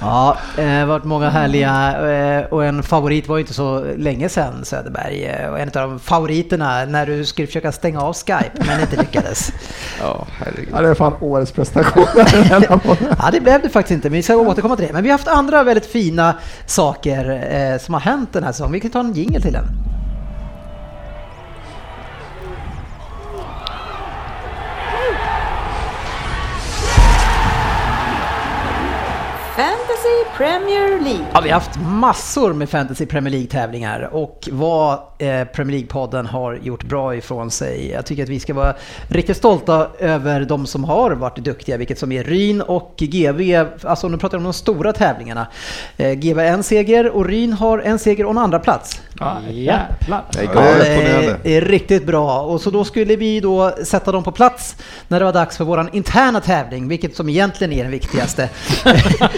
Ja, 0.00 0.36
det 0.56 0.62
har 0.62 0.86
varit 0.86 1.04
många 1.04 1.30
härliga 1.30 1.94
eh, 2.10 2.44
och 2.44 2.64
en 2.64 2.82
favorit 2.82 3.28
var 3.28 3.36
ju 3.36 3.40
inte 3.40 3.54
så 3.54 3.84
länge 3.96 4.28
sedan 4.28 4.64
Söderberg 4.64 5.24
eh, 5.24 5.50
och 5.50 5.60
en 5.60 5.68
av 5.68 5.90
de 5.90 5.98
favoriterna 5.98 6.84
när 6.84 7.06
du 7.06 7.24
skulle 7.24 7.46
försöka 7.46 7.72
stänga 7.72 8.00
av 8.00 8.14
Skype 8.14 8.50
men 8.66 8.80
inte 8.80 8.96
lyckades. 8.96 9.52
Ja, 10.00 10.26
herregud. 10.38 10.68
Ja, 10.72 10.80
det 10.80 10.88
är 10.88 10.94
fan 10.94 11.12
årets 11.20 11.52
prestation. 11.52 12.06
Ja, 13.18 13.30
det 13.32 13.40
blev 13.40 13.62
det 13.62 13.68
faktiskt 13.68 13.94
inte, 13.94 14.10
men 14.10 14.16
vi 14.16 14.22
ska 14.22 14.36
återkomma 14.36 14.76
till 14.76 14.86
det. 14.86 14.92
Men 14.92 15.02
vi 15.02 15.10
har 15.10 15.18
haft 15.18 15.28
andra 15.28 15.64
väldigt 15.64 15.86
fina 15.86 16.34
saker 16.66 17.48
eh, 17.50 17.78
som 17.78 17.94
har 17.94 18.00
hänt 18.00 18.32
den 18.32 18.44
här 18.44 18.52
säsongen. 18.52 18.72
Vi 18.72 18.80
kan 18.80 18.90
ta 18.90 19.00
en 19.00 19.12
jingel 19.12 19.42
till 19.42 19.52
den. 19.52 19.66
Fantasy 29.56 29.95
Premier 30.36 31.00
League. 31.00 31.26
Ja, 31.32 31.40
vi 31.40 31.50
har 31.50 31.60
haft 31.60 31.80
massor 31.80 32.52
med 32.52 32.68
Fantasy 32.68 33.06
Premier 33.06 33.32
League-tävlingar 33.32 34.08
och 34.12 34.48
vad 34.52 34.92
eh, 35.18 35.44
Premier 35.44 35.78
League-podden 35.78 36.26
har 36.26 36.54
gjort 36.54 36.84
bra 36.84 37.16
ifrån 37.16 37.50
sig. 37.50 37.90
Jag 37.90 38.06
tycker 38.06 38.22
att 38.22 38.28
vi 38.28 38.40
ska 38.40 38.54
vara 38.54 38.74
riktigt 39.08 39.36
stolta 39.36 39.88
över 39.98 40.40
de 40.40 40.66
som 40.66 40.84
har 40.84 41.10
varit 41.10 41.36
duktiga, 41.36 41.76
vilket 41.76 41.98
som 41.98 42.12
är 42.12 42.24
Ryn 42.24 42.60
och 42.60 42.94
GV. 42.98 43.66
Alltså 43.82 44.08
nu 44.08 44.18
pratar 44.18 44.36
jag 44.36 44.40
om 44.40 44.44
de 44.44 44.52
stora 44.52 44.92
tävlingarna. 44.92 45.46
Eh, 45.96 46.12
GV 46.12 46.38
har 46.38 46.44
en 46.44 46.62
seger 46.62 47.10
och 47.10 47.26
Ryn 47.26 47.52
har 47.52 47.78
en 47.78 47.98
seger 47.98 48.24
och 48.24 48.30
en 48.30 48.38
andra 48.38 48.58
plats. 48.58 49.00
Ja, 49.18 49.38
jävlar. 49.50 50.24
Det 50.32 50.40
är 50.40 51.28
Ja, 51.28 51.34
det 51.42 51.60
riktigt 51.60 52.06
bra. 52.06 52.40
Och 52.40 52.60
så 52.60 52.70
då 52.70 52.84
skulle 52.84 53.16
vi 53.16 53.40
då 53.40 53.74
sätta 53.84 54.12
dem 54.12 54.24
på 54.24 54.32
plats 54.32 54.76
när 55.08 55.18
det 55.18 55.24
var 55.24 55.32
dags 55.32 55.56
för 55.56 55.64
våran 55.64 55.88
interna 55.92 56.40
tävling, 56.40 56.88
vilket 56.88 57.16
som 57.16 57.28
egentligen 57.28 57.72
är 57.72 57.82
den 57.82 57.92
viktigaste. 57.92 58.48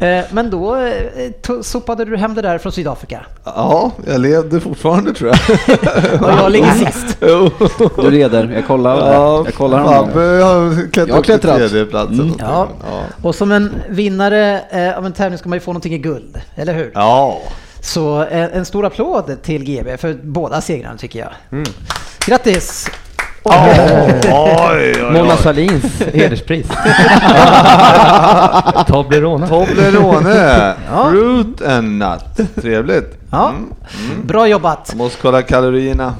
Eh, 0.18 0.24
Men 0.30 0.50
då 0.50 0.76
eh, 0.76 1.60
sopade 1.62 2.04
du 2.04 2.16
hem 2.16 2.34
det 2.34 2.42
där 2.42 2.58
från 2.58 2.72
Sydafrika. 2.72 3.26
Ja, 3.44 3.90
jag 4.06 4.20
levde 4.20 4.60
fortfarande 4.60 5.14
tror 5.14 5.30
jag. 5.30 5.38
Och 6.22 6.28
jag 6.30 6.52
ligger 6.52 6.70
sist. 6.72 7.16
Du 8.02 8.10
leder, 8.10 8.52
jag 8.54 8.66
kollar. 8.66 9.12
Ja, 9.12 9.42
jag 9.44 9.54
kollar 9.54 9.84
Fabbe 9.84 10.20
har 10.20 10.90
klättrat 10.92 11.18
upp 11.18 11.24
till 11.24 11.34
klättrat. 11.38 11.56
tredje 11.58 11.84
platsen. 11.86 12.20
Mm. 12.20 12.34
Ja. 12.38 12.68
Och 13.22 13.34
som 13.34 13.52
en 13.52 13.74
vinnare 13.88 14.60
eh, 14.70 14.98
av 14.98 15.06
en 15.06 15.12
tävling 15.12 15.38
ska 15.38 15.48
man 15.48 15.56
ju 15.56 15.60
få 15.60 15.70
någonting 15.70 15.94
i 15.94 15.98
guld, 15.98 16.40
eller 16.54 16.74
hur? 16.74 16.90
Ja. 16.94 17.38
Så 17.80 18.24
en 18.30 18.64
stor 18.64 18.86
applåd 18.86 19.42
till 19.42 19.64
GB 19.64 19.96
för 19.96 20.14
båda 20.22 20.60
segrarna 20.60 20.96
tycker 20.98 21.18
jag. 21.18 21.30
Mm. 21.52 21.64
Grattis! 22.26 22.90
Oj, 23.44 23.54
oj, 24.32 24.94
oj. 25.04 25.12
Mona 25.12 25.36
Sahlins 25.36 26.00
hederspris. 26.14 26.66
Toblerone. 28.86 29.48
Toblerone, 29.48 30.74
Ja. 30.90 31.10
fruit 31.10 31.62
and 31.62 31.98
nut. 31.98 32.54
Trevligt. 32.62 33.18
Ja. 33.30 33.48
Mm. 33.48 33.72
Bra 34.26 34.48
jobbat! 34.48 34.86
Jag 34.88 34.98
måste 34.98 35.22
kolla 35.22 35.42
kalorierna. 35.42 36.14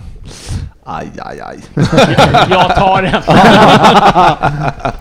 Aj, 0.85 1.07
aj, 1.19 1.41
aj. 1.41 1.59
Jag 2.51 2.77
tar 2.77 3.03
den. 3.03 3.23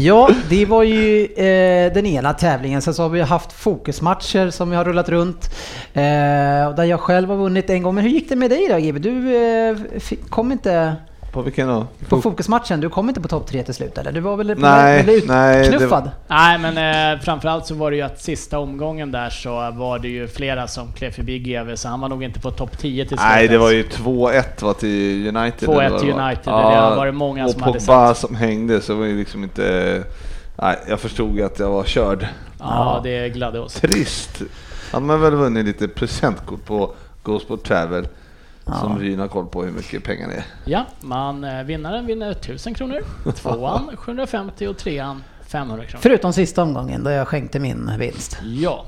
Ja, 0.00 0.28
det 0.48 0.66
var 0.66 0.82
ju 0.82 1.24
eh, 1.24 1.92
den 1.92 2.06
ena 2.06 2.32
tävlingen. 2.32 2.82
Sen 2.82 2.94
så 2.94 3.02
har 3.02 3.08
vi 3.08 3.20
haft 3.20 3.52
fokusmatcher 3.52 4.50
som 4.50 4.70
vi 4.70 4.76
har 4.76 4.84
rullat 4.84 5.08
runt. 5.08 5.50
Eh, 5.92 6.66
och 6.68 6.74
där 6.74 6.84
jag 6.84 7.00
själv 7.00 7.28
har 7.28 7.36
vunnit 7.36 7.70
en 7.70 7.82
gång. 7.82 7.94
Men 7.94 8.04
hur 8.04 8.10
gick 8.10 8.28
det 8.28 8.36
med 8.36 8.50
dig 8.50 8.68
då 8.70 8.76
GB? 8.78 8.98
Du 8.98 9.36
eh, 9.36 9.76
kom 10.30 10.52
inte 10.52 10.96
På 11.38 11.42
vilken 11.42 11.68
då? 11.68 11.86
på 12.08 12.20
fokusmatchen. 12.22 12.80
Du 12.80 12.88
kom 12.88 13.08
inte 13.08 13.20
på 13.20 13.28
topp 13.28 13.46
tre 13.46 13.62
till 13.62 13.74
slut 13.74 13.98
eller? 13.98 14.12
Du 14.12 14.20
var 14.20 14.36
väl 14.36 14.46
Nej, 14.58 15.22
nej, 15.26 15.58
det 15.60 15.66
utknuffad? 15.68 16.02
var- 16.04 16.10
Nej 16.36 16.58
men 16.58 17.12
eh, 17.14 17.20
framförallt 17.20 17.66
så 17.66 17.74
var 17.74 17.90
det 17.90 17.96
ju 17.96 18.02
att 18.02 18.20
sista 18.20 18.58
omgången 18.58 19.12
där 19.12 19.30
så 19.30 19.50
var 19.70 19.98
det 19.98 20.08
ju 20.08 20.28
flera 20.28 20.66
som 20.68 20.92
klev 20.92 21.10
förbi 21.10 21.38
GV 21.38 21.74
så 21.76 21.88
han 21.88 22.00
var 22.00 22.08
nog 22.08 22.24
inte 22.24 22.40
på 22.40 22.50
topp 22.50 22.78
10 22.78 23.04
till 23.04 23.08
slut 23.18 23.28
Nej, 23.28 23.48
det 23.48 23.58
var 23.58 23.70
ju 23.70 23.82
2-1 23.82 24.64
va 24.64 24.74
till 24.74 25.36
United. 25.36 25.68
2-1 25.68 25.72
eller 25.80 25.90
vad 25.90 26.00
till 26.00 26.08
det 26.08 26.14
var. 26.14 26.22
United, 26.28 26.44
det 26.44 26.50
har 26.80 26.96
varit 26.96 27.14
många 27.14 27.44
och 27.44 27.50
som 27.50 27.62
hade 27.62 27.78
Pogba 27.78 28.14
som 28.14 28.34
hängde 28.34 28.80
så 28.80 28.94
var 28.94 29.06
ju 29.06 29.18
liksom 29.18 29.42
inte... 29.42 30.02
Nej, 30.62 30.76
jag 30.88 31.00
förstod 31.00 31.36
ju 31.36 31.42
att 31.44 31.58
jag 31.58 31.70
var 31.70 31.84
körd. 31.84 32.26
Ja, 32.58 33.00
det 33.04 33.28
gladde 33.28 33.60
oss. 33.60 33.74
Trist. 33.74 34.42
Han 34.92 35.10
har 35.10 35.18
väl 35.18 35.34
vunnit 35.34 35.66
lite 35.66 35.88
presentkort 35.88 36.64
på 36.64 36.92
Go 37.22 37.38
Sport 37.38 37.64
Travel. 38.68 38.90
Som 38.90 38.98
Ryn 38.98 39.18
har 39.18 39.28
koll 39.28 39.46
på 39.46 39.64
hur 39.64 39.72
mycket 39.72 40.04
pengar 40.04 40.28
det 40.28 40.34
är. 40.34 40.44
Ja, 40.64 40.86
man, 41.00 41.44
eh, 41.44 41.62
vinnaren 41.62 42.06
vinner 42.06 42.30
1000 42.30 42.74
kronor, 42.74 43.00
tvåan 43.36 43.90
750 43.96 44.66
och 44.66 44.78
trean 44.78 45.22
500 45.46 45.84
kronor. 45.84 46.00
Förutom 46.02 46.32
sista 46.32 46.62
omgången 46.62 47.04
då 47.04 47.10
jag 47.10 47.28
skänkte 47.28 47.60
min 47.60 47.92
vinst. 47.98 48.38
Ja, 48.42 48.84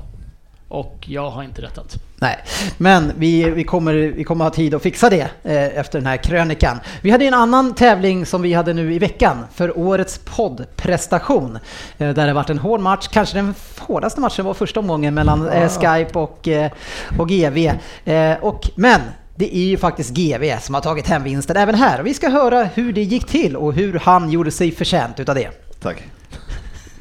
och 0.67 1.05
jag 1.07 1.29
har 1.29 1.43
inte 1.43 1.61
rättat. 1.61 1.95
Nej, 2.15 2.37
men 2.77 3.11
vi, 3.17 3.49
vi, 3.49 3.63
kommer, 3.63 3.93
vi 3.93 4.23
kommer 4.23 4.45
ha 4.45 4.51
tid 4.51 4.73
att 4.73 4.81
fixa 4.81 5.09
det 5.09 5.29
eh, 5.43 5.79
efter 5.79 5.99
den 5.99 6.05
här 6.05 6.17
krönikan. 6.17 6.79
Vi 7.01 7.11
hade 7.11 7.25
en 7.25 7.33
annan 7.33 7.75
tävling 7.75 8.25
som 8.25 8.41
vi 8.41 8.53
hade 8.53 8.73
nu 8.73 8.93
i 8.93 8.99
veckan 8.99 9.37
för 9.53 9.77
årets 9.77 10.17
poddprestation. 10.17 11.59
Eh, 11.97 12.09
där 12.09 12.27
det 12.27 12.33
varit 12.33 12.49
en 12.49 12.59
hård 12.59 12.79
match, 12.79 13.07
kanske 13.07 13.37
den 13.37 13.55
hårdaste 13.79 14.21
matchen 14.21 14.45
var 14.45 14.53
första 14.53 14.79
omgången 14.79 15.13
mellan 15.13 15.49
eh, 15.49 15.69
Skype 15.69 16.19
och, 16.19 16.47
eh, 16.47 16.71
och 17.17 17.29
GV. 17.29 17.57
Eh, 18.05 18.37
och, 18.41 18.69
men 18.75 19.01
det 19.35 19.55
är 19.55 19.65
ju 19.65 19.77
faktiskt 19.77 20.09
GV 20.09 20.59
som 20.61 20.75
har 20.75 20.81
tagit 20.81 21.07
hem 21.07 21.23
vinsten 21.23 21.57
även 21.57 21.75
här. 21.75 21.99
Och 21.99 22.05
vi 22.05 22.13
ska 22.13 22.29
höra 22.29 22.63
hur 22.63 22.93
det 22.93 23.03
gick 23.03 23.27
till 23.27 23.55
och 23.55 23.73
hur 23.73 23.99
han 23.99 24.29
gjorde 24.29 24.51
sig 24.51 24.71
förtjänt 24.71 25.19
utav 25.19 25.35
det. 25.35 25.49
Tack. 25.79 26.03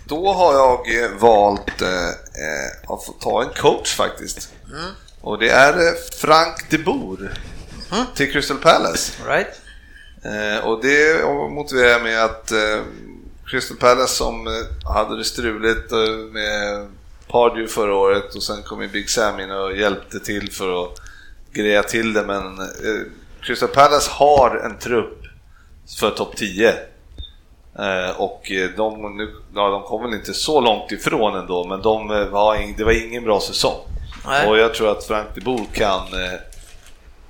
Då 0.05 0.33
har 0.33 0.53
jag 0.55 1.05
eh, 1.05 1.11
valt 1.21 1.83
eh, 1.83 1.89
eh, 1.89 2.93
att 2.93 3.05
få 3.05 3.13
ta 3.21 3.43
en 3.43 3.49
coach 3.57 3.97
faktiskt. 3.97 4.53
Och 5.21 5.39
det 5.39 5.49
är 5.49 5.73
eh, 5.73 5.93
Frank 6.21 6.71
de 6.71 6.79
Boer 6.79 7.33
till 8.15 8.33
Crystal 8.33 8.57
Palace. 8.57 9.13
Right. 9.27 9.61
Eh, 10.25 10.67
och 10.67 10.83
det 10.83 11.25
motiverar 11.51 11.89
jag 11.89 12.03
med 12.03 12.25
att 12.25 12.53
eh, 12.53 12.81
Crystal 13.47 13.77
Palace 13.77 14.15
som 14.15 14.47
eh, 14.47 14.93
hade 14.95 15.17
det 15.19 15.25
struligt 15.25 15.93
eh, 15.93 16.17
med 16.33 16.89
Pardew 17.29 17.73
förra 17.73 17.95
året 17.95 18.35
och 18.35 18.43
sen 18.43 18.63
kom 18.63 18.83
ju 18.83 18.89
Big 18.89 19.11
Sam 19.11 19.41
in 19.41 19.51
och 19.51 19.77
hjälpte 19.77 20.21
till 20.21 20.53
för 20.53 20.85
att 20.85 21.01
greja 21.53 21.83
till 21.83 22.13
det 22.13 22.23
men 22.23 22.59
eh, 22.61 22.67
Crystal 23.43 23.69
Palace 23.69 24.11
har 24.11 24.57
en 24.65 24.79
trupp 24.79 25.23
för 26.01 26.11
topp 26.11 26.37
10. 26.37 26.69
Eh, 27.79 28.21
och 28.21 28.51
eh, 28.51 28.71
de, 28.77 29.17
nu, 29.17 29.35
ja, 29.55 29.69
de 29.69 29.83
kom 29.83 30.03
väl 30.03 30.15
inte 30.15 30.35
så 30.35 30.61
långt 30.61 30.93
ifrån 30.93 31.37
ändå 31.37 31.65
men 31.65 31.83
de, 31.83 32.11
eh, 32.11 32.27
var 32.27 32.57
ing, 32.57 32.75
det 32.79 32.85
var 32.85 33.07
ingen 33.07 33.25
bra 33.25 33.41
säsong. 33.41 33.79
Nej. 34.27 34.49
Och 34.49 34.59
jag 34.59 34.75
tror 34.75 34.91
att 34.91 35.05
Frank 35.05 35.29
de 35.35 35.41
Boer 35.41 35.67
kan 35.73 36.01
eh, 36.01 36.41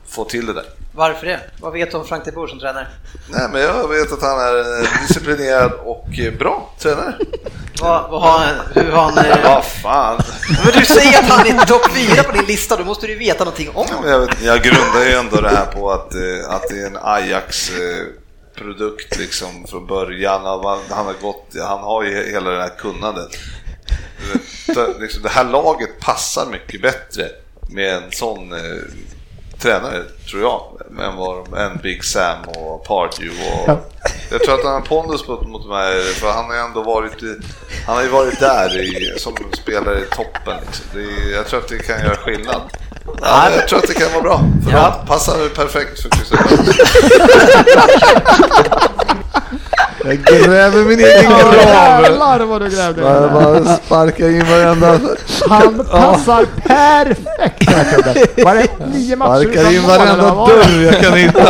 få 0.07 0.25
till 0.25 0.47
det 0.47 0.53
där. 0.53 0.65
Varför 0.95 1.27
det? 1.27 1.41
Vad 1.61 1.73
vet 1.73 1.91
du 1.91 1.97
om 1.97 2.05
Frank 2.07 2.25
de 2.25 2.31
Boer 2.31 2.47
som 2.47 2.59
tränare? 2.59 2.87
Nej, 3.31 3.49
men 3.53 3.61
jag 3.61 3.89
vet 3.89 4.13
att 4.13 4.23
han 4.23 4.41
är 4.41 4.79
en 4.79 5.07
disciplinerad 5.09 5.73
och 5.73 6.19
eh, 6.19 6.33
bra 6.39 6.71
tränare. 6.79 7.15
Vad, 7.81 8.11
vad 8.11 8.23
har 8.23 8.39
han, 8.39 8.57
hur 8.75 8.93
har 8.93 9.03
han... 9.11 9.19
eh, 9.19 9.37
Vad 9.45 9.65
fan. 9.65 10.21
Men 10.65 10.73
du 10.81 10.85
säger 10.87 11.19
att 11.19 11.25
han 11.29 11.47
är 11.47 11.67
topp 11.67 11.91
4 11.95 12.23
på 12.23 12.33
din 12.33 12.45
lista, 12.45 12.77
då 12.77 12.85
måste 12.85 13.07
du 13.07 13.13
ju 13.13 13.19
veta 13.19 13.45
någonting 13.45 13.69
om 13.69 13.87
Ja, 13.89 13.95
honom. 13.97 14.11
jag, 14.11 14.21
vet, 14.21 14.43
jag 14.43 14.63
grundar 14.63 15.05
ju 15.05 15.13
ändå 15.13 15.41
det 15.41 15.49
här 15.51 15.67
på 15.67 15.91
att, 15.93 16.15
eh, 16.15 16.51
att 16.55 16.69
det 16.69 16.81
är 16.83 16.87
en 16.87 16.99
Ajax-produkt 17.03 19.19
liksom 19.19 19.67
från 19.69 19.87
början. 19.87 20.45
Han, 20.45 21.07
har- 21.07 21.23
gått, 21.23 21.47
han 21.69 21.79
har 21.81 22.03
ju 22.03 22.31
hela 22.33 22.51
det 22.51 22.61
här 22.63 22.73
kunnandet. 22.79 23.29
Det, 24.67 24.99
liksom, 25.01 25.23
det 25.23 25.29
här 25.29 25.45
laget 25.45 26.01
passar 26.01 26.47
mycket 26.47 26.83
bättre 26.83 27.25
med 27.71 27.95
en 27.95 28.03
sån 28.11 28.53
eh, 28.53 28.59
tränare, 29.61 30.03
tror 30.31 30.43
jag, 30.43 30.63
än, 31.05 31.17
vad, 31.17 31.59
än 31.59 31.79
Big 31.83 32.05
Sam 32.05 32.39
och 32.49 32.85
Pardew. 32.85 33.35
Och, 33.67 33.79
Jag 34.31 34.43
tror 34.43 34.55
att 34.55 34.65
han 34.65 34.73
har 34.75 34.81
pondus 34.81 35.29
mot, 35.29 35.47
mot 35.49 35.63
de 35.63 35.73
här, 35.73 36.13
för 36.15 36.31
han 36.31 36.45
har 36.45 36.55
ju 36.55 36.61
ändå 36.61 36.83
varit, 36.83 37.23
i- 37.23 37.41
han 37.87 37.97
har 37.97 38.03
ju 38.03 38.09
varit 38.09 38.41
där 38.41 38.79
i, 38.81 39.15
som 39.19 39.35
spelare 39.63 39.99
i 39.99 40.05
toppen. 40.17 40.57
Liksom. 40.67 40.87
Det 40.95 41.31
jag 41.37 41.47
tror 41.47 41.61
att 41.61 41.69
det 41.69 41.79
kan 41.79 42.01
göra 42.01 42.17
skillnad. 42.17 42.61
Ja, 43.23 43.51
jag 43.57 43.69
tror 43.69 43.79
att 43.79 43.87
det 43.87 43.95
kan 43.95 44.13
vara 44.13 44.23
bra. 44.23 44.41
För 44.65 44.73
Ja. 44.73 44.79
ja. 44.79 45.05
passar 45.07 45.49
perfekt 45.49 46.01
för 46.03 46.09
Palace. 46.09 46.35
Jag 50.05 50.19
gräver 50.19 50.85
min 50.85 51.01
egen 51.01 51.31
grav. 51.31 51.55
Jävlar 51.55 52.41
vad 52.45 52.63
du 52.63 52.71
grävde 52.71 53.01
in 53.01 53.33
bara 53.35 53.77
sparka 53.77 54.29
in 54.29 54.45
varenda... 54.51 54.99
Han 55.49 55.85
passar 55.91 56.45
perfekt 56.67 57.67
den 57.67 57.75
här 57.75 57.85
klubben. 57.85 58.45
Var 58.45 58.55
det 58.55 58.87
nio 58.93 59.17
matcher 59.17 59.43
Sparkar 59.43 59.71
in 59.71 59.77
utan 59.77 59.83
mål 59.83 60.01
eller 60.01 60.23
varenda 60.23 60.47
dörr 60.47 60.83
jag 60.85 61.01
kan 61.01 61.15
hitta. 61.15 61.45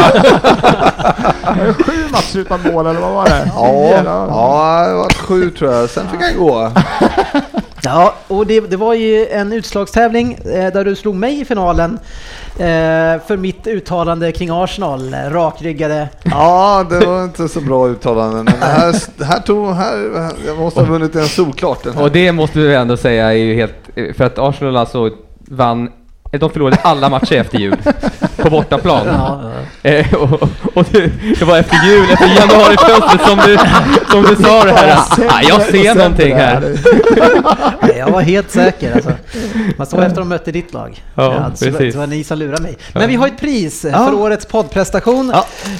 Var 1.42 1.66
det 1.66 1.74
sju 1.84 1.92
matcher 2.12 2.38
utan 2.38 2.60
mål 2.72 2.86
eller 2.86 3.00
vad 3.00 3.12
var 3.12 3.24
det? 3.24 3.50
Ja, 3.54 3.70
ja, 4.04 4.86
det 4.86 4.94
var 4.94 5.12
sju 5.14 5.50
tror 5.50 5.72
jag. 5.72 5.90
Sen 5.90 6.08
fick 6.08 6.20
han 6.22 6.36
gå. 6.36 6.72
Ja, 7.82 8.14
och 8.28 8.46
det, 8.46 8.60
det 8.60 8.76
var 8.76 8.94
ju 8.94 9.26
en 9.26 9.52
utslagstävling 9.52 10.32
eh, 10.32 10.72
där 10.72 10.84
du 10.84 10.96
slog 10.96 11.14
mig 11.14 11.40
i 11.40 11.44
finalen 11.44 11.98
eh, 12.52 13.22
för 13.26 13.36
mitt 13.36 13.66
uttalande 13.66 14.32
kring 14.32 14.50
Arsenal, 14.52 15.14
rakryggade. 15.14 16.08
Ja, 16.22 16.86
det 16.90 17.06
var 17.06 17.24
inte 17.24 17.48
så 17.48 17.60
bra 17.60 17.88
uttalande. 17.88 18.36
Men 18.36 18.60
det 18.60 18.66
här, 18.66 19.24
här 19.24 19.40
tog... 19.40 19.74
Här, 19.74 20.30
jag 20.46 20.58
måste 20.58 20.80
ha 20.80 20.86
vunnit 20.86 21.16
en 21.16 21.26
solklart. 21.26 21.86
Och 21.86 22.10
det 22.10 22.32
måste 22.32 22.58
vi 22.58 22.74
ändå 22.74 22.96
säga 22.96 23.32
är 23.32 23.36
ju 23.36 23.54
helt, 23.54 23.74
för 24.16 24.24
att 24.24 24.38
Arsenal 24.38 24.76
alltså 24.76 25.10
vann, 25.38 25.88
de 26.38 26.50
förlorade 26.50 26.76
alla 26.82 27.08
matcher 27.08 27.32
efter 27.36 27.58
jul 27.58 27.76
på 28.36 28.50
bortaplan. 28.50 29.06
Eh, 29.82 30.14
och 30.14 30.42
och 30.74 30.86
det, 30.90 31.10
det 31.38 31.44
var 31.44 31.58
efter 31.58 31.76
jul, 31.86 32.10
efter 32.10 32.26
januarifönstret 32.26 33.20
som 33.28 33.38
du, 33.46 33.58
som 34.10 34.22
du 34.22 34.42
sa 34.44 34.64
det 34.64 34.72
här. 34.72 34.96
Ah, 35.28 35.40
jag 35.48 35.62
ser 35.62 35.94
någonting 35.94 36.34
här. 36.36 36.60
Nej, 37.82 37.94
Jag 37.98 38.10
var 38.10 38.20
helt 38.20 38.50
säker 38.50 38.94
alltså. 38.94 39.12
Man 39.76 39.86
såg 39.86 40.00
efter 40.00 40.18
de 40.20 40.28
mötte 40.28 40.52
ditt 40.52 40.72
lag. 40.72 41.04
Ja, 41.14 41.50
så, 41.54 41.64
precis. 41.64 41.94
det 41.94 41.98
var 42.00 42.06
ni 42.06 42.24
som 42.24 42.38
lurade 42.38 42.62
mig. 42.62 42.76
Men 42.92 43.08
vi 43.08 43.14
har 43.16 43.26
ett 43.26 43.40
pris 43.40 43.84
eh, 43.84 43.92
Ja. 43.92 44.06
för 44.06 44.14
årets 44.14 44.46
poddprestation. 44.46 45.30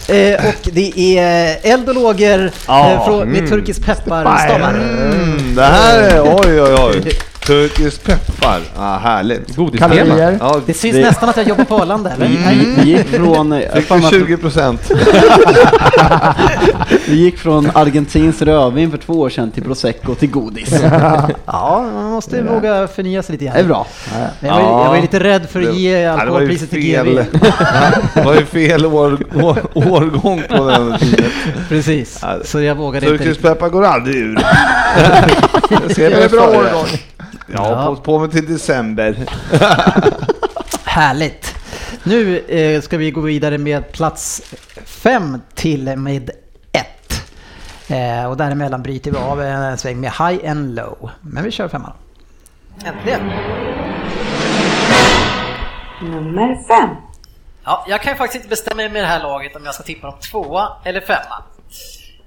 Eh, 0.08 0.48
och 0.48 0.68
det 0.72 1.18
är 1.18 1.56
eld 1.72 1.88
och 1.88 1.94
lågor 1.94 2.50
Ja. 2.66 2.90
eh, 2.90 3.04
från, 3.04 3.28
med 3.28 3.38
Mm. 3.38 3.50
turkisk 3.50 3.84
pepparstammar. 3.86 4.74
Mm, 4.74 5.54
det 5.54 5.62
här 5.64 5.98
är... 6.00 6.22
Oj, 6.22 6.62
oj, 6.62 6.74
oj. 6.94 7.12
Turkish 7.50 7.98
peppar, 8.04 8.60
ah, 8.76 8.98
härligt. 8.98 9.56
Godistema. 9.56 9.94
Kalorier. 9.94 10.36
Ja, 10.40 10.60
Det 10.66 10.74
syns 10.74 10.96
Det- 10.96 11.02
nästan 11.02 11.28
att 11.28 11.36
jag 11.36 11.48
jobbar 11.48 11.64
på 11.64 11.76
Arlanda 11.76 12.10
eller? 12.10 12.26
Vi, 12.28 12.36
vi 12.82 12.90
gick 12.90 13.06
från... 13.08 13.50
jag 13.52 13.72
Fick 13.72 13.88
du 13.88 13.94
mig 13.94 14.04
att- 14.06 14.10
20 14.10 14.36
procent? 14.36 14.90
Vi 17.08 17.16
gick 17.16 17.38
från 17.38 17.70
argentins 17.74 18.42
rödvin 18.42 18.90
för 18.90 18.98
två 18.98 19.12
år 19.20 19.30
sedan 19.30 19.50
till 19.50 19.62
prosecco 19.62 20.14
till 20.14 20.30
godis. 20.30 20.74
Ja, 21.46 21.90
man 21.94 22.10
måste 22.10 22.42
våga 22.42 22.88
förnya 22.88 23.22
sig 23.22 23.32
lite 23.32 23.44
grann. 23.44 23.54
Det 23.54 23.60
är 23.60 23.64
bra. 23.64 23.86
Jag 24.40 24.50
var, 24.54 24.60
jag 24.60 24.88
var 24.88 24.94
ju 24.96 25.00
lite 25.02 25.20
rädd 25.20 25.48
för 25.50 25.60
att 25.60 25.66
Det- 25.66 25.72
ge 25.80 25.98
ju 26.00 26.06
alkoholpriset 26.06 26.70
till 26.70 26.82
fel. 26.94 27.06
GV. 27.06 27.24
Det 28.14 28.22
var 28.24 28.34
ju 28.34 28.44
fel 28.44 28.86
år, 28.86 29.18
år, 29.42 29.58
årgång 29.74 30.42
på 30.48 30.66
den 30.70 30.98
tiden. 30.98 31.24
Precis, 31.68 32.18
Ja, 32.22 32.34
så 32.44 32.60
jag 32.60 32.74
vågade 32.74 33.06
inte 33.06 33.18
Turkish 33.18 33.28
riktigt. 33.28 33.42
peppar 33.48 33.68
går 33.68 33.84
aldrig 33.84 34.16
ur. 34.16 34.38
Jag 35.70 35.90
ser 35.96 36.10
Det 36.10 36.24
är 36.24 36.28
bra 36.28 36.48
årgång. 36.48 36.86
Ja, 37.52 37.86
på, 37.86 38.02
på 38.02 38.18
med 38.18 38.30
till 38.30 38.52
december. 38.52 39.16
Härligt! 40.84 41.54
Nu 42.04 42.38
eh, 42.38 42.80
ska 42.80 42.96
vi 42.96 43.10
gå 43.10 43.20
vidare 43.20 43.58
med 43.58 43.92
plats 43.92 44.42
fem 44.84 45.40
till 45.54 45.96
med 45.96 46.30
ett. 46.72 47.22
Eh, 47.88 48.30
och 48.30 48.36
däremellan 48.36 48.82
bryter 48.82 49.10
vi 49.10 49.16
av 49.16 49.42
en 49.42 49.78
sväng 49.78 50.00
med 50.00 50.10
high 50.10 50.50
and 50.50 50.74
low. 50.74 51.10
Men 51.20 51.44
vi 51.44 51.50
kör 51.50 51.68
femman. 51.68 51.92
Äntligen! 52.84 53.20
Nummer 56.02 56.68
fem. 56.68 56.96
Ja, 57.64 57.84
jag 57.88 58.02
kan 58.02 58.12
ju 58.12 58.16
faktiskt 58.16 58.36
inte 58.36 58.48
bestämma 58.48 58.76
mig 58.76 58.88
med 58.88 59.02
det 59.02 59.06
här 59.06 59.22
laget 59.22 59.56
om 59.56 59.64
jag 59.64 59.74
ska 59.74 59.82
tippa 59.82 60.06
dem 60.06 60.16
tvåa 60.30 60.68
eller 60.84 61.00
femma. 61.00 61.42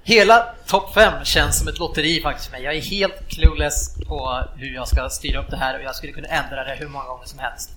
Hela 0.06 0.46
topp 0.66 0.94
5 0.94 1.24
känns 1.24 1.58
som 1.58 1.68
ett 1.68 1.78
lotteri 1.78 2.20
faktiskt 2.22 2.46
för 2.46 2.52
mig. 2.52 2.62
Jag 2.64 2.74
är 2.74 2.80
helt 2.80 3.28
clueless 3.28 3.94
på 4.08 4.42
hur 4.56 4.74
jag 4.74 4.88
ska 4.88 5.08
styra 5.08 5.40
upp 5.40 5.50
det 5.50 5.56
här 5.56 5.78
och 5.78 5.84
jag 5.84 5.94
skulle 5.94 6.12
kunna 6.12 6.28
ändra 6.28 6.64
det 6.64 6.76
hur 6.78 6.88
många 6.88 7.04
gånger 7.04 7.26
som 7.26 7.38
helst. 7.38 7.70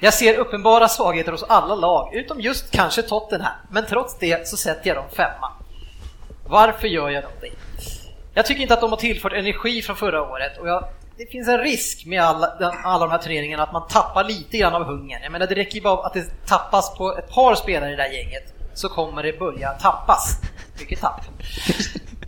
Jag 0.00 0.14
ser 0.14 0.38
uppenbara 0.38 0.88
svagheter 0.88 1.32
hos 1.32 1.42
alla 1.42 1.74
lag, 1.74 2.14
utom 2.14 2.40
just 2.40 2.70
kanske 2.70 3.02
Tottenham, 3.02 3.52
men 3.70 3.86
trots 3.86 4.18
det 4.18 4.48
så 4.48 4.56
sätter 4.56 4.88
jag 4.88 4.96
dem 4.96 5.04
femma. 5.16 5.52
Varför 6.46 6.88
gör 6.88 7.10
jag 7.10 7.22
då 7.22 7.28
det? 7.40 7.50
Jag 8.34 8.46
tycker 8.46 8.62
inte 8.62 8.74
att 8.74 8.80
de 8.80 8.90
har 8.90 8.96
tillfört 8.96 9.32
energi 9.32 9.82
från 9.82 9.96
förra 9.96 10.22
året 10.22 10.58
och 10.58 10.68
jag, 10.68 10.84
det 11.16 11.26
finns 11.26 11.48
en 11.48 11.58
risk 11.58 12.06
med 12.06 12.22
alla, 12.22 12.56
den, 12.56 12.72
alla 12.84 13.06
de 13.06 13.10
här 13.10 13.18
turneringarna 13.18 13.62
att 13.62 13.72
man 13.72 13.88
tappar 13.88 14.24
lite 14.24 14.58
grann 14.58 14.74
av 14.74 14.84
hungern. 14.84 15.22
Jag 15.22 15.32
menar 15.32 15.46
det 15.46 15.54
räcker 15.54 15.74
ju 15.74 15.82
bara 15.82 16.06
att 16.06 16.14
det 16.14 16.46
tappas 16.46 16.96
på 16.96 17.18
ett 17.18 17.30
par 17.30 17.54
spelare 17.54 17.92
i 17.92 17.96
det 17.96 18.02
här 18.02 18.12
gänget 18.12 18.55
så 18.76 18.88
kommer 18.88 19.22
det 19.22 19.38
börja 19.38 19.72
tappas. 19.72 20.40
Mycket 20.78 21.00
tapp. 21.00 21.20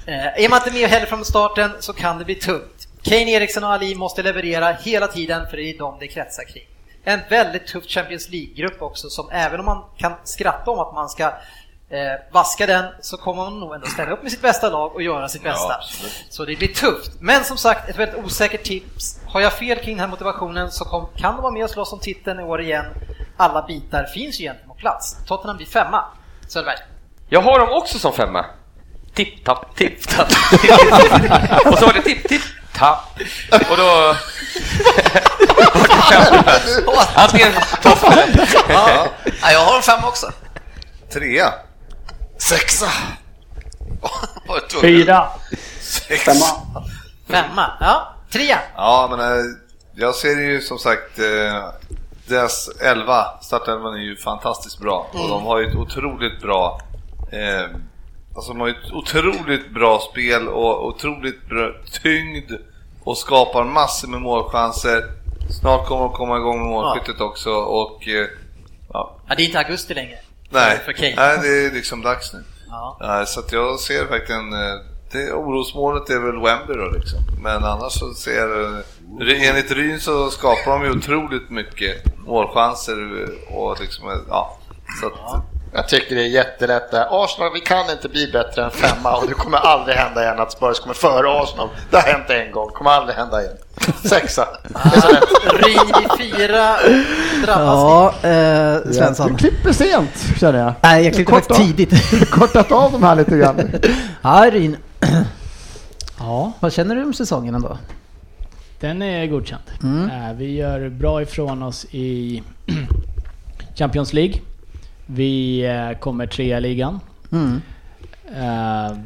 Eh, 0.06 0.44
är 0.44 0.48
man 0.48 0.58
inte 0.58 0.70
med 0.70 0.88
heller 0.88 1.06
från 1.06 1.24
starten 1.24 1.70
så 1.80 1.92
kan 1.92 2.18
det 2.18 2.24
bli 2.24 2.34
tungt. 2.34 2.88
Kane, 3.02 3.30
Eriksson 3.30 3.64
och 3.64 3.70
Ali 3.72 3.94
måste 3.94 4.22
leverera 4.22 4.72
hela 4.72 5.06
tiden 5.06 5.46
för 5.50 5.56
det 5.56 5.62
är 5.62 5.78
de 5.78 5.98
det 5.98 6.08
kretsar 6.08 6.44
kring. 6.44 6.62
En 7.04 7.20
väldigt 7.30 7.66
tuff 7.66 7.84
Champions 7.84 8.28
League-grupp 8.30 8.82
också 8.82 9.10
som 9.10 9.30
även 9.30 9.60
om 9.60 9.66
man 9.66 9.84
kan 9.96 10.12
skratta 10.24 10.70
om 10.70 10.78
att 10.78 10.94
man 10.94 11.08
ska 11.08 11.24
eh, 11.88 12.32
vaska 12.32 12.66
den 12.66 12.84
så 13.00 13.16
kommer 13.16 13.42
man 13.44 13.60
nog 13.60 13.74
ändå 13.74 13.86
ställa 13.86 14.10
upp 14.10 14.22
med 14.22 14.32
sitt 14.32 14.42
bästa 14.42 14.70
lag 14.70 14.94
och 14.94 15.02
göra 15.02 15.28
sitt 15.28 15.42
bästa. 15.42 15.80
så 16.30 16.44
det 16.44 16.56
blir 16.56 16.74
tufft. 16.74 17.12
Men 17.20 17.44
som 17.44 17.56
sagt, 17.56 17.88
ett 17.88 17.98
väldigt 17.98 18.24
osäkert 18.24 18.62
tips. 18.62 19.20
Har 19.26 19.40
jag 19.40 19.52
fel 19.52 19.78
kring 19.78 19.94
den 19.94 20.00
här 20.00 20.08
motivationen 20.08 20.70
så 20.70 20.84
kom, 20.84 21.08
kan 21.16 21.34
de 21.36 21.42
vara 21.42 21.52
med 21.52 21.64
och 21.64 21.70
slåss 21.70 21.92
om 21.92 21.98
titeln 21.98 22.40
i 22.40 22.42
år 22.42 22.60
igen. 22.60 22.84
Alla 23.36 23.66
bitar 23.66 24.04
finns 24.04 24.40
ju 24.40 24.44
egentligen 24.44 24.68
på 24.68 24.74
plats. 24.74 25.16
Tottenham 25.26 25.56
blir 25.56 25.66
femma. 25.66 26.04
Söderberg. 26.48 26.76
Jag 27.28 27.42
har 27.42 27.58
dem 27.58 27.68
också 27.68 27.98
som 27.98 28.12
femma. 28.12 28.46
Tipp, 29.14 29.44
tapp, 29.44 29.76
tipp, 29.76 30.08
tapp. 30.08 30.28
och 31.66 31.78
så 31.78 31.86
var 31.86 31.92
det 31.92 32.02
tipp, 32.02 32.28
tipp, 32.28 32.42
tapp. 32.74 33.18
Och 33.70 33.76
då... 33.76 33.84
var 33.84 34.16
det 35.82 36.00
femma. 36.14 37.02
Antingen 37.14 37.52
topp 37.82 37.98
Ja. 38.68 39.06
ja, 39.42 39.52
jag 39.52 39.60
har 39.60 39.76
en 39.76 39.82
fem 39.82 40.04
också. 40.04 40.32
Trea. 41.12 41.52
Sexa. 42.38 42.88
Fyra. 44.80 45.28
Femma. 46.24 46.46
Femma, 47.28 47.76
ja. 47.80 48.14
Trea. 48.30 48.58
Ja, 48.76 49.08
men 49.10 49.20
eh, 49.20 49.44
jag 49.94 50.14
ser 50.14 50.40
ju 50.40 50.60
som 50.60 50.78
sagt 50.78 51.18
eh, 51.18 51.68
deras 52.28 52.68
11, 52.80 53.24
startelvan 53.42 53.94
är 53.94 53.98
ju 53.98 54.16
fantastiskt 54.16 54.78
bra 54.78 55.06
och 55.12 55.18
Mm. 55.18 55.30
de 55.30 55.42
har 55.46 55.58
ju 55.58 55.66
ett 55.66 55.74
otroligt 55.76 56.40
bra 56.42 56.80
eh, 57.32 57.70
Alltså 58.36 58.52
de 58.52 58.60
har 58.60 58.66
ju 58.68 58.74
ett 58.74 58.92
otroligt 58.92 59.70
bra 59.74 60.00
spel 60.10 60.48
och 60.48 60.86
otroligt 60.86 61.48
bra 61.48 61.70
tyngd 62.02 62.52
och 63.04 63.18
skapar 63.18 63.64
massor 63.64 64.08
med 64.08 64.20
målchanser. 64.20 65.04
Snart 65.60 65.86
kommer 65.86 66.02
de 66.04 66.12
komma 66.12 66.36
igång 66.36 66.58
med 66.58 66.68
målskyttet 66.68 67.20
också 67.20 67.50
och 67.50 68.08
eh, 68.08 68.26
ja, 68.92 69.16
Ja, 69.28 69.34
det 69.34 69.42
är 69.42 69.46
inte 69.46 69.58
augusti 69.58 69.94
längre. 69.94 70.18
nej, 70.50 70.80
nej, 71.16 71.38
det 71.42 71.66
är 71.66 71.70
liksom 71.74 72.02
dags 72.02 72.32
nu. 72.32 72.44
Ja. 72.68 72.96
Ja, 73.00 73.26
så 73.26 73.42
jag 73.50 73.80
ser 73.80 74.04
verkligen, 74.04 74.52
eh, 74.52 74.74
det, 75.12 75.32
orosmålet 75.32 76.10
är 76.10 76.18
väl 76.18 76.40
Wemby 76.42 76.74
då 76.74 76.90
liksom. 76.98 77.18
Men 77.42 77.64
annars 77.64 77.92
så 77.92 78.14
ser 78.14 78.36
jag, 78.36 78.82
enligt 79.48 79.70
Ryn 79.72 80.00
så 80.00 80.30
skapar 80.30 80.70
de 80.70 80.84
ju 80.84 80.90
otroligt 80.90 81.50
mycket 81.50 81.94
målchanser 82.26 82.96
och 83.50 83.80
liksom, 83.80 84.24
ja. 84.28 84.58
Så 85.00 85.06
att, 85.06 85.42
Jag 85.72 85.88
tycker 85.88 86.14
det 86.14 86.22
är 86.22 86.26
jättelätt 86.26 86.90
där. 86.90 87.24
Arsenal, 87.24 87.50
vi 87.54 87.60
kan 87.60 87.90
inte 87.90 88.08
bli 88.08 88.30
bättre 88.32 88.64
än 88.64 88.70
femma 88.70 89.16
och 89.16 89.28
det 89.28 89.34
kommer 89.34 89.58
aldrig 89.58 89.96
hända 89.96 90.22
igen 90.22 90.40
att 90.40 90.52
Spurs 90.52 90.80
kommer 90.80 90.94
före 90.94 91.42
Arsenal. 91.42 91.68
Det 91.90 91.96
har 91.96 92.12
hänt 92.12 92.30
en 92.30 92.52
gång, 92.52 92.70
kommer 92.70 92.90
aldrig 92.90 93.16
hända 93.16 93.42
igen. 93.42 93.56
Sexa. 94.04 94.48
Det 94.62 95.12
lätt. 95.12 95.64
Ryn 95.64 96.04
i 96.04 96.22
fyra 96.22 96.76
drabbas 97.44 98.12
Ja, 98.22 98.28
eh, 98.28 98.92
Svensson. 98.92 99.32
Du 99.32 99.36
klipper 99.36 99.72
sent 99.72 100.10
känner 100.40 100.58
jag. 100.58 100.72
Nej, 100.82 101.04
jag 101.04 101.14
klippte 101.14 101.32
faktiskt 101.34 101.60
tidigt. 101.60 102.30
Kortat 102.30 102.72
av 102.72 102.92
de 102.92 103.02
här 103.02 103.16
lite 103.16 103.36
grann. 103.38 103.70
Ja, 104.22 104.50
Ryn. 104.52 104.76
Ja, 106.18 106.52
Vad 106.60 106.72
känner 106.72 106.94
du 106.96 107.04
om 107.04 107.14
säsongen 107.14 107.54
ändå? 107.54 107.78
den 108.80 109.02
är 109.02 109.26
godkänd. 109.26 109.62
Mm. 109.82 110.10
Eh, 110.10 110.32
Vi 110.36 110.56
gör 110.56 110.88
bra 110.88 111.22
ifrån 111.22 111.62
oss 111.62 111.86
i 111.90 112.42
Champions 113.74 114.12
League. 114.12 114.34
Vi 115.06 115.60
eh, 115.66 115.98
kommer 115.98 116.26
trea 116.26 116.58
i 116.58 116.60
ligan. 116.60 117.00
Mm. 117.32 117.60
Eh, 118.36 118.96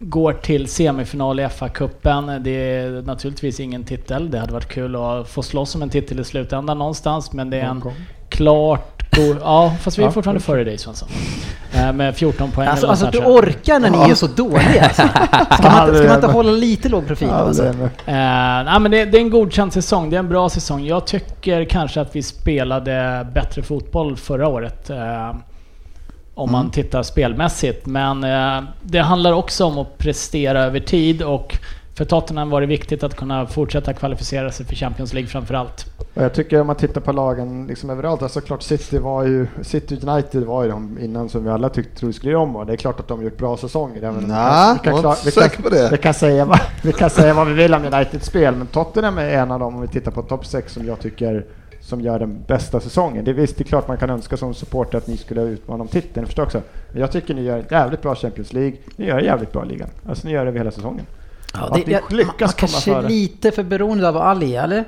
Går 0.00 0.32
till 0.32 0.68
semifinal 0.68 1.40
i 1.40 1.42
FA-cupen. 1.48 2.38
Det 2.42 2.50
är 2.50 3.02
naturligtvis 3.02 3.60
ingen 3.60 3.84
titel. 3.84 4.30
Det 4.30 4.38
hade 4.38 4.52
varit 4.52 4.68
kul 4.68 4.96
att 4.96 5.28
få 5.28 5.42
slåss 5.42 5.74
om 5.74 5.82
en 5.82 5.90
titel 5.90 6.20
i 6.20 6.24
slutändan 6.24 6.78
någonstans, 6.78 7.32
men 7.32 7.50
det 7.50 7.56
är 7.60 7.64
en 7.66 7.82
klart 8.28 8.95
god... 9.10 9.36
Ja, 9.40 9.74
fast 9.80 9.98
vi 9.98 10.02
är 10.02 10.06
Ja, 10.06 10.12
fortfarande 10.12 10.40
före 10.42 10.64
dig 10.64 10.78
Svensson. 10.78 11.08
Eh, 11.74 11.92
Med 11.92 12.16
14 12.16 12.50
poäng 12.50 12.68
Alltså, 12.68 12.86
alltså 12.86 13.10
du 13.10 13.18
orkar 13.18 13.78
när 13.80 13.90
ni 13.90 14.10
är 14.10 14.14
så 14.14 14.26
dåliga 14.26 14.82
alltså. 14.84 15.02
Ska 15.58 15.70
man, 15.70 15.88
inte- 15.88 15.98
ska 15.98 16.06
man 16.08 16.16
inte 16.16 16.26
hålla 16.26 16.50
lite 16.50 16.88
låg 16.88 17.06
profil 17.06 17.28
alltså? 17.30 17.64
Eh, 17.64 17.74
nej, 18.06 18.80
men 18.80 18.90
det, 18.90 19.04
det 19.04 19.16
är 19.18 19.20
en 19.22 19.30
godkänd 19.30 19.72
säsong, 19.72 20.10
det 20.10 20.16
är 20.16 20.20
en 20.20 20.28
bra 20.28 20.48
säsong. 20.48 20.84
Jag 20.86 21.06
tycker 21.06 21.64
kanske 21.64 22.00
att 22.00 22.16
vi 22.16 22.22
spelade 22.22 23.26
bättre 23.34 23.62
fotboll 23.62 24.16
förra 24.16 24.48
året. 24.48 24.90
Eh, 24.90 25.34
om 26.34 26.52
man 26.52 26.60
Mm. 26.60 26.70
tittar 26.72 27.02
spelmässigt. 27.02 27.86
Men 27.86 28.20
det 28.82 28.98
handlar 28.98 29.32
också 29.32 29.64
om 29.64 29.78
att 29.78 29.98
prestera 29.98 30.62
över 30.64 30.80
tid 30.80 31.22
och 31.22 31.58
för 31.96 32.04
Tottenham 32.04 32.50
var 32.50 32.60
det 32.60 32.66
viktigt 32.66 33.02
att 33.02 33.14
kunna 33.16 33.46
fortsätta 33.46 33.92
kvalificera 33.92 34.50
sig 34.52 34.66
för 34.66 34.74
Champions 34.74 35.12
League 35.12 35.28
framförallt. 35.28 35.86
Och 36.14 36.22
jag 36.22 36.34
tycker 36.34 36.60
om 36.60 36.66
man 36.66 36.76
tittar 36.76 37.00
på 37.00 37.12
lagen 37.12 37.66
liksom 37.66 37.90
överallt, 37.90 38.22
alltså 38.22 38.40
klart 38.40 38.62
City 38.62 38.98
var 38.98 39.24
ju, 39.24 39.46
City 39.62 39.98
United 40.06 40.42
var 40.44 40.64
ju 40.64 40.70
de 40.70 40.98
innan 41.00 41.28
som 41.28 41.44
vi 41.44 41.50
alla 41.50 41.68
tyckte 41.68 41.98
tror 41.98 42.06
vi 42.06 42.12
skulle 42.12 42.34
om 42.36 42.56
och 42.56 42.66
det 42.66 42.72
är 42.72 42.76
klart 42.76 43.00
att 43.00 43.08
de 43.08 43.22
gjort 43.22 43.36
bra 43.38 43.56
säsonger. 43.56 44.00
Menar, 44.00 44.20
Nja, 44.20 44.78
vi 44.82 44.90
kan, 44.90 44.96
vi 44.96 45.02
var 45.02 45.14
kan, 45.14 45.26
inte 45.26 45.40
vi 45.40 45.48
kan, 45.48 45.62
på 45.62 45.68
det. 45.70 45.88
Vi 45.92 45.98
kan, 45.98 46.14
säga, 46.14 46.44
vad- 46.44 46.60
vi 46.82 46.92
kan 46.92 47.10
säga 47.10 47.34
vad 47.34 47.46
vi 47.46 47.54
vill 47.54 47.74
om 47.74 47.84
Uniteds 47.84 48.26
spel, 48.26 48.54
men 48.56 48.66
Tottenham 48.66 49.18
är 49.18 49.28
en 49.30 49.50
av 49.50 49.60
dem 49.60 49.74
om 49.74 49.80
vi 49.80 49.88
tittar 49.88 50.10
på 50.10 50.22
topp 50.22 50.46
6 50.46 50.72
som 50.72 50.86
jag 50.86 51.00
tycker 51.00 51.44
som 51.80 52.00
gör 52.00 52.18
den 52.18 52.42
bästa 52.46 52.80
säsongen. 52.80 53.24
Det 53.24 53.30
är 53.30 53.34
visst, 53.34 53.56
det 53.58 53.62
är 53.62 53.66
klart 53.66 53.88
man 53.88 53.96
kan 53.98 54.10
önska 54.10 54.36
som 54.36 54.54
supporter 54.54 54.98
att 54.98 55.06
ni 55.06 55.16
skulle 55.16 55.42
utmana 55.42 55.82
om 55.82 55.88
titeln, 55.88 56.26
förstår 56.26 56.42
också. 56.42 56.60
Men 56.92 57.00
jag 57.00 57.12
tycker 57.12 57.34
ni 57.34 57.42
gör 57.42 57.58
ett 57.58 57.70
jävligt 57.70 58.02
bra 58.02 58.14
Champions 58.14 58.52
League, 58.52 58.76
ni 58.96 59.06
gör 59.06 59.16
det 59.16 59.24
jävligt 59.24 59.52
bra 59.52 59.64
ligan. 59.64 59.88
Alltså 60.08 60.26
ni 60.26 60.32
gör 60.34 60.44
det 60.44 60.48
över 60.48 60.58
hela 60.58 60.70
säsongen. 60.70 61.06
Ja, 61.54 61.60
Att 61.60 61.74
det, 61.74 61.78
ni 61.78 61.84
det, 61.84 62.00
man, 62.00 62.18
lyckas 62.18 62.40
man 62.40 62.48
komma 62.48 62.54
kanske 62.56 62.90
är 62.90 62.94
före. 62.94 63.08
lite 63.08 63.52
för 63.52 63.62
beroende 63.62 64.08
av 64.08 64.16
Ali, 64.16 64.56
eller? 64.56 64.84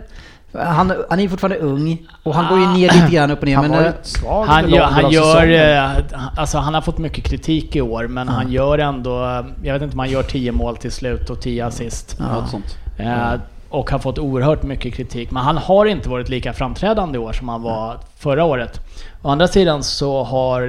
Han, 0.53 0.93
han 1.11 1.19
är 1.19 1.23
ju 1.23 1.29
fortfarande 1.29 1.59
ung 1.59 2.07
och 2.23 2.35
han 2.35 2.49
går 2.49 2.59
ju 2.59 2.67
ner 2.67 2.93
lite 2.93 3.15
grann 3.15 3.31
upp 3.31 3.39
och 3.39 3.45
ner. 3.45 3.57
Han 3.57 3.65
men, 3.65 3.73
var 3.73 3.81
ju 3.81 3.87
eh, 3.87 3.95
svag 4.03 4.45
Han 4.45 4.71
gör, 4.71 4.85
han 4.85 5.11
gör, 5.11 5.51
eh, 5.51 5.91
alltså 6.37 6.59
han 6.59 6.75
har 6.75 6.81
fått 6.81 6.99
mycket 6.99 7.25
kritik 7.25 7.77
i 7.77 7.81
år 7.81 8.07
men 8.07 8.29
han 8.29 8.53
gör 8.53 8.79
ändå, 8.79 9.25
eh, 9.25 9.45
jag 9.63 9.73
vet 9.73 9.83
inte 9.83 9.93
om 9.95 9.99
han 9.99 10.11
gör 10.11 10.23
10 10.23 10.53
mål 10.53 10.77
till 10.77 10.93
slut 10.93 11.31
och 11.31 11.41
10 11.41 11.67
assist. 11.67 12.17
Ja. 12.19 12.35
Något 12.35 12.51
sånt. 12.51 12.77
Eh, 12.99 13.33
och 13.69 13.91
har 13.91 13.99
fått 13.99 14.19
oerhört 14.19 14.63
mycket 14.63 14.95
kritik. 14.95 15.31
Men 15.31 15.43
han 15.43 15.57
har 15.57 15.87
inte 15.87 16.09
varit 16.09 16.29
lika 16.29 16.53
framträdande 16.53 17.17
i 17.17 17.19
år 17.19 17.33
som 17.33 17.49
han 17.49 17.63
var 17.63 17.99
förra 18.19 18.45
året. 18.45 18.81
Å 19.23 19.29
andra 19.29 19.49
sidan 19.49 19.83
så 19.83 20.25
har 20.25 20.63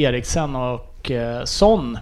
Eriksen 0.00 0.56
och 0.56 1.10
Son 1.44 1.98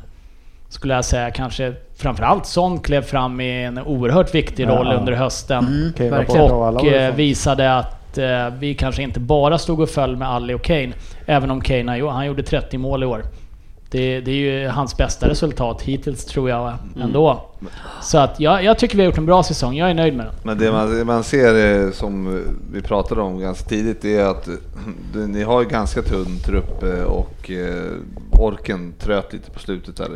skulle 0.75 0.95
jag 0.95 1.05
säga 1.05 1.31
kanske 1.31 1.73
framförallt 1.97 2.47
Son 2.47 2.79
klev 2.81 3.03
fram 3.03 3.41
i 3.41 3.65
en 3.65 3.79
oerhört 3.79 4.35
viktig 4.35 4.69
roll 4.69 4.87
Ja. 4.91 4.95
under 4.95 5.13
hösten. 5.13 5.93
Mm, 5.99 6.27
bra 6.27 6.67
alla 6.67 6.81
och 6.81 6.87
eh, 6.87 7.15
visade 7.15 7.77
att 7.77 8.19
eh, 8.19 8.49
vi 8.59 8.75
kanske 8.75 9.03
inte 9.03 9.21
bara 9.21 9.59
stod 9.59 9.81
och 9.81 9.89
föll 9.89 10.17
med 10.17 10.29
Ali 10.29 10.55
och 10.55 10.63
Kane. 10.63 10.93
Även 11.27 11.51
om 11.51 11.61
Kane 11.61 11.93
han 12.11 12.27
gjorde 12.27 12.43
30 12.43 12.79
mål 12.79 13.03
i 13.03 13.07
år. 13.07 13.23
Det, 13.95 14.21
det 14.21 14.31
är 14.31 14.35
ju 14.35 14.69
hans 14.69 14.97
bästa 14.97 15.29
resultat 15.29 15.83
hittills 15.83 16.25
tror 16.25 16.51
jag 16.51 16.73
ändå. 17.01 17.51
Så 18.03 18.19
att 18.19 18.41
jag, 18.41 18.65
jag 18.65 18.79
tycker 18.79 18.97
vi 18.97 19.03
har 19.03 19.07
gjort 19.07 19.19
en 19.19 19.27
bra 19.27 19.43
säsong. 19.43 19.77
Jag 19.77 19.91
är 19.91 19.95
nöjd 19.95 20.17
med 20.17 20.27
den. 20.27 20.35
Men 20.43 20.59
det 20.59 20.73
man, 20.73 20.99
det 20.99 21.05
man 21.05 21.25
ser 21.25 21.85
eh, 21.85 21.91
som 21.91 22.43
vi 22.73 22.83
pratade 22.83 23.21
om 23.21 23.41
ganska 23.41 23.69
tidigt 23.69 24.05
är 24.05 24.25
att 24.25 24.49
ni 25.29 25.43
har 25.43 25.63
ju 25.63 25.69
ganska 25.69 26.03
tunn 26.03 26.39
trupp 26.45 26.83
eh, 26.83 27.03
och 27.03 27.51
eh, 27.51 27.93
orken 28.41 28.93
tröt 28.99 29.33
lite 29.33 29.51
på 29.51 29.59
slutet 29.59 29.97
där. 29.97 30.09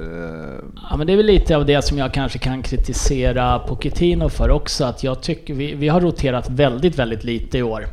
Ja 0.91 0.97
men 0.97 1.07
det 1.07 1.13
är 1.13 1.17
väl 1.17 1.27
lite 1.27 1.57
av 1.57 1.67
det 1.67 1.83
som 1.83 1.99
jag 1.99 2.15
kanske 2.15 2.39
kan 2.39 2.63
kritisera 2.63 3.59
Pochettino 3.59 4.29
för 4.29 4.51
också. 4.51 4.85
Att 4.85 5.05
jag 5.05 5.21
tycker 5.21 5.55
vi, 5.55 5.75
vi 5.75 5.89
har 5.89 6.01
roterat 6.01 6.51
väldigt, 6.51 6.99
väldigt 6.99 7.25
lite 7.25 7.59
i 7.59 7.63
år. 7.63 7.87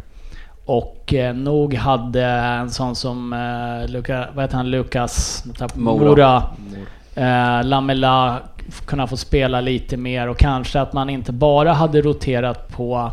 Och 0.66 1.14
eh, 1.14 1.36
nog 1.36 1.74
hade 1.74 2.24
en 2.26 2.70
sån 2.70 2.96
som, 2.96 3.34
eh, 3.34 3.92
Luka, 3.92 4.28
vad 4.34 4.44
heter 4.44 4.58
han, 4.58 4.70
Lukas 4.70 5.44
Moura. 5.76 6.06
Mora, 6.06 6.44
eh, 7.16 7.66
Lamela 7.66 8.40
kunna 8.86 9.08
få 9.08 9.18
spela 9.18 9.62
lite 9.62 9.98
mer 9.98 10.28
och 10.28 10.38
kanske 10.38 10.82
att 10.82 10.94
man 10.94 11.10
inte 11.10 11.32
bara 11.32 11.74
hade 11.74 12.02
roterat 12.02 12.70
på 12.70 13.12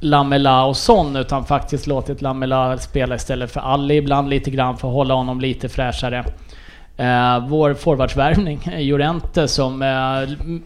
Lamela 0.00 0.64
och 0.64 0.76
Son 0.76 1.16
utan 1.16 1.44
faktiskt 1.44 1.86
låtit 1.86 2.22
Lamela 2.22 2.78
spela 2.78 3.14
istället 3.14 3.52
för 3.52 3.60
Ali 3.60 3.96
ibland 3.96 4.30
lite 4.30 4.50
grann 4.50 4.76
för 4.76 4.88
att 4.88 4.94
hålla 4.94 5.14
honom 5.14 5.40
lite 5.40 5.68
fräschare. 5.68 6.24
Eh, 7.00 7.48
vår 7.48 7.74
forwardsvärvning, 7.74 8.68
eh, 8.72 8.80
Llorente, 8.80 9.48
som 9.48 9.82
eh, 9.82 9.88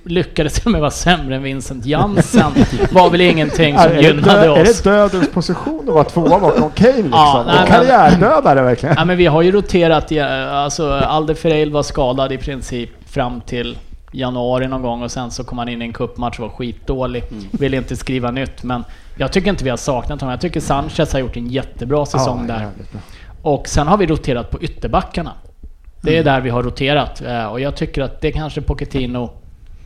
lyckades 0.05 0.53
till 0.55 0.67
och 0.67 0.73
med 0.73 0.81
vara 0.81 0.91
sämre 0.91 1.37
än 1.37 1.43
Vincent 1.43 1.87
Jansen, 1.87 2.53
var 2.93 3.11
väl 3.11 3.21
ingenting 3.21 3.79
som 3.79 3.99
gynnade 3.99 4.41
dö, 4.41 4.57
är 4.57 4.63
oss. 4.63 4.83
det 4.83 4.91
dödens 4.91 5.31
position 5.31 5.89
att 5.89 5.95
vara 5.95 6.05
tvåa 6.05 6.41
bakom 6.41 6.71
Kane 6.71 6.93
liksom? 6.93 7.11
Ja, 7.13 7.45
nej, 7.47 7.69
Karriärdödare 7.69 8.63
verkligen. 8.63 8.95
Ja, 8.99 9.05
men 9.05 9.17
vi 9.17 9.27
har 9.27 9.43
ju 9.43 9.53
roterat, 9.53 10.13
eh, 10.13 10.55
alltså 10.55 10.93
Alderfereil 10.93 11.71
var 11.73 11.83
skadad 11.83 12.33
i 12.33 12.39
princip 12.39 12.91
fram 13.11 13.41
till 13.41 13.79
januari 14.13 14.69
någon 14.69 14.83
gång 14.83 15.03
och 15.03 15.11
sen 15.11 15.31
så 15.31 15.45
kom 15.45 15.59
han 15.59 15.69
in 15.69 15.83
i 15.83 15.85
en 15.85 15.93
cupmatch 15.93 16.39
och 16.39 16.43
var 16.43 16.57
skitdålig. 16.57 17.25
Vill 17.51 17.75
inte 17.75 17.97
skriva 17.97 18.31
nytt 18.31 18.63
men 18.63 18.85
jag 19.17 19.33
tycker 19.33 19.51
inte 19.51 19.65
vi 19.65 19.71
har 19.71 19.77
saknat 19.77 20.21
honom. 20.21 20.31
Jag 20.31 20.41
tycker 20.41 20.61
Sanchez 20.61 21.13
har 21.13 21.21
gjort 21.21 21.37
en 21.37 21.47
jättebra 21.47 22.07
säsong 22.07 22.47
Ja, 22.49 22.55
där. 22.55 22.69
Och 23.43 23.69
sen 23.69 23.87
har 23.89 23.97
vi 23.97 24.07
roterat 24.07 24.51
på 24.51 24.63
ytterbackarna. 24.63 25.33
Det 26.05 26.11
är 26.17 26.21
Mm. 26.21 26.25
där 26.25 26.41
vi 26.41 26.51
har 26.51 26.63
roterat 26.63 27.21
eh, 27.23 27.47
och 27.47 27.61
jag 27.61 27.77
tycker 27.77 28.03
att 28.03 28.21
det 28.21 28.33
kanske 28.33 28.61
Pochettino 28.61 29.31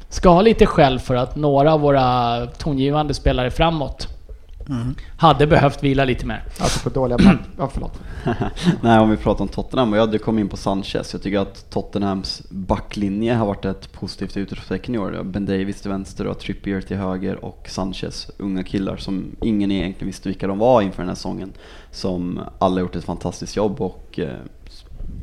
ska 0.08 0.28
ha 0.28 0.42
lite 0.42 0.66
skäll 0.66 0.98
för 0.98 1.14
att 1.14 1.36
några 1.36 1.72
av 1.74 1.80
våra 1.80 2.46
tongivande 2.46 3.14
spelare 3.14 3.50
framåt 3.50 4.08
hade 5.16 5.46
behövt 5.46 5.82
vila 5.82 6.04
lite 6.04 6.26
mer. 6.26 6.44
Alltså 6.60 6.80
på 6.90 6.90
dåliga 7.00 7.18
back... 7.18 7.36
Ja, 7.58 7.70
förlåt. 7.72 8.00
Nej, 8.82 8.98
om 8.98 9.10
vi 9.10 9.16
pratar 9.16 9.42
om 9.42 9.48
Tottenham, 9.48 9.92
och 9.92 9.98
jag 9.98 10.06
hade 10.06 10.18
kommit 10.18 10.42
in 10.42 10.48
på 10.48 10.56
Sanchez. 10.56 11.12
Jag 11.12 11.22
tycker 11.22 11.38
att 11.38 11.70
Tottenhams 11.70 12.42
backlinje 12.50 13.34
har 13.34 13.46
varit 13.46 13.64
ett 13.64 13.92
positivt 13.92 14.36
utropstecken 14.36 14.94
i 14.94 14.98
år. 14.98 15.22
Ben 15.24 15.46
Davis 15.46 15.80
till 15.80 15.90
vänster 15.90 16.26
och 16.26 16.38
Trippier 16.38 16.80
till 16.80 16.96
höger 16.96 17.44
och 17.44 17.66
Sanchez, 17.68 18.30
unga 18.38 18.62
killar 18.62 18.96
som 18.96 19.36
ingen 19.42 19.70
egentligen 19.70 20.06
visste 20.06 20.28
vilka 20.28 20.46
de 20.46 20.58
var 20.58 20.82
inför 20.82 21.02
den 21.02 21.08
här 21.08 21.16
säsongen. 21.16 21.52
Som 21.90 22.40
alla 22.58 22.80
gjort 22.80 22.96
ett 22.96 23.04
fantastiskt 23.04 23.56
jobb 23.56 23.80
och 23.80 24.18
eh, 24.18 24.28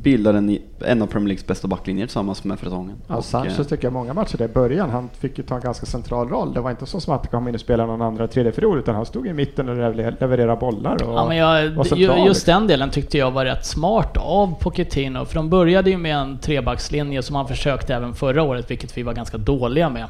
bildar 0.02 0.34
en, 0.34 0.58
en 0.80 1.02
av 1.02 1.06
Premier 1.06 1.28
Leagues 1.28 1.46
bästa 1.46 1.68
backlinjer 1.68 2.06
tillsammans 2.06 2.44
med 2.44 2.58
Fertongen. 2.58 2.96
Ja, 3.08 3.16
Och, 3.16 3.24
Sanchez 3.24 3.58
eh, 3.58 3.64
tycker 3.64 3.84
jag 3.84 3.92
många 3.92 4.14
matcher 4.14 4.36
där 4.36 4.44
i 4.44 4.48
början, 4.48 4.90
han 4.90 5.08
fick 5.20 5.38
ju 5.38 5.44
ta 5.44 5.54
en 5.54 5.60
ganska 5.60 5.86
central 5.86 6.28
roll. 6.28 6.54
Det 6.54 6.60
var 6.60 6.70
inte 6.70 6.86
så 6.86 7.00
som 7.00 7.14
att 7.14 7.20
han 7.20 7.30
kom 7.30 7.48
in 7.48 7.54
och 7.54 7.60
spelade 7.60 7.88
någon 7.92 8.02
andra 8.02 8.28
tredje 8.28 8.52
förlor 8.52 8.78
utan 8.78 8.94
han 8.94 9.06
stod 9.06 9.26
i 9.26 9.32
mitten 9.32 9.68
och 9.68 9.76
lever- 9.76 10.16
levererade 10.20 10.56
bollar 10.60 11.02
och 11.02 11.14
Ja, 11.14 11.28
men 11.28 11.36
jag, 11.36 11.70
var 11.70 11.84
central. 11.84 12.26
just 12.26 12.46
den 12.46 12.66
delen 12.66 12.90
tyckte 12.90 13.18
jag 13.18 13.30
var 13.30 13.44
rätt 13.44 13.66
smart 13.66 14.16
av 14.16 14.54
Pochettino. 14.60 15.24
För 15.24 15.34
de 15.34 15.50
började 15.50 15.90
ju 15.90 15.96
med 15.98 16.16
en 16.16 16.38
trebackslinje 16.38 17.22
som 17.22 17.36
han 17.36 17.48
försökte 17.48 17.94
även 17.94 18.14
förra 18.14 18.42
året, 18.42 18.70
vilket 18.70 18.98
vi 18.98 19.02
var 19.02 19.12
ganska 19.12 19.38
dåliga 19.38 19.88
med. 19.88 20.04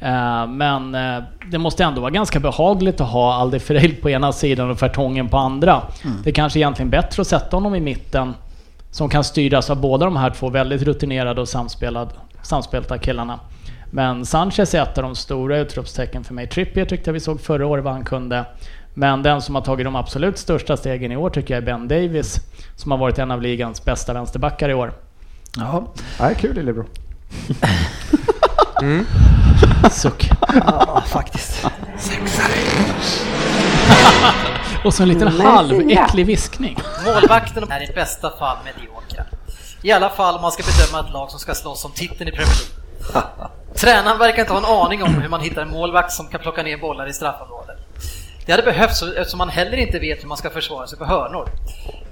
Eh, 0.00 0.46
Men 0.48 0.94
eh, 0.94 1.22
det 1.50 1.58
måste 1.58 1.84
ändå 1.84 2.00
vara 2.00 2.10
ganska 2.10 2.40
behagligt 2.40 3.00
att 3.00 3.08
ha 3.10 3.34
Alderfereil 3.34 3.94
på 4.02 4.10
ena 4.10 4.32
sidan 4.32 4.70
och 4.70 4.78
Fertongen 4.78 5.28
på 5.28 5.36
andra. 5.36 5.82
Mm. 6.04 6.16
Det 6.24 6.30
är 6.30 6.34
kanske 6.34 6.58
egentligen 6.58 6.90
bättre 6.90 7.20
att 7.20 7.26
sätta 7.26 7.56
honom 7.56 7.74
i 7.74 7.80
mitten 7.80 8.34
som 8.92 9.08
kan 9.08 9.24
styras 9.24 9.70
av 9.70 9.80
båda 9.80 10.04
de 10.04 10.16
här 10.16 10.30
två 10.30 10.48
väldigt 10.48 10.82
rutinerade 10.82 11.40
och 11.40 11.48
samspelta 12.42 12.98
killarna. 12.98 13.40
Men 13.90 14.26
Sanchez 14.26 14.74
är 14.74 14.82
ett 14.82 14.98
av 14.98 15.04
de 15.04 15.16
stora 15.16 15.58
utropstecken 15.58 16.24
för 16.24 16.34
mig. 16.34 16.46
Trippier 16.46 16.84
tyckte 16.84 17.08
jag 17.10 17.12
vi 17.12 17.20
såg 17.20 17.40
förra 17.40 17.66
året 17.66 17.84
vad 17.84 17.92
han 17.92 18.04
kunde. 18.04 18.44
Men 18.94 19.22
den 19.22 19.42
som 19.42 19.54
har 19.54 19.62
tagit 19.62 19.86
de 19.86 19.96
absolut 19.96 20.38
största 20.38 20.76
stegen 20.76 21.12
i 21.12 21.16
år 21.16 21.30
tycker 21.30 21.54
jag 21.54 21.62
är 21.62 21.66
Ben 21.66 21.88
Davis. 21.88 22.40
Som 22.76 22.90
har 22.90 22.98
varit 22.98 23.18
en 23.18 23.30
av 23.30 23.42
ligans 23.42 23.84
bästa 23.84 24.12
vänsterbackar 24.12 24.68
i 24.68 24.74
år. 24.74 24.92
Ja. 25.56 25.92
Nej, 26.20 26.34
kul 26.34 26.54
lillebror. 26.54 26.86
Mm. 28.82 29.06
Suck. 29.90 30.30
Ja, 30.54 31.02
faktiskt. 31.06 31.66
Och 34.84 34.94
så 34.94 35.02
en 35.02 35.08
liten 35.08 35.28
halväcklig 35.28 36.26
viskning. 36.26 36.78
Målvakten 37.04 37.70
är 37.70 37.90
i 37.90 37.92
bästa 37.94 38.30
fall 38.38 38.56
mediokra. 38.64 39.24
I 39.82 39.92
alla 39.92 40.10
fall 40.10 40.34
om 40.34 40.42
man 40.42 40.52
ska 40.52 40.62
bedöma 40.62 41.06
ett 41.08 41.12
lag 41.12 41.30
som 41.30 41.40
ska 41.40 41.54
slåss 41.54 41.84
om 41.84 41.92
titeln 41.92 42.28
i 42.28 42.32
Premier 42.32 42.54
League. 43.12 43.48
Tränaren 43.74 44.18
verkar 44.18 44.40
inte 44.40 44.52
ha 44.52 44.58
en 44.58 44.86
aning 44.86 45.02
om 45.02 45.14
hur 45.14 45.28
man 45.28 45.40
hittar 45.40 45.62
en 45.62 45.70
målvakt 45.70 46.12
som 46.12 46.28
kan 46.28 46.40
plocka 46.40 46.62
ner 46.62 46.78
bollar 46.78 47.06
i 47.06 47.12
straffområdet. 47.12 47.76
Det 48.46 48.52
hade 48.52 48.62
behövts 48.62 49.02
eftersom 49.02 49.38
man 49.38 49.48
heller 49.48 49.76
inte 49.76 49.98
vet 49.98 50.22
hur 50.22 50.28
man 50.28 50.36
ska 50.36 50.50
försvara 50.50 50.86
sig 50.86 50.98
på 50.98 51.04
hörnor. 51.04 51.48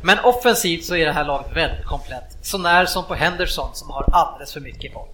Men 0.02 0.18
offensivt 0.18 0.84
så 0.84 0.96
är 0.96 1.06
det 1.06 1.12
här 1.12 1.24
laget 1.24 1.56
väldigt 1.56 1.84
komplett. 1.84 2.38
Så 2.42 2.58
när 2.58 2.86
som 2.86 3.04
på 3.04 3.14
Henderson 3.14 3.70
som 3.72 3.90
har 3.90 4.04
alldeles 4.12 4.52
för 4.52 4.60
mycket 4.60 4.94
boll. 4.94 5.08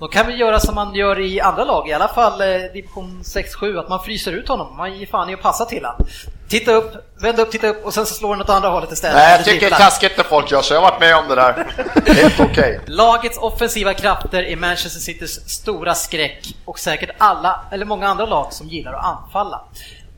Då 0.00 0.08
kan 0.08 0.26
vi 0.26 0.34
göra 0.34 0.60
som 0.60 0.74
man 0.74 0.94
gör 0.94 1.20
i 1.20 1.40
andra 1.40 1.64
lag, 1.64 1.88
i 1.88 1.92
alla 1.92 2.08
fall 2.08 2.40
eh, 2.40 2.46
division 2.46 3.22
6-7, 3.24 3.80
att 3.80 3.88
man 3.88 4.04
fryser 4.04 4.32
ut 4.32 4.48
honom. 4.48 4.76
Man 4.76 4.98
ger 4.98 5.06
fan 5.06 5.30
i 5.30 5.34
att 5.34 5.42
passa 5.42 5.64
till 5.64 5.84
honom. 5.84 6.06
Titta 6.48 6.72
upp, 6.72 6.92
vänd 7.22 7.40
upp, 7.40 7.50
titta 7.50 7.68
upp 7.68 7.84
och 7.84 7.94
sen 7.94 8.06
så 8.06 8.14
slår 8.14 8.30
den 8.30 8.40
åt 8.40 8.48
andra 8.48 8.68
hållet 8.68 8.92
istället. 8.92 9.16
Nej, 9.16 9.36
jag 9.36 9.44
tycker 9.44 9.70
det 9.70 9.76
är 9.76 9.78
taskigt 9.78 10.16
när 10.16 10.24
folk 10.24 10.50
gör 10.50 10.62
så. 10.62 10.74
Jag 10.74 10.80
har 10.80 10.90
varit 10.90 11.00
med 11.00 11.16
om 11.16 11.28
det 11.28 11.34
där. 11.34 11.66
Helt 12.14 12.40
okej. 12.40 12.80
Lagets 12.86 13.38
offensiva 13.38 13.94
krafter 13.94 14.42
är 14.42 14.56
Manchester 14.56 15.00
Citys 15.00 15.48
stora 15.48 15.94
skräck 15.94 16.56
och 16.64 16.78
säkert 16.78 17.10
alla, 17.18 17.60
eller 17.70 17.84
många 17.84 18.08
andra 18.08 18.26
lag 18.26 18.52
som 18.52 18.68
gillar 18.68 18.92
att 18.92 19.04
anfalla. 19.04 19.60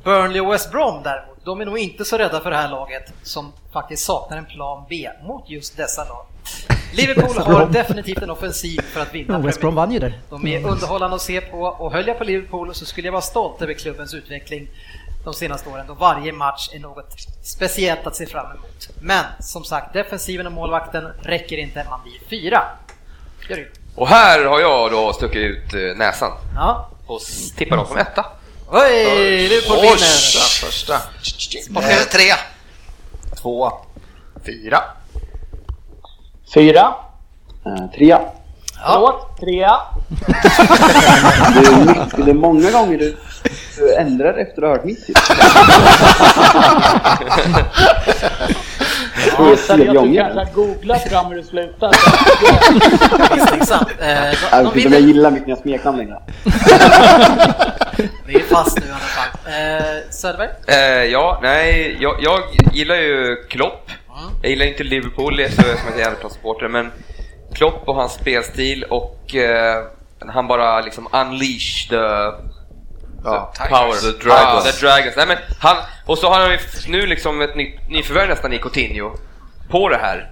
Burnley 0.05 0.41
och 0.41 0.53
West 0.53 0.71
Brom 0.73 1.03
däremot, 1.03 1.36
de 1.47 1.61
är 1.61 1.65
nog 1.65 1.79
inte 1.79 2.05
så 2.05 2.19
rädda 2.19 2.41
för 2.41 2.51
det 2.51 2.57
här 2.57 2.71
laget 2.71 3.13
som 3.23 3.53
faktiskt 3.73 4.05
saknar 4.05 4.37
en 4.39 4.45
plan 4.45 4.85
B 4.89 5.09
mot 5.23 5.51
just 5.51 5.77
dessa 5.77 6.05
lag. 6.05 6.27
Liverpool 6.95 7.39
har 7.43 7.67
definitivt 7.67 8.19
en 8.23 8.31
offensiv 8.31 8.81
för 8.81 9.01
att 9.01 9.15
vinna 9.15 9.39
West 9.39 9.61
Brom 9.61 9.75
vann 9.75 9.93
ju 9.93 9.99
där. 9.99 10.19
De 10.31 10.47
är 10.47 10.67
underhållande 10.67 11.17
att 11.17 11.23
se 11.23 11.41
på 11.41 11.59
och 11.63 11.93
höll 11.93 12.07
jag 12.07 12.19
på 12.19 12.25
Liverpool 12.25 12.75
så 12.75 12.85
skulle 12.87 13.07
jag 13.07 13.13
vara 13.13 13.23
stolt 13.23 13.63
över 13.63 13.75
klubbens 13.75 14.15
utveckling 14.15 14.69
de 15.25 15.35
senaste 15.35 15.69
åren 15.69 15.85
då 15.89 15.95
varje 15.95 16.33
match 16.33 16.69
är 16.73 16.79
något 16.79 17.15
speciellt 17.43 18.07
att 18.07 18.17
se 18.17 18.27
fram 18.27 18.47
emot. 18.47 18.89
Men 19.01 19.25
som 19.41 19.65
sagt, 19.65 19.93
defensiven 19.93 20.47
och 20.47 20.53
målvakten 20.53 21.05
räcker 21.23 21.57
inte, 21.57 21.87
man 21.91 22.01
blir 22.03 22.29
fyra. 22.31 22.63
Gör 23.49 23.57
det. 23.57 23.67
Och 23.95 24.09
här 24.09 24.45
har 24.45 24.61
jag 24.61 24.91
då 24.91 25.13
stuckit 25.13 25.37
ut 25.37 25.75
eh, 25.75 25.81
näsan 25.97 26.33
Ja. 26.57 26.89
och 27.07 27.21
tippar 27.57 27.77
dem 27.77 27.87
som 27.87 27.97
etta. 27.99 28.27
Oj, 28.71 29.49
Liverpool 29.49 29.79
Första, 29.79 29.97
vinner! 29.97 30.67
första. 30.67 30.95
Eh, 31.93 31.99
Tre. 32.13 32.33
Två. 33.43 33.73
Fyra. 34.47 34.83
Fyra. 36.55 36.95
Eh, 37.67 37.91
trea. 37.99 38.21
Förlåt. 38.87 39.37
Trea. 39.41 39.81
Det 41.55 41.67
är, 41.67 41.85
mycket, 41.87 42.25
det 42.27 42.31
är 42.31 42.35
många 42.35 42.71
gånger 42.71 42.99
du, 42.99 43.17
du 43.79 43.95
ändrar 43.95 44.35
efter 44.39 44.63
att 44.63 44.69
ha 44.69 44.77
hört 44.77 44.85
mitt 44.85 45.07
tips. 45.07 45.31
Jag 49.39 49.53
att 49.53 49.77
du 49.87 49.93
gånger. 49.95 50.21
kanske 50.23 50.39
har 50.39 50.67
googlat 50.67 51.03
fram 51.09 51.27
hur 51.27 51.37
det 51.37 51.45
slutar. 51.45 51.91
Misstänksamt. 53.37 53.89
Eh, 54.01 54.09
Jag 54.53 54.63
vet 54.65 54.77
inte 54.77 54.87
om 54.89 54.93
jag 54.93 55.03
gillar 55.03 55.31
mitt 55.31 55.47
nya 55.47 55.57
smeknamn 55.57 55.99
längre. 55.99 56.19
Vi 58.27 58.35
är 58.35 58.41
fast 58.41 58.81
nu 58.81 58.87
i 58.87 58.91
alla 58.91 58.99
fall. 58.99 59.53
Eh, 59.53 60.11
Söderberg? 60.11 60.49
Eh, 60.69 61.05
ja, 61.13 61.39
nej, 61.43 61.97
jag, 62.01 62.17
jag 62.23 62.41
gillar 62.73 62.97
ju 62.97 63.37
Klopp. 63.49 63.91
Jag 64.43 64.51
gillar 64.51 64.67
inte 64.67 64.85
Liverpool, 64.85 65.41
jag 65.41 65.47
är 65.51 65.55
så- 65.55 65.63
som 65.63 65.89
ett 65.93 65.99
jävla 65.99 66.29
supporter, 66.31 66.69
men 66.69 66.93
Klopp 67.55 67.83
och 67.89 67.95
hans 67.95 68.13
spelstil 68.13 68.85
och 68.85 69.35
eh, 69.35 69.83
han 70.29 70.47
bara 70.49 70.81
liksom 70.81 71.09
unleash 71.13 71.89
the, 71.91 71.97
Ja, 73.27 73.53
the 73.57 73.69
power. 73.69 73.95
The 74.13 74.25
Dragons. 74.29 74.67
Ah, 74.67 74.71
the 74.73 74.87
Dragons. 74.87 75.17
Nej, 75.17 75.27
men 75.27 75.39
han, 75.61 75.77
och 76.07 76.19
så 76.19 76.29
har 76.29 76.41
han 76.41 76.51
ju 76.51 76.59
nu 76.87 77.07
liksom 77.07 77.41
ett 77.41 77.57
nytt, 77.57 77.89
nyförvärv 77.89 78.29
nästan 78.29 78.53
i 78.53 78.59
Coutinho 78.59 79.17
på 79.71 79.89
det 79.89 79.97
här. 79.97 80.31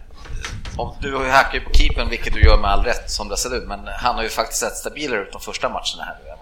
om 0.76 0.96
du 1.00 1.18
hackar 1.30 1.54
ju 1.54 1.60
på 1.60 1.70
keepern, 1.72 2.08
vilket 2.08 2.34
du 2.34 2.40
gör 2.42 2.56
med 2.56 2.70
all 2.70 2.84
rätt 2.84 3.10
som 3.10 3.28
det 3.28 3.36
ser 3.36 3.56
ut, 3.56 3.64
men 3.68 3.80
han 3.96 4.14
har 4.14 4.22
ju 4.22 4.28
faktiskt 4.28 4.60
sett 4.60 4.76
stabilare 4.76 5.20
ut 5.20 5.32
de 5.32 5.40
första 5.40 5.68
matcherna 5.68 6.04
här 6.04 6.16
nu 6.24 6.30
än 6.30 6.36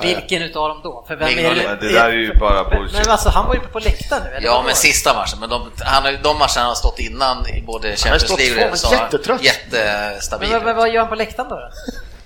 Vilken 0.00 0.42
utav 0.42 0.68
dem 0.68 0.80
då? 0.82 1.04
För 1.08 1.16
vem 1.16 1.28
är 1.28 1.54
Men 1.54 1.78
det 1.80 1.92
där 1.92 2.08
är 2.08 2.12
ju 2.12 2.34
bara 2.34 2.62
Men- 2.62 2.78
bullshit. 2.78 2.98
Men 2.98 3.10
alltså, 3.10 3.28
han 3.28 3.46
var 3.46 3.54
ju 3.54 3.60
på 3.60 3.78
läktaren 3.78 4.22
nu, 4.24 4.30
eller 4.30 4.46
Ja, 4.46 4.62
men 4.66 4.74
sista 4.74 5.14
matchen. 5.14 5.40
Men 5.40 5.48
de, 5.48 5.70
han, 5.80 6.02
de 6.22 6.38
matcherna 6.38 6.48
han 6.56 6.66
har 6.66 6.74
stått 6.74 6.98
innan 6.98 7.46
i 7.48 7.62
både 7.62 7.96
Champions 7.96 8.22
stått 8.22 8.38
League 8.38 8.54
två, 8.56 8.64
och 8.64 8.70
men 8.70 8.78
så 8.78 8.86
har 8.88 8.96
han 8.96 9.04
jättetrött. 9.04 9.42
jättestabil. 9.42 10.50
Men 10.50 10.64
vad, 10.64 10.76
vad 10.76 10.90
gör 10.90 11.00
han 11.00 11.08
på 11.08 11.14
läktaren 11.14 11.48
då? 11.48 11.70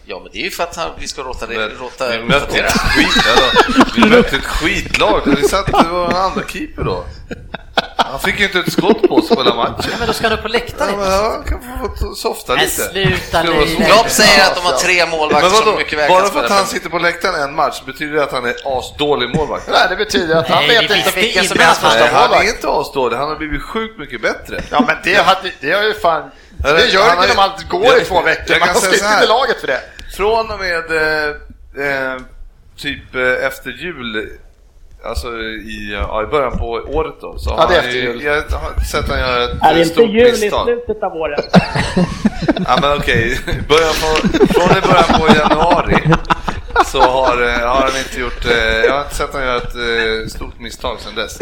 Ja, 0.06 0.20
men 0.22 0.28
det 0.32 0.39
är 0.39 0.43
ju 0.44 0.51
för 0.51 0.62
att 0.62 0.76
han, 0.76 0.90
vi 0.98 1.09
ska 1.09 1.22
rota 1.22 1.47
det. 1.47 1.55
Men 1.56 1.70
Rota, 1.70 2.09
vi 2.10 2.18
mötte 2.24 2.59
ett 2.59 2.72
skit, 2.72 3.24
eller, 3.26 3.94
vi 3.94 4.16
mötte 4.16 4.36
ett 4.36 4.44
skitlag. 4.44 5.20
Vi 5.26 5.48
satt, 5.48 5.66
det 5.66 5.89
var 5.89 6.09
en 6.10 6.16
andra 6.16 6.43
keeper 6.48 6.85
då. 6.85 7.05
Han 7.97 8.20
fick 8.20 8.39
ju 8.40 8.44
inte 8.47 8.59
ett 8.59 8.72
skott 8.72 9.02
på 9.09 9.22
sig 9.22 9.36
på 9.36 9.43
hela 9.43 9.55
matchen. 9.55 9.74
Ja, 9.90 9.97
men 9.98 10.06
då 10.06 10.12
ska 10.12 10.28
upp 10.28 10.43
på 10.43 10.48
läktaren. 10.48 10.90
Ja, 10.93 10.97
men 10.98 11.12
han 11.12 11.44
kan 11.44 11.60
få 11.98 12.14
softa 12.14 12.55
Men 12.55 12.64
lite. 12.64 12.82
sluta 12.82 13.43
Det 13.43 13.51
var 13.51 13.66
nu. 13.78 13.85
Klopp 13.85 14.10
säger 14.10 14.44
att 14.51 14.55
de 14.56 14.60
har 14.60 14.72
tre 14.72 15.06
målvakter 15.06 15.43
Men 15.48 15.52
vadå? 15.52 15.66
som 15.66 15.76
mycket 15.76 15.98
väl 15.98 16.09
Bara 16.10 16.24
för 16.26 16.44
att 16.44 16.51
han 16.51 16.66
sitter 16.66 16.89
på 16.89 16.98
läktaren 16.98 17.43
en 17.43 17.55
match 17.55 17.82
betyder 17.86 18.14
det 18.14 18.22
att 18.24 18.32
han 18.32 18.44
är 18.44 18.55
asdålig 18.78 19.36
målvakt? 19.36 19.68
Nej, 19.70 19.86
det 19.89 19.97
betyder 19.97 20.36
att 20.36 20.48
han 20.48 20.64
Nej, 20.66 20.68
vet 20.89 20.97
inte 20.97 21.10
vilken 21.20 21.44
som 21.44 21.52
inte 21.52 21.64
helst 21.64 21.85
att 21.85 21.90
han- 21.90 21.98
Nej, 21.98 22.02
första 22.09 22.16
han 22.16 22.24
är 22.24 22.28
målvakt. 22.28 22.48
inte 22.56 22.68
asdålig, 22.68 23.16
han 23.16 23.28
har 23.28 23.36
blivit 23.36 23.62
sjukt 23.62 23.98
mycket 23.98 24.22
bättre. 24.22 24.60
Ja, 24.70 24.85
men 24.86 24.97
det, 25.05 25.14
hade, 25.14 25.51
det 25.60 25.72
har 25.72 25.82
ju 25.82 25.94
fan... 25.94 26.31
Det 26.59 26.86
gör 26.86 27.02
han 27.09 27.16
inte 27.16 27.28
när 27.28 27.36
man 27.36 27.51
går 27.68 27.98
i 27.98 28.05
två 28.05 28.22
veckor. 28.22 28.56
Man 28.60 28.74
ska 28.74 28.93
inte 28.94 29.24
i 29.24 29.26
laget 29.26 29.60
för 29.60 29.66
det. 29.66 29.81
Från 30.16 30.51
och 30.51 30.59
med 30.61 30.85
eh, 30.91 31.28
eh, 31.86 32.20
typ 32.77 33.15
eh, 33.15 33.47
efter 33.47 33.70
jul, 33.70 34.28
alltså 35.05 35.28
i, 35.39 35.93
ja, 36.09 36.23
i 36.23 36.27
början 36.27 36.59
på 36.59 36.70
året 36.70 37.15
då, 37.20 37.39
så 37.39 37.51
Ja, 37.51 37.57
har 37.62 37.69
det 37.69 37.74
är 37.74 37.81
han 37.81 37.86
efter 37.89 37.99
ju, 37.99 38.03
jul. 38.05 38.23
jag 38.23 38.32
har 38.35 38.81
sett 38.93 39.09
han 39.09 39.19
göra 39.19 39.45
ett 39.45 39.51
Är 39.62 39.74
det 39.74 39.81
eh, 39.81 39.86
inte 39.86 40.03
jul 40.03 40.28
i 40.28 40.31
misstag. 40.31 40.66
slutet 40.66 41.03
av 41.03 41.12
året? 41.12 41.57
Ja 42.69 42.78
men 42.82 42.99
okej, 42.99 43.39
början 43.69 43.95
på, 44.03 44.28
från 44.47 44.78
i 44.78 44.81
början 44.81 45.20
på 45.20 45.35
januari 45.35 46.15
så 46.95 47.03
har, 47.03 47.43
eh, 47.43 47.69
har 47.69 47.83
han 47.83 47.97
inte 47.99 48.21
gjort, 48.21 48.45
eh, 48.45 48.59
jag 48.85 48.93
har 48.93 49.03
inte 49.03 49.15
sett 49.15 49.33
han 49.33 49.43
göra 49.43 49.57
ett 49.57 49.75
eh, 49.75 50.29
stort 50.37 50.61
misstag 50.61 51.01
sedan 51.01 51.15
dess. 51.15 51.39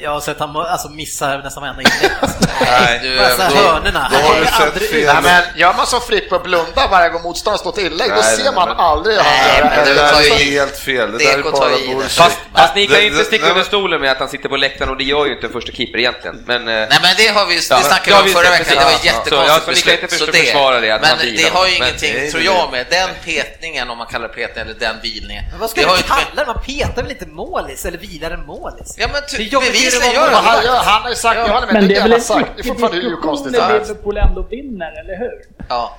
Jag 0.00 0.10
har 0.10 0.20
sett 0.20 0.38
han 0.40 0.56
alltså, 0.56 0.88
missa 0.88 1.36
nästan 1.38 1.62
varenda 1.62 1.82
inlägg. 1.82 2.10
Alltså. 2.20 2.38
Nej, 2.60 3.00
du, 3.02 3.18
Alltså, 3.20 3.42
då- 3.50 3.62
hörnorna. 3.62 4.08
då 4.12 4.18
har 4.28 4.40
du 4.40 4.46
sett 4.46 4.60
aldrig- 4.60 4.90
fel. 4.90 5.14
Nej, 5.14 5.22
men 5.22 5.58
gör 5.60 5.74
man 5.74 5.86
som 5.86 6.00
Frippe 6.00 6.34
och 6.34 6.42
blundar 6.42 6.88
varje 6.90 7.08
gång 7.08 7.22
motståndaren 7.22 7.58
står 7.58 7.72
till 7.72 7.86
inlägg, 7.86 8.10
då 8.10 8.14
Nej, 8.16 8.36
ser 8.36 8.44
nej, 8.44 8.52
man 8.54 8.68
men- 8.68 8.76
aldrig 8.78 9.16
han 9.16 9.24
Nej, 9.26 9.58
gör 9.58 9.64
men 9.64 9.78
det. 9.78 9.84
det 9.84 9.94
Det 9.94 10.00
där 10.00 10.20
är 10.20 10.38
ju 10.44 10.58
helt 10.60 10.76
fel, 10.78 11.12
det 11.12 11.18
DK 11.18 11.24
där 11.24 11.38
är 11.38 11.42
bara 11.52 11.68
det. 11.68 11.94
bullshit. 11.94 12.12
Fast, 12.12 12.38
fast 12.56 12.74
ni 12.74 12.86
kan 12.86 12.96
ju 12.96 13.00
Det- 13.00 13.06
inte 13.06 13.18
det- 13.18 13.24
sticka 13.24 13.48
under 13.50 13.62
stolen 13.64 14.00
med 14.00 14.10
att 14.10 14.18
han 14.18 14.28
sitter 14.28 14.48
på 14.48 14.56
läktaren 14.56 14.90
och 14.90 14.96
det 14.96 15.04
gör 15.04 15.26
ju 15.26 15.32
inte 15.34 15.46
en 15.46 15.52
första 15.52 15.72
keeper 15.72 15.98
egentligen. 15.98 16.36
Men, 16.46 16.64
Nej 16.64 16.88
men 17.02 17.14
det 17.16 17.26
har 17.28 17.46
vi 17.46 17.54
det 17.54 17.66
Ja, 17.70 17.80
snackade 17.80 18.10
ja, 18.16 18.22
vi 18.24 18.30
om 18.30 18.34
förra 18.42 18.50
veckan, 18.50 18.76
det 18.78 18.84
var 18.84 18.90
ett 18.90 19.04
jättekonstigt 19.04 19.84
så 19.86 19.90
inte 19.90 20.06
beslut. 20.06 20.34
försvara 20.36 20.80
det, 20.80 20.98
men 21.00 21.04
han 21.08 21.18
det 21.18 21.48
har 21.48 21.66
ju 21.66 21.72
honom, 21.74 21.76
ingenting, 21.76 22.30
tror 22.30 22.40
det- 22.40 22.46
jag 22.46 22.70
med, 22.72 22.86
den 22.90 23.08
petningen 23.24 23.90
om 23.90 23.98
man 23.98 24.06
kallar 24.06 24.28
det 24.28 24.34
petning 24.34 24.62
eller 24.64 24.74
den 24.80 24.91
vilningen. 25.02 25.44
Men 25.50 25.60
vad 25.60 25.70
ska 25.70 25.80
det 25.80 25.96
du 25.96 26.02
kalla 26.02 26.22
det? 26.36 26.46
Man 26.46 26.60
petar 26.62 27.02
väl 27.02 27.10
inte 27.12 27.26
målis 27.26 27.84
eller 27.84 27.98
vilar 27.98 28.30
en 28.30 28.46
målis? 28.46 28.94
Ja 28.98 29.08
men 29.12 29.22
bevisligen 29.60 30.08
att 30.08 30.14
gör 30.14 30.30
han 30.30 30.62
det. 30.62 30.68
har 31.02 31.10
ju 31.10 31.16
sagt, 31.16 31.36
jag 31.38 31.48
håller 31.48 31.66
med, 31.66 31.74
Men 31.74 31.88
det 31.88 31.96
är 31.96 32.02
väl 32.02 32.12
en 32.12 32.20
sagt. 32.20 32.50
Det 32.56 32.62
är 32.62 32.66
fortfarande 32.68 32.98
hur 32.98 33.16
konstigt 33.16 33.52
det 33.52 33.58
är. 33.60 33.80
Liverpool 33.80 34.16
ändå 34.16 34.42
vinner, 34.42 35.00
eller 35.00 35.18
hur? 35.18 35.42
Ja. 35.68 35.96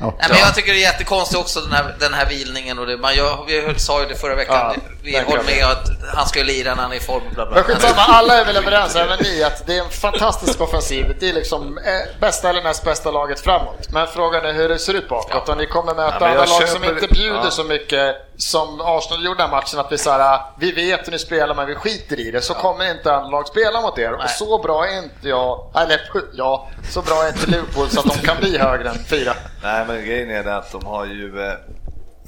Ja. 0.00 0.14
Nej, 0.18 0.26
men 0.30 0.38
jag 0.38 0.54
tycker 0.54 0.72
det 0.72 0.78
är 0.78 0.92
jättekonstigt 0.92 1.40
också 1.40 1.60
den 1.60 1.72
här, 1.72 1.96
den 2.00 2.14
här 2.14 2.26
vilningen 2.26 2.78
och 2.78 2.86
det, 2.86 2.96
man 2.96 3.14
gör, 3.14 3.44
vi 3.46 3.78
sa 3.78 4.00
ju 4.02 4.08
det 4.08 4.14
förra 4.14 4.34
veckan, 4.34 4.74
Ja, 4.74 4.82
vi 5.02 5.18
håller 5.18 5.42
med 5.42 5.64
att 5.64 6.14
han 6.14 6.28
ska 6.28 6.38
ju 6.38 6.44
lira 6.44 6.74
när 6.74 6.82
han 6.82 6.92
är 6.92 6.96
i 6.96 7.00
form 7.00 7.22
bla 7.34 7.46
bla. 7.46 7.54
Men 7.54 7.64
skitsamma, 7.64 8.02
alla 8.02 8.40
är 8.40 8.44
väl 8.44 8.56
överens, 8.56 8.96
även 8.96 9.18
ni, 9.22 9.42
att 9.42 9.66
det 9.66 9.78
är 9.78 9.84
en 9.84 9.90
fantastisk 9.90 10.60
offensiv. 10.60 11.16
Det 11.20 11.28
är 11.28 11.32
liksom 11.32 11.78
eh, 11.78 12.20
bästa 12.20 12.50
eller 12.50 12.62
näst 12.62 12.84
bästa 12.84 13.10
laget 13.10 13.40
framåt. 13.40 13.88
Men 13.90 14.06
frågan 14.06 14.44
är 14.44 14.52
hur 14.52 14.68
det 14.68 14.78
ser 14.78 14.94
ut 14.94 15.08
bakåt. 15.08 15.48
Och 15.48 15.56
ni 15.56 15.66
kommer 15.66 15.94
möta 15.94 16.16
Ja, 16.20 16.26
jag 16.28 16.30
andra 16.30 16.44
lag 16.58 16.68
som 16.68 16.84
inte 16.84 17.08
bjuder 17.08 17.40
Ja. 17.44 17.50
så 17.50 17.64
mycket 17.64 18.16
som 18.38 18.80
Arsenal 18.80 19.24
gjorde 19.24 19.42
den 19.42 19.50
matchen. 19.50 19.80
Att 19.80 19.92
vi 19.92 19.98
såhär, 19.98 20.40
vi 20.58 20.72
vet 20.72 21.06
hur 21.06 21.12
ni 21.12 21.18
spelar 21.18 21.54
men 21.54 21.66
vi 21.66 21.74
skiter 21.74 22.20
i 22.20 22.30
det. 22.30 22.40
Så 22.40 22.54
kommer 22.54 22.90
inte 22.90 23.14
andra 23.14 23.30
lag 23.30 23.46
spela 23.48 23.80
mot 23.80 23.98
er. 23.98 24.12
Och 24.12 24.30
så 24.30 24.58
bra 24.62 24.86
är 24.86 24.98
inte 25.02 25.28
jag, 25.28 25.70
eller 25.76 26.00
ja, 26.32 26.68
så 26.90 27.02
bra 27.02 27.24
är 27.24 27.28
inte 27.28 27.46
Liverpool 27.50 27.88
så 27.88 28.00
att 28.00 28.06
de 28.20 28.26
kan 28.26 28.36
bli 28.40 28.58
högre 28.58 28.88
än 28.88 29.04
fyra. 29.04 29.32
Nej 29.62 29.84
men 29.88 30.04
grejen 30.06 30.30
är 30.30 30.44
det 30.44 30.56
att 30.56 30.72
de 30.72 30.86
har 30.86 31.06
ju 31.06 31.40
eh, 31.46 31.52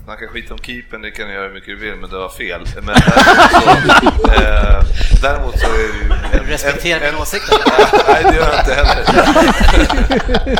man 0.07 0.16
kan 0.16 0.28
skita 0.28 0.55
om 0.55 0.59
keepern, 0.62 1.03
det 1.03 1.11
kan 1.11 1.27
ni 1.28 1.32
göra 1.35 1.47
hur 1.47 1.55
mycket 1.55 1.66
du 1.69 1.77
vill, 1.77 1.95
men 1.97 2.11
det 2.11 2.16
var 2.19 2.28
fel. 2.28 2.61
Men 2.82 2.95
däremot 2.95 4.24
så, 4.24 4.32
eh, 4.32 4.82
däremot 5.23 5.59
så 5.61 5.66
är 5.66 5.78
det 5.78 5.99
ju... 6.35 6.41
En, 6.41 6.47
Respekterar 6.47 7.01
en- 7.01 7.15
min 7.15 7.23
åsikt. 7.23 7.45
Nej, 8.09 8.24
det 8.24 8.37
gör 8.37 8.51
jag 8.53 8.61
inte 8.61 8.74
heller. 8.74 9.05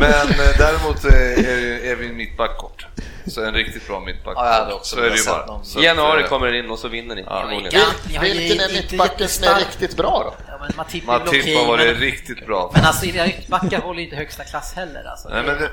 Men 0.01 0.31
eh, 0.31 0.57
däremot 0.59 1.05
eh, 1.05 1.51
är, 1.51 1.85
är 1.93 1.97
vi 1.97 2.07
en 2.09 2.17
mittbackkort. 2.17 2.80
Så 3.27 3.45
en 3.45 3.55
riktigt 3.55 3.87
bra 3.87 4.01
mittbackkort. 4.01 4.45
Ja, 4.45 4.47
jag 4.47 4.61
hade 4.65 4.75
också 4.75 4.97
så 4.97 5.03
är 5.03 5.11
det 5.11 5.27
bara. 5.27 5.47
någon. 5.47 5.65
Så 5.65 5.81
I 5.81 5.85
januari 5.85 6.23
eh, 6.23 6.29
kommer 6.29 6.47
den 6.47 6.65
in 6.65 6.71
och 6.71 6.79
så 6.79 6.89
vinner 6.89 7.15
ni 7.15 7.25
förmodligen. 7.25 7.81
Ja, 7.81 8.21
Vilken 8.23 8.61
är 8.61 8.77
inte 8.77 8.83
mittbacken 8.83 9.29
som 9.29 9.45
är 9.45 9.59
riktigt 9.59 9.97
bra 9.97 10.23
då? 10.25 10.45
Ja, 10.49 10.59
men 10.61 10.71
Matip 10.77 11.07
har 11.07 11.67
varit 11.67 11.87
men, 11.87 11.95
riktigt 11.95 12.47
bra. 12.47 12.71
men 12.75 12.85
alltså 12.85 13.07
era 13.07 13.29
ytterbackar 13.29 13.81
håller 13.81 14.03
inte 14.03 14.17
högsta 14.17 14.45
klass 14.45 14.73
heller. 14.75 15.05
Alltså. 15.05 15.29
Nej, 15.29 15.43
men, 15.47 15.59
det, 15.59 15.71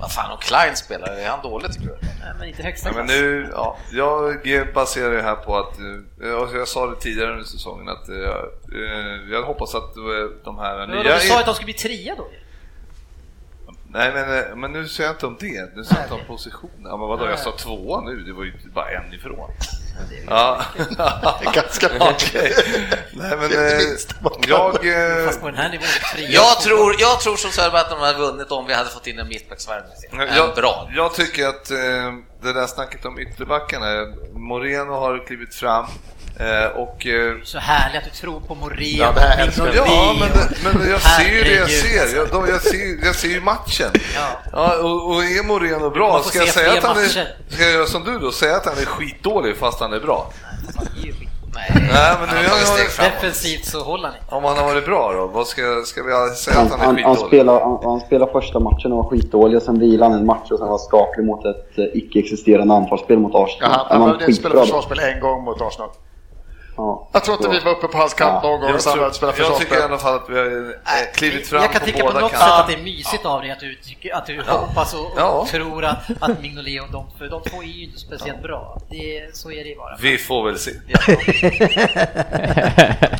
Vad 0.00 0.12
fan, 0.12 0.30
om 0.30 0.38
Klein 0.38 0.76
spelar, 0.76 1.08
är 1.08 1.28
han 1.28 1.42
dålig 1.42 1.72
tycker 1.72 1.86
du? 1.86 1.98
Nej, 2.02 2.32
men 2.38 2.48
inte 2.48 2.62
högsta 2.62 2.90
klass. 2.90 2.96
men 2.96 3.06
nu, 3.06 3.48
ja, 3.52 3.76
jag 3.92 4.72
baserar 4.74 5.16
det 5.16 5.22
här 5.22 5.34
på 5.34 5.56
att, 5.58 5.78
eh, 5.78 6.28
jag, 6.28 6.56
jag 6.56 6.68
sa 6.68 6.86
det 6.86 7.00
tidigare 7.00 7.30
under 7.32 7.44
säsongen, 7.44 7.88
att 7.88 8.08
eh, 8.08 8.14
eh, 8.14 9.32
jag 9.32 9.42
hoppas 9.42 9.74
att 9.74 9.94
de 10.44 10.58
här 10.58 10.86
Men 10.86 10.90
nya... 10.90 11.14
Du 11.14 11.20
sa 11.20 11.40
att 11.40 11.46
de 11.46 11.54
skulle 11.54 11.64
bli 11.64 11.74
trea 11.74 12.14
då? 12.14 12.28
Nej 13.90 14.12
men, 14.12 14.38
eh, 14.38 14.56
men 14.56 14.72
nu 14.72 14.88
säger 14.88 15.08
jag 15.08 15.14
inte 15.14 15.26
om 15.26 15.36
det, 15.40 15.76
nu 15.76 15.84
säger 15.84 15.96
jag 15.96 16.04
inte 16.04 16.14
om 16.14 16.36
position. 16.36 16.70
Ja, 16.84 16.96
men 16.96 17.08
vadå, 17.08 17.26
jag 17.26 17.38
sa 17.38 17.52
tvåa 17.52 18.00
nu, 18.00 18.16
det 18.20 18.32
var 18.32 18.44
ju 18.44 18.52
bara 18.74 18.90
en 18.90 19.14
ifrån. 19.14 19.50
Ja, 20.28 20.62
Det 21.40 21.46
är 21.48 21.52
ganska 21.52 21.88
långt. 21.98 22.34
Nej 23.12 23.36
men 23.36 23.52
eh, 23.52 23.82
jag... 24.48 24.86
eh, 25.20 25.26
Fast 25.26 25.40
på 25.40 25.46
den 25.46 25.56
här 25.56 25.68
nivån, 25.70 25.86
trea. 26.14 26.28
Jag 26.30 26.60
tror, 26.60 26.94
jag 26.98 27.20
tror 27.20 27.36
som 27.36 27.50
Söderberg 27.50 27.80
att 27.80 27.90
de 27.90 27.98
hade 28.00 28.18
vunnit 28.18 28.50
om 28.50 28.66
vi 28.66 28.74
hade 28.74 28.90
fått 28.90 29.06
in 29.06 29.18
en 29.18 29.28
mittbacksvärvning. 29.28 29.92
Jag, 30.36 30.54
bra. 30.54 30.90
jag 30.96 31.14
tycker 31.14 31.46
att 31.48 31.64
det 32.42 32.52
där 32.52 32.66
snacket 32.66 33.04
om 33.04 33.18
ytterbackarna, 33.18 33.86
Moreno 34.32 34.92
har 34.92 35.26
klivit 35.26 35.54
fram 35.54 35.86
och 36.74 37.06
eh, 37.06 37.34
Så 37.44 37.58
härligt 37.58 37.98
att 37.98 38.04
du 38.04 38.10
tror 38.10 38.40
på 38.40 38.54
Moreno, 38.54 38.76
Ja, 38.98 39.12
det 39.14 39.20
här 39.20 39.46
Mignolet. 39.46 39.74
Ja, 39.76 40.14
men, 40.64 40.74
men 40.78 40.90
jag 40.90 41.00
ser 41.02 41.28
ju 41.30 41.42
det 41.44 41.54
jag 41.54 41.70
ser. 41.70 42.16
Jag, 42.16 42.28
de, 42.28 42.48
jag 42.48 42.62
ser. 42.62 43.04
jag 43.06 43.14
ser 43.14 43.28
ju 43.28 43.40
matchen. 43.40 43.90
Ja. 44.14 44.28
Ja, 44.52 44.78
och, 44.78 45.10
och 45.14 45.24
är 45.24 45.46
Moreno 45.46 45.90
bra, 45.90 46.22
ska 46.22 46.38
jag 46.38 46.48
säga 46.48 46.72
att 46.72 46.84
han 46.84 46.98
är... 46.98 47.06
Ska 47.48 47.62
jag 47.62 47.72
göra 47.72 47.86
som 47.86 48.04
du 48.04 48.18
då, 48.18 48.32
säga 48.32 48.56
att 48.56 48.66
han 48.66 48.78
är 48.78 48.84
skitdålig 48.84 49.56
fast 49.56 49.80
han 49.80 49.92
är 49.92 50.00
bra? 50.00 50.30
Nej, 51.54 51.70
Nej, 51.74 52.16
men 52.20 52.28
han 52.28 52.42
nu 52.42 52.48
har 52.48 52.58
jag-. 52.58 53.12
Defensivt 53.12 53.64
så 53.64 53.80
håller 53.84 54.04
han 54.08 54.16
inte. 54.22 54.34
Om 54.34 54.44
han 54.44 54.56
har 54.56 54.64
varit 54.64 54.84
bra 54.84 55.12
då, 55.12 55.26
vad 55.26 55.46
ska, 55.46 55.62
ska 55.86 56.02
vi 56.02 56.34
säga 56.36 56.56
Han, 56.56 56.66
att 56.66 56.72
han 56.72 56.80
är 56.80 56.84
han, 56.86 56.94
han, 56.96 56.96
skitdålig? 57.16 57.28
spelar, 57.28 57.60
han, 57.60 57.78
han 57.82 58.00
spelar 58.00 58.26
första 58.26 58.58
matchen 58.60 58.92
och 58.92 59.04
var 59.04 59.10
skitdålig 59.10 59.56
och 59.56 59.62
sen 59.62 59.78
vilade 59.78 60.10
han 60.12 60.20
en 60.20 60.26
match 60.26 60.50
och 60.50 60.58
sen 60.58 60.68
var 60.68 60.78
skaplig 60.78 61.26
mot 61.26 61.44
ett 61.44 61.78
eh, 61.78 61.84
icke-existerande 61.94 62.74
anfallsspel 62.74 63.18
mot 63.18 63.32
Ja, 63.34 63.44
Arsenal. 63.44 63.70
han, 63.70 63.86
Är 63.86 63.90
han 63.90 63.98
man 64.00 64.08
behövde 64.08 64.24
inte 64.26 64.40
spela 64.40 64.54
då? 64.54 64.60
försvarsspel 64.60 64.98
en 64.98 65.20
gång 65.20 65.44
mot 65.44 65.60
Arsenal. 65.60 65.88
Ja. 66.76 67.08
Jag 67.12 67.24
tror 67.24 67.36
inte 67.36 67.48
vi 67.48 67.60
var 67.60 67.72
uppe 67.72 67.86
på 67.88 67.98
hans 67.98 68.14
kant 68.14 68.42
någon 68.42 68.60
gång 68.60 68.68
Jag, 68.68 68.74
och 69.08 69.14
spela 69.14 69.32
jag 69.38 69.58
tycker 69.58 69.78
i 69.78 69.82
alla 69.82 69.98
fall 69.98 70.14
att 70.14 70.30
vi 70.30 70.38
har 70.38 70.74
klivit 71.14 71.48
fram 71.48 71.62
jag 71.62 71.72
kan 71.72 71.80
på 71.80 71.86
tycka 71.86 71.98
på 72.00 72.04
något 72.12 72.20
kanter. 72.20 72.36
sätt 72.38 72.48
att 72.52 72.66
det 72.66 72.74
är 72.74 72.82
mysigt 72.82 73.26
av 73.26 73.40
dig 73.40 73.50
att 73.50 73.60
du, 73.60 73.74
tycker, 73.74 74.14
att 74.14 74.26
du 74.26 74.42
hoppas 74.46 74.94
och, 74.94 75.00
och 75.00 75.12
Ja. 75.16 75.46
tror 75.50 75.84
att, 75.84 75.98
att 76.20 76.40
Mignolet 76.42 76.82
och 76.82 76.92
de, 76.92 77.06
för 77.18 77.28
de 77.28 77.42
två 77.42 77.62
är 77.62 77.66
ju 77.66 77.84
inte 77.84 77.98
speciellt 78.00 78.42
bra. 78.42 78.80
Det, 78.90 79.36
så 79.36 79.50
är 79.50 79.64
det 79.64 79.76
bara. 79.78 79.96
Vi 80.00 80.18
får 80.18 80.44
väl 80.44 80.58
se. 80.58 80.70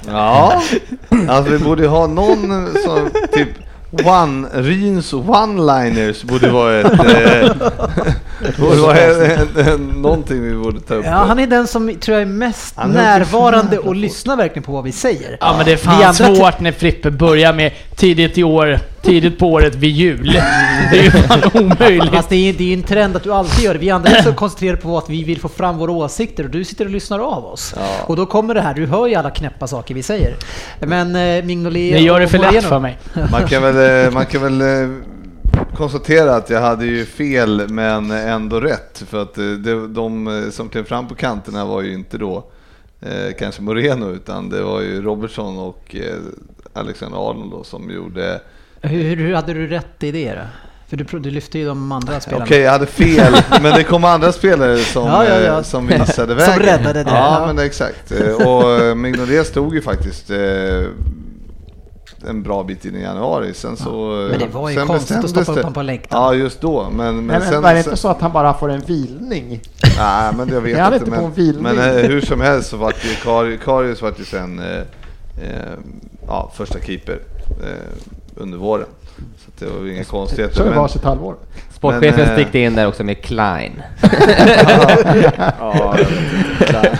Ja, 0.07 0.63
alltså 1.29 1.53
vi 1.53 1.59
borde 1.59 1.87
ha 1.87 2.07
någon 2.07 2.75
som 2.85 3.11
typ 3.33 3.49
One, 3.91 4.49
Ryns 4.55 5.13
one-liners 5.13 6.25
borde 6.25 6.51
vara 6.51 6.81
ett... 6.81 6.93
Eh, 6.93 7.53
borde 8.59 8.77
vara 8.81 8.99
en, 8.99 9.31
en, 9.57 9.69
en, 9.69 9.87
någonting 9.89 10.43
vi 10.43 10.55
borde 10.55 10.81
ta 10.81 10.95
upp. 10.95 11.05
Ja, 11.05 11.11
han 11.11 11.39
är 11.39 11.47
den 11.47 11.67
som 11.67 11.95
tror 12.01 12.15
jag 12.19 12.23
är 12.23 12.33
mest 12.33 12.75
Han 12.77 12.91
är 12.91 12.95
närvarande 12.95 13.79
och 13.79 13.95
lyssnar 13.95 14.37
verkligen 14.37 14.63
på 14.63 14.73
vad 14.73 14.85
vi 14.85 14.93
säger. 14.93 15.37
Ja 15.41 15.55
men 15.57 15.67
det 15.67 15.73
är 15.73 15.77
fan 15.77 15.95
andra- 15.95 16.13
svårt 16.13 16.61
när 16.61 16.73
Frippe 16.73 17.11
börjar 17.11 17.53
med 17.53 17.73
tidigt 17.97 18.39
i 18.39 18.45
år, 18.45 18.79
tidigt 19.07 19.39
på 19.39 19.47
året 19.53 19.75
vid 19.75 19.91
jul. 19.91 20.33
Det 20.91 20.99
är 20.99 21.05
ju 21.05 21.11
fan 21.11 21.41
omöjligt. 21.55 22.15
Fast 22.15 22.29
det 22.29 22.37
är, 22.37 22.53
det 22.53 22.73
är 22.73 22.77
en 22.77 22.83
trend 22.83 23.17
att 23.17 23.23
du 23.23 23.33
alltid 23.33 23.65
gör 23.65 23.73
det. 23.75 23.81
Vi 23.81 23.91
andra 23.91 24.11
är 24.11 24.23
så 24.23 24.33
koncentrerade 24.33 24.83
på 24.83 24.99
att 24.99 25.11
vi 25.11 25.25
vill 25.25 25.41
få 25.41 25.49
fram 25.49 25.79
våra 25.79 25.93
åsikter 25.93 26.45
och 26.45 26.51
du 26.51 26.65
sitter 26.65 26.85
och 26.85 26.91
lyssnar 26.91 27.19
av 27.19 27.45
oss. 27.45 27.75
Och 28.07 28.17
då 28.17 28.27
kommer 28.27 28.55
det 28.55 28.61
här, 28.61 28.75
du 28.75 28.87
hör 28.87 29.07
ju 29.07 29.15
alla 29.15 29.31
knäppa 29.31 29.67
saker 29.67 29.95
vi 29.95 30.03
säger. 30.03 30.37
Men 30.81 31.17
eh, 31.17 31.45
Mignolet 31.45 31.75
Ni 31.75 32.03
gör 32.03 32.21
det 32.21 32.29
för 32.29 32.39
lätt 32.39 32.65
för 32.65 32.81
mig. 32.81 32.99
Man 33.31 33.47
kan 33.49 33.63
väl, 33.63 34.07
eh, 34.07 34.13
man 34.13 34.27
kan 34.27 34.43
väl 34.43 34.61
eh, 34.61 34.91
konstatera 35.77 36.35
att 36.35 36.51
jag 36.51 36.61
hade 36.61 36.87
ju 36.87 37.05
fel 37.05 37.69
men 37.69 38.11
ändå 38.11 38.61
rätt. 38.61 39.05
För 39.09 39.23
att 39.23 39.39
eh, 39.39 39.45
det, 39.45 39.89
de 39.89 40.49
som 40.53 40.69
klev 40.69 40.85
fram 40.85 41.09
på 41.09 41.15
kanterna 41.15 41.65
var 41.65 41.83
ju 41.83 41.95
inte 41.95 42.19
då 42.19 42.45
eh, 43.01 43.35
kanske 43.39 43.63
Moreno 43.63 44.11
utan 44.11 44.51
det 44.51 44.63
var 44.63 44.81
ju 44.81 45.03
Robertson 45.03 45.59
och 45.59 45.97
eh, 45.97 46.17
Alexander 46.73 47.31
Arnold 47.31 47.51
då, 47.51 47.65
som 47.65 47.91
gjorde 47.91 48.41
Hur, 48.87 49.17
hur 49.17 49.35
hade 49.35 49.55
du 49.55 49.67
rätt 49.67 50.03
i 50.03 50.13
det 50.13 50.35
då? 50.35 50.41
För 50.89 50.97
du, 50.97 51.05
du 51.19 51.31
lyfte 51.31 51.59
ju 51.59 51.67
de 51.67 51.93
andra 51.93 52.21
spelarna. 52.21 52.45
Okej, 52.45 52.61
jag 52.61 52.73
hade 52.73 52.87
fel, 52.87 53.33
men 53.63 53.75
det 53.75 53.85
kom 53.85 54.05
andra 54.05 54.33
spelare 54.33 54.79
som, 54.79 55.07
Ja, 55.07 55.25
ja, 55.29 55.41
ja. 55.41 55.57
eh, 55.59 55.63
som 55.63 55.87
visade 55.87 56.27
Som 56.29 56.37
vägen. 56.37 56.59
räddade 56.67 57.05
det, 57.05 57.11
Ja, 57.11 57.41
ja. 57.41 57.47
men 57.47 57.65
exakt. 57.67 58.13
Eh, 58.13 58.47
Och 58.49 58.73
eh, 58.73 58.95
Mignolet 58.95 59.47
stod 59.47 59.75
ju 59.75 59.83
faktiskt 59.83 60.31
en 62.29 62.43
bra 62.43 62.63
bit 62.63 62.85
in 62.85 62.97
i 62.97 63.03
januari. 63.03 63.55
Sen 63.55 63.77
så... 63.77 64.29
Men 64.31 64.39
det 64.39 64.47
var 64.47 64.71
ju 64.71 64.77
sen 64.77 64.87
konstigt 64.87 65.17
att 65.17 65.31
stoppa 65.31 65.51
upp 65.53 65.57
honom 65.59 65.73
på 65.73 65.83
läktaren. 65.83 66.23
Ja, 66.25 66.35
just 66.35 66.61
då. 66.61 66.83
Men, 66.91 66.97
men, 67.17 67.27
Men, 67.27 67.41
sen... 67.43 67.51
men 67.51 67.63
var 67.63 67.73
det 67.73 67.79
inte 67.79 67.97
så 67.97 68.09
att 68.09 68.21
han 68.21 68.33
bara 68.33 68.55
får 68.55 68.69
en 68.71 68.81
vilning? 68.81 69.61
Nej, 69.99 70.33
men 70.37 70.49
jag 70.49 70.61
vet 70.61 70.79
han 70.79 70.95
inte. 70.95 71.11
Men, 71.11 71.25
en 71.25 71.33
vilning? 71.33 71.63
men 71.63 71.79
hur 72.07 72.21
som 72.21 72.41
helst 72.41 72.71
så 72.71 72.77
vart 72.77 73.05
ju 73.05 73.11
Kari- 73.11 73.59
Karius 73.65 74.03
vart 74.03 74.21
ju 74.21 74.25
sen 74.25 74.59
eh, 74.59 74.79
eh, 75.45 75.73
ja, 76.27 76.53
första 76.57 76.79
keeper 76.81 77.19
eh, 77.63 77.69
under 78.37 78.59
våren. 78.59 78.87
Så 79.17 79.23
att 79.49 79.59
det 79.59 79.67
var 79.67 79.89
inga 79.91 80.05
konstigheter. 80.05 80.55
Så 80.57 80.63
det 80.63 80.71
men- 80.71 80.79
var 80.79 80.89
sitt 80.89 81.05
halvår. 81.05 81.37
Sportchefen 81.71 82.21
eh, 82.21 82.33
stickte 82.33 82.59
in 82.59 82.75
där 82.75 82.87
också 82.87 83.05
med 83.05 83.23
Klein. 83.23 83.83
Ja. 85.59 85.97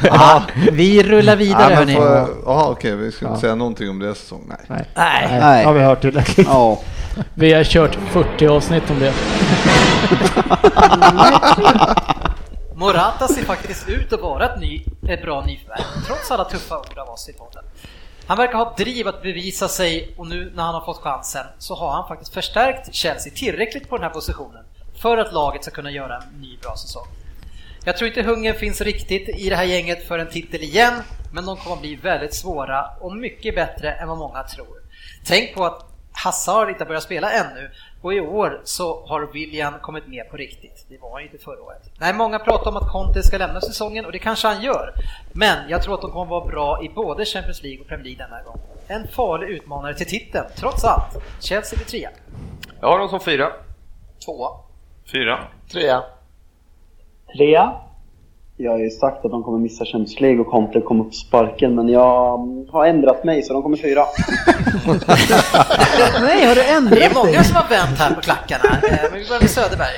Ja, 0.03 0.43
vi 0.73 1.03
rullar 1.03 1.37
vidare 1.37 1.73
Ja, 1.73 1.79
men 1.85 1.89
hörni. 1.89 2.27
Jaha, 2.47 2.69
okej, 2.71 2.97
vi 2.97 3.13
ska 3.13 3.29
inte 3.29 3.41
säga 3.41 3.55
någonting 3.55 3.91
om 3.91 3.99
deras 3.99 4.19
säsong. 4.19 4.45
Nej. 4.49 4.59
Nej. 4.69 4.87
Nej. 4.95 5.41
Nej, 5.41 5.65
har 5.65 5.73
vi 5.73 5.81
hört 5.81 6.01
tillräckligt. 6.01 6.47
Ja, 6.51 6.81
Vi 7.35 7.53
har 7.53 7.65
kört 7.65 7.95
40 8.11 8.47
avsnitt 8.47 8.91
om 8.91 8.99
det. 8.99 9.13
Morata 12.75 13.29
ser 13.29 13.45
faktiskt 13.45 13.89
ut 13.89 14.13
att 14.13 14.21
vara 14.21 14.45
ett, 14.55 14.61
ny, 14.61 14.85
ett 15.09 15.23
bra 15.23 15.45
nyförvärv, 15.47 15.83
trots 16.07 16.31
alla 16.31 16.45
tuffa 16.45 16.79
ord 16.79 16.99
av 16.99 17.09
oss 17.09 17.29
i 17.29 17.33
podden. 17.33 17.65
Han 18.27 18.39
verkar 18.39 18.59
ha 18.59 18.75
driv 18.77 19.09
att 19.09 19.23
bevisa 19.23 19.69
sig 19.69 20.15
och 20.17 20.27
nu 20.27 20.53
när 20.55 20.63
han 20.63 20.75
har 20.75 20.85
fått 20.85 21.03
chansen 21.03 21.47
så 21.59 21.75
har 21.75 21.93
han 21.93 22.09
faktiskt 22.09 22.35
förstärkt 22.35 22.95
Chelsea 22.95 23.33
tillräckligt 23.37 23.89
på 23.89 23.97
den 23.97 24.03
här 24.03 24.11
positionen 24.11 24.65
för 25.03 25.19
att 25.19 25.33
laget 25.33 25.63
ska 25.63 25.71
kunna 25.71 25.91
göra 25.91 26.17
en 26.17 26.41
ny 26.41 26.57
bra 26.57 26.77
säsong. 26.77 27.07
Jag 27.85 27.97
tror 27.97 28.09
inte 28.09 28.23
hungern 28.23 28.55
finns 28.55 28.81
riktigt 28.81 29.29
i 29.29 29.51
det 29.51 29.57
här 29.57 29.65
gänget 29.65 30.09
för 30.09 30.19
en 30.19 30.31
titel 30.31 30.63
igen, 30.63 30.95
men 31.33 31.47
de 31.47 31.57
kommer 31.57 31.77
att 31.77 31.83
bli 31.83 31.97
väldigt 31.97 32.35
svåra 32.35 32.87
och 33.01 33.17
mycket 33.17 33.55
bättre 33.55 33.93
än 33.93 34.09
vad 34.09 34.19
många 34.19 34.43
tror. 34.43 34.83
Tänk 35.27 35.55
på 35.55 35.65
att 35.65 35.87
Hazard 36.13 36.69
inte 36.69 36.85
har 36.85 36.87
börjat 36.89 37.03
spela 37.03 37.33
ännu 37.33 37.71
och 38.07 38.15
i 38.15 38.21
år 38.21 38.61
så 38.65 39.07
har 39.07 39.33
William 39.33 39.75
kommit 39.81 40.07
med 40.07 40.31
på 40.31 40.37
riktigt. 40.37 40.87
Det 40.89 40.99
var 40.99 41.13
han 41.13 41.21
ju 41.21 41.27
inte 41.27 41.45
förra 41.45 41.63
året. 41.63 41.83
Nej, 41.99 42.15
många 42.15 42.39
pratar 42.39 42.71
om 42.71 42.77
att 42.77 42.93
Conte 42.93 43.23
ska 43.23 43.39
lämna 43.39 43.61
säsongen 43.61 44.05
och 44.05 44.13
det 44.13 44.19
kanske 44.19 44.49
han 44.49 44.63
gör. 44.63 44.93
Men 45.33 45.69
jag 45.69 45.83
tror 45.83 45.95
att 45.95 46.01
de 46.01 46.11
kommer 46.11 46.31
vara 46.31 46.45
bra 46.47 46.83
i 46.83 46.89
både 46.89 47.25
Champions 47.25 47.63
League 47.63 47.81
och 47.81 47.89
Premier 47.89 48.05
League 48.05 48.27
denna 48.27 48.43
gång. 48.43 48.61
En 48.87 49.09
farlig 49.09 49.49
utmanare 49.49 49.95
till 49.95 50.07
titeln, 50.07 50.47
trots 50.57 50.85
allt. 50.85 51.25
Chelsea 51.41 51.77
blir 51.77 51.87
trea. 51.87 52.11
Jag 52.81 52.89
har 52.89 52.99
dem 52.99 53.09
som 53.09 53.21
fyra. 53.21 53.53
Tvåa. 54.25 54.51
Fyra. 55.13 55.39
Trea. 55.73 56.03
Trea. 57.37 57.73
Jag 58.59 58.71
har 58.73 58.79
ju 58.79 58.91
sagt 58.91 59.25
att 59.25 59.31
de 59.31 59.43
kommer 59.43 59.59
missa 59.59 59.85
Champions 59.85 60.21
League 60.21 60.41
och 60.41 60.47
Conte 60.47 60.81
kommer 60.81 61.05
på 61.05 61.11
sparken, 61.11 61.75
men 61.75 61.89
jag 61.89 62.39
har 62.71 62.87
ändrat 62.87 63.25
mig 63.25 63.43
så 63.43 63.53
de 63.53 63.63
kommer 63.63 63.77
fyra. 63.77 64.05
Nej, 66.21 66.47
har 66.47 66.55
du 66.55 66.65
ändrat 66.65 66.99
Det 66.99 67.05
är 67.05 67.15
många 67.15 67.31
dig? 67.33 67.45
som 67.45 67.57
har 67.57 67.69
vänt 67.69 67.99
här 67.99 68.15
på 68.15 68.21
klackarna. 68.21 68.65
Eh, 68.65 68.97
Men 69.11 69.21
vi 69.21 69.27
börjar 69.29 69.41
med 69.41 69.51
Söderberg. 69.51 69.97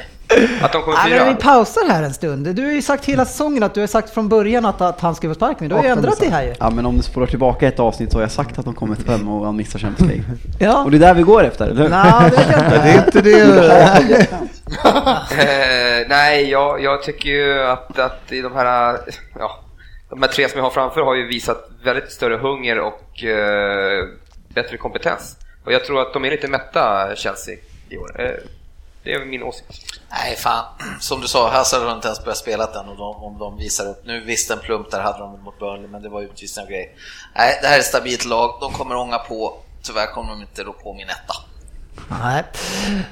Att 0.63 0.73
de 0.73 0.83
kommer 0.83 0.97
Nej, 0.97 1.11
men 1.11 1.19
fyra. 1.19 1.25
vi 1.25 1.35
pausar 1.35 1.89
här 1.89 2.03
en 2.03 2.15
stund. 2.15 2.55
Du 2.55 2.65
har 2.65 2.73
ju 2.73 2.83
sagt 2.83 3.05
hela 3.05 3.25
säsongen 3.25 3.63
att 3.63 3.75
du 3.75 3.81
har 3.81 3.87
sagt 3.87 4.11
från 4.11 4.29
början 4.29 4.65
att, 4.67 4.81
att 4.81 5.01
han 5.01 5.15
ska 5.15 5.29
få 5.29 5.35
sparken. 5.35 5.69
Du 5.69 5.75
har 5.75 5.83
ju 5.83 5.89
ändrat 5.89 6.21
dig 6.21 6.29
här 6.31 6.43
ju. 6.43 6.55
ja, 6.61 6.71
men 6.71 6.87
om 6.87 6.97
du 6.97 7.03
spolar 7.03 7.27
tillbaka 7.27 7.69
ett 7.69 7.81
avsnitt 7.81 8.11
så 8.13 8.17
har 8.17 8.23
jag 8.23 8.31
sagt 8.31 8.59
att 8.59 8.65
de 8.65 8.75
kommer 8.75 8.95
till 8.95 9.05
fem 9.05 9.29
och 9.29 9.47
han 9.47 9.57
missar 9.57 9.79
Champions 9.79 10.13
League. 10.13 10.25
Ja. 10.59 10.85
Och 10.85 10.91
det 10.91 10.97
är 10.97 11.01
där 11.01 11.15
vi 11.15 11.23
går 11.23 11.45
efter, 11.45 11.69
eller? 11.69 11.89
Nej, 11.89 12.31
det 12.31 12.47
jag 12.51 12.95
inte. 13.05 13.23
Det 13.23 13.31
är 13.31 13.85
inte 13.87 14.03
det. 14.03 14.27
Eh, 15.33 16.07
nej, 16.09 16.51
jag, 16.51 16.83
jag 16.83 17.03
tycker 17.03 17.29
ju 17.29 17.63
att, 17.63 17.99
att 17.99 18.33
i 18.33 18.41
de 18.41 18.53
här, 18.55 18.99
ja, 19.39 19.61
de 20.11 20.23
här 20.23 20.29
tre 20.29 20.49
som 20.49 20.59
jag 20.59 20.65
har 20.65 20.71
framför 20.71 21.01
har 21.01 21.15
ju 21.15 21.27
visat 21.27 21.71
väldigt 21.85 22.13
större 22.13 22.37
hunger 22.37 22.79
och 22.81 23.25
eh, 23.25 24.05
bättre 24.55 24.77
kompetens. 24.77 25.37
Och 25.65 25.73
jag 25.73 25.85
tror 25.85 26.01
att 26.01 26.13
de 26.13 26.25
är 26.25 26.31
lite 26.31 26.49
mätta, 26.49 27.09
Chelsea, 27.17 27.55
i 27.89 27.97
år. 27.97 28.21
Eh, 28.21 28.31
det 29.03 29.13
är 29.13 29.25
min 29.25 29.43
åsikt. 29.43 30.01
Nej, 30.11 30.37
fan. 30.37 30.65
Som 31.01 31.21
du 31.21 31.29
sa, 31.29 31.51
Hazard 31.51 31.83
har 31.83 31.95
inte 31.95 32.09
ens 32.09 32.25
börjat 32.25 32.39
spela 32.39 32.67
den 32.67 32.89
och 32.89 32.97
de, 32.97 33.17
om 33.25 33.39
de 33.39 33.57
visar 33.57 33.87
upp. 33.91 34.03
Nu 34.07 34.21
visst 34.21 34.51
en 34.51 34.59
plump 34.59 34.91
där 34.91 35.01
hade 35.01 35.19
de 35.19 35.43
mot 35.43 35.59
Burnley, 35.59 35.89
men 35.89 36.03
det 36.03 36.09
var 36.09 36.23
utvisning 36.23 36.65
och 36.65 36.71
grej. 36.71 36.97
Nej, 37.37 37.59
det 37.63 37.69
här 37.69 37.75
är 37.75 37.79
ett 37.79 37.85
stabilt 37.87 38.25
lag. 38.25 38.59
De 38.61 38.73
kommer 38.73 38.97
ånga 38.97 39.19
på. 39.19 39.55
Tyvärr 39.83 40.07
kommer 40.07 40.31
de 40.31 40.41
inte 40.41 40.63
rå 40.63 40.73
på 40.73 40.95
min 40.95 41.09
etta. 41.09 41.35
Nej, 42.23 42.45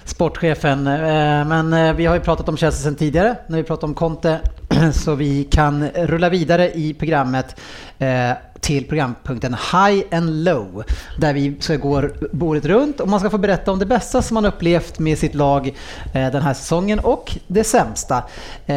sportchefen. 0.04 0.86
eh, 0.86 1.44
Men 1.44 1.72
eh, 1.72 1.92
vi 1.92 2.06
har 2.06 2.14
ju 2.14 2.20
pratat 2.20 2.48
om 2.48 2.56
Chelsea 2.56 2.82
sedan 2.82 2.96
tidigare 2.96 3.36
när 3.46 3.56
vi 3.56 3.64
pratade 3.64 3.86
om 3.86 3.94
Conte. 3.94 4.40
Så 4.94 5.14
vi 5.14 5.44
kan 5.44 5.88
rulla 5.90 6.28
vidare 6.28 6.72
i 6.74 6.94
programmet 6.94 7.60
eh, 7.98 8.30
till 8.61 8.87
programpunkten 8.89 9.55
High 9.55 10.03
and 10.11 10.45
Low. 10.45 10.85
Där 11.19 11.35
vi 11.35 11.57
ska 11.61 11.77
gå 11.77 12.03
bordet 12.33 12.65
runt 12.65 13.01
och 13.01 13.09
man 13.09 13.20
ska 13.20 13.31
få 13.31 13.39
berätta 13.39 13.73
om 13.73 13.78
det 13.78 13.87
bästa 13.87 14.23
som 14.23 14.35
man 14.35 14.45
upplevt 14.45 14.99
med 14.99 15.19
sitt 15.19 15.35
lag 15.35 15.66
eh, 16.15 16.31
den 16.33 16.43
här 16.43 16.55
säsongen 16.55 16.99
och 16.99 17.37
det 17.47 17.65
sämsta. 17.65 18.24
Eh, 18.66 18.77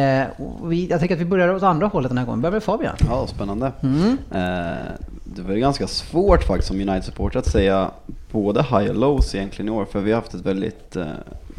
Jag 0.88 0.98
tänker 0.98 1.14
att 1.14 1.20
vi 1.20 1.24
börjar 1.24 1.54
åt 1.54 1.62
andra 1.62 1.86
hållet 1.86 2.10
den 2.10 2.18
här 2.18 2.24
gången. 2.24 2.40
Börjar 2.40 2.52
med 2.52 2.62
Fabian. 2.62 2.94
Ja, 3.08 3.26
spännande. 3.26 3.72
Mm. 3.82 4.18
Eh, 4.30 4.78
det 5.24 5.42
var 5.42 5.54
ganska 5.54 5.86
svårt 5.86 6.44
faktiskt 6.44 6.68
som 6.68 6.76
United-supporter 6.80 7.38
att 7.38 7.46
säga 7.46 7.90
både 8.32 8.62
high 8.62 8.88
och 8.88 8.94
lows 8.94 9.34
egentligen 9.34 9.68
i 9.68 9.70
år, 9.70 9.84
för 9.84 10.00
vi 10.00 10.12
har 10.12 10.20
haft 10.20 10.34
ett 10.34 10.46
väldigt 10.46 10.96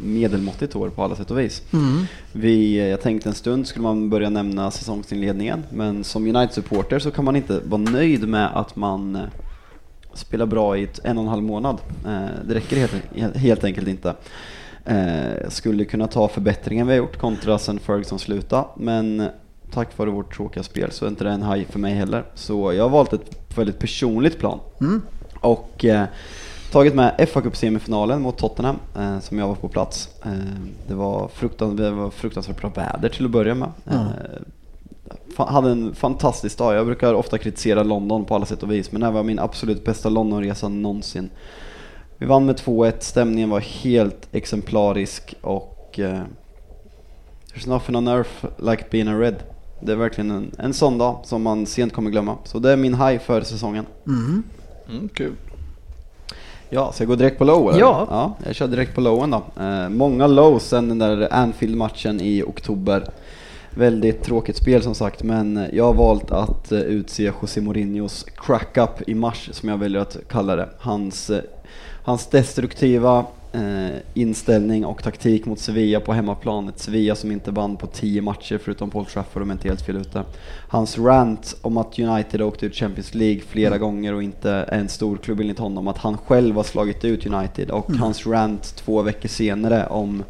medelmåttigt 0.02 0.76
år 0.76 0.88
på 0.88 1.04
alla 1.04 1.16
sätt 1.16 1.30
och 1.30 1.38
vis. 1.38 1.62
Mm. 1.72 2.04
Vi, 2.32 2.78
eh, 2.78 2.86
jag 2.86 3.00
tänkte 3.00 3.28
en 3.28 3.34
stund 3.34 3.66
skulle 3.66 3.82
man 3.82 4.10
börja 4.10 4.30
nämna 4.30 4.70
säsongsinledningen, 4.70 5.62
men 5.70 6.04
som 6.04 6.26
United-supporter 6.26 6.98
så 6.98 7.10
kan 7.10 7.24
man 7.24 7.36
inte 7.36 7.60
vara 7.64 7.80
nöjd 7.80 8.28
med 8.28 8.56
att 8.56 8.76
man 8.76 9.16
eh, 9.16 9.22
spelar 10.14 10.46
bra 10.46 10.76
i 10.78 10.82
ett, 10.82 11.00
en 11.04 11.18
och 11.18 11.24
en 11.24 11.30
halv 11.30 11.42
månad. 11.42 11.78
Eh, 12.06 12.46
det 12.48 12.54
räcker 12.54 12.76
helt, 12.76 13.36
helt 13.36 13.64
enkelt 13.64 13.88
inte. 13.88 14.14
Skulle 15.48 15.84
kunna 15.84 16.06
ta 16.06 16.28
förbättringen 16.28 16.86
vi 16.86 16.92
har 16.92 16.98
gjort 16.98 17.18
kontra 17.18 17.58
sen 17.58 17.78
Ferguson 17.78 18.18
slutade, 18.18 18.64
men 18.76 19.28
tack 19.72 19.98
vare 19.98 20.10
vårt 20.10 20.36
tråkiga 20.36 20.62
spel 20.62 20.90
så 20.90 21.04
är 21.04 21.08
inte 21.08 21.24
det 21.24 21.30
en 21.30 21.42
haj 21.42 21.64
för 21.64 21.78
mig 21.78 21.94
heller. 21.94 22.24
Så 22.34 22.72
jag 22.72 22.84
har 22.84 22.90
valt 22.90 23.12
ett 23.12 23.58
väldigt 23.58 23.78
personligt 23.78 24.38
plan. 24.38 24.60
Mm. 24.80 25.02
Och 25.40 25.84
tagit 26.72 26.94
med 26.94 27.28
fa 27.32 27.40
Cup 27.40 27.56
semifinalen 27.56 28.22
mot 28.22 28.38
Tottenham 28.38 28.76
eh, 28.96 29.20
som 29.20 29.38
jag 29.38 29.48
var 29.48 29.54
på 29.54 29.68
plats. 29.68 30.08
Eh, 30.24 30.30
det, 30.88 30.94
var 30.94 31.28
fruktan, 31.28 31.76
det 31.76 31.90
var 31.90 32.10
fruktansvärt 32.10 32.60
bra 32.60 32.70
väder 32.70 33.08
till 33.08 33.24
att 33.24 33.30
börja 33.30 33.54
med. 33.54 33.70
Mm. 33.86 34.06
Eh, 35.36 35.46
hade 35.46 35.70
en 35.70 35.94
fantastisk 35.94 36.58
dag. 36.58 36.74
Jag 36.74 36.86
brukar 36.86 37.14
ofta 37.14 37.38
kritisera 37.38 37.82
London 37.82 38.24
på 38.24 38.34
alla 38.34 38.46
sätt 38.46 38.62
och 38.62 38.72
vis 38.72 38.92
men 38.92 39.00
det 39.00 39.06
här 39.06 39.12
var 39.12 39.22
min 39.22 39.38
absolut 39.38 39.84
bästa 39.84 40.08
Londonresa 40.08 40.68
någonsin. 40.68 41.30
Vi 42.18 42.26
vann 42.26 42.46
med 42.46 42.56
2-1, 42.56 42.92
stämningen 42.98 43.50
var 43.50 43.60
helt 43.60 44.28
exemplarisk 44.32 45.34
och 45.40 45.98
eh, 45.98 46.20
There's 47.54 47.68
nothing 47.68 47.96
on 47.96 48.08
earth 48.08 48.44
like 48.58 48.84
being 48.90 49.08
a 49.08 49.18
red. 49.18 49.36
Det 49.80 49.92
är 49.92 49.96
verkligen 49.96 50.30
en, 50.30 50.52
en 50.58 50.74
sån 50.74 50.98
dag 50.98 51.20
som 51.24 51.42
man 51.42 51.66
sent 51.66 51.92
kommer 51.92 52.10
glömma. 52.10 52.36
Så 52.44 52.58
det 52.58 52.72
är 52.72 52.76
min 52.76 52.94
high 52.94 53.18
för 53.18 53.42
säsongen. 53.42 53.86
Mm. 54.06 54.42
Mm, 54.88 55.08
kul. 55.08 55.32
Ja, 56.74 56.92
ska 56.92 57.02
jag 57.02 57.08
gå 57.08 57.14
direkt 57.14 57.38
på 57.38 57.44
low 57.44 57.70
eller? 57.70 57.80
Ja. 57.80 58.06
ja 58.10 58.36
jag 58.46 58.54
kör 58.54 58.66
direkt 58.66 58.94
på 58.94 59.00
lowen 59.00 59.30
då. 59.30 59.62
Eh, 59.62 59.88
många 59.88 60.26
lows 60.26 60.62
sen 60.62 60.88
den 60.88 60.98
där 60.98 61.28
Anfield-matchen 61.32 62.20
i 62.20 62.42
oktober. 62.42 63.04
Väldigt 63.70 64.22
tråkigt 64.22 64.56
spel 64.56 64.82
som 64.82 64.94
sagt, 64.94 65.22
men 65.22 65.66
jag 65.72 65.84
har 65.84 65.94
valt 65.94 66.30
att 66.30 66.72
eh, 66.72 66.80
utse 66.80 67.32
José 67.40 67.60
Mourinhos 67.60 68.26
crack-up 68.36 69.08
i 69.08 69.14
mars, 69.14 69.48
som 69.52 69.68
jag 69.68 69.78
väljer 69.78 70.00
att 70.00 70.16
kalla 70.28 70.56
det. 70.56 70.68
Hans, 70.78 71.30
eh, 71.30 71.42
hans 72.04 72.26
destruktiva 72.26 73.24
eh, 73.52 73.96
inställning 74.14 74.84
och 74.84 75.02
taktik 75.02 75.46
mot 75.46 75.58
Sevilla 75.58 76.00
på 76.00 76.12
hemmaplan. 76.12 76.68
Ett 76.68 76.78
Sevilla 76.78 77.14
som 77.14 77.32
inte 77.32 77.50
vann 77.50 77.76
på 77.76 77.86
10 77.86 78.22
matcher 78.22 78.58
förutom 78.64 78.90
Paul 78.90 79.06
Trafford 79.06 79.42
om 79.42 79.48
jag 79.50 79.54
inte 79.54 79.68
helt 79.68 79.82
fel 79.86 79.96
ute. 79.96 80.24
Hans 80.68 80.98
rant 80.98 81.56
om 81.62 81.76
att 81.76 81.98
United 81.98 82.42
åkte 82.42 82.66
ut 82.66 82.74
Champions 82.74 83.14
League 83.14 83.40
flera 83.48 83.78
gånger 83.78 84.14
och 84.14 84.22
inte 84.22 84.50
är 84.50 84.78
en 84.78 84.88
stor 84.88 85.16
klubb 85.16 85.40
enligt 85.40 85.58
honom. 85.58 85.88
Att 85.88 85.98
han 85.98 86.18
själv 86.18 86.56
har 86.56 86.62
slagit 86.62 87.04
ut 87.04 87.26
United 87.26 87.70
och 87.70 87.88
Mm. 87.88 88.00
hans 88.00 88.26
rant 88.26 88.76
två 88.76 89.02
veckor 89.02 89.28
senare 89.28 89.86
om 89.86 90.22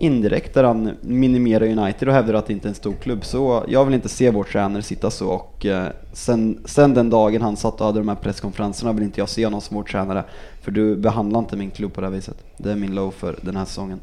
indirekt 0.00 0.54
där 0.54 0.64
han 0.64 0.90
minimerar 1.00 1.66
United 1.66 2.08
och 2.08 2.14
hävdar 2.14 2.34
att 2.34 2.46
det 2.46 2.52
inte 2.52 2.66
är 2.66 2.70
en 2.70 2.74
stor 2.74 2.94
klubb. 3.02 3.24
Så 3.24 3.64
jag 3.68 3.84
vill 3.84 3.94
inte 3.94 4.08
se 4.08 4.30
vår 4.30 4.44
tränare 4.44 4.82
sitta 4.82 5.10
så 5.10 5.28
och 5.28 5.66
eh, 5.66 5.86
sen, 6.12 6.58
sen 6.64 6.94
den 6.94 7.10
dagen 7.10 7.42
han 7.42 7.56
satt 7.56 7.80
och 7.80 7.86
hade 7.86 7.98
de 7.98 8.08
här 8.08 8.16
presskonferenserna 8.16 8.92
vill 8.92 9.04
inte 9.04 9.20
jag 9.20 9.28
se 9.28 9.44
honom 9.44 9.60
som 9.60 9.76
vår 9.76 9.82
tränare. 9.84 10.24
För 10.62 10.70
du 10.70 10.96
behandlar 10.96 11.38
inte 11.38 11.56
min 11.56 11.70
klubb 11.70 11.92
på 11.94 12.00
det 12.00 12.06
här 12.06 12.14
viset. 12.14 12.36
Det 12.56 12.70
är 12.72 12.76
min 12.76 12.94
low 12.94 13.10
för 13.10 13.38
den 13.42 13.56
här 13.56 13.64
säsongen. 13.64 14.00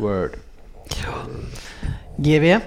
Word. 0.00 0.30
GV, 2.16 2.58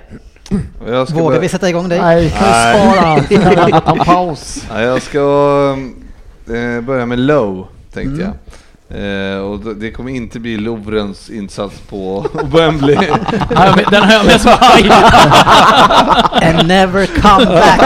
Jag 0.88 1.08
ska 1.08 1.18
vågar 1.18 1.28
börja- 1.30 1.40
vi 1.42 1.50
sätta 1.50 1.70
igång 1.70 1.90
dig? 1.90 2.00
Nej, 2.02 2.30
kan 2.30 2.48
vi 2.48 2.80
spara? 2.90 3.44
Kan 3.56 3.66
vi 3.66 3.72
ta 3.72 3.92
en 3.92 3.98
paus? 4.00 4.66
Ja, 4.70 4.82
jag 4.82 5.02
ska 5.02 5.20
eh, 6.48 6.82
börja 6.82 7.06
med 7.06 7.20
low, 7.20 7.68
tänkte 7.94 8.14
Mm. 8.14 8.20
jag. 8.22 8.34
Eh, 8.96 9.38
och 9.38 9.60
det- 9.76 9.92
kommer 9.92 10.12
inte 10.12 10.40
bli 10.40 10.58
Lovrens 10.58 11.30
insats 11.30 11.80
på 11.90 12.26
Wembley. 12.54 12.96
Den 13.92 14.04
har 14.04 14.14
jag 14.14 14.26
med 14.26 14.42
som. 14.42 14.52
And 16.42 16.68
never 16.68 17.06
come 17.06 17.46
back. 17.46 17.82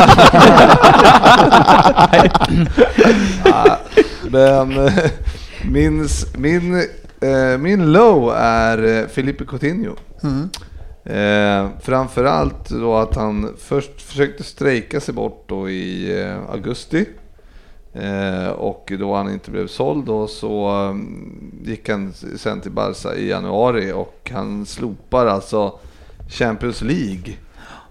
Ja, 3.45 3.79
Men 4.29 4.77
eh, 4.87 4.93
min, 5.63 6.07
min, 6.37 6.75
eh, 7.21 7.57
min 7.59 7.91
low 7.91 8.33
är 8.37 8.99
eh, 9.01 9.07
Felipe 9.07 9.45
Coutinho. 9.45 9.95
Mm. 10.23 10.49
Eh, 11.05 11.69
framförallt 11.81 12.69
då 12.69 12.95
att 12.95 13.15
han 13.15 13.53
först 13.67 14.01
försökte 14.01 14.43
strejka 14.43 14.99
sig 14.99 15.13
bort 15.13 15.43
då 15.47 15.69
i 15.69 16.19
eh, 16.21 16.51
augusti. 16.53 17.05
Eh, 17.95 18.49
och 18.49 18.91
då 18.99 19.15
han 19.15 19.33
inte 19.33 19.51
blev 19.51 19.67
såld 19.67 20.05
då 20.05 20.27
så 20.27 20.67
mm, 20.67 21.51
gick 21.63 21.89
han 21.89 22.13
sen 22.13 22.61
till 22.61 22.71
Barca 22.71 23.15
i 23.15 23.29
januari 23.29 23.91
och 23.91 24.31
han 24.33 24.65
slopar 24.65 25.25
alltså 25.25 25.79
Champions 26.29 26.81
League 26.81 27.33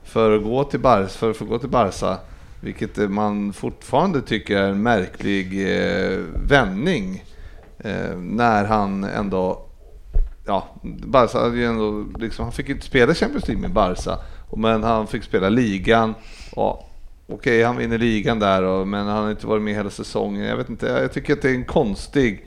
för 0.05 0.37
att 0.37 0.45
gå 0.45 0.65
till 0.65 0.81
Barca, 0.81 1.09
för 1.09 1.31
att 1.31 1.37
få 1.37 1.45
gå 1.45 1.59
till 1.59 1.69
Barca. 1.69 2.19
Vilket 2.61 3.11
man 3.11 3.53
fortfarande 3.53 4.23
tycker 4.23 4.57
är 4.57 4.69
en 4.69 4.83
märklig 4.83 5.77
eh, 5.79 6.19
vändning. 6.49 7.25
Eh, 7.79 8.17
när 8.17 8.65
han 8.65 9.05
ändå 9.05 9.67
ja, 10.47 10.69
Barca 10.83 11.39
hade 11.39 11.57
ju 11.57 11.65
ändå, 11.65 12.05
liksom, 12.19 12.45
han 12.45 12.53
fick 12.53 12.69
ju 12.69 12.75
inte 12.75 12.87
spela 12.87 13.15
Champions 13.15 13.49
League 13.49 13.63
med 13.63 13.73
Barca, 13.73 14.19
men 14.57 14.83
han 14.83 15.07
fick 15.07 15.25
spela 15.25 15.49
ligan. 15.49 16.15
Och, 16.53 16.91
Okej, 17.27 17.63
han 17.63 17.77
vinner 17.77 17.99
ligan 17.99 18.39
där, 18.39 18.63
och, 18.63 18.89
men 18.89 19.07
han 19.07 19.25
har 19.25 19.31
inte 19.31 19.47
varit 19.47 19.63
med 19.63 19.75
hela 19.75 19.91
säsongen. 19.91 20.45
Jag 20.45 20.57
vet 20.57 20.69
inte, 20.69 20.87
jag 20.87 21.13
tycker 21.13 21.33
att 21.33 21.43
det 21.43 21.51
är 21.51 21.55
en 21.55 21.65
konstig, 21.65 22.47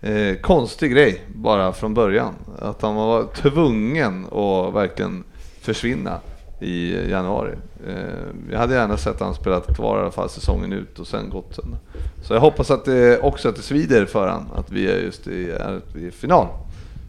eh, 0.00 0.36
konstig 0.36 0.92
grej 0.92 1.22
bara 1.34 1.72
från 1.72 1.94
början. 1.94 2.34
Att 2.58 2.82
han 2.82 2.94
var 2.94 3.26
tvungen 3.34 4.26
att 4.26 4.74
verkligen 4.74 5.24
försvinna 5.60 6.20
i 6.60 7.10
januari. 7.10 7.54
Eh, 7.88 8.50
jag 8.50 8.58
hade 8.58 8.74
gärna 8.74 8.96
sett 8.96 9.14
att 9.14 9.20
han 9.20 9.34
spelat 9.34 9.76
kvar 9.76 9.98
i 9.98 10.00
alla 10.00 10.10
fall 10.10 10.28
säsongen 10.28 10.72
ut 10.72 10.98
och 10.98 11.06
sen 11.06 11.30
gått 11.30 11.54
sen. 11.54 11.76
Så 12.22 12.34
jag 12.34 12.40
hoppas 12.40 12.70
att 12.70 12.84
det 12.84 13.20
också 13.20 13.48
att 13.48 13.56
det 13.56 13.62
svider 13.62 14.06
för 14.06 14.28
han 14.28 14.48
att 14.54 14.70
vi 14.72 14.90
är 14.90 14.98
just 14.98 15.26
i, 15.26 15.50
är 15.50 15.80
i 15.98 16.10
final. 16.10 16.46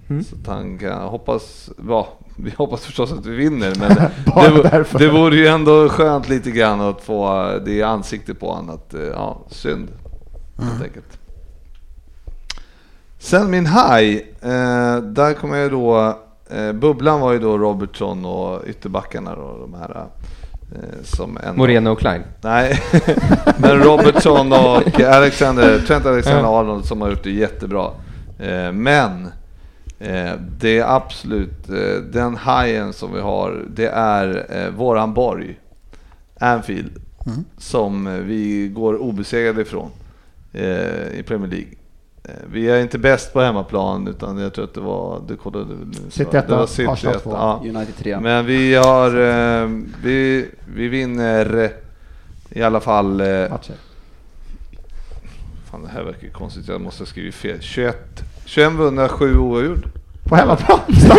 Så 0.08 0.36
att 0.36 0.48
han 0.48 0.78
kan 0.78 1.02
hoppas, 1.02 1.70
ja, 1.88 2.08
vi 2.38 2.50
hoppas 2.58 2.86
förstås 2.86 3.12
att 3.12 3.26
vi 3.26 3.36
vinner 3.36 3.74
men 3.80 3.90
det, 4.64 4.86
det 4.98 5.08
vore 5.08 5.36
ju 5.36 5.48
ändå 5.48 5.90
skönt 5.90 6.30
lite 6.30 6.52
grann 6.52 6.82
att 6.82 7.02
få 7.02 7.46
det 7.66 7.84
ansiktet 7.84 8.40
på 8.40 8.52
honom 8.52 8.76
att, 8.76 8.94
eh, 8.94 9.02
ja, 9.02 9.42
synd 9.50 9.88
helt 10.60 10.84
enkelt. 10.84 11.20
Sen 13.20 13.52
min 13.52 13.66
high, 13.66 14.22
eh, 14.42 14.98
där 14.98 15.34
kommer 15.34 15.58
jag 15.58 15.72
då, 15.72 16.18
eh, 16.50 16.72
bubblan 16.72 17.20
var 17.20 17.34
ju 17.34 17.40
då 17.40 17.58
Robertson 17.58 18.26
och 18.26 18.62
ytterbackarna 18.68 19.36
då, 19.36 19.58
de 19.62 19.74
här 19.74 20.06
eh, 20.72 21.04
som 21.04 21.38
en 21.44 21.58
Moreno 21.58 21.90
och 21.90 22.00
Klein. 22.00 22.24
Nej, 22.42 22.82
men 23.58 23.80
Robertson 23.80 24.54
och 24.54 25.00
Alexander, 25.02 25.80
Trent 25.80 26.06
Alexander-Arnold 26.06 26.86
som 26.86 27.02
har 27.02 27.10
gjort 27.10 27.24
det 27.24 27.32
jättebra. 27.32 27.90
Eh, 28.40 28.72
Men 28.72 29.28
det 30.60 30.78
är 30.80 30.96
absolut, 30.96 31.70
eh, 31.70 31.96
den 32.12 32.36
hajen 32.36 32.94
som 32.94 33.14
vi 33.14 33.20
har, 33.22 33.66
det 33.76 33.88
är 33.88 34.46
eh, 34.50 34.70
våran 34.70 35.14
borg, 35.14 35.60
Anfield, 36.40 36.92
som 37.58 38.08
eh, 38.08 38.14
vi 38.14 38.68
går 38.68 38.96
obesegrade 38.98 39.62
ifrån 39.62 39.90
eh, 40.54 41.20
i 41.20 41.24
Premier 41.28 41.52
League. 41.52 41.70
Eh, 42.24 42.32
Vi 42.52 42.70
är 42.70 42.82
inte 42.82 42.98
bäst 43.00 43.34
på 43.34 43.42
hemmaplan 43.42 44.08
utan 44.08 44.38
jag 44.38 44.54
tror 44.54 44.66
att 44.66 44.74
det 44.74 44.82
var, 44.82 45.22
du 45.28 45.36
kollade 45.38 45.66
City 46.10 46.38
etta, 46.38 46.48
det 46.48 46.56
var 46.56 46.68
City 46.68 46.88
Arsenal 46.92 47.16
etta, 47.16 47.24
två. 47.24 47.32
ja. 47.32 47.62
United 47.64 47.96
trea. 47.98 48.20
Men 48.20 48.46
vi 48.46 48.76
har, 48.76 49.08
eh, 49.64 49.70
vi, 50.04 50.50
vi 50.76 50.88
vinner 50.88 51.72
i 52.50 52.62
alla 52.62 52.80
fall... 52.80 53.22
eh, 53.22 53.50
Matcher. 53.50 53.76
Fan 55.72 55.84
det 55.84 55.90
här 55.90 56.04
verkar 56.04 56.28
konstigt, 56.30 56.68
jag 56.68 56.82
måste 56.82 57.02
ha 57.02 57.08
skrivit 57.08 57.36
fel. 57.36 57.58
21, 57.62 58.24
21 58.46 58.74
vunna, 58.80 59.10
7 59.10 59.38
oavgjord. 59.38 59.88
På 60.30 60.36
hemmaplan? 60.36 60.80
Hur 60.88 61.10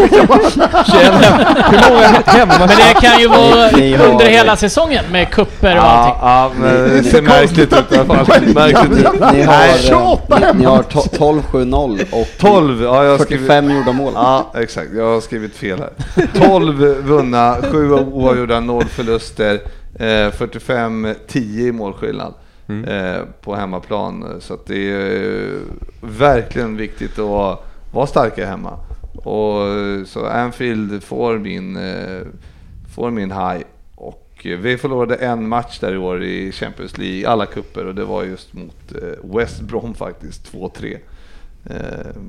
många 1.90 2.06
hemma? 2.26 2.54
Men 2.58 2.68
det 2.68 2.94
kan 3.00 3.20
ju 3.20 3.28
vara 3.28 3.70
under 4.10 4.26
hela 4.26 4.56
säsongen 4.56 5.04
med 5.12 5.30
kupper 5.30 5.76
och 5.76 5.82
allting. 5.82 6.14
Ja, 6.22 6.22
ja, 6.22 6.50
men 6.60 6.88
det 6.90 7.02
ser 7.02 7.22
märkligt 7.22 7.72
ut 7.72 7.92
i 7.92 7.96
alla 7.98 8.24
fall. 8.24 8.42
Märkligt 8.54 8.98
ut. 8.98 9.12
Ni 9.12 9.18
Nej, 9.20 9.42
har, 9.42 9.54
eh, 9.54 10.52
ni, 10.54 10.58
ni 10.58 10.64
har 10.64 10.82
to- 10.82 11.42
12-7-0 11.52 12.04
och 12.12 12.26
12, 12.38 12.82
ja 12.82 13.04
jag 13.04 13.10
har 13.10 13.18
45 13.18 13.64
skrivit, 13.64 13.76
gjorda 13.86 13.92
mål. 13.92 14.12
Ja, 14.14 14.50
exakt. 14.54 14.88
Jag 14.96 15.04
har 15.14 15.20
skrivit 15.20 15.56
fel 15.56 15.78
här. 15.78 15.90
12 16.48 16.74
vunna, 17.04 17.56
7 17.72 17.92
oavgjorda, 17.92 18.60
0 18.60 18.84
förluster, 18.84 19.54
eh, 19.98 20.30
45-10 20.32 21.68
i 21.68 21.72
målskillnad 21.72 22.34
Mm. 22.68 22.84
eh, 22.84 23.22
på 23.40 23.54
hemmaplan. 23.54 24.40
Så 24.40 24.54
att 24.54 24.66
det 24.66 24.90
är 24.90 25.54
eh, 25.54 25.60
verkligen 26.00 26.76
viktigt 26.76 27.18
att 27.18 27.60
vara 27.92 28.06
starka 28.06 28.46
hemma. 28.46 28.78
Och 29.24 29.68
eh, 29.68 30.04
så 30.04 30.26
Anfield 30.26 31.02
får 31.02 31.38
min, 31.38 31.76
eh, 31.76 32.20
får 32.94 33.10
min 33.10 33.30
high. 33.30 33.62
Och 33.94 34.32
eh, 34.44 34.58
vi 34.58 34.78
förlorade 34.78 35.14
en 35.14 35.48
match 35.48 35.78
där 35.78 35.92
i 35.92 35.96
år 35.96 36.22
i 36.22 36.52
Champions 36.52 36.98
League, 36.98 37.28
alla 37.28 37.46
kupper 37.46 37.86
och 37.86 37.94
det 37.94 38.04
var 38.04 38.24
just 38.24 38.54
mot 38.54 38.92
eh, 38.94 39.36
West 39.36 39.60
Brom 39.60 39.94
faktiskt, 39.94 40.52
2-3. 40.52 40.98
Eh, 41.70 41.76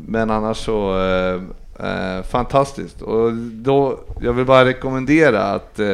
men 0.07 0.31
annars 0.31 0.57
så 0.57 0.99
eh, 0.99 1.41
eh, 1.89 2.23
fantastiskt. 2.23 3.01
Och 3.01 3.33
då, 3.33 3.99
jag 4.21 4.33
vill 4.33 4.45
bara 4.45 4.65
rekommendera 4.65 5.43
att 5.43 5.79
eh, 5.79 5.93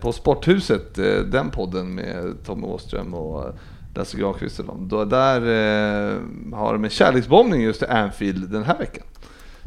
på 0.00 0.12
Sporthuset, 0.12 0.98
eh, 0.98 1.14
den 1.14 1.50
podden 1.50 1.94
med 1.94 2.34
Tommy 2.46 2.66
Åström 2.66 3.14
och 3.14 3.54
Lasse 3.94 4.18
Granqvist 4.18 4.58
och 4.58 4.64
dem, 4.66 4.88
då 4.88 5.04
där 5.04 5.40
eh, 5.40 6.18
har 6.52 6.72
de 6.72 6.84
en 6.84 6.90
kärleksbombning 6.90 7.62
just 7.62 7.78
till 7.78 7.88
Anfield 7.88 8.50
den 8.50 8.64
här 8.64 8.78
veckan. 8.78 9.04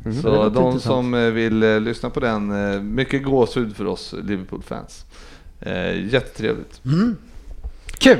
Mm. 0.05 0.21
Så 0.21 0.29
de 0.29 0.45
intressant. 0.45 0.83
som 0.83 1.13
eh, 1.13 1.19
vill 1.19 1.63
eh, 1.63 1.79
lyssna 1.79 2.09
på 2.09 2.19
den, 2.19 2.73
eh, 2.73 2.81
mycket 2.81 3.23
gåshud 3.23 3.75
för 3.75 3.85
oss 3.85 4.15
Liverpool-fans. 4.23 5.05
Eh, 5.59 6.13
jättetrevligt. 6.13 6.81
Mm. 6.85 7.17
Kul! 7.97 8.17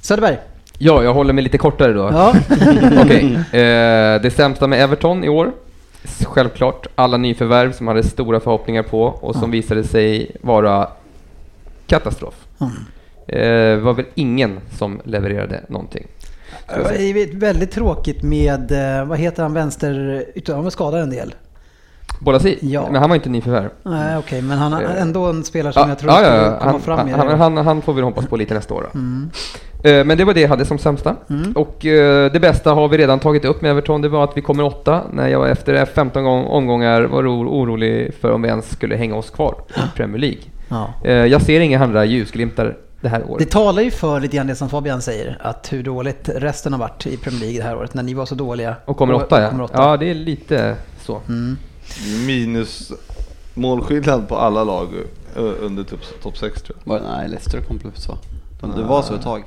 Söderberg? 0.00 0.38
Ja, 0.78 1.02
jag 1.02 1.14
håller 1.14 1.32
mig 1.32 1.44
lite 1.44 1.58
kortare 1.58 1.92
då. 1.92 2.10
Ja. 2.12 2.34
Okej, 3.02 3.34
eh, 3.34 4.22
det 4.22 4.34
sämsta 4.36 4.66
med 4.66 4.80
Everton 4.80 5.24
i 5.24 5.28
år. 5.28 5.52
Självklart 6.04 6.86
alla 6.94 7.16
nyförvärv 7.16 7.72
som 7.72 7.86
hade 7.86 8.02
stora 8.02 8.40
förhoppningar 8.40 8.82
på 8.82 9.02
och 9.02 9.34
som 9.34 9.42
Ja. 9.42 9.52
visade 9.52 9.84
sig 9.84 10.36
vara 10.40 10.88
katastrof. 11.86 12.34
Mm. 12.60 12.72
Eh, 13.26 13.84
var 13.84 13.92
väl 13.94 14.04
ingen 14.14 14.60
som 14.78 15.00
levererade 15.04 15.60
någonting. 15.68 16.06
Det 16.68 16.82
var 16.82 17.36
väldigt 17.38 17.70
tråkigt 17.70 18.22
med, 18.22 18.72
eh, 19.00 19.04
vad 19.04 19.18
heter 19.18 19.42
han, 19.42 19.52
vänster, 19.54 20.24
han 20.46 20.62
var 20.64 20.70
skadad 20.70 21.00
en 21.00 21.10
del. 21.10 21.34
Bolasi? 22.24 22.58
Ja. 22.60 22.86
Men 22.90 23.00
han 23.00 23.10
var 23.10 23.14
inte 23.16 23.28
nyförvärv. 23.28 23.68
Nej 23.82 24.18
okej, 24.18 24.42
men 24.42 24.58
han 24.58 24.72
har 24.72 24.82
Eh, 24.82 25.02
ändå 25.02 25.26
en 25.26 25.44
spelare 25.44 25.72
som 25.72 25.82
Ja, 25.82 25.88
jag 25.88 25.98
tror 25.98 26.12
ja, 26.12 26.22
ja, 26.22 26.58
komma 26.58 26.70
han, 26.72 26.80
fram 26.80 27.08
i 27.08 27.12
han, 27.12 27.26
det. 27.26 27.36
han, 27.36 27.56
han 27.56 27.82
får 27.82 27.92
vi 27.94 28.02
hoppas 28.02 28.26
på 28.26 28.36
lite 28.36 28.54
nästa 28.54 28.74
år. 28.74 28.90
Mm. 28.94 29.30
Eh, 29.84 30.04
Men 30.04 30.18
det 30.18 30.24
var 30.24 30.34
det 30.34 30.40
jag 30.40 30.48
hade 30.48 30.64
som 30.64 30.78
sämsta. 30.78 31.16
Mm. 31.30 31.52
Och 31.52 31.86
eh, 31.86 32.32
det 32.32 32.40
bästa 32.40 32.72
har 32.74 32.88
vi 32.88 32.98
redan 32.98 33.18
tagit 33.18 33.44
upp 33.44 33.62
med 33.62 33.70
Everton. 33.70 34.02
Det 34.02 34.08
var 34.08 34.24
att 34.24 34.36
vi 34.36 34.40
kommer 34.40 34.64
åtta 34.64 35.00
när 35.12 35.28
jag 35.28 35.50
efter 35.50 35.84
15 35.84 36.24
gång, 36.24 36.44
omgångar 36.44 37.02
var 37.02 37.22
oro- 37.22 37.48
orolig 37.48 38.14
för 38.20 38.32
om 38.32 38.42
vi 38.42 38.48
ens 38.48 38.70
skulle 38.70 38.96
hänga 38.96 39.16
oss 39.16 39.30
kvar 39.30 39.54
i 39.76 39.96
Premier 39.96 40.18
League. 40.20 40.38
Ja. 40.68 40.94
Eh, 41.04 41.12
Jag 41.12 41.42
ser 41.42 41.60
inga 41.60 41.84
andra 41.84 42.04
ljusglimtar 42.04 42.76
det 43.00 43.08
här 43.08 43.22
året. 43.30 43.38
Det 43.38 43.50
talar 43.50 43.82
ju 43.82 43.90
för 43.90 44.20
lite 44.20 44.36
grann 44.36 44.46
det 44.46 44.54
som 44.54 44.68
Fabian 44.68 45.02
säger, 45.02 45.38
att 45.40 45.72
hur 45.72 45.82
dåligt 45.82 46.28
resten 46.36 46.72
har 46.72 46.80
varit 46.80 47.06
i 47.06 47.16
Premier 47.16 47.40
League 47.40 47.58
det 47.58 47.64
här 47.64 47.76
året, 47.76 47.94
när 47.94 48.02
ni 48.02 48.14
var 48.14 48.26
så 48.26 48.34
dåliga. 48.34 48.74
Och 48.84 48.96
kommer 48.96 49.14
åtta 49.14 49.42
ja. 49.42 49.48
kommer 49.50 49.64
åtta. 49.64 49.74
Ja, 49.82 49.96
det 49.96 50.10
är 50.10 50.14
lite 50.14 50.76
så. 51.00 51.20
Mm. 51.28 51.56
Minus 52.26 52.92
målskillnad 53.54 54.28
på 54.28 54.36
alla 54.36 54.64
lag 54.64 54.88
eh, 55.36 55.42
under 55.60 55.84
topp 55.84 56.00
top 56.22 56.38
6 56.38 56.62
tror 56.62 56.78
jag. 56.84 57.02
Nej, 57.02 57.28
Leicester 57.28 57.60
kom 57.60 57.78
plus 57.78 58.08
va? 58.08 58.18
De- 58.60 58.76
Det 58.76 58.82
var 58.82 59.02
så 59.02 59.14
ett 59.14 59.22
tag. 59.22 59.44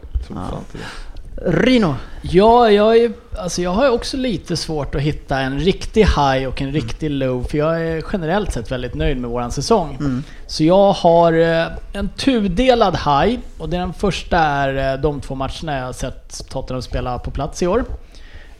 Rino? 1.45 1.95
Ja, 2.21 2.71
jag, 2.71 2.97
är, 2.97 3.11
alltså 3.37 3.61
jag 3.61 3.71
har 3.71 3.83
ju 3.85 3.91
också 3.91 4.17
lite 4.17 4.57
svårt 4.57 4.95
att 4.95 5.01
hitta 5.01 5.39
en 5.39 5.59
riktig 5.59 6.01
high 6.03 6.47
och 6.47 6.61
en 6.61 6.71
riktig 6.71 7.11
low, 7.11 7.43
för 7.43 7.57
jag 7.57 7.81
är 7.81 8.03
generellt 8.13 8.53
sett 8.53 8.71
väldigt 8.71 8.93
nöjd 8.95 9.17
med 9.17 9.29
våran 9.29 9.51
säsong. 9.51 9.95
Mm. 9.99 10.23
Så 10.47 10.63
jag 10.63 10.93
har 10.93 11.33
eh, 11.33 11.67
en 11.93 12.09
tudelad 12.09 12.95
high, 12.95 13.39
och 13.57 13.69
den 13.69 13.93
första 13.93 14.37
är 14.37 14.93
eh, 14.93 15.01
de 15.01 15.21
två 15.21 15.35
matcherna 15.35 15.77
jag 15.77 15.85
har 15.85 15.93
sett 15.93 16.49
Tottenham 16.49 16.81
spela 16.81 17.19
på 17.19 17.31
plats 17.31 17.63
i 17.63 17.67
år. 17.67 17.83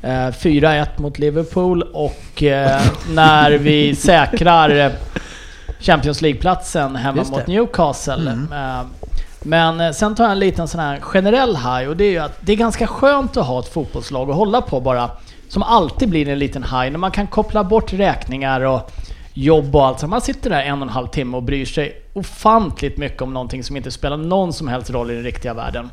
Eh, 0.05 0.31
4-1 0.31 0.85
mot 0.97 1.19
Liverpool 1.19 1.81
och 1.81 2.43
eh, 2.43 2.81
när 3.09 3.51
vi 3.51 3.95
säkrar 3.95 4.69
eh, 4.69 4.91
Champions 5.79 6.21
League-platsen 6.21 6.95
hemma 6.95 7.23
mot 7.23 7.47
Newcastle. 7.47 8.13
Mm. 8.31 8.53
Eh, 8.53 8.85
Men 9.41 9.81
eh, 9.81 9.91
sen 9.91 10.15
tar 10.15 10.23
jag 10.23 10.31
en 10.31 10.39
liten 10.39 10.67
sån 10.67 10.79
här 10.79 10.99
generell 10.99 11.55
high 11.55 11.89
och 11.89 11.97
det 11.97 12.03
är 12.03 12.11
ju 12.11 12.19
att 12.19 12.37
det 12.41 12.51
är 12.51 12.55
ganska 12.55 12.87
skönt 12.87 13.37
att 13.37 13.45
ha 13.45 13.59
ett 13.59 13.73
fotbollslag 13.73 14.29
att 14.29 14.35
hålla 14.35 14.61
på 14.61 14.79
bara. 14.81 15.09
som 15.49 15.63
alltid 15.63 16.09
blir 16.09 16.29
en 16.29 16.39
liten 16.39 16.63
high 16.63 16.91
när 16.91 16.97
man 16.97 17.11
kan 17.11 17.27
koppla 17.27 17.63
bort 17.63 17.93
räkningar 17.93 18.61
och 18.61 18.91
jobb 19.33 19.75
och 19.75 19.85
allt. 19.85 19.99
Så 19.99 20.07
man 20.07 20.21
sitter 20.21 20.49
där 20.49 20.61
en 20.61 20.81
och 20.81 20.87
en 20.87 20.89
halv 20.93 21.07
timme 21.07 21.37
och 21.37 21.43
bryr 21.43 21.65
sig 21.65 22.01
ofantligt 22.13 22.97
mycket 22.97 23.21
om 23.21 23.33
någonting 23.33 23.63
som 23.63 23.77
inte 23.77 23.91
spelar 23.91 24.17
någon 24.17 24.53
som 24.53 24.67
helst 24.67 24.89
roll 24.89 25.11
i 25.11 25.15
den 25.15 25.23
riktiga 25.23 25.53
världen. 25.53 25.89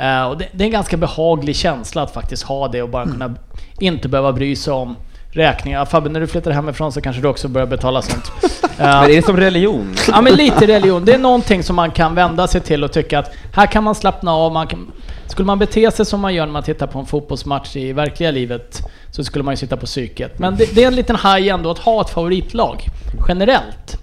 Uh, 0.00 0.22
och 0.22 0.38
det, 0.38 0.48
det, 0.52 0.64
är 0.64 0.66
en 0.66 0.72
ganska 0.72 0.96
behaglig 0.96 1.56
känsla 1.56 2.02
att 2.02 2.14
faktiskt 2.14 2.42
ha 2.42 2.68
det 2.68 2.82
och 2.82 2.88
bara 2.88 3.04
kunna 3.04 3.34
inte 3.78 4.08
behöva 4.08 4.32
bry 4.32 4.56
sig 4.56 4.72
om 4.72 4.96
räkningar. 5.30 5.84
Fabbe, 5.84 6.08
när 6.08 6.20
du 6.20 6.26
flyttar 6.26 6.50
hemifrån 6.50 6.92
så 6.92 7.00
kanske 7.00 7.22
du 7.22 7.28
också 7.28 7.48
börjar 7.48 7.66
betala 7.66 8.02
sånt. 8.02 8.32
men 8.78 8.86
är 8.86 9.08
det 9.08 9.24
som 9.24 9.36
religion? 9.36 9.96
ja, 10.08 10.20
men 10.20 10.34
lite 10.34 10.66
religion. 10.66 11.04
Det 11.04 11.12
är 11.12 11.18
någonting 11.18 11.62
som 11.62 11.76
man 11.76 11.90
kan 11.90 12.14
vända 12.14 12.46
sig 12.46 12.60
till 12.60 12.84
och 12.84 12.92
tycka 12.92 13.18
att 13.18 13.34
här 13.52 13.66
kan 13.66 13.84
man 13.84 13.94
slappna 13.94 14.32
av. 14.32 14.52
Man 14.52 14.66
kan, 14.66 14.92
skulle 15.26 15.46
man 15.46 15.58
bete 15.58 15.90
sig 15.90 16.06
som 16.06 16.20
man 16.20 16.34
gör 16.34 16.46
när 16.46 16.52
man 16.52 16.62
tittar 16.62 16.86
på 16.86 16.98
en 16.98 17.06
fotbollsmatch 17.06 17.76
i 17.76 17.92
verkliga 17.92 18.30
livet 18.30 18.82
så 19.10 19.24
skulle 19.24 19.44
man 19.44 19.52
ju 19.52 19.56
sitta 19.56 19.76
på 19.76 19.86
psyket. 19.86 20.38
Men 20.38 20.56
det, 20.56 20.74
det 20.74 20.82
är 20.82 20.86
en 20.86 20.94
liten 20.94 21.16
high 21.16 21.48
ändå 21.48 21.70
att 21.70 21.78
ha 21.78 22.00
ett 22.00 22.10
favoritlag, 22.10 22.84
generellt. 23.28 23.98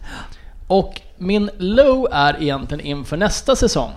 Och 0.68 1.02
min 1.18 1.50
low 1.58 2.08
är 2.12 2.42
egentligen 2.42 2.86
inför 2.86 3.18
nästa 3.18 3.56
säsong. 3.56 3.92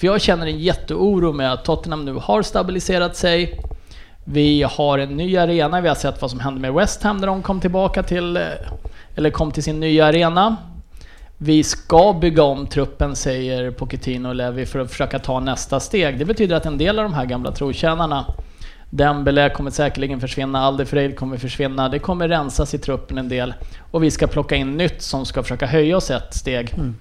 För 0.00 0.06
jag 0.06 0.20
känner 0.20 0.46
en 0.46 0.58
jätteoro 0.58 1.32
med 1.32 1.52
att 1.52 1.64
Tottenham 1.64 2.04
nu 2.04 2.12
har 2.12 2.42
stabiliserat 2.42 3.16
sig. 3.16 3.60
Vi 4.24 4.62
har 4.62 4.98
en 4.98 5.16
ny 5.16 5.36
arena, 5.36 5.80
vi 5.80 5.88
har 5.88 5.94
sett 5.94 6.20
vad 6.20 6.30
som 6.30 6.40
hände 6.40 6.60
med 6.60 6.72
West 6.72 7.02
Ham 7.02 7.16
när 7.16 7.26
de 7.26 7.42
kom 7.42 7.60
tillbaka 7.60 8.02
till, 8.02 8.36
eh, 8.36 8.42
eller 9.16 9.30
kom 9.30 9.52
till 9.52 9.62
sin 9.62 9.80
nya 9.80 10.06
arena. 10.06 10.56
Vi 11.38 11.62
ska 11.62 12.12
bygga 12.20 12.42
om 12.42 12.66
truppen, 12.66 13.16
säger 13.16 13.70
Pochettino 13.70 14.28
och 14.28 14.34
Levi, 14.34 14.66
för 14.66 14.78
att 14.78 14.90
försöka 14.90 15.18
ta 15.18 15.40
nästa 15.40 15.80
steg. 15.80 16.18
Det 16.18 16.24
betyder 16.24 16.56
att 16.56 16.66
en 16.66 16.78
del 16.78 16.98
av 16.98 17.04
de 17.04 17.14
här 17.14 17.24
gamla 17.24 17.52
trotjänarna, 17.52 18.24
Dembele 18.90 19.50
kommer 19.50 19.70
säkerligen 19.70 20.20
försvinna, 20.20 20.60
Aldefreid 20.60 21.16
kommer 21.16 21.36
försvinna, 21.36 21.88
det 21.88 21.98
kommer 21.98 22.28
rensas 22.28 22.74
i 22.74 22.78
truppen 22.78 23.18
en 23.18 23.28
del. 23.28 23.54
Och 23.90 24.02
vi 24.02 24.10
ska 24.10 24.26
plocka 24.26 24.56
in 24.56 24.76
nytt 24.76 25.02
som 25.02 25.26
ska 25.26 25.42
försöka 25.42 25.66
höja 25.66 25.96
oss 25.96 26.10
ett 26.10 26.34
steg. 26.34 26.74
Mm. 26.74 26.94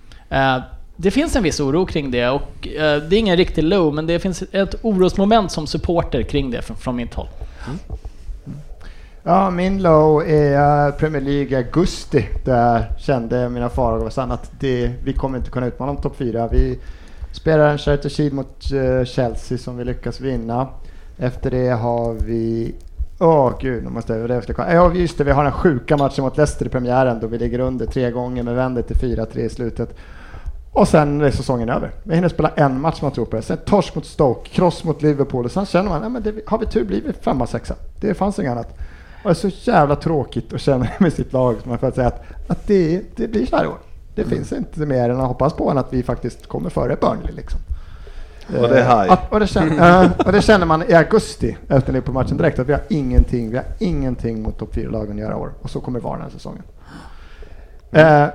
Det 1.01 1.11
finns 1.11 1.35
en 1.35 1.43
viss 1.43 1.59
oro 1.59 1.85
kring 1.85 2.11
det 2.11 2.29
och 2.29 2.67
eh, 2.67 3.01
det 3.01 3.15
är 3.15 3.19
ingen 3.19 3.37
riktig 3.37 3.63
low, 3.63 3.93
men 3.93 4.07
det 4.07 4.19
finns 4.19 4.43
ett 4.51 4.75
orosmoment 4.81 5.51
som 5.51 5.67
supporter 5.67 6.23
kring 6.23 6.51
det 6.51 6.61
från, 6.61 6.77
från 6.77 6.95
mitt 6.95 7.13
håll. 7.13 7.27
Mm. 7.67 7.79
Ja, 9.23 9.49
min 9.49 9.81
low 9.81 10.23
är 10.27 10.87
eh, 10.87 10.93
Premier 10.93 11.21
League 11.21 11.57
augusti. 11.57 12.27
Där 12.45 12.85
kände 12.97 13.49
mina 13.49 13.69
farhågor 13.69 14.33
att 14.33 14.51
det, 14.59 14.91
vi 15.03 15.13
kommer 15.13 15.37
inte 15.37 15.49
kunna 15.49 15.67
utmana 15.67 15.91
om 15.91 16.01
topp 16.01 16.15
4. 16.17 16.47
Vi 16.47 16.79
spelar 17.31 17.69
en 17.69 17.77
charter 17.77 18.09
Shield 18.09 18.33
mot 18.33 18.71
eh, 18.71 19.05
Chelsea 19.05 19.57
som 19.57 19.77
vi 19.77 19.83
lyckas 19.83 20.21
vinna. 20.21 20.67
Efter 21.17 21.51
det 21.51 21.69
har 21.69 22.13
vi 22.13 22.75
Åh 23.19 23.47
oh, 23.47 23.53
gud, 23.61 23.83
nu 23.83 23.89
måste 23.89 24.13
jag 24.13 24.31
efter. 24.31 24.55
Ja 24.73 24.93
just 24.93 25.17
det, 25.17 25.23
vi 25.23 25.31
har 25.31 25.43
den 25.43 25.53
sjuka 25.53 25.97
matchen 25.97 26.23
mot 26.23 26.37
Leicester 26.37 26.65
i 26.65 26.69
premiären 26.69 27.19
då 27.19 27.27
vi 27.27 27.37
ligger 27.37 27.59
under 27.59 27.85
tre 27.85 28.11
gånger 28.11 28.43
men 28.43 28.55
vänder 28.55 28.81
till 28.81 28.95
4-3 28.95 29.37
i 29.37 29.49
slutet. 29.49 29.95
Och 30.71 30.87
sen 30.87 31.21
är 31.21 31.31
säsongen 31.31 31.69
över. 31.69 31.91
Vi 32.03 32.15
hinner 32.15 32.29
spela 32.29 32.49
en 32.49 32.81
match 32.81 33.01
man 33.01 33.11
tror 33.11 33.25
på 33.25 33.35
det. 33.35 33.41
Sen 33.41 33.57
torsk 33.57 33.95
mot 33.95 34.05
Stoke, 34.05 34.49
kross 34.49 34.83
mot 34.83 35.01
Liverpool 35.01 35.45
och 35.45 35.51
sen 35.51 35.65
känner 35.65 35.89
man, 35.89 36.15
att 36.15 36.25
har 36.45 36.57
vi 36.57 36.65
tur 36.65 36.83
blir 36.83 37.01
vi 37.01 37.13
femma, 37.13 37.47
sexa. 37.47 37.75
Det 37.99 38.13
fanns 38.13 38.39
inget 38.39 38.51
annat. 38.51 38.77
Och 39.23 39.29
det 39.29 39.29
är 39.29 39.33
så 39.33 39.71
jävla 39.71 39.95
tråkigt 39.95 40.53
att 40.53 40.61
känna 40.61 40.87
med 40.99 41.13
sitt 41.13 41.33
lag 41.33 41.55
man 41.63 41.77
får 41.77 41.91
säga 41.91 42.07
att, 42.07 42.23
att 42.47 42.67
det, 42.67 43.01
det 43.15 43.27
blir 43.27 43.45
så 43.45 43.55
här 43.55 43.67
år. 43.67 43.77
Det 44.15 44.21
mm. 44.21 44.35
finns 44.35 44.51
inte 44.51 44.79
mer 44.79 45.09
än 45.09 45.19
att 45.19 45.27
hoppas 45.27 45.53
på 45.53 45.69
än 45.69 45.77
att 45.77 45.93
vi 45.93 46.03
faktiskt 46.03 46.47
kommer 46.47 46.69
före 46.69 46.95
Burnley 46.95 47.35
liksom. 47.35 47.59
Och 48.47 48.69
det 48.69 48.79
är 48.79 49.03
high. 49.03 49.17
och, 49.29 49.39
det 49.39 49.47
känner, 49.47 50.11
och 50.25 50.31
det 50.31 50.41
känner 50.41 50.65
man 50.65 50.83
i 50.89 50.93
augusti 50.93 51.57
efter 51.67 51.93
Liverpool-matchen 51.93 52.37
direkt 52.37 52.59
att 52.59 52.67
vi 52.67 52.73
har 52.73 52.81
ingenting, 52.89 53.49
vi 53.49 53.57
har 53.57 53.65
ingenting 53.79 54.41
mot 54.41 54.59
topp 54.59 54.75
4-lagen 54.75 55.11
att 55.11 55.19
göra 55.19 55.31
i 55.31 55.35
år. 55.35 55.53
Och 55.61 55.69
så 55.69 55.81
kommer 55.81 55.99
det 55.99 56.03
vara 56.03 56.13
den 56.13 56.23
här 56.23 56.29
säsongen. 56.31 56.63
Äh, 57.91 58.27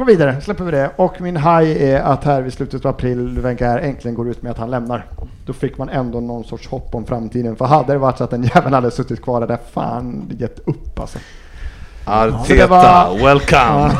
Gå 0.00 0.04
vidare, 0.04 0.40
släpper 0.40 0.64
vi 0.64 0.70
det. 0.70 0.90
Och 0.96 1.20
min 1.20 1.36
high 1.36 1.82
är 1.82 2.00
att 2.00 2.24
här 2.24 2.42
vid 2.42 2.52
slutet 2.52 2.84
av 2.84 2.90
april 2.94 3.38
Wenger 3.40 3.78
äntligen 3.78 4.14
går 4.14 4.28
ut 4.28 4.42
med 4.42 4.52
att 4.52 4.58
han 4.58 4.70
lämnar. 4.70 5.06
Då 5.46 5.52
fick 5.52 5.78
man 5.78 5.88
ändå 5.88 6.20
någon 6.20 6.44
sorts 6.44 6.68
hopp 6.68 6.94
om 6.94 7.06
framtiden. 7.06 7.56
För 7.56 7.64
hade 7.64 7.92
det 7.92 7.98
varit 7.98 8.18
så 8.18 8.24
att 8.24 8.30
den 8.30 8.42
jäveln 8.42 8.74
hade 8.74 8.90
suttit 8.90 9.22
kvar 9.22 9.46
där, 9.46 9.58
fan 9.72 10.30
gett 10.38 10.58
upp 10.58 11.00
alltså. 11.00 11.18
Arteta, 12.04 12.66
var, 12.66 13.24
welcome! 13.24 13.92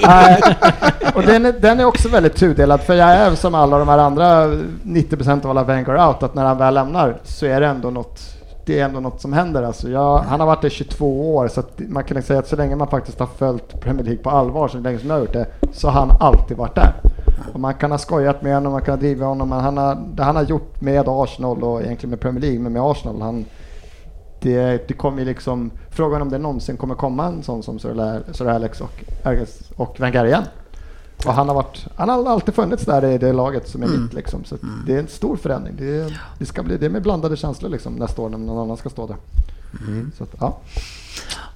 Ja, 0.00 0.36
att, 0.36 1.16
och 1.16 1.22
den 1.22 1.46
är, 1.46 1.52
den 1.52 1.80
är 1.80 1.84
också 1.84 2.08
väldigt 2.08 2.36
tudelad, 2.36 2.80
för 2.80 2.94
jag 2.94 3.08
är 3.08 3.34
som 3.34 3.54
alla 3.54 3.78
de 3.78 3.88
här 3.88 3.98
andra 3.98 4.46
90% 4.46 5.44
av 5.44 5.50
alla 5.50 5.64
Wenger 5.64 6.08
out, 6.08 6.22
att 6.22 6.34
när 6.34 6.44
han 6.44 6.58
väl 6.58 6.74
lämnar 6.74 7.16
så 7.24 7.46
är 7.46 7.60
det 7.60 7.66
ändå 7.66 7.90
något 7.90 8.39
det 8.70 8.80
är 8.80 8.84
ändå 8.84 9.00
något 9.00 9.20
som 9.20 9.32
händer. 9.32 9.62
Alltså 9.62 9.90
jag, 9.90 10.18
han 10.18 10.40
har 10.40 10.46
varit 10.46 10.62
där 10.62 10.68
22 10.68 11.34
år 11.34 11.48
så 11.48 11.62
man 11.76 12.04
kan 12.04 12.22
säga 12.22 12.38
att 12.38 12.48
så 12.48 12.56
länge 12.56 12.76
man 12.76 12.88
faktiskt 12.88 13.20
har 13.20 13.26
följt 13.26 13.80
Premier 13.80 14.04
League 14.04 14.22
på 14.22 14.30
allvar, 14.30 14.68
så 14.68 14.78
länge 14.78 14.98
som 14.98 15.08
jag 15.08 15.16
har 15.16 15.20
gjort 15.20 15.32
det, 15.32 15.46
så 15.72 15.88
har 15.88 16.06
han 16.06 16.16
alltid 16.20 16.56
varit 16.56 16.74
där. 16.74 16.94
Och 17.54 17.60
man 17.60 17.74
kan 17.74 17.90
ha 17.90 17.98
skojat 17.98 18.42
med 18.42 18.54
honom, 18.54 18.72
man 18.72 18.82
kan 18.82 18.94
ha 18.94 19.00
drivit 19.00 19.24
honom, 19.24 19.48
men 19.48 19.60
han 19.60 19.76
har, 19.76 19.98
det 20.14 20.22
han 20.22 20.36
har 20.36 20.42
gjort 20.42 20.80
med 20.80 21.04
Arsenal 21.08 21.62
och 21.62 21.82
egentligen 21.82 22.10
med 22.10 22.20
Premier 22.20 22.40
League, 22.40 22.60
men 22.60 22.72
med 22.72 22.82
Arsenal, 22.82 23.22
han, 23.22 23.44
det, 24.40 24.88
det 24.88 24.94
kommer 24.94 25.24
liksom, 25.24 25.70
frågan 25.90 26.22
om 26.22 26.30
det 26.30 26.38
någonsin 26.38 26.76
kommer 26.76 26.94
komma 26.94 27.26
en 27.26 27.42
sån 27.42 27.62
som 27.62 27.78
Sir 27.78 28.48
Alex 28.48 28.80
och, 28.80 29.04
och 29.76 30.00
Wenger 30.00 30.24
igen. 30.24 30.44
Och 31.26 31.34
han 31.34 31.48
har, 31.48 31.54
varit, 31.54 31.86
han 31.96 32.08
har 32.08 32.26
alltid 32.30 32.54
funnits 32.54 32.84
där 32.84 33.04
i 33.04 33.18
det 33.18 33.32
laget 33.32 33.68
som 33.68 33.82
är 33.82 33.86
mm. 33.86 34.02
mitt. 34.02 34.12
Liksom. 34.12 34.44
Så 34.44 34.56
mm. 34.62 34.82
Det 34.86 34.94
är 34.94 34.98
en 34.98 35.08
stor 35.08 35.36
förändring. 35.36 35.74
Det, 35.78 36.14
det, 36.38 36.46
ska 36.46 36.62
bli, 36.62 36.76
det 36.76 36.86
är 36.86 36.90
med 36.90 37.02
blandade 37.02 37.36
känslor 37.36 37.70
liksom, 37.70 37.94
nästa 37.94 38.22
år 38.22 38.28
när 38.28 38.38
någon 38.38 38.58
annan 38.58 38.76
ska 38.76 38.90
stå 38.90 39.06
där. 39.06 39.16
Mm. 39.86 40.12
Så 40.18 40.24
att, 40.24 40.30
ja. 40.40 40.58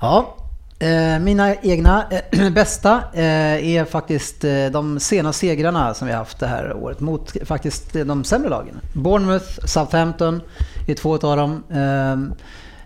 ja. 0.00 0.34
Eh, 0.78 1.18
mina 1.18 1.54
egna 1.54 2.06
eh, 2.10 2.50
bästa 2.52 3.02
eh, 3.12 3.76
är 3.76 3.84
faktiskt 3.84 4.44
eh, 4.44 4.66
de 4.66 5.00
sena 5.00 5.32
segrarna 5.32 5.94
som 5.94 6.06
vi 6.06 6.12
har 6.12 6.18
haft 6.18 6.38
det 6.38 6.46
här 6.46 6.76
året 6.76 7.00
mot 7.00 7.32
faktiskt 7.44 7.92
de 7.92 8.24
sämre 8.24 8.48
lagen. 8.48 8.80
Bournemouth, 8.92 9.66
Southampton 9.66 10.40
är 10.86 10.94
två 10.94 11.14
av 11.14 11.36
dem. 11.36 11.62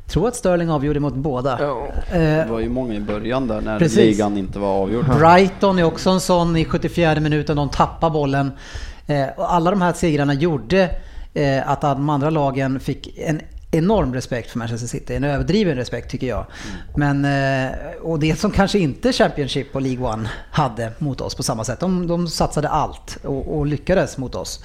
Tror 0.08 0.28
att 0.28 0.36
Sterling 0.36 0.70
avgjorde 0.70 1.00
mot 1.00 1.14
båda. 1.14 1.58
Ja. 1.60 1.88
Eh, 2.12 2.20
det 2.20 2.46
var 2.50 2.60
ju 2.60 2.68
många 2.68 2.94
i 2.94 3.00
början 3.00 3.48
där 3.48 3.60
när 3.60 3.78
Precis. 3.78 3.96
ligan 3.96 4.38
inte 4.38 4.58
var 4.58 4.68
avgjord. 4.68 5.04
Brighton 5.18 5.78
är 5.78 5.84
också 5.84 6.10
en 6.10 6.20
sån 6.20 6.56
i 6.56 6.64
74 6.64 7.20
minuten, 7.20 7.56
de 7.56 7.68
tappar 7.68 8.10
bollen. 8.10 8.52
Eh, 9.06 9.26
och 9.36 9.54
alla 9.54 9.70
de 9.70 9.82
här 9.82 9.92
segrarna 9.92 10.34
gjorde 10.34 10.90
eh, 11.34 11.70
att 11.70 11.80
de 11.80 12.08
andra 12.08 12.30
lagen 12.30 12.80
fick 12.80 13.18
en 13.18 13.40
enorm 13.70 14.14
respekt 14.14 14.50
för 14.50 14.58
Manchester 14.58 14.88
City. 14.88 15.14
En 15.14 15.24
överdriven 15.24 15.76
respekt 15.76 16.10
tycker 16.10 16.26
jag. 16.26 16.46
Men, 16.96 17.26
och 18.02 18.18
det 18.18 18.38
som 18.38 18.50
kanske 18.50 18.78
inte 18.78 19.12
Championship 19.12 19.74
och 19.74 19.82
League 19.82 20.06
One 20.06 20.30
hade 20.50 20.90
mot 20.98 21.20
oss 21.20 21.34
på 21.34 21.42
samma 21.42 21.64
sätt. 21.64 21.80
De, 21.80 22.06
de 22.06 22.28
satsade 22.28 22.68
allt 22.68 23.18
och, 23.24 23.58
och 23.58 23.66
lyckades 23.66 24.18
mot 24.18 24.34
oss. 24.34 24.64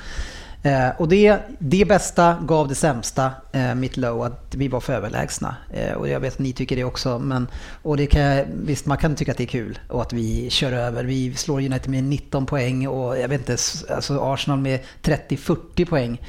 Eh, 0.63 0.89
och 0.97 1.07
det, 1.07 1.37
det 1.59 1.85
bästa 1.85 2.37
gav 2.41 2.67
det 2.67 2.75
sämsta, 2.75 3.31
eh, 3.51 3.75
mitt 3.75 3.97
low, 3.97 4.23
att 4.23 4.55
vi 4.55 4.67
var 4.67 4.79
för 4.79 4.93
överlägsna. 4.93 5.55
Eh, 5.73 5.93
och 5.93 6.07
jag 6.09 6.19
vet 6.19 6.33
att 6.33 6.39
ni 6.39 6.53
tycker 6.53 6.75
det 6.75 6.83
också. 6.83 7.19
Men, 7.19 7.47
och 7.81 7.97
det 7.97 8.05
kan, 8.05 8.45
visst, 8.65 8.85
man 8.85 8.97
kan 8.97 9.15
tycka 9.15 9.31
att 9.31 9.37
det 9.37 9.43
är 9.43 9.47
kul 9.47 9.79
och 9.89 10.01
att 10.01 10.13
vi 10.13 10.49
kör 10.49 10.71
över. 10.71 11.03
Vi 11.03 11.33
slår 11.35 11.59
United 11.59 11.89
med 11.89 12.03
19 12.03 12.45
poäng 12.45 12.87
och 12.87 13.19
jag 13.19 13.27
vet 13.27 13.39
inte, 13.39 13.57
alltså 13.95 14.19
Arsenal 14.19 14.59
med 14.59 14.79
30-40 15.01 15.85
poäng. 15.85 16.21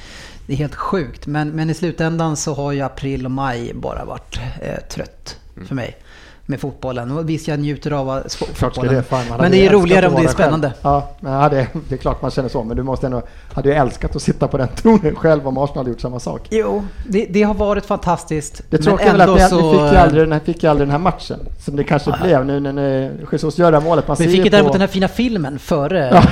Det 0.47 0.53
är 0.53 0.57
helt 0.57 0.75
sjukt. 0.75 1.27
Men, 1.27 1.49
men 1.49 1.69
i 1.69 1.73
slutändan 1.73 2.37
så 2.37 2.53
har 2.53 2.71
ju 2.71 2.81
april 2.81 3.25
och 3.25 3.31
maj 3.31 3.73
bara 3.73 4.05
varit 4.05 4.39
eh, 4.61 4.79
trött 4.89 5.39
mm. 5.55 5.67
för 5.67 5.75
mig 5.75 5.97
med 6.45 6.59
fotbollen. 6.59 7.11
Och 7.11 7.29
visst, 7.29 7.47
jag 7.47 7.59
njuter 7.59 7.91
av 7.91 8.23
fotbollen. 8.29 8.93
Det 8.93 9.37
men 9.39 9.51
det 9.51 9.65
är 9.65 9.69
roligare 9.69 10.07
om 10.07 10.15
det 10.15 10.23
är 10.23 10.27
spännande. 10.27 10.73
Själv. 10.81 11.03
Ja, 11.19 11.49
det, 11.49 11.67
det 11.89 11.95
är 11.95 11.99
klart 11.99 12.21
man 12.21 12.31
känner 12.31 12.49
så, 12.49 12.63
men 12.63 12.77
du 12.77 12.83
måste 12.83 13.05
ändå, 13.05 13.21
hade 13.53 13.69
ju 13.69 13.75
älskat 13.75 14.15
att 14.15 14.21
sitta 14.21 14.47
på 14.47 14.57
den 14.57 14.67
tronen 14.67 15.15
själv 15.15 15.47
om 15.47 15.57
Arsenal 15.57 15.77
hade 15.77 15.89
gjort 15.89 16.01
samma 16.01 16.19
sak. 16.19 16.47
Jo, 16.51 16.83
det, 17.07 17.25
det 17.29 17.43
har 17.43 17.53
varit 17.53 17.85
fantastiskt. 17.85 18.61
Det 18.69 18.77
tråkiga 18.77 19.11
är 19.11 19.19
att 19.19 19.35
ni, 19.35 19.49
så... 19.49 19.71
ni 19.71 19.77
fick 19.79 19.91
ju 19.91 19.97
aldrig, 19.97 20.29
den 20.29 20.39
fick 20.39 20.63
ju 20.63 20.69
aldrig 20.69 20.87
den 20.87 20.91
här 20.91 20.99
matchen, 20.99 21.39
som 21.65 21.75
det 21.75 21.83
kanske 21.83 22.09
ja. 22.09 22.17
blev 22.23 22.45
nu 22.45 22.59
när 22.59 23.11
Jesus 23.31 23.57
gör 23.57 23.71
det 23.71 23.77
här 23.77 23.85
målet. 23.85 24.07
Man 24.07 24.17
vi 24.19 24.27
fick 24.27 24.43
ju 24.43 24.49
däremot 24.49 24.71
på... 24.71 24.73
den 24.73 24.81
här 24.81 24.87
fina 24.87 25.07
filmen 25.07 25.59
före. 25.59 26.09
Ja. 26.13 26.23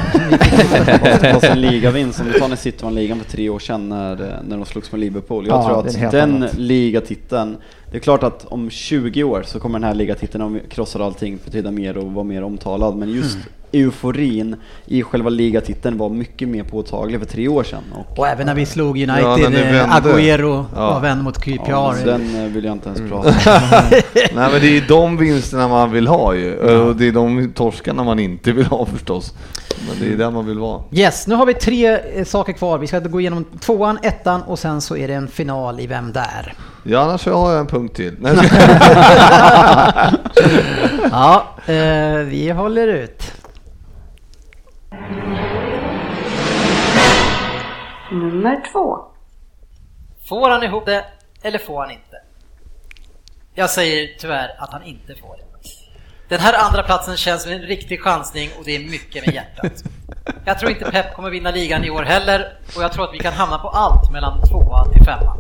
det 1.21 1.43
en 1.43 1.61
ligavinst, 1.61 2.19
om 2.19 2.25
du 2.33 2.39
tar 2.39 2.47
när 2.47 2.55
City 2.55 2.83
vann 2.83 2.95
ligan 2.95 3.19
för 3.19 3.31
tre 3.31 3.49
år 3.49 3.59
sedan 3.59 3.89
när, 3.89 4.15
när 4.47 4.57
de 4.57 4.65
slogs 4.65 4.91
med 4.91 4.99
Liverpool. 4.99 5.47
Jag 5.47 5.57
ja, 5.57 5.83
tror 5.83 6.05
att 6.05 6.11
den 6.11 6.47
ligatiteln 6.57 7.57
det 7.93 7.97
är 7.97 8.01
klart 8.01 8.23
att 8.23 8.45
om 8.45 8.69
20 8.69 9.23
år 9.23 9.43
så 9.45 9.59
kommer 9.59 9.79
den 9.79 9.87
här 9.87 9.95
ligatiteln, 9.95 10.43
om 10.43 10.53
vi 10.53 10.59
krossar 10.59 10.99
allting, 10.99 11.39
betyda 11.45 11.71
mer 11.71 11.97
och 11.97 12.11
vara 12.13 12.23
mer 12.23 12.43
omtalad. 12.43 12.95
Men 12.95 13.09
just 13.09 13.35
mm. 13.35 13.47
euforin 13.71 14.55
i 14.85 15.03
själva 15.03 15.29
ligatiteln 15.29 15.97
var 15.97 16.09
mycket 16.09 16.49
mer 16.49 16.63
påtaglig 16.63 17.19
för 17.19 17.27
tre 17.27 17.47
år 17.47 17.63
sedan. 17.63 17.83
Och, 17.93 18.19
och 18.19 18.27
även 18.27 18.45
när 18.45 18.55
vi 18.55 18.65
slog 18.65 18.97
United, 18.97 19.53
ja, 19.73 19.99
Agüero 20.01 20.65
ja. 20.75 20.93
var 20.93 20.99
vän 20.99 21.23
mot 21.23 21.37
QPR. 21.37 21.69
Ja, 21.69 21.95
den 22.05 22.35
eh, 22.35 22.51
vill 22.51 22.65
jag 22.65 22.73
inte 22.73 22.87
ens 22.87 22.99
mm. 22.99 23.11
prata 23.11 23.29
om. 23.29 23.35
Nej 24.15 24.51
men 24.51 24.61
det 24.61 24.77
är 24.77 24.87
de 24.87 25.17
vinsterna 25.17 25.67
man 25.67 25.91
vill 25.91 26.07
ha 26.07 26.35
ju. 26.35 26.55
Och 26.55 26.95
det 26.95 27.07
är 27.07 27.11
de 27.11 27.51
torskarna 27.55 28.03
man 28.03 28.19
inte 28.19 28.51
vill 28.51 28.65
ha 28.65 28.85
förstås. 28.85 29.33
Men 29.87 29.99
det 29.99 30.13
är 30.13 30.17
där 30.17 30.31
man 30.31 30.45
vill 30.45 30.59
vara. 30.59 30.83
Yes, 30.91 31.27
nu 31.27 31.35
har 31.35 31.45
vi 31.45 31.53
tre 31.53 31.99
eh, 32.15 32.25
saker 32.25 32.53
kvar. 32.53 32.77
Vi 32.77 32.87
ska 32.87 32.99
gå 32.99 33.19
igenom 33.19 33.45
tvåan, 33.59 33.97
ettan 34.03 34.41
och 34.41 34.59
sen 34.59 34.81
så 34.81 34.97
är 34.97 35.07
det 35.07 35.13
en 35.13 35.27
final 35.27 35.79
i 35.79 35.87
Vem 35.87 36.13
där? 36.13 36.53
Ja, 36.85 36.99
annars 36.99 37.25
har 37.25 37.51
jag 37.51 37.59
en 37.59 37.67
punkt 37.67 37.95
till. 37.95 38.15
Nej, 38.19 38.35
ja, 41.11 41.45
eh, 41.65 42.17
vi 42.17 42.51
håller 42.55 42.87
ut. 42.87 43.33
Nummer 48.11 48.71
två. 48.71 48.97
Får 50.29 50.49
han 50.49 50.63
ihop 50.63 50.85
det 50.85 51.05
eller 51.41 51.59
får 51.59 51.81
han 51.81 51.91
inte? 51.91 52.17
Jag 53.53 53.69
säger 53.69 54.07
tyvärr 54.19 54.55
att 54.59 54.71
han 54.71 54.83
inte 54.83 55.15
får 55.15 55.37
det. 55.37 55.43
Den 56.29 56.39
här 56.39 56.65
andra 56.67 56.83
platsen 56.83 57.17
känns 57.17 57.43
som 57.43 57.51
en 57.51 57.61
riktig 57.61 58.01
chansning 58.01 58.49
och 58.59 58.63
det 58.65 58.75
är 58.75 58.79
mycket 58.79 59.25
med 59.25 59.35
hjärtat. 59.35 59.83
Jag 60.45 60.59
tror 60.59 60.71
inte 60.71 60.91
Pep 60.91 61.13
kommer 61.15 61.29
vinna 61.29 61.51
ligan 61.51 61.83
i 61.83 61.89
år 61.89 62.03
heller 62.03 62.57
och 62.75 62.83
jag 62.83 62.91
tror 62.91 63.03
att 63.03 63.13
vi 63.13 63.19
kan 63.19 63.33
hamna 63.33 63.57
på 63.57 63.69
allt 63.69 64.11
mellan 64.11 64.41
tvåa 64.41 64.85
till 64.93 65.05
femma. 65.05 65.37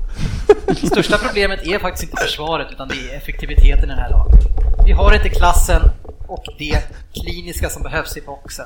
Största 0.91 1.17
problemet 1.17 1.67
är 1.67 1.79
faktiskt 1.79 2.03
inte 2.03 2.23
försvaret 2.23 2.67
utan 2.71 2.87
det 2.87 2.95
är 2.95 3.17
effektiviteten 3.17 3.83
i 3.83 3.87
den 3.87 3.97
här 3.97 4.09
laget. 4.09 4.39
Vi 4.85 4.91
har 4.91 5.13
inte 5.13 5.29
klassen 5.29 5.81
och 6.27 6.43
det 6.57 6.79
kliniska 7.13 7.69
som 7.69 7.83
behövs 7.83 8.17
i 8.17 8.21
boxen. 8.21 8.65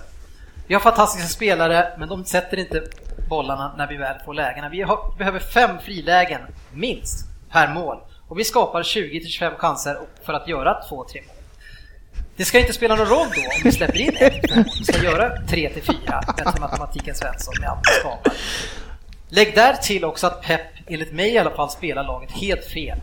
Vi 0.67 0.73
har 0.73 0.81
fantastiska 0.81 1.27
spelare 1.27 1.87
men 1.99 2.09
de 2.09 2.25
sätter 2.25 2.59
inte 2.59 2.83
bollarna 3.29 3.75
när 3.77 3.87
vi 3.87 3.97
väl 3.97 4.15
får 4.25 4.33
lägena. 4.33 4.69
Vi 4.69 4.81
har, 4.81 5.17
behöver 5.17 5.39
fem 5.39 5.77
frilägen, 5.83 6.41
minst, 6.71 7.25
per 7.51 7.73
mål. 7.73 7.97
Och 8.27 8.39
vi 8.39 8.43
skapar 8.43 8.83
20-25 8.83 9.55
chanser 9.57 9.97
för 10.23 10.33
att 10.33 10.47
göra 10.47 10.81
2-3 10.89 10.91
mål. 10.91 11.05
Det 12.35 12.45
ska 12.45 12.59
inte 12.59 12.73
spela 12.73 12.95
någon 12.95 13.05
roll 13.05 13.27
då 13.35 13.41
om 13.41 13.61
vi 13.63 13.71
släpper 13.71 14.01
in 14.01 14.17
ett 14.19 14.55
mål. 14.55 14.65
Vi 14.79 14.85
ska 14.85 15.03
göra 15.03 15.35
3-4 15.35 16.41
efter 16.41 16.59
matematiken 16.59 17.15
Svensson 17.15 17.53
med 17.59 17.69
allt 17.69 17.79
vi 17.87 17.99
skapar. 17.99 18.33
Lägg 19.29 19.55
där 19.55 19.73
till 19.73 20.05
också 20.05 20.27
att 20.27 20.41
Pep, 20.41 20.61
enligt 20.89 21.13
mig 21.13 21.33
i 21.33 21.37
alla 21.37 21.51
fall, 21.51 21.69
spelar 21.69 22.03
laget 22.03 22.31
helt 22.31 22.65
fel. 22.65 22.97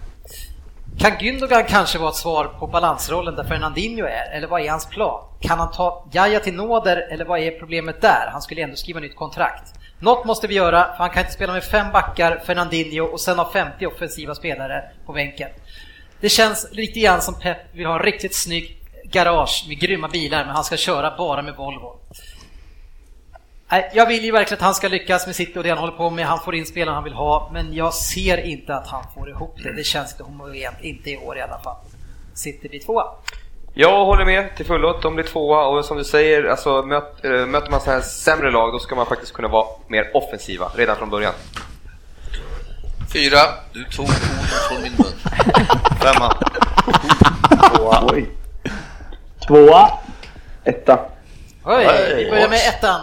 Kan 0.98 1.19
Gündogan 1.19 1.65
kanske 1.65 1.98
vara 1.98 2.11
ett 2.11 2.16
svar 2.16 2.44
på 2.44 2.66
balansrollen 2.66 3.36
där 3.36 3.44
Fernandinho 3.44 4.06
är, 4.06 4.36
eller 4.36 4.47
vad 4.47 4.61
är 4.61 4.70
hans 4.70 4.86
plan? 4.86 5.24
Kan 5.40 5.59
han 5.59 5.70
ta 5.73 6.06
Jaja 6.12 6.40
till 6.40 6.55
nåder, 6.55 6.97
eller 6.97 7.24
vad 7.24 7.39
är 7.40 7.51
problemet 7.51 8.01
där? 8.01 8.28
Han 8.32 8.43
skulle 8.43 8.62
ändå 8.62 8.77
skriva 8.77 9.01
nytt 9.01 9.16
kontrakt. 9.16 9.74
Något 9.98 10.24
måste 10.24 10.47
vi 10.47 10.55
göra, 10.55 10.85
för 10.85 10.98
han 10.98 11.11
kan 11.11 11.20
inte 11.20 11.32
spela 11.32 11.52
med 11.52 11.65
fem 11.65 11.93
backar, 11.93 12.43
Fernandinho 12.47 13.05
och 13.05 13.20
sen 13.20 13.39
ha 13.39 13.52
50 13.52 13.86
offensiva 13.86 14.35
spelare 14.35 14.85
på 15.06 15.12
bänken. 15.12 15.51
Det 16.20 16.28
känns 16.28 16.69
lite 16.73 17.01
grann 17.01 17.23
som 17.23 17.35
Pep 17.40 17.59
vill 17.73 17.86
ha 17.86 17.94
en 17.94 18.02
riktigt 18.02 18.35
snygg 18.35 18.77
garage 19.05 19.65
med 19.69 19.78
grymma 19.78 20.09
bilar, 20.09 20.44
men 20.44 20.55
han 20.55 20.65
ska 20.65 20.77
köra 20.77 21.16
bara 21.16 21.43
med 21.43 21.55
Volvo. 21.56 22.01
Jag 23.69 24.07
vill 24.07 24.24
ju 24.24 24.32
verkligen 24.32 24.59
att 24.59 24.65
han 24.65 24.74
ska 24.74 24.89
lyckas 24.89 25.27
med 25.27 25.36
City 25.36 25.59
och 25.59 25.62
det 25.62 25.69
han 25.69 25.78
håller 25.78 25.93
på 25.93 26.11
med. 26.11 26.27
Han 26.27 26.41
får 26.41 26.55
in 26.55 26.66
spelarna 26.66 26.95
han 26.95 27.05
vill 27.05 27.12
ha, 27.12 27.51
men 27.53 27.74
jag 27.74 27.95
ser 27.95 28.39
inte 28.39 28.74
att 28.74 28.86
han 28.86 29.05
får 29.15 29.31
ihop 29.31 29.57
det. 29.62 29.73
Det 29.73 29.85
känns 29.85 30.12
inte 30.12 30.23
homogent, 30.23 30.77
inte 30.81 31.11
i 31.11 31.16
år 31.16 31.39
i 31.39 31.41
alla 31.41 31.59
fall. 31.59 31.77
City 32.35 32.69
blir 32.69 32.81
tvåa. 32.81 33.05
Jag 33.77 34.05
håller 34.05 34.24
med 34.24 34.57
till 34.57 34.66
fullo, 34.66 34.99
de 35.03 35.15
blir 35.15 35.24
tvåa 35.24 35.66
och 35.66 35.85
som 35.85 35.97
du 35.97 36.05
säger, 36.05 36.45
alltså, 36.45 36.82
möt, 36.82 37.24
äh, 37.24 37.31
möter 37.31 37.70
man 37.70 37.81
så 37.81 37.91
här 37.91 38.01
sämre 38.01 38.51
lag 38.51 38.73
då 38.73 38.78
ska 38.78 38.95
man 38.95 39.07
faktiskt 39.07 39.32
kunna 39.32 39.49
vara 39.49 39.66
mer 39.89 40.11
offensiva 40.15 40.70
redan 40.74 40.97
från 40.97 41.11
början. 41.11 41.32
Fyra, 43.12 43.39
du 43.73 43.85
tog 43.85 44.05
orden 44.05 44.19
från 44.69 44.82
min 44.82 44.93
mun. 44.93 45.12
Femma. 46.03 46.36
Tvåa. 47.77 48.09
Oj. 48.12 48.31
Tvåa. 49.47 49.91
Etta. 50.65 50.99
Oj, 51.65 51.86
vi 52.16 52.31
börjar 52.31 52.49
med 52.49 52.59
ettan. 52.59 53.01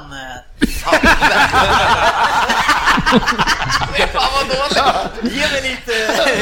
Fan 4.07 4.29
vad 4.35 4.45
dåligt! 4.47 5.33
Ge 5.35 5.41
mig 5.41 5.61
lite... 5.61 5.93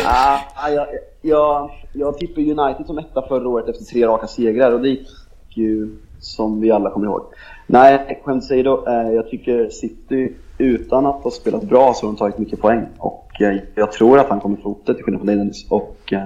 ah, 0.05 0.69
jag, 0.69 0.87
jag, 1.21 1.71
jag 1.93 2.17
tippade 2.17 2.41
United 2.41 2.85
som 2.85 2.97
etta 2.97 3.21
förra 3.27 3.49
året 3.49 3.69
efter 3.69 3.85
tre 3.85 4.07
raka 4.07 4.27
segrar 4.27 4.71
och 4.71 4.81
det 4.81 4.89
gick 4.89 5.07
ju 5.49 5.97
som 6.19 6.61
vi 6.61 6.71
alla 6.71 6.89
kommer 6.89 7.07
ihåg. 7.07 7.21
Nej, 7.67 8.21
skämt 8.25 8.43
säger 8.43 8.63
då, 8.63 8.87
eh, 8.87 9.11
jag 9.11 9.29
tycker 9.29 9.69
City 9.69 10.33
utan 10.57 11.05
att 11.05 11.23
ha 11.23 11.31
spelat 11.31 11.63
bra 11.63 11.93
så 11.93 12.05
har 12.05 12.13
de 12.13 12.17
tagit 12.17 12.37
mycket 12.37 12.61
poäng 12.61 12.85
och 12.97 13.41
eh, 13.41 13.57
jag 13.75 13.91
tror 13.91 14.19
att 14.19 14.29
han 14.29 14.39
kommer 14.39 14.57
få 14.57 14.71
upp 14.71 14.85
det 14.85 14.93
till 14.93 15.03
skillnad 15.03 15.19
från 15.19 15.37
Dennis. 15.37 15.65
Och 15.69 16.13
eh, 16.13 16.25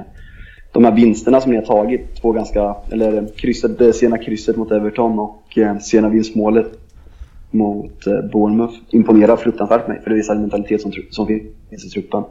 de 0.71 0.85
här 0.85 0.91
vinsterna 0.91 1.41
som 1.41 1.51
ni 1.51 1.57
har 1.57 1.65
tagit, 1.65 2.21
två 2.21 2.31
ganska, 2.31 2.75
eller 2.91 3.17
eh, 3.17 3.23
krysset, 3.37 3.79
det 3.79 3.93
sena 3.93 4.17
krysset 4.17 4.57
mot 4.57 4.71
Everton 4.71 5.19
och 5.19 5.57
eh, 5.57 5.77
sena 5.77 6.09
vinstmålet 6.09 6.82
mot 7.53 8.03
Bournemouth 8.31 8.73
imponerar 8.89 9.35
fruktansvärt 9.35 9.87
mig 9.87 10.01
för 10.01 10.09
det 10.09 10.15
visar 10.15 10.35
en 10.35 10.41
mentalitet 10.41 10.81
som, 10.81 10.91
som 11.09 11.27
finns 11.27 11.85
i 11.85 11.89
truppen. 11.89 12.23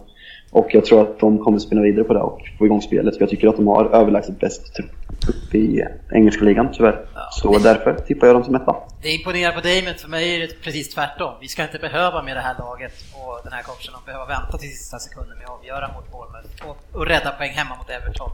Och 0.53 0.69
jag 0.71 0.85
tror 0.85 1.03
att 1.03 1.19
de 1.19 1.39
kommer 1.39 1.59
spinna 1.59 1.83
vidare 1.83 2.05
på 2.05 2.15
det 2.15 2.21
och 2.21 2.41
få 2.59 2.67
igång 2.67 2.83
spelet. 2.83 3.15
För 3.15 3.23
jag 3.23 3.31
tycker 3.31 3.49
att 3.49 3.57
de 3.57 3.67
har 3.67 3.85
överlägset 3.85 4.41
bäst 4.41 4.75
trupp 4.75 5.55
i 5.55 5.85
engelska 6.13 6.45
ligan 6.45 6.69
tyvärr. 6.73 7.05
Ja. 7.15 7.29
Så 7.33 7.59
därför 7.59 7.95
tippar 7.95 8.27
jag 8.27 8.37
dem 8.37 8.45
som 8.45 8.55
etta. 8.55 8.77
Det 9.03 9.11
imponerar 9.11 9.53
på 9.53 9.61
dig, 9.61 9.83
men 9.85 9.95
för 9.95 10.09
mig 10.09 10.37
är 10.37 10.41
det 10.41 10.63
precis 10.63 10.95
tvärtom. 10.95 11.35
Vi 11.41 11.49
ska 11.49 11.63
inte 11.63 11.79
behöva 11.79 12.23
med 12.23 12.37
det 12.37 12.41
här 12.41 12.55
laget 12.59 12.93
och 13.15 13.41
den 13.45 13.53
här 13.53 13.63
coachen 13.63 13.95
att 13.95 14.07
behöva 14.07 14.27
vänta 14.27 14.59
till 14.59 14.71
sista 14.71 14.99
sekunden 14.99 15.39
med 15.39 15.45
att 15.45 15.59
avgöra 15.59 15.91
mot 15.95 16.13
Bournemouth 16.13 16.69
och, 16.69 16.99
och 16.99 17.07
rädda 17.07 17.31
poäng 17.31 17.51
hemma 17.51 17.77
mot 17.77 17.91
Everton. 17.91 18.31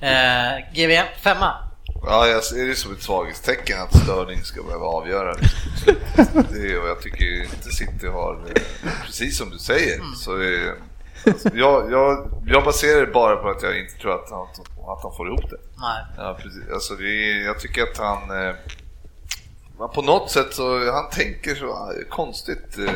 Eh, 0.00 0.74
GV, 0.74 0.92
femma. 1.22 1.54
Ja, 2.06 2.26
jag 2.26 2.44
ser 2.44 2.66
det 2.66 2.74
som 2.74 2.92
ett 2.92 3.02
svaghetstecken 3.02 3.82
att 3.82 3.96
Störning 3.96 4.42
ska 4.42 4.62
behöva 4.62 4.84
avgöra. 4.84 5.34
Det, 6.50 6.78
och 6.78 6.88
jag 6.88 7.00
tycker 7.00 7.42
inte 7.42 7.70
City 7.70 8.06
har, 8.06 8.34
eh, 8.46 8.62
precis 9.04 9.38
som 9.38 9.50
du 9.50 9.58
säger, 9.58 9.94
mm. 9.94 10.14
så 10.14 10.36
är 10.36 10.74
Alltså, 11.26 11.48
jag, 11.54 11.92
jag, 11.92 12.28
jag 12.46 12.64
baserar 12.64 13.06
det 13.06 13.12
bara 13.12 13.36
på 13.36 13.48
att 13.48 13.62
jag 13.62 13.80
inte 13.80 13.94
tror 13.94 14.14
att 14.14 14.30
han, 14.30 14.46
att 14.88 15.02
han 15.02 15.16
får 15.16 15.28
ihop 15.28 15.50
det. 15.50 15.58
Nej. 15.78 16.04
Ja, 16.16 16.38
precis. 16.42 16.62
Alltså, 16.72 16.94
det, 16.94 17.30
jag 17.30 17.60
tycker 17.60 17.82
att 17.82 17.98
han... 17.98 18.30
Eh, 19.80 19.86
på 19.88 20.02
något 20.02 20.30
sätt 20.30 20.54
så, 20.54 20.92
han 20.92 21.10
tänker 21.10 21.54
så 21.54 21.66
eh, 21.66 22.08
konstigt 22.08 22.78
eh, 22.78 22.92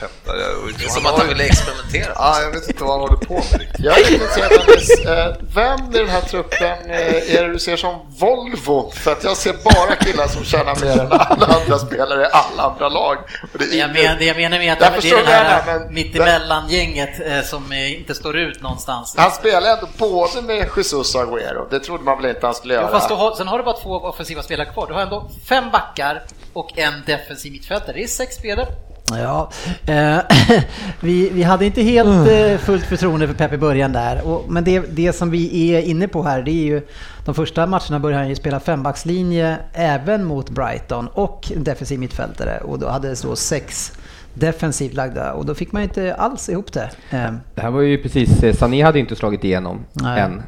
Peppar. 0.00 0.36
Det 0.78 0.84
är 0.84 0.88
som 0.88 1.06
att 1.06 1.18
han 1.18 1.28
vill 1.28 1.40
experimentera. 1.40 2.12
Ja, 2.14 2.40
jag 2.42 2.50
vet 2.50 2.68
inte 2.68 2.84
vad 2.84 2.92
han 2.92 3.00
håller 3.00 3.16
på 3.16 3.34
med 3.34 3.60
riktigt. 3.60 3.84
Jag 3.84 3.98
är 3.98 4.12
intresserad 4.12 4.52
av 4.52 5.36
vem 5.54 5.94
i 5.94 5.98
den 5.98 6.08
här 6.08 6.20
truppen 6.20 6.90
är 6.90 7.42
det 7.42 7.52
du 7.52 7.58
ser 7.58 7.76
som 7.76 7.94
Volvo? 8.18 8.90
För 8.90 9.12
att 9.12 9.24
jag 9.24 9.36
ser 9.36 9.52
bara 9.52 9.96
killar 9.96 10.26
som 10.26 10.44
tjänar 10.44 10.80
mer 10.80 11.00
än 11.00 11.12
alla 11.12 11.46
andra 11.46 11.78
spelare 11.78 12.22
i 12.22 12.28
alla 12.32 12.62
andra 12.62 12.88
lag. 12.88 13.16
det, 13.52 13.58
det, 13.58 13.76
jag 13.76 13.90
men, 13.92 14.18
det 14.18 14.24
jag 14.24 14.36
menar 14.36 14.58
med 14.58 14.72
att 14.72 14.78
det 15.02 15.08
är 15.10 15.24
det 15.24 15.30
här 15.30 15.90
mittemellan-gänget 15.90 17.46
som 17.46 17.72
inte 17.72 18.14
står 18.14 18.36
ut 18.36 18.62
någonstans. 18.62 19.14
Han 19.18 19.30
spelar 19.30 19.70
ändå 19.70 19.88
både 19.98 20.42
med 20.42 20.68
Jesus 20.76 21.14
och 21.14 21.20
Agüero. 21.20 21.70
Det 21.70 21.80
trodde 21.80 22.04
man 22.04 22.22
väl 22.22 22.30
inte 22.30 22.46
han 22.46 22.54
skulle 22.54 22.74
göra. 22.74 22.84
Ja, 22.84 22.90
fast 22.90 23.10
har, 23.10 23.34
sen 23.34 23.48
har 23.48 23.58
du 23.58 23.64
bara 23.64 23.76
två 23.76 23.90
offensiva 23.90 24.42
spelare 24.42 24.72
kvar. 24.72 24.86
Du 24.86 24.94
har 24.94 25.00
ändå 25.00 25.30
fem 25.48 25.70
backar 25.72 26.13
och 26.54 26.78
en 26.78 26.94
defensiv 27.06 27.52
mittfältare. 27.52 27.92
Det 27.92 28.02
är 28.02 28.06
sex 28.06 28.36
spelare. 28.36 28.68
Ja, 29.10 29.50
eh, 29.86 30.18
vi, 31.00 31.30
vi 31.30 31.42
hade 31.42 31.66
inte 31.66 31.82
helt 31.82 32.28
mm. 32.28 32.52
eh, 32.52 32.58
fullt 32.58 32.84
förtroende 32.84 33.28
för 33.28 33.34
Pep 33.34 33.52
i 33.52 33.56
början 33.56 33.92
där. 33.92 34.26
Och, 34.26 34.44
men 34.48 34.64
det, 34.64 34.80
det 34.80 35.12
som 35.12 35.30
vi 35.30 35.72
är 35.74 35.82
inne 35.82 36.08
på 36.08 36.22
här, 36.22 36.42
det 36.42 36.50
är 36.50 36.64
ju 36.64 36.86
de 37.24 37.34
första 37.34 37.66
matcherna 37.66 38.00
började 38.00 38.22
han 38.22 38.28
ju 38.28 38.34
spela 38.34 38.60
fembackslinje 38.60 39.56
även 39.72 40.24
mot 40.24 40.50
Brighton 40.50 41.08
och 41.08 41.52
defensiv 41.56 41.98
mittfältare 41.98 42.58
och 42.58 42.78
då 42.78 42.88
hade 42.88 43.16
så 43.16 43.36
sex 43.36 43.92
defensivt 44.34 44.94
lagda 44.94 45.32
och 45.32 45.46
då 45.46 45.54
fick 45.54 45.72
man 45.72 45.82
inte 45.82 46.14
alls 46.14 46.48
ihop 46.48 46.72
det. 46.72 46.90
Eh. 47.10 47.32
Det 47.54 47.60
här 47.60 47.70
var 47.70 47.80
ju 47.80 47.98
precis, 48.02 48.42
eh, 48.42 48.54
Sané 48.54 48.82
hade 48.82 48.98
inte 48.98 49.16
slagit 49.16 49.44
igenom 49.44 49.84
Nej. 49.92 50.20
än. 50.20 50.42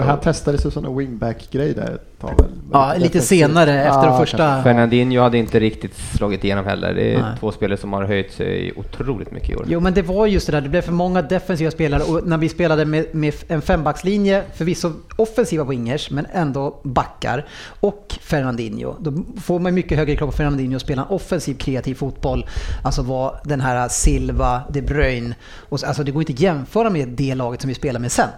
Han 0.00 0.20
testades 0.20 0.66
ju 0.66 0.70
som 0.70 0.84
en 0.84 0.96
wingback-grej 0.98 1.74
där 1.74 1.94
ett 1.94 2.20
tag 2.20 2.36
väl? 2.36 2.50
Ja, 2.72 2.94
lite 2.98 3.20
senare 3.20 3.84
efter 3.84 4.00
ah, 4.00 4.06
de 4.06 4.18
första... 4.18 4.36
Kanske. 4.36 4.70
Fernandinho 4.70 5.22
hade 5.22 5.38
inte 5.38 5.60
riktigt 5.60 5.96
slagit 5.96 6.44
igenom 6.44 6.66
heller. 6.66 6.94
Det 6.94 7.14
är 7.14 7.22
Nej. 7.22 7.36
två 7.40 7.52
spelare 7.52 7.78
som 7.78 7.92
har 7.92 8.04
höjt 8.04 8.32
sig 8.32 8.72
otroligt 8.76 9.30
mycket 9.32 9.50
i 9.50 9.56
år. 9.56 9.64
Jo, 9.68 9.80
men 9.80 9.94
det 9.94 10.02
var 10.02 10.26
just 10.26 10.46
det 10.46 10.52
där, 10.52 10.60
det 10.60 10.68
blev 10.68 10.80
för 10.80 10.92
många 10.92 11.22
defensiva 11.22 11.70
spelare 11.70 12.02
och 12.02 12.26
när 12.26 12.38
vi 12.38 12.48
spelade 12.48 12.84
med, 12.84 13.14
med 13.14 13.34
en 13.48 13.62
fembackslinje, 13.62 14.42
förvisso 14.54 14.92
offensiva 15.16 15.64
wingers, 15.64 16.10
men 16.10 16.26
ändå 16.32 16.80
backar, 16.82 17.46
och 17.80 18.14
Fernandinho, 18.20 18.94
då 19.00 19.12
får 19.40 19.58
man 19.58 19.74
mycket 19.74 19.98
högre 19.98 20.16
krav 20.16 20.26
på 20.26 20.32
Fernandinho 20.32 20.76
att 20.76 20.82
spela 20.82 21.02
en 21.02 21.08
offensiv 21.08 21.54
kreativ 21.54 21.94
fotboll. 21.94 22.46
Alltså 22.82 23.02
vad 23.02 23.38
den 23.44 23.60
här 23.60 23.88
Silva, 23.88 24.62
De 24.70 24.82
Bruyne, 24.82 25.34
och, 25.68 25.84
alltså 25.84 26.04
det 26.04 26.10
går 26.10 26.22
inte 26.22 26.32
att 26.32 26.40
jämföra 26.40 26.90
med 26.90 27.08
det 27.08 27.34
laget 27.34 27.60
som 27.60 27.68
vi 27.68 27.74
spelar 27.74 28.00
med 28.00 28.12
sen. 28.12 28.28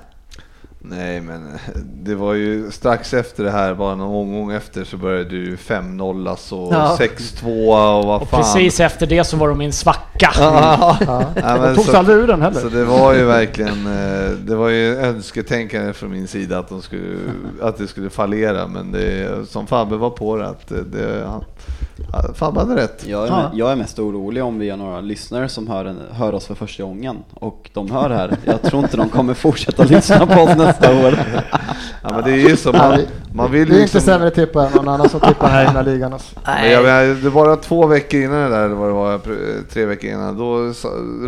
Nej, 0.90 1.20
men 1.20 1.40
det 2.04 2.14
var 2.14 2.34
ju 2.34 2.70
strax 2.70 3.14
efter 3.14 3.44
det 3.44 3.50
här, 3.50 3.74
bara 3.74 3.94
någon 3.94 4.14
omgång 4.16 4.52
efter 4.52 4.84
så 4.84 4.96
började 4.96 5.24
du 5.30 5.56
5-0 5.56 6.28
alltså, 6.30 6.54
Ja. 6.56 6.96
6-2 7.00 7.98
och 7.98 8.04
vad 8.06 8.22
Och 8.22 8.28
fan. 8.28 8.42
precis 8.42 8.80
efter 8.80 9.06
det 9.06 9.24
så 9.24 9.36
var 9.36 9.48
de 9.48 9.60
i 9.60 9.64
en 9.64 9.72
svacka. 9.72 10.30
Ja. 10.38 10.96
Ja. 11.06 11.24
Ja, 11.36 11.54
De 11.54 11.60
men 11.60 11.74
tog 11.74 11.84
sig 11.84 11.92
så- 11.92 11.98
aldrig 11.98 12.16
ur 12.18 12.26
den 12.26 12.42
heller. 12.42 12.60
Så 12.60 12.68
det 12.68 12.84
var 12.84 13.14
ju 13.14 13.24
verkligen, 13.24 13.86
eh, 13.86 14.30
det 14.30 14.54
var 14.56 14.68
ju 14.68 14.96
önsketänkande 14.96 15.92
från 15.92 16.10
min 16.10 16.28
sida 16.28 16.58
att, 16.58 16.68
de 16.68 16.82
skulle, 16.82 17.16
att 17.62 17.78
det 17.78 17.86
skulle 17.86 18.10
fallera, 18.10 18.66
men 18.66 18.92
det, 18.92 19.28
som 19.48 19.66
Fabbe 19.66 19.96
var 19.96 20.10
på 20.10 20.36
det, 20.36 20.46
att 20.48 20.68
det, 20.68 21.28
hade 22.40 22.76
rätt. 22.76 23.06
Jag 23.06 23.28
är, 23.28 23.50
jag 23.54 23.72
är 23.72 23.76
mest 23.76 23.98
orolig 23.98 24.44
om 24.44 24.58
vi 24.58 24.70
har 24.70 24.76
några 24.76 25.00
lyssnare 25.00 25.48
som 25.48 25.68
hör, 25.68 25.84
en, 25.84 26.00
hör 26.10 26.34
oss 26.34 26.46
för 26.46 26.54
första 26.54 26.82
gången 26.82 27.16
och 27.34 27.70
de 27.74 27.90
hör 27.90 28.08
det 28.08 28.14
här. 28.14 28.36
Jag 28.44 28.62
tror 28.62 28.82
inte 28.82 28.96
de 28.96 29.08
kommer 29.08 29.34
fortsätta 29.34 29.84
lyssna 29.88 30.26
på 30.26 30.40
oss 30.40 30.56
nästa 30.56 31.06
år. 31.06 31.18
Ja, 32.02 32.08
men 32.10 32.24
det 32.24 32.30
är 32.30 32.48
ju 32.48 32.56
så, 32.56 32.72
man, 32.72 32.98
man 33.34 33.50
vill 33.52 33.68
Vi 33.68 33.76
är 33.76 33.80
liksom- 33.80 33.98
inte 33.98 34.00
sämre 34.00 34.30
tippare 34.30 34.66
än 34.66 34.72
någon 34.72 34.88
annan 34.88 35.08
som 35.08 35.20
tippar 35.20 35.48
här 35.48 35.62
i 35.62 35.66
den 35.66 35.76
här 35.76 35.82
ligan. 35.84 36.12
Alltså. 36.12 36.34
Men 36.44 36.70
jag, 36.70 37.16
det 37.16 37.30
var 37.30 37.44
bara 37.44 37.56
två 37.56 37.86
veckor 37.86 38.20
innan 38.20 38.40
det 38.40 38.48
där, 38.48 38.64
eller 38.64 38.74
vad 38.74 38.88
det 38.88 38.92
var, 38.92 39.20
tre 39.72 39.86
veckor 39.86 40.10
innan, 40.10 40.38
då 40.38 40.72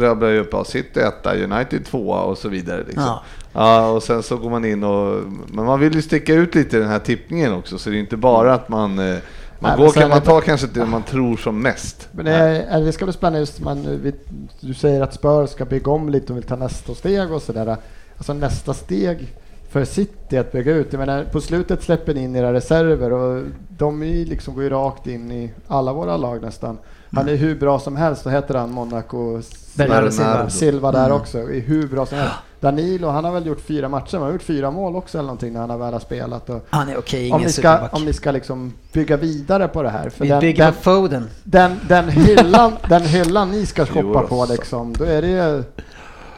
rabblade 0.01 0.35
jag 0.35 0.41
upp 0.41 0.53
ja, 0.53 0.65
City 0.65 1.01
etta, 1.01 1.35
United 1.35 1.85
tvåa 1.85 2.21
och 2.21 2.39
så 2.39 2.49
vidare. 2.49 2.85
Liksom. 2.87 3.03
Ja. 3.03 3.23
Ja. 3.53 3.89
och 3.89 4.03
sen 4.03 4.23
så 4.23 4.37
går 4.37 4.51
man 4.51 4.65
in 4.65 4.85
och, 4.85 5.23
men 5.47 5.65
man 5.65 5.81
vill 5.81 5.95
ju 5.95 6.03
sticka 6.03 6.35
ut 6.35 6.55
lite 6.55 6.77
i 6.77 6.81
den 6.81 6.89
här 6.89 6.99
tippningen 6.99 7.53
också, 7.53 7.79
så 7.79 7.91
det 7.91 7.97
är 7.97 8.01
inte 8.01 8.17
bara 8.17 8.55
att 8.55 8.69
man, 8.69 8.99
eh, 8.99 9.19
man, 9.59 9.79
Nej, 9.79 9.87
går, 9.87 9.93
kan, 9.93 10.09
man 10.09 10.21
tar 10.21 10.41
kanske 10.41 10.67
det 10.67 10.87
man 10.87 11.03
tror 11.03 11.37
som 11.37 11.63
mest. 11.63 12.09
Men 12.13 12.25
det, 12.25 12.33
är, 12.33 12.81
det 12.81 12.93
ska 12.93 13.05
bli 13.05 13.15
spännande 13.15 13.39
just 13.39 13.61
man, 13.61 14.01
vi, 14.03 14.13
du 14.61 14.75
säger 14.75 15.01
att 15.01 15.15
Spurs 15.15 15.51
ska 15.51 15.65
bygga 15.65 15.91
om 15.93 16.09
lite 16.09 16.33
och 16.33 16.37
vill 16.37 16.45
ta 16.45 16.57
nästa 16.57 16.95
steg 16.95 17.33
och 17.33 17.43
sådär. 17.43 17.77
Alltså 18.17 18.33
nästa 18.33 18.75
steg 18.75 19.35
för 19.71 19.85
City 19.85 20.39
att 20.39 20.53
bygga 20.53 20.73
ut. 20.73 20.93
Jag 20.93 20.99
menar, 20.99 21.25
på 21.25 21.41
slutet 21.41 21.83
släpper 21.83 22.15
ni 22.15 22.25
in 22.25 22.37
era 22.37 22.53
reserver 22.53 23.13
och 23.13 23.45
de 23.69 24.03
liksom 24.03 24.55
går 24.55 24.63
ju 24.63 24.71
rakt 24.71 25.07
in 25.07 25.33
i 25.33 25.51
alla 25.67 25.93
våra 25.93 26.17
lag 26.17 26.43
nästan. 26.43 26.79
Han 27.13 27.29
är 27.29 27.37
hur 27.37 27.55
bra 27.55 27.79
som 27.79 27.97
helst, 27.97 28.25
då 28.25 28.31
heter 28.31 28.55
han 28.55 28.71
Monaco 28.71 29.43
Bernardo 29.75 30.11
Silva, 30.11 30.51
Silva. 30.51 30.93
där 30.93 31.07
Mm. 31.07 31.17
också, 31.21 31.39
är 31.39 31.61
hur 31.61 31.89
bra 31.89 32.07
som 32.07 32.19
helst. 32.19 32.35
Danilo, 32.61 33.09
han 33.09 33.25
har 33.25 33.33
väl 33.33 33.47
gjort 33.47 33.61
fyra 33.61 33.89
matcher, 33.89 34.13
han 34.17 34.23
har 34.23 34.33
gjort 34.33 34.43
fyra 34.43 34.71
mål 34.71 34.97
också 34.97 35.19
eller 35.19 35.27
någonting 35.27 35.53
när 35.53 35.61
han 35.61 35.71
har 35.71 35.79
väl 35.79 35.93
har 35.93 36.01
spelat. 36.01 36.51
Och 36.51 36.67
Han 36.71 36.89
är 36.89 36.99
okej, 36.99 37.21
om, 37.33 37.39
ingen 37.39 37.47
ni 37.47 37.53
ska, 37.53 37.89
om 37.93 38.05
ni 38.05 38.13
ska 38.13 38.31
liksom 38.31 38.73
bygga 38.93 39.17
vidare 39.17 39.69
på 39.69 39.83
det 39.83 39.89
här. 39.91 40.11
För 40.11 40.25
Vi 40.25 40.31
den, 40.31 40.41
bygger 40.41 40.65
den, 40.65 40.75
på 40.75 40.81
Foden. 40.81 41.29
den, 41.45 41.81
den, 41.89 42.09
hyllan, 42.09 42.73
den 42.89 43.03
hyllan 43.03 43.51
ni 43.51 43.67
ska 43.67 43.87
shoppa 43.87 44.23
på 44.23 44.47
liksom, 44.51 44.93
då 44.93 45.05
är 45.05 45.23
det 45.23 45.29
ju... 45.29 45.63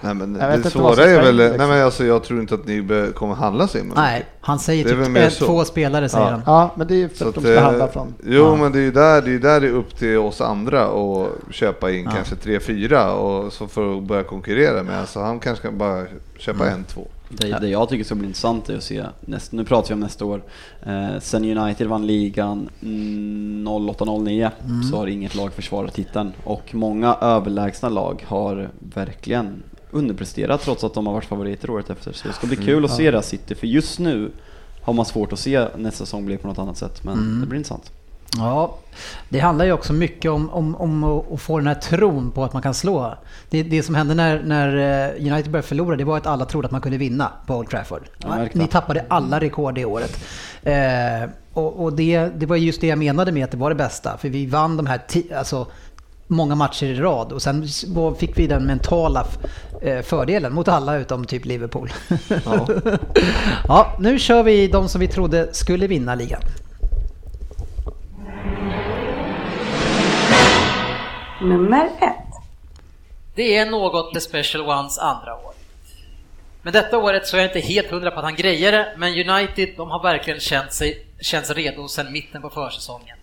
Nej, 0.03 0.15
men 0.15 0.35
Jag 0.41 0.63
det 0.63 0.71
svåra 0.71 1.05
är 1.05 1.23
väl, 1.23 1.29
in, 1.31 1.37
nej 1.37 1.51
liksom. 1.51 1.69
men 1.69 1.85
alltså 1.85 2.05
jag 2.05 2.25
tror 2.25 2.41
inte 2.41 2.55
att 2.55 2.67
ni 2.67 3.11
kommer 3.15 3.35
handla 3.35 3.69
sig 3.69 3.83
med 3.85 3.97
Nej, 3.97 4.25
han 4.41 4.59
säger 4.59 4.85
Det 4.85 5.25
typ 5.25 5.33
så. 5.33 5.47
två 5.47 5.65
spelare 5.65 6.09
säger 6.09 6.25
Ja. 6.25 6.31
han. 6.31 6.43
Ja, 6.47 6.71
men 6.77 6.87
det 6.87 6.95
är 6.95 6.99
ju 6.99 7.09
för 7.09 7.17
Så 7.17 7.29
att 7.29 7.35
de 7.35 7.41
att, 7.41 7.45
ska 7.47 7.55
eh, 7.55 7.63
handla 7.63 7.89
från... 7.89 8.15
Jo, 8.27 8.45
Ja. 8.45 8.57
men 8.57 8.73
det 8.73 8.79
är 8.79 8.83
ju 8.83 8.93
där 8.93 9.23
det 9.23 9.35
är, 9.35 9.39
där 9.39 9.61
det 9.61 9.67
är 9.67 9.73
upp 9.73 9.97
till 9.99 10.19
oss 10.19 10.41
andra 10.41 10.83
att 10.85 11.29
köpa 11.55 11.91
in 11.91 12.05
Ja. 12.05 12.11
kanske 12.11 12.37
tre, 12.37 12.61
fyra 12.61 13.13
och 13.15 13.53
så 13.53 13.67
för 13.67 13.97
att 13.97 14.03
börja 14.03 14.23
konkurrera 14.23 14.83
med. 14.83 15.01
Alltså 15.01 15.21
han 15.21 15.41
kanske 15.41 15.69
kan 15.69 15.79
bara 15.79 16.05
köpa 16.39 16.63
Mm. 16.67 16.75
en, 16.79 16.85
två. 16.85 17.07
Det, 17.33 17.59
det 17.61 17.69
jag 17.69 17.89
tycker 17.89 18.05
ska 18.05 18.15
bli 18.15 18.27
intressant 18.27 18.69
är 18.69 18.77
att 18.77 18.83
se, 18.83 19.05
näst, 19.21 19.53
nu 19.53 19.65
pratar 19.65 19.89
vi 19.89 19.95
om 19.95 20.01
nästa 20.01 20.25
år, 20.25 20.43
eh, 20.87 21.09
sen 21.21 21.59
United 21.59 21.87
vann 21.87 22.07
ligan 22.07 22.69
mm, 22.83 23.69
08-09 23.69 24.51
Mm. 24.65 24.83
så 24.83 24.97
har 24.97 25.07
inget 25.07 25.35
lag 25.35 25.53
försvarat 25.53 25.95
titeln 25.95 26.33
och 26.45 26.75
många 26.75 27.17
överlägsna 27.21 27.89
lag 27.89 28.25
har 28.29 28.69
verkligen 28.95 29.63
underpresterat 29.91 30.61
trots 30.63 30.85
att 30.85 30.95
de 30.95 31.07
har 31.07 31.15
varit 31.15 31.25
favoriter 31.25 31.71
året 31.71 31.91
efter. 31.91 32.13
Så 32.13 32.29
det 32.29 32.35
ska 32.35 32.47
bli 32.47 32.57
Mm. 32.57 32.67
kul 32.67 32.85
att 32.85 32.91
Ja. 32.91 32.97
se 32.97 33.11
det 33.11 33.17
här 33.17 33.23
City, 33.23 33.55
för 33.55 33.67
just 33.67 33.99
nu 33.99 34.31
har 34.83 34.93
man 34.93 35.05
svårt 35.05 35.33
att 35.33 35.39
se 35.39 35.67
nästa 35.77 36.05
säsong 36.05 36.27
bli 36.27 36.37
på 36.37 36.49
något 36.49 36.59
annat 36.59 36.77
sätt, 36.77 37.05
men 37.05 37.15
Mm. 37.15 37.41
det 37.41 37.47
blir 37.47 37.59
intressant. 37.59 37.93
Ja, 38.37 38.77
det 39.29 39.39
handlar 39.39 39.65
ju 39.65 39.73
också 39.73 39.93
mycket 39.93 40.31
om, 40.31 40.51
om, 40.51 40.77
om 40.77 41.05
att- 41.05 41.33
att 41.33 41.41
få 41.41 41.59
den 41.59 41.67
här 41.67 41.75
tron 41.75 42.31
på 42.31 42.45
att 42.45 42.53
man 42.53 42.63
kan 42.63 42.75
slå. 42.75 43.15
Det, 43.51 43.63
det 43.63 43.83
som 43.83 43.95
hände 43.95 44.15
när, 44.15 44.43
när 44.43 44.77
eh, 45.17 45.33
United 45.33 45.51
började 45.53 45.69
förlora, 45.69 45.97
det 45.97 46.05
var 46.05 46.17
att 46.17 46.27
alla 46.27 46.45
trodde 46.45 46.67
att 46.67 46.73
man 46.73 46.81
kunde 46.81 46.99
vinna 46.99 47.33
på 47.47 47.57
Old 47.57 47.69
Trafford. 47.71 48.03
Ni 48.53 48.67
tappade 48.67 49.05
alla 49.09 49.41
rekord 49.41 49.75
det 49.75 49.85
året. 49.85 50.25
Eh, 50.63 51.31
och 51.53 51.83
och 51.83 51.93
det, 51.93 52.29
det 52.37 52.47
var 52.47 52.57
just 52.57 52.81
det 52.81 52.87
jag 52.87 52.99
menade 52.99 53.33
med 53.33 53.45
att 53.45 53.51
det 53.51 53.57
var 53.57 53.69
det 53.71 53.77
bästa. 53.77 54.17
För 54.19 54.29
vi 54.29 54.47
vann 54.47 54.77
de 54.77 54.87
här 54.87 55.01
alltså, 55.37 55.67
många 56.31 56.55
matcher 56.55 56.87
i 56.87 56.95
rad 56.95 57.33
och 57.33 57.43
sen 57.43 57.67
fick 58.19 58.39
vi 58.39 58.47
den 58.47 58.67
mentala 58.67 59.27
eh, 59.83 60.03
fördelen 60.03 60.55
mot 60.55 60.69
alla 60.69 60.97
utom 60.97 61.25
typ 61.25 61.45
Liverpool. 61.45 61.93
Ja. 62.45 62.69
ja, 63.69 63.97
nu 63.99 64.19
kör 64.19 64.43
vi 64.43 64.67
de 64.67 64.89
som 64.89 65.01
vi 65.01 65.09
trodde 65.09 65.55
skulle 65.55 65.87
vinna 65.87 66.15
ligan. 66.15 66.43
Nummer 71.43 71.85
ett. 71.85 72.17
Det 73.35 73.57
är 73.57 73.71
något 73.71 74.15
The 74.15 74.21
Special 74.21 74.69
Ones 74.69 74.99
andra 74.99 75.35
år. 75.35 75.55
Men 76.63 76.73
detta 76.73 76.99
året 76.99 77.27
så 77.27 77.37
är 77.37 77.41
jag 77.41 77.49
inte 77.49 77.61
helt 77.61 77.91
hundra 77.91 78.11
på 78.11 78.19
att 78.19 78.25
han 78.25 78.35
grejer 78.35 78.73
det, 78.73 78.95
men 78.97 79.31
United 79.31 79.69
de 79.77 79.91
har 79.91 80.03
verkligen 80.03 80.41
känt 80.41 80.73
sig 80.73 81.07
känns 81.21 81.51
redo 81.51 81.89
sedan 81.89 82.13
mitten 82.13 82.43
på 82.43 82.51
försäsongen. 82.51 83.17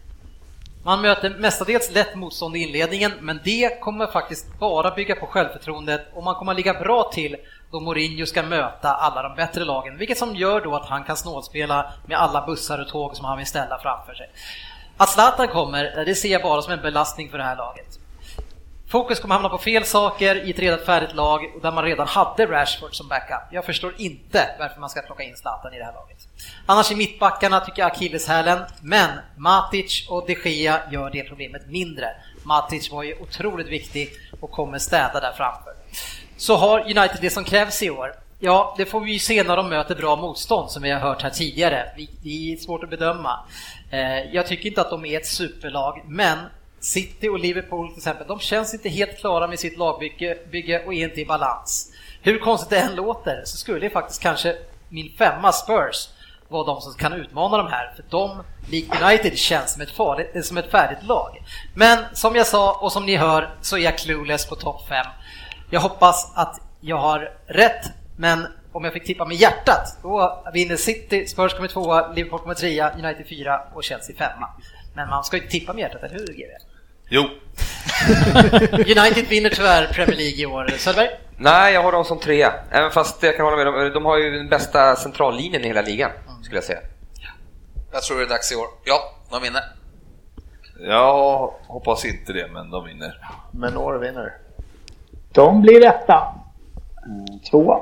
Man 0.88 1.02
möter 1.02 1.30
mestadels 1.30 1.92
lätt 1.92 2.16
motstånd 2.16 2.56
i 2.56 2.60
inledningen, 2.60 3.12
men 3.20 3.40
det 3.44 3.82
kommer 3.82 4.08
faktiskt 4.08 4.60
bara 4.60 4.92
bygga 4.92 5.16
på 5.16 5.26
självförtroendet 5.26 6.02
och 6.14 6.24
man 6.24 6.36
kommer 6.36 6.54
ligga 6.54 6.74
bra 6.74 7.12
till 7.14 7.36
då 7.72 7.80
Mourinho 7.80 8.26
ska 8.26 8.44
möta 8.44 8.90
alla 8.90 9.24
de 9.24 9.36
bättre 9.36 9.66
lagen, 9.66 9.98
vilket 9.98 10.18
som 10.18 10.36
gör 10.36 10.62
då 10.62 10.76
att 10.76 10.90
han 10.90 11.04
kan 11.04 11.18
snålspela 11.18 11.94
med 12.06 12.18
alla 12.18 12.46
bussar 12.46 12.82
och 12.82 12.88
tåg 12.88 13.16
som 13.16 13.26
han 13.26 13.38
vill 13.38 13.48
ställa 13.48 13.80
framför 13.80 14.14
sig. 14.14 14.30
Att 14.98 15.10
Zlatan 15.10 15.48
kommer, 15.48 16.06
det 16.06 16.16
ser 16.16 16.30
jag 16.30 16.42
bara 16.42 16.62
som 16.62 16.74
en 16.74 16.82
belastning 16.82 17.30
för 17.30 17.38
det 17.38 17.44
här 17.44 17.58
laget. 17.58 17.97
Fokus 18.90 19.20
kommer 19.20 19.36
hamna 19.36 19.50
på 19.50 19.58
fel 19.58 19.86
saker 19.86 20.46
i 20.48 20.50
ett 20.50 20.60
redan 20.60 20.80
färdigt 20.80 21.16
lag 21.16 21.42
där 21.62 21.72
man 21.72 21.84
redan 21.84 22.08
hade 22.08 22.46
Rashford 22.46 22.96
som 22.96 23.08
backup. 23.08 23.42
Jag 23.52 23.66
förstår 23.66 23.94
inte 23.98 24.50
varför 24.60 24.80
man 24.80 24.90
ska 24.90 25.02
plocka 25.02 25.24
in 25.24 25.38
Zlatan 25.38 25.74
i 25.74 25.78
det 25.78 25.86
här 25.86 25.94
laget. 25.94 26.18
Annars 26.66 26.92
i 26.92 26.96
mittbackarna 26.96 27.60
tycker 27.60 27.82
jag 27.82 27.92
akilleshälen, 27.92 28.60
men 28.82 29.10
Matic 29.36 30.08
och 30.10 30.28
de 30.28 30.34
Gea 30.34 30.82
gör 30.92 31.10
det 31.10 31.24
problemet 31.24 31.68
mindre. 31.68 32.10
Matic 32.44 32.92
var 32.92 33.04
ju 33.04 33.16
otroligt 33.22 33.68
viktig 33.68 34.10
och 34.40 34.52
kommer 34.52 34.78
städa 34.78 35.20
där 35.20 35.34
framför. 35.38 35.74
Så 36.38 36.56
har 36.56 36.80
United 36.80 37.18
det 37.22 37.30
som 37.30 37.44
krävs 37.44 37.84
i 37.84 37.90
år? 37.90 38.14
Ja, 38.40 38.76
det 38.78 38.86
får 38.86 39.00
vi 39.00 39.12
ju 39.12 39.20
se 39.20 39.44
när 39.44 39.58
de 39.58 39.70
möter 39.70 39.96
bra 39.96 40.16
motstånd 40.16 40.72
som 40.72 40.84
vi 40.84 40.92
har 40.92 41.00
hört 41.00 41.22
här 41.22 41.30
tidigare. 41.30 41.90
Det 42.24 42.54
är 42.54 42.58
svårt 42.58 42.84
att 42.84 42.90
bedöma. 42.90 43.40
Eh, 43.92 44.34
jag 44.34 44.48
tycker 44.48 44.70
inte 44.70 44.82
att 44.82 44.90
de 44.90 45.06
är 45.06 45.18
ett 45.18 45.28
superlag, 45.28 46.04
men 46.06 46.38
City 46.80 47.30
och 47.30 47.40
Liverpool 47.40 47.88
till 47.88 47.98
exempel, 47.98 48.28
de 48.28 48.40
känns 48.40 48.74
inte 48.74 48.90
helt 48.90 49.18
klara 49.18 49.48
med 49.48 49.60
sitt 49.60 49.78
lagbygge 49.78 50.84
och 50.86 50.94
är 50.94 51.04
inte 51.04 51.22
i 51.22 51.26
balans. 51.26 51.92
Hur 52.22 52.40
konstigt 52.40 52.70
det 52.70 52.80
än 52.80 52.96
låter 52.96 53.42
så 53.46 53.58
skulle 53.58 53.90
faktiskt 53.90 54.22
kanske 54.22 54.56
min 54.90 55.12
femma 55.18 55.52
Spurs 55.52 56.10
vara 56.48 56.66
de 56.66 56.82
som 56.82 56.94
kan 56.94 57.14
utmana 57.14 57.58
de 57.58 57.68
här, 57.68 57.94
för 57.96 58.04
de, 58.10 58.44
likt 58.70 59.02
United, 59.02 59.38
känns 59.38 59.74
som 59.74 59.82
ett, 59.82 59.92
farligt, 59.92 60.32
eh, 60.36 60.42
som 60.42 60.58
ett 60.58 60.72
färdigt 60.72 61.04
lag. 61.04 61.44
Men 61.74 62.00
som 62.14 62.36
jag 62.36 62.48
sa 62.48 62.74
och 62.74 62.92
som 62.92 63.06
ni 63.06 63.16
hör 63.16 63.56
så 63.62 63.78
är 63.78 63.82
jag 63.82 63.98
clueless 63.98 64.50
på 64.50 64.56
topp 64.56 64.88
5. 64.90 65.06
Jag 65.70 65.82
hoppas 65.82 66.32
att 66.36 66.60
jag 66.82 66.98
har 66.98 67.32
rätt, 67.48 67.86
men 68.18 68.48
om 68.72 68.84
jag 68.84 68.94
fick 68.94 69.06
tippa 69.06 69.26
med 69.26 69.38
hjärtat, 69.38 69.98
då 70.02 70.44
vinner 70.54 70.76
City, 70.76 71.28
Spurs 71.28 71.54
kommer 71.54 71.68
tvåa, 71.68 72.14
Liverpool 72.14 72.40
kommer 72.40 72.56
trea, 72.56 72.92
United 72.94 73.28
fyra 73.30 73.62
och 73.74 73.84
Chelsea 73.84 74.16
femma. 74.16 74.50
Men 74.98 75.10
man 75.10 75.24
ska 75.24 75.38
ju 75.38 75.44
inte 75.44 75.52
tippa 75.52 75.74
med 75.74 75.82
hjärtat, 75.82 76.04
eller 76.04 76.20
hur 76.20 76.28
GW? 76.28 76.52
Jo. 77.10 77.22
United 79.02 79.28
vinner 79.28 79.50
tyvärr 79.50 79.94
Premier 79.94 80.16
League 80.18 80.42
i 80.42 80.46
år. 80.46 80.68
Söderberg? 80.78 81.10
Nej, 81.38 81.74
jag 81.74 81.84
har 81.84 81.92
dem 81.92 82.06
som 82.06 82.20
trea. 82.20 82.54
Även 82.72 82.92
fast 82.92 83.24
jag 83.24 83.36
kan 83.38 83.46
hålla 83.46 83.58
med, 83.58 83.66
de, 83.66 83.90
de 83.94 84.06
har 84.06 84.18
ju 84.18 84.32
den 84.38 84.50
bästa 84.50 84.96
centrallinjen 84.96 85.64
i 85.64 85.68
hela 85.68 85.82
ligan, 85.82 86.12
skulle 86.42 86.58
jag 86.58 86.64
säga. 86.64 86.80
Jag 87.92 88.02
tror 88.02 88.18
det 88.18 88.24
är 88.26 88.30
dags 88.30 88.52
i 88.52 88.56
år. 88.56 88.68
Ja, 88.86 89.00
de 89.32 89.42
vinner. 89.42 89.62
Jag 90.80 91.54
hoppas 91.68 92.06
inte 92.06 92.34
det, 92.34 92.48
men 92.48 92.70
de 92.70 92.86
vinner. 92.86 93.20
Men 93.52 93.74
Norr 93.74 93.98
vinner. 94.00 94.34
De 95.32 95.62
blir 95.62 95.86
etta. 95.86 96.36
Mm, 97.06 97.40
Tvåa. 97.40 97.80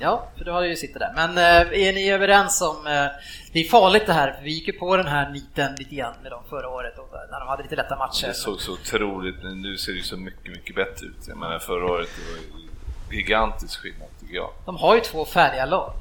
Ja, 0.00 0.28
för 0.38 0.44
du 0.44 0.50
har 0.50 0.62
ju 0.62 0.76
sitter 0.76 1.00
där. 1.00 1.12
Men 1.14 1.38
eh, 1.38 1.86
är 1.88 1.92
ni 1.92 2.10
överens 2.10 2.62
om, 2.62 2.86
eh, 2.86 3.06
det 3.52 3.60
är 3.60 3.68
farligt 3.68 4.06
det 4.06 4.12
här, 4.12 4.32
för 4.32 4.42
vi 4.42 4.50
gick 4.50 4.66
ju 4.66 4.72
på 4.72 4.96
den 4.96 5.06
här 5.06 5.30
niten 5.30 5.74
lite 5.78 5.94
grann 5.94 6.14
med 6.22 6.32
dem 6.32 6.42
förra 6.50 6.68
året 6.68 6.98
och 6.98 7.08
när 7.30 7.40
de 7.40 7.48
hade 7.48 7.62
lite 7.62 7.76
lätta 7.76 7.96
matcher. 7.96 8.26
Det 8.26 8.34
såg 8.34 8.60
så 8.60 8.72
otroligt, 8.72 9.42
nu 9.42 9.76
ser 9.76 9.92
det 9.92 9.98
ju 9.98 10.04
så 10.04 10.16
mycket, 10.16 10.52
mycket 10.52 10.76
bättre 10.76 11.06
ut. 11.06 11.28
Jag 11.28 11.36
menar 11.36 11.58
förra 11.58 11.86
året, 11.86 12.08
det 12.16 12.32
var 12.32 12.60
ju 12.60 13.16
gigantisk 13.16 13.80
skillnad 13.80 14.08
tycker 14.20 14.34
jag. 14.34 14.50
De 14.64 14.76
har 14.76 14.94
ju 14.94 15.00
två 15.00 15.24
färdiga 15.24 15.66
lag. 15.66 15.92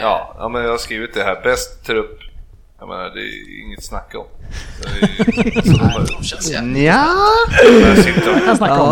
Ja, 0.00 0.34
ja 0.38 0.48
men 0.48 0.62
jag 0.62 0.70
har 0.70 0.78
skrivit 0.78 1.14
det 1.14 1.22
här. 1.22 1.40
Bäst 1.42 1.84
trupp, 1.86 2.20
Jag 2.80 2.88
menar, 2.88 3.04
det 3.14 3.20
är 3.20 3.64
inget 3.66 3.84
snack 3.84 4.12
om. 4.14 4.24
Det 4.82 4.88
är- 6.58 6.62
Nja. 6.62 7.06
Kan 8.46 8.56
snacka 8.56 8.80
om. 8.82 8.88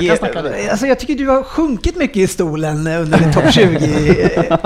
Ja, 0.00 0.08
kan 0.08 0.16
snacka 0.18 0.70
alltså 0.70 0.86
jag 0.86 0.98
tycker 0.98 1.14
du 1.14 1.28
har 1.28 1.42
sjunkit 1.42 1.96
mycket 1.96 2.16
i 2.16 2.26
stolen 2.26 2.86
under 2.86 3.18
din 3.18 3.32
topp 3.32 3.44
20. 3.52 4.48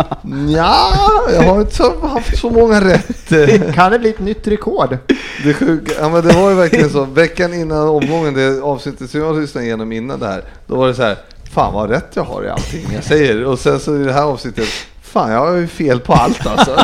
Ja, 0.56 0.92
jag 1.34 1.42
har 1.42 1.60
inte 1.60 1.74
så, 1.76 2.06
haft 2.06 2.38
så 2.38 2.50
många 2.50 2.80
rätt. 2.80 3.74
Kan 3.74 3.92
det 3.92 3.98
bli 3.98 4.10
ett 4.10 4.20
nytt 4.20 4.46
rekord? 4.46 4.98
Det, 5.44 5.54
sjuka, 5.54 5.92
ja, 6.00 6.08
men 6.08 6.26
det 6.26 6.34
var 6.34 6.50
ju 6.50 6.56
verkligen 6.56 6.90
så, 6.90 7.04
veckan 7.04 7.54
innan 7.54 7.88
omgången, 7.88 8.34
det 8.34 8.62
avsnittet 8.62 9.10
som 9.10 9.20
jag 9.20 9.40
lyssnade 9.40 9.66
igenom 9.66 9.92
innan 9.92 10.20
det 10.20 10.26
här, 10.26 10.44
då 10.66 10.76
var 10.76 10.88
det 10.88 10.94
så 10.94 11.02
här, 11.02 11.16
fan 11.52 11.74
vad 11.74 11.90
rätt 11.90 12.08
jag 12.14 12.22
har 12.24 12.44
i 12.44 12.48
allting 12.48 12.86
jag 12.94 13.04
säger. 13.04 13.44
Och 13.44 13.58
sen 13.58 13.80
så 13.80 13.96
i 13.96 14.04
det 14.04 14.12
här 14.12 14.22
avsnittet, 14.24 14.68
fan 15.02 15.32
jag 15.32 15.38
har 15.46 15.56
ju 15.56 15.66
fel 15.66 16.00
på 16.00 16.12
allt 16.12 16.46
alltså. 16.46 16.76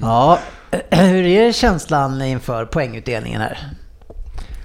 Ja, 0.00 0.38
hur 0.90 1.26
är 1.26 1.52
känslan 1.52 2.22
inför 2.22 2.64
poängutdelningen 2.64 3.40
här? 3.40 3.58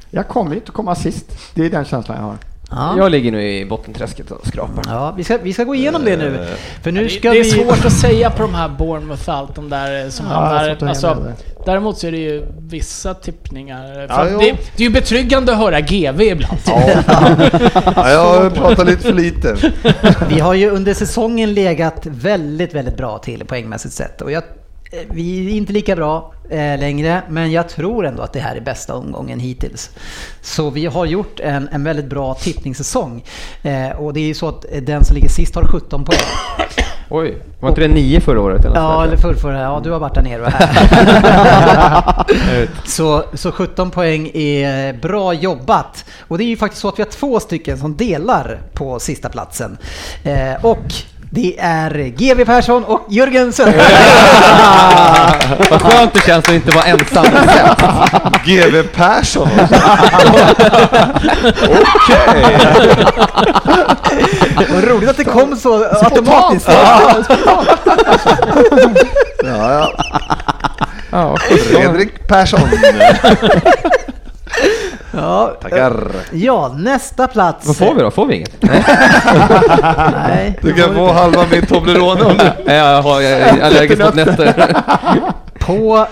Jag 0.10 0.28
kommer 0.28 0.56
inte 0.56 0.72
komma 0.72 0.95
sist. 0.95 1.26
Det 1.53 1.66
är 1.66 1.70
den 1.70 1.86
känslan 1.86 2.18
jag 2.18 2.24
har. 2.24 2.38
Ja. 2.72 2.98
Jag 2.98 3.12
ligger 3.12 3.32
nu 3.32 3.52
i 3.52 3.66
bottenträsket 3.66 4.32
och 4.32 4.48
skrapar. 4.48 4.84
Ja, 4.88 5.14
vi 5.18 5.24
ska, 5.24 5.38
vi 5.38 5.54
ska 5.54 5.64
gå 5.64 5.76
igenom 5.76 6.06
det 6.06 6.18
nu. 6.18 6.48
För 6.84 6.92
nu 6.92 7.04
det, 7.04 7.10
ska 7.10 7.30
det 7.30 7.40
är 7.40 7.44
vi... 7.44 7.50
svårt 7.50 7.86
att 7.86 7.94
säga 7.94 8.30
på 8.30 8.42
de 8.42 8.54
här 8.54 8.70
Bournemouth 8.70 9.30
allt 9.30 9.56
de 9.56 9.70
där 9.70 10.04
eh, 10.04 10.10
som 10.10 10.26
Ja, 10.26 10.32
det 10.32 10.70
hamnar... 10.70 10.88
Alltså, 10.88 11.34
däremot 11.66 11.98
så 11.98 12.08
är 12.08 12.12
det 12.12 12.18
ju 12.18 12.46
vissa 12.60 13.14
tippningar. 13.14 14.06
Ja, 14.10 14.24
det, 14.24 14.38
det 14.76 14.84
är 14.84 14.88
ju 14.88 14.90
betryggande 14.90 15.52
att 15.52 15.58
höra 15.58 15.82
GV 15.82 16.22
ibland. 16.22 16.60
Ja, 16.66 18.10
jag 18.12 18.54
pratar 18.56 18.86
lite 18.86 19.02
för 19.02 19.14
lite. 19.14 19.58
Vi 20.30 20.40
har 20.40 20.54
ju 20.54 20.70
under 20.70 20.94
säsongen 20.94 21.54
legat 21.54 22.06
väldigt, 22.06 22.74
väldigt 22.74 22.98
bra 22.98 23.18
till 23.18 23.46
poängmässigt 23.46 23.94
sett. 23.94 24.22
Och 24.22 24.32
jag, 24.32 24.44
eh, 24.44 24.50
vi 25.09 25.47
är 25.47 25.57
inte 25.57 25.73
lika 25.73 25.95
bra 25.95 26.34
eh, 26.49 26.80
längre, 26.80 27.22
men 27.30 27.51
jag 27.51 27.69
tror 27.69 28.05
ändå 28.05 28.23
att 28.23 28.34
det 28.34 28.39
här 28.39 28.55
är 28.55 28.61
bästa 28.61 28.95
omgången 28.95 29.39
hittills. 29.39 29.89
Så 30.41 30.69
vi 30.69 30.85
har 30.85 31.05
gjort 31.05 31.39
en, 31.39 31.69
en 31.72 31.84
väldigt 31.84 32.05
bra 32.05 32.34
tippningssäsong. 32.34 33.23
Eh, 33.63 33.89
och 33.89 34.13
det 34.13 34.19
är 34.19 34.27
ju 34.27 34.34
så 34.34 34.47
att 34.47 34.65
den 34.81 35.05
som 35.05 35.15
ligger 35.15 35.30
sist 35.30 35.55
har 35.55 35.63
17 35.63 36.05
poäng. 36.05 36.19
Oj, 37.09 37.38
var 37.59 37.69
inte 37.69 37.81
det 37.81 37.88
nio 37.88 38.22
förra 38.22 38.41
året? 38.41 38.65
Eller 38.65 38.76
Ja, 38.76 39.03
eller 39.03 39.17
förrförra. 39.17 39.61
Ja, 39.61 39.81
du 39.84 39.91
har 39.91 39.99
varit 39.99 40.15
där 40.15 40.22
nere 40.22 40.41
och 40.41 40.51
här. 40.51 41.07
så, 42.85 43.23
så 43.34 43.51
17 43.51 43.91
poäng 43.91 44.31
är 44.34 44.93
bra 44.93 45.34
jobbat. 45.34 46.05
Och 46.19 46.38
det 46.38 46.43
är 46.43 46.47
ju 46.47 46.57
faktiskt 46.57 46.81
så 46.81 46.88
att 46.88 46.99
vi 46.99 47.03
har 47.03 47.09
två 47.09 47.39
stycken 47.39 47.77
som 47.77 47.95
delar 47.95 48.61
på 48.73 48.99
sista 48.99 49.30
platsen. 49.30 49.77
Eh, 50.23 50.65
och 50.65 50.93
det 51.30 51.56
är 51.60 51.91
GW 51.91 52.45
Persson 52.45 52.84
och 52.84 53.06
Jörgen 53.10 53.53
Sundberg. 53.53 53.81
Vad 55.69 55.81
skönt 55.81 56.14
det 56.14 56.22
känns 56.26 56.45
att 56.47 56.53
inte 56.53 56.72
vara 56.72 56.85
ensam. 56.85 57.26
GW 58.45 58.84
Persson. 58.84 59.49
Okej. 61.69 62.45
Vad 64.73 64.84
roligt 64.84 65.10
att 65.10 65.18
det 65.18 65.23
kom 65.23 65.56
så 65.56 65.84
automatiskt. 65.84 66.69
Ja, 69.43 69.73
ja. 69.73 69.91
Ja, 71.11 71.38
Fredrik 71.38 72.27
Persson. 72.27 72.60
Ja, 75.16 75.58
Tackar. 75.62 76.12
ja, 76.32 76.76
nästa 76.78 77.28
plats. 77.28 77.68
Vad 77.68 77.78
får 77.78 77.94
vi 77.96 78.02
då? 78.02 78.12
Får 78.12 78.26
vi 78.26 78.36
inget? 78.36 78.62
Nej. 80.28 80.60
Du 80.62 80.74
kan 80.74 80.96
få 80.96 81.12
halva 81.14 81.46
min 81.52 81.66
Toblerone 81.66 82.24
om 82.24 82.38
du... 82.38 82.44
Nej, 82.66 82.76
jag, 82.76 83.02
har, 83.02 83.22
jag 83.22 83.32
är 83.32 83.62
allergisk 83.62 84.02
mot 84.04 84.16
nötter. 84.16 84.76
På 85.60 86.08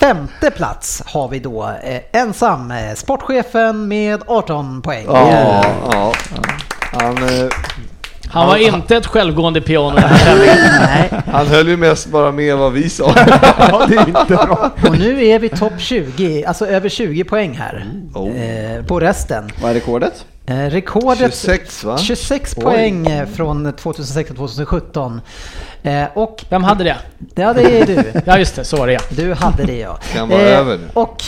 femte 0.00 0.50
plats 0.50 1.02
har 1.06 1.28
vi 1.28 1.38
då 1.38 1.70
eh, 1.84 2.20
ensam 2.20 2.70
eh, 2.70 2.94
sportchefen 2.94 3.88
med 3.88 4.22
18 4.26 4.82
poäng. 4.82 5.04
Ja, 5.08 5.64
ja. 5.90 6.12
Han, 6.92 7.16
eh, 7.16 7.46
Han 8.34 8.46
var 8.46 8.56
inte 8.56 8.96
ett 8.96 9.06
självgående 9.06 9.60
piano 9.60 9.94
den 9.94 10.04
här 10.08 10.24
tävlingen. 10.24 10.56
Nej. 10.80 11.10
han 11.32 11.46
höll 11.46 11.68
ju 11.68 11.76
mest 11.76 12.06
bara 12.06 12.32
med 12.32 12.56
vad 12.56 12.72
vi 12.72 12.88
sa. 12.90 13.14
Ja, 13.58 13.86
det 13.88 13.94
är 13.96 14.08
inte 14.08 14.24
bra. 14.28 14.70
Och 14.88 14.98
nu 14.98 15.24
är 15.26 15.38
vi 15.38 15.48
topp 15.48 15.72
20, 15.78 16.44
alltså 16.44 16.66
över 16.66 16.88
20 16.88 17.24
poäng 17.24 17.54
här 17.54 17.86
Oh. 18.14 18.40
eh, 18.42 18.84
på 18.84 19.00
resten. 19.00 19.50
Vad 19.62 19.70
är 19.70 19.74
rekordet? 19.74 20.24
Eh, 20.46 20.56
rekordet 20.56 21.18
26 21.34 21.84
va? 21.84 21.98
26 21.98 22.54
Oj. 22.56 22.62
poäng 22.64 23.06
eh, 23.06 23.26
från 23.28 23.66
2016-2017. 23.72 25.20
Eh, 25.82 26.04
och 26.14 26.44
Vem 26.50 26.64
hade 26.64 26.84
det? 26.84 26.96
ja, 27.34 27.52
det 27.52 27.80
är 27.80 27.86
du. 27.86 28.12
Ja 28.26 28.38
just 28.38 28.56
det, 28.56 28.64
så 28.64 28.76
var 28.76 28.86
det 28.86 28.92
ja. 28.92 29.00
Du 29.10 29.34
hade 29.34 29.64
det 29.64 29.78
ja. 29.78 29.98
Kan 30.12 30.28
vara 30.28 30.40
över 30.40 30.76
nu. 30.76 30.88
Och 30.94 31.22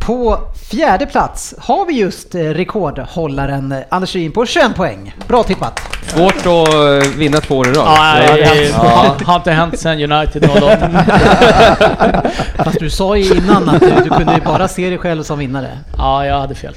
på 0.00 0.38
fjärde 0.70 1.06
plats 1.06 1.54
har 1.58 1.86
vi 1.86 1.92
just 1.92 2.34
eh, 2.34 2.40
rekordhållaren 2.40 3.72
eh, 3.72 3.78
Anders 3.88 4.14
Ryn 4.14 4.32
på 4.32 4.46
21 4.46 4.74
poäng. 4.76 5.14
Bra 5.28 5.42
tippat. 5.42 5.80
Svårt 6.06 6.36
att 6.36 6.74
eh, 6.74 7.10
vinna 7.16 7.40
två 7.40 7.56
år 7.56 7.68
i 7.68 7.72
rad. 7.72 7.86
Ja, 7.86 8.36
det 9.18 9.24
har, 9.24 9.36
inte 9.36 9.50
hänt 9.50 9.78
sen 9.78 10.12
United 10.12 10.50
08. 10.50 10.90
Fast 12.64 12.78
du 12.78 12.90
sa 12.90 13.16
ju 13.16 13.36
innan 13.36 13.68
att 13.68 13.80
du, 13.80 13.90
du 14.04 14.10
kunde 14.10 14.34
ju 14.34 14.40
bara 14.40 14.68
se 14.68 14.88
dig 14.88 14.98
själv 14.98 15.22
som 15.22 15.38
vinnare. 15.38 15.78
Ja, 15.96 16.26
jag 16.26 16.40
hade 16.40 16.54
fel. 16.54 16.74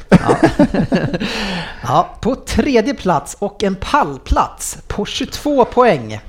Ja, 1.84 2.16
på 2.22 2.36
tredje 2.36 2.94
plats 2.94 3.38
och 3.40 3.64
en 3.64 3.76
pallplats 3.76 4.78
på 4.88 5.06
22 5.06 5.66
poäng. 5.66 6.20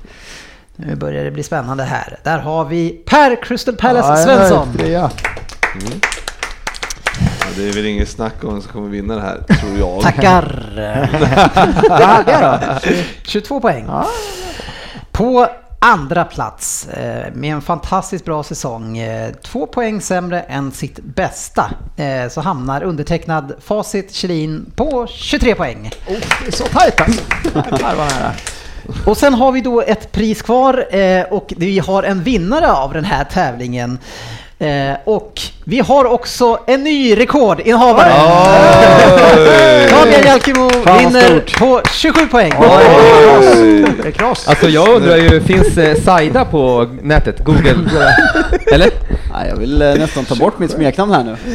Nu 0.76 0.96
börjar 0.96 1.24
det 1.24 1.30
bli 1.30 1.42
spännande 1.42 1.84
här. 1.84 2.18
Där 2.22 2.38
har 2.38 2.64
vi 2.64 2.90
Per 2.90 3.42
Crystal 3.42 3.74
Palace 3.76 4.08
Ja, 4.08 4.16
Svensson. 4.16 4.76
trea. 4.76 5.10
Ja, 7.56 7.62
det 7.62 7.68
är 7.68 7.72
väl 7.72 7.86
inget 7.86 8.08
snack 8.08 8.44
om 8.44 8.52
vem 8.52 8.62
som 8.62 8.72
kommer 8.72 8.88
vinna 8.88 9.14
det 9.14 9.20
här, 9.20 9.56
tror 9.60 9.78
jag. 9.78 10.02
Tackar! 10.02 10.72
Vad 11.88 12.02
hade 12.02 12.32
jag 12.32 12.60
då? 12.60 12.90
22 13.24 13.60
poäng. 13.60 13.88
På 15.12 15.48
andra 15.78 16.24
plats 16.24 16.88
eh, 16.88 17.34
med 17.34 17.52
en 17.54 17.62
fantastiskt 17.62 18.24
bra 18.24 18.42
säsong, 18.42 18.98
eh, 18.98 19.32
två 19.42 19.66
poäng 19.66 20.00
sämre 20.00 20.40
än 20.40 20.72
sitt 20.72 21.00
bästa, 21.02 21.70
eh, 21.96 22.28
så 22.28 22.40
hamnar 22.40 22.82
undertecknad 22.82 23.52
Facit 23.60 24.12
Kjellin 24.12 24.72
på 24.76 25.06
23 25.10 25.54
poäng. 25.54 25.90
Oh, 26.08 26.16
det 26.42 26.46
är 26.46 26.52
så 26.52 26.64
tajt 26.64 27.00
alltså. 27.00 27.22
Och 29.06 29.16
sen 29.16 29.34
har 29.34 29.52
vi 29.52 29.60
då 29.60 29.80
ett 29.80 30.12
pris 30.12 30.42
kvar 30.42 30.86
och 31.30 31.52
vi 31.56 31.78
har 31.78 32.02
en 32.02 32.22
vinnare 32.22 32.72
av 32.72 32.92
den 32.92 33.04
här 33.04 33.24
tävlingen. 33.24 33.98
Eh, 34.58 34.96
och 35.04 35.40
vi 35.64 35.80
har 35.80 36.04
också 36.04 36.58
en 36.66 36.84
ny 36.84 37.16
rekordinnehavare. 37.16 38.12
Fabian 39.88 40.22
Jalkemo 40.26 40.68
vinner 40.68 41.58
på 41.58 41.80
27 41.92 42.26
poäng. 42.26 42.52
Det 42.60 44.08
är 44.08 44.10
kross. 44.10 44.48
Alltså 44.48 44.68
jag 44.68 44.88
undrar 44.88 45.16
ju, 45.16 45.40
finns 45.40 45.78
eh, 45.78 45.96
Saida 45.96 46.44
på 46.44 46.88
nätet? 47.02 47.44
Google? 47.44 47.70
Eller? 48.72 48.90
Nej, 49.32 49.48
jag 49.48 49.56
vill 49.56 49.82
eh, 49.82 49.94
nästan 49.94 50.24
ta 50.24 50.34
bort 50.34 50.58
mitt 50.58 50.70
smeknamn 50.70 51.12
här 51.12 51.24
nu. 51.24 51.36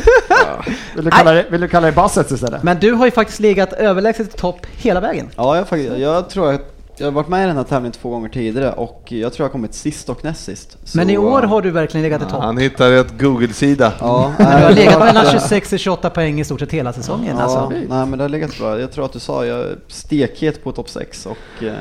Vill 0.95 1.05
du 1.05 1.11
kalla 1.11 1.31
det, 1.31 1.45
vill 1.49 1.61
du 1.61 1.67
kalla 1.67 1.87
det 1.87 1.93
Basset 1.93 2.31
istället? 2.31 2.63
Men 2.63 2.79
du 2.79 2.93
har 2.93 3.05
ju 3.05 3.11
faktiskt 3.11 3.39
legat 3.39 3.73
överlägset 3.73 4.33
i 4.33 4.37
topp 4.37 4.65
hela 4.77 4.99
vägen. 4.99 5.29
Ja, 5.35 5.55
jag, 5.55 5.67
faktiskt, 5.67 5.97
jag 5.97 6.29
tror 6.29 6.53
att 6.53 6.78
jag 6.99 7.07
har 7.07 7.11
varit 7.11 7.27
med 7.27 7.43
i 7.43 7.47
den 7.47 7.57
här 7.57 7.63
tävlingen 7.63 7.91
två 7.91 8.09
gånger 8.09 8.29
tidigare 8.29 8.71
och 8.73 9.03
jag 9.11 9.33
tror 9.33 9.43
jag 9.43 9.47
har 9.49 9.51
kommit 9.51 9.73
sist 9.73 10.09
och 10.09 10.23
näst 10.23 10.43
sist. 10.43 10.77
Så, 10.83 10.97
Men 10.97 11.09
i 11.09 11.17
år 11.17 11.41
har 11.41 11.61
du 11.61 11.71
verkligen 11.71 12.03
legat 12.03 12.21
i 12.21 12.25
topp. 12.25 12.41
Han 12.43 12.57
hittar 12.57 12.91
ett 12.91 13.19
Google-sida. 13.19 13.93
Ja, 13.99 14.33
du 14.37 14.43
har 14.43 14.71
legat 14.71 14.99
mellan 14.99 15.25
var- 15.25 15.31
26 15.31 15.73
och 15.73 15.79
28 15.79 16.09
poäng 16.09 16.39
i 16.39 16.45
stort 16.45 16.59
sett 16.59 16.71
hela 16.71 16.93
säsongen. 16.93 17.35
Ja, 17.37 17.43
Alltså. 17.43 17.69
nej 17.69 18.05
men 18.05 18.11
det 18.11 18.23
har 18.23 18.29
legat 18.29 18.57
bra. 18.57 18.79
Jag 18.79 18.91
tror 18.91 19.05
att 19.05 19.13
du 19.13 19.19
sa, 19.19 19.45
jag 19.45 19.65
stekhet 19.87 20.63
på 20.63 20.71
topp 20.71 20.89
6 20.89 21.25
och 21.25 21.63
eh, 21.63 21.73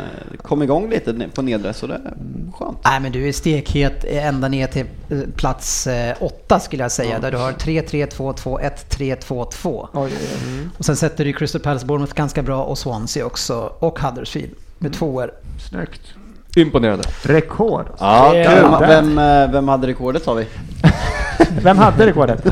kom 0.43 0.63
igång 0.63 0.91
lite 0.91 1.29
på 1.35 1.43
nedre 1.43 1.73
så 1.75 1.87
det 1.87 1.95
är 1.95 2.15
skönt. 2.59 2.79
Nej 2.85 3.01
men 3.01 3.13
du 3.13 3.29
är 3.29 3.33
stekhet 3.33 4.05
ända 4.09 4.49
ner 4.49 4.67
till 4.67 4.87
eh, 5.11 5.19
plats 5.37 5.89
8 6.21 6.61
skulle 6.61 6.83
jag 6.85 6.93
säga. 6.93 7.19
Där 7.19 7.31
du 7.31 7.37
har 7.37 7.53
3-3-2-2-1, 7.53 8.71
3-2-2. 8.91 9.89
Oj, 9.93 10.03
oj, 10.03 10.11
oj. 10.13 10.69
Och 10.79 10.85
sen 10.85 10.97
sätter 10.97 11.25
du 11.25 11.33
Crystal 11.33 11.61
Palace 11.61 11.87
Bournemouth 11.87 12.15
ganska 12.15 12.43
bra 12.43 12.63
och 12.65 12.79
Swansea 12.79 13.27
också. 13.27 13.73
Och 13.79 13.99
Huddersfield 14.01 14.51
med 14.79 14.93
tvåor. 14.93 15.31
Snyggt. 15.71 16.18
Imponerande. 16.61 17.05
Rekord. 17.23 17.87
Ja, 17.99 18.31
Vem, 18.33 18.79
vem, 18.81 19.19
eh, 19.19 19.51
vem 19.51 19.69
hade 19.69 19.87
rekordet 19.87 20.25
sa 20.25 20.35
vi? 20.35 20.47
Vem 21.63 21.79
hade 21.79 22.07
rekordet? 22.07 22.45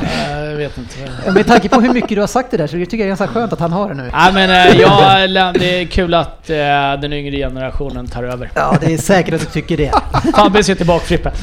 Jag 0.50 0.56
vet 0.56 0.78
inte. 0.78 0.94
Ja, 1.26 1.32
Med 1.32 1.46
tanke 1.46 1.68
på 1.68 1.80
hur 1.80 1.92
mycket 1.92 2.08
du 2.10 2.20
har 2.20 2.26
sagt 2.26 2.50
det 2.50 2.56
där 2.56 2.66
så 2.66 2.72
tycker 2.72 2.82
jag 2.82 2.98
det 2.98 3.04
är 3.04 3.08
ganska 3.08 3.26
skönt 3.26 3.52
att 3.52 3.60
han 3.60 3.72
har 3.72 3.88
det 3.88 3.94
nu. 3.94 4.10
Nej 4.12 4.32
men 4.32 4.50
eh, 4.50 4.80
jag, 4.80 5.54
det 5.54 5.80
är 5.80 5.84
kul 5.86 6.14
att 6.14 6.50
eh, 6.50 6.56
den 7.00 7.12
yngre 7.12 7.36
generationen 7.36 8.06
tar 8.06 8.24
över. 8.24 8.50
Ja, 8.54 8.76
det 8.80 8.94
är 8.94 8.98
säkert 8.98 9.34
att 9.34 9.40
du 9.40 9.46
tycker 9.46 9.76
det. 9.76 9.92
Fabbe 10.34 10.62
sitter 10.64 10.84
bak 10.84 11.02
Frippe. 11.02 11.32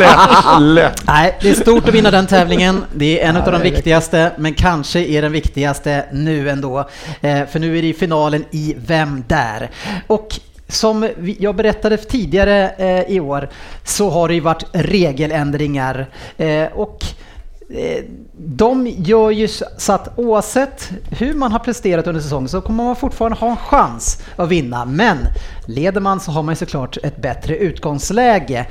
lätt, 0.00 0.60
lätt. 0.60 1.02
Nej, 1.06 1.36
det 1.40 1.50
är 1.50 1.54
stort 1.54 1.88
att 1.88 1.94
vinna 1.94 2.10
den 2.10 2.26
tävlingen. 2.26 2.84
Det 2.94 3.22
är 3.22 3.28
en 3.28 3.34
Ja, 3.36 3.42
av 3.46 3.52
de 3.52 3.62
viktigaste, 3.62 4.32
men 4.36 4.54
kanske 4.54 5.00
är 5.00 5.22
den 5.22 5.32
viktigaste 5.32 6.04
nu 6.12 6.50
ändå. 6.50 6.88
För 7.20 7.58
nu 7.58 7.78
är 7.78 7.82
det 7.82 7.92
finalen 7.92 8.44
i 8.50 8.74
Vem 8.86 9.24
där? 9.28 9.70
Och 10.06 10.28
som 10.70 11.08
jag 11.38 11.56
berättade 11.56 11.96
tidigare 11.96 12.70
eh, 12.70 13.16
i 13.16 13.20
år 13.20 13.48
så 13.84 14.10
har 14.10 14.28
det 14.28 14.34
ju 14.34 14.40
varit 14.40 14.64
regeländringar 14.72 16.06
eh, 16.36 16.66
och 16.72 17.04
eh, 17.70 18.04
de 18.36 18.86
gör 18.86 19.30
ju 19.30 19.48
så 19.78 19.92
att 19.92 20.18
oavsett 20.18 20.90
hur 21.10 21.34
man 21.34 21.52
har 21.52 21.58
presterat 21.58 22.06
under 22.06 22.20
säsongen 22.20 22.48
så 22.48 22.60
kommer 22.60 22.84
man 22.84 22.96
fortfarande 22.96 23.38
ha 23.38 23.50
en 23.50 23.56
chans 23.56 24.22
att 24.36 24.48
vinna. 24.48 24.84
Men 24.84 25.18
leder 25.66 26.00
man 26.00 26.20
så 26.20 26.30
har 26.30 26.42
man 26.42 26.52
ju 26.52 26.56
såklart 26.56 26.98
ett 27.02 27.16
bättre 27.16 27.56
utgångsläge. 27.56 28.66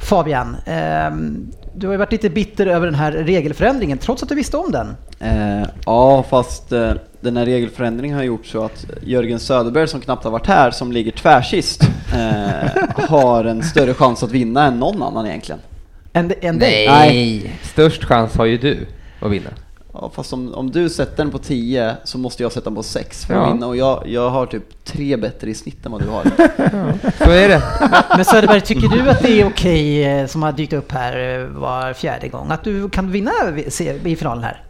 Fabian, 0.00 0.56
ehm, 0.66 1.52
du 1.74 1.86
har 1.86 1.94
ju 1.94 1.98
varit 1.98 2.12
lite 2.12 2.30
bitter 2.30 2.66
över 2.66 2.86
den 2.86 2.94
här 2.94 3.12
regelförändringen 3.12 3.98
trots 3.98 4.22
att 4.22 4.28
du 4.28 4.34
visste 4.34 4.56
om 4.56 4.72
den. 4.72 4.96
Eh, 5.20 5.68
ja, 5.86 6.24
fast 6.30 6.72
eh, 6.72 6.92
den 7.20 7.36
här 7.36 7.46
regelförändringen 7.46 8.16
har 8.16 8.24
gjort 8.24 8.46
så 8.46 8.64
att 8.64 8.86
Jörgen 9.02 9.38
Söderberg 9.40 9.88
som 9.88 10.00
knappt 10.00 10.24
har 10.24 10.30
varit 10.30 10.46
här, 10.46 10.70
som 10.70 10.92
ligger 10.92 11.12
tvärsist, 11.12 11.82
eh, 12.14 13.06
har 13.08 13.44
en 13.44 13.62
större 13.62 13.94
chans 13.94 14.22
att 14.22 14.30
vinna 14.30 14.66
än 14.66 14.78
någon 14.78 15.02
annan 15.02 15.26
egentligen. 15.26 15.60
En, 16.12 16.32
en 16.40 16.56
Nej. 16.56 17.58
Störst 17.62 18.04
chans 18.04 18.36
har 18.36 18.44
ju 18.44 18.58
du 18.58 18.86
att 19.20 19.30
vinna. 19.30 19.50
Ja, 19.92 20.10
fast 20.14 20.32
om, 20.32 20.54
om 20.54 20.70
du 20.70 20.88
sätter 20.88 21.16
den 21.16 21.30
på 21.30 21.38
10 21.38 21.96
så 22.04 22.18
måste 22.18 22.42
jag 22.42 22.52
sätta 22.52 22.64
den 22.64 22.74
på 22.74 22.82
6 22.82 23.24
för 23.24 23.34
Ja. 23.34 23.46
att 23.46 23.54
vinna 23.54 23.66
och 23.66 23.76
jag, 23.76 24.02
jag 24.06 24.30
har 24.30 24.46
typ 24.46 24.84
tre 24.84 25.16
bättre 25.16 25.50
i 25.50 25.54
snitt 25.54 25.86
än 25.86 25.92
vad 25.92 26.02
du 26.02 26.08
har. 26.08 26.22
Så 27.24 27.30
är 27.30 27.48
det. 27.48 27.62
Men 28.16 28.24
Söderberg, 28.24 28.60
tycker 28.60 28.88
du 28.88 29.10
att 29.10 29.22
det 29.22 29.40
är 29.40 29.46
okej 29.46 30.04
eh, 30.04 30.26
som 30.26 30.42
har 30.42 30.52
dykt 30.52 30.72
upp 30.72 30.92
här 30.92 31.38
eh, 31.40 31.46
var 31.46 31.92
fjärde 31.92 32.28
gång? 32.28 32.46
Att 32.50 32.64
du 32.64 32.88
kan 32.88 33.10
vinna 33.10 33.30
vi- 33.52 33.70
se- 33.70 33.98
i 34.04 34.16
finalen 34.16 34.44
här? 34.44 34.62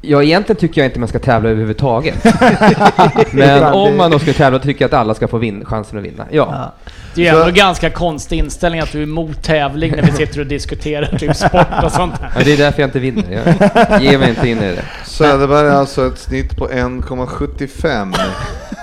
Ja, 0.00 0.22
egentligen 0.22 0.60
tycker 0.60 0.80
jag 0.80 0.88
inte 0.88 0.98
man 1.00 1.08
ska 1.08 1.18
tävla 1.18 1.48
överhuvudtaget. 1.48 2.24
Men 3.32 3.64
om 3.64 3.96
man 3.96 4.10
då 4.10 4.18
ska 4.18 4.32
tävla 4.32 4.58
tycker 4.58 4.82
jag 4.84 4.88
att 4.94 5.00
alla 5.00 5.14
ska 5.14 5.28
få 5.28 5.38
vin- 5.38 5.64
chansen 5.64 5.98
att 5.98 6.04
vinna. 6.04 6.26
Ja. 6.30 6.72
Det 7.16 7.28
är 7.28 7.32
ju 7.34 7.40
ändå 7.40 7.52
ganska 7.52 7.90
konstig 7.90 8.38
inställning 8.38 8.80
att 8.80 8.92
du 8.92 8.98
är 8.98 9.02
emot 9.02 9.42
tävling 9.42 9.92
när 9.96 10.02
vi 10.02 10.12
sitter 10.12 10.40
och 10.40 10.46
diskuterar 10.46 11.18
typ 11.18 11.36
sport 11.36 11.84
och 11.84 11.92
sånt 11.92 12.14
ja. 12.20 12.28
Det 12.44 12.52
är 12.52 12.56
därför 12.56 12.80
jag 12.82 12.88
inte 12.88 12.98
vinner. 12.98 13.56
Jag 13.90 14.02
ger 14.02 14.18
mig 14.18 14.28
inte 14.28 14.48
in 14.48 14.58
i 14.58 14.74
det. 14.74 14.84
Söderberg 15.06 15.68
har 15.68 15.76
alltså 15.76 16.06
ett 16.06 16.18
snitt 16.18 16.56
på 16.56 16.68
1,75 16.68 18.14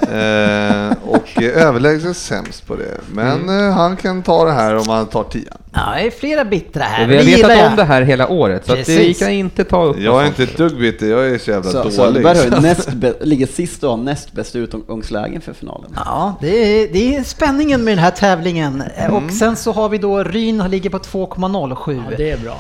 eh, 0.90 0.98
och 1.04 1.42
är 1.44 1.50
överlägset 1.52 2.18
sämst 2.18 2.68
på 2.68 2.76
det. 2.76 2.98
Men 3.12 3.42
Mm. 3.50 3.68
eh, 3.70 3.74
han 3.76 3.98
kan 3.98 4.24
ta 4.24 4.46
det 4.46 4.52
här 4.52 4.76
om 4.78 4.90
han 4.90 5.06
tar 5.06 5.24
10. 5.24 5.42
Ja, 5.76 5.94
det 5.96 6.08
är 6.08 6.12
flera 6.12 6.46
bittra 6.46 6.84
här. 6.84 7.08
Vi 7.08 7.18
har 7.18 7.24
vetat 7.24 7.58
jag. 7.58 7.70
om 7.70 7.76
det 7.76 7.84
här 7.84 8.02
hela 8.02 8.28
året, 8.28 8.66
så 8.66 8.72
att 8.74 8.86
det, 8.86 8.92
vi 8.92 8.98
Precis. 8.98 9.20
kan 9.20 9.32
inte 9.32 9.64
ta 9.64 9.84
upp 9.84 10.00
Jag 10.00 10.24
är 10.24 10.28
inte 10.28 10.44
ett 10.44 10.58
dugg 10.58 10.78
bitter, 10.80 11.06
jag 11.08 11.28
är 11.30 11.38
så 11.38 11.52
jävla 11.52 11.72
Så, 11.72 11.84
dålig. 12.04 12.26
Har 12.26 12.36
ju 12.36 12.50
näst 12.62 12.90
ligger 13.22 13.48
sist 13.48 13.84
och 13.84 13.90
har 13.90 13.98
näst 13.98 14.32
bästa 14.32 14.58
utgångslägen 14.60 15.42
för 15.42 15.54
finalen. 15.54 15.92
Ja, 15.96 16.36
det 16.42 16.48
är, 16.84 16.94
det 16.94 17.16
är 17.16 17.24
spänningen 17.24 17.84
med 17.84 17.92
den 17.92 18.04
här 18.04 18.12
tävlingen. 18.12 18.82
Eh, 18.98 19.04
Mm. 19.04 19.26
Och 19.26 19.32
sen 19.34 19.56
så 19.56 19.72
har 19.72 19.90
vi 19.90 19.98
då 19.98 20.24
Ryn 20.24 20.60
har 20.62 20.70
ligger 20.70 20.90
på 20.90 20.98
2,07. 20.98 22.04
Ja, 22.12 22.18
det 22.18 22.32
är 22.32 22.38
bra. 22.38 22.58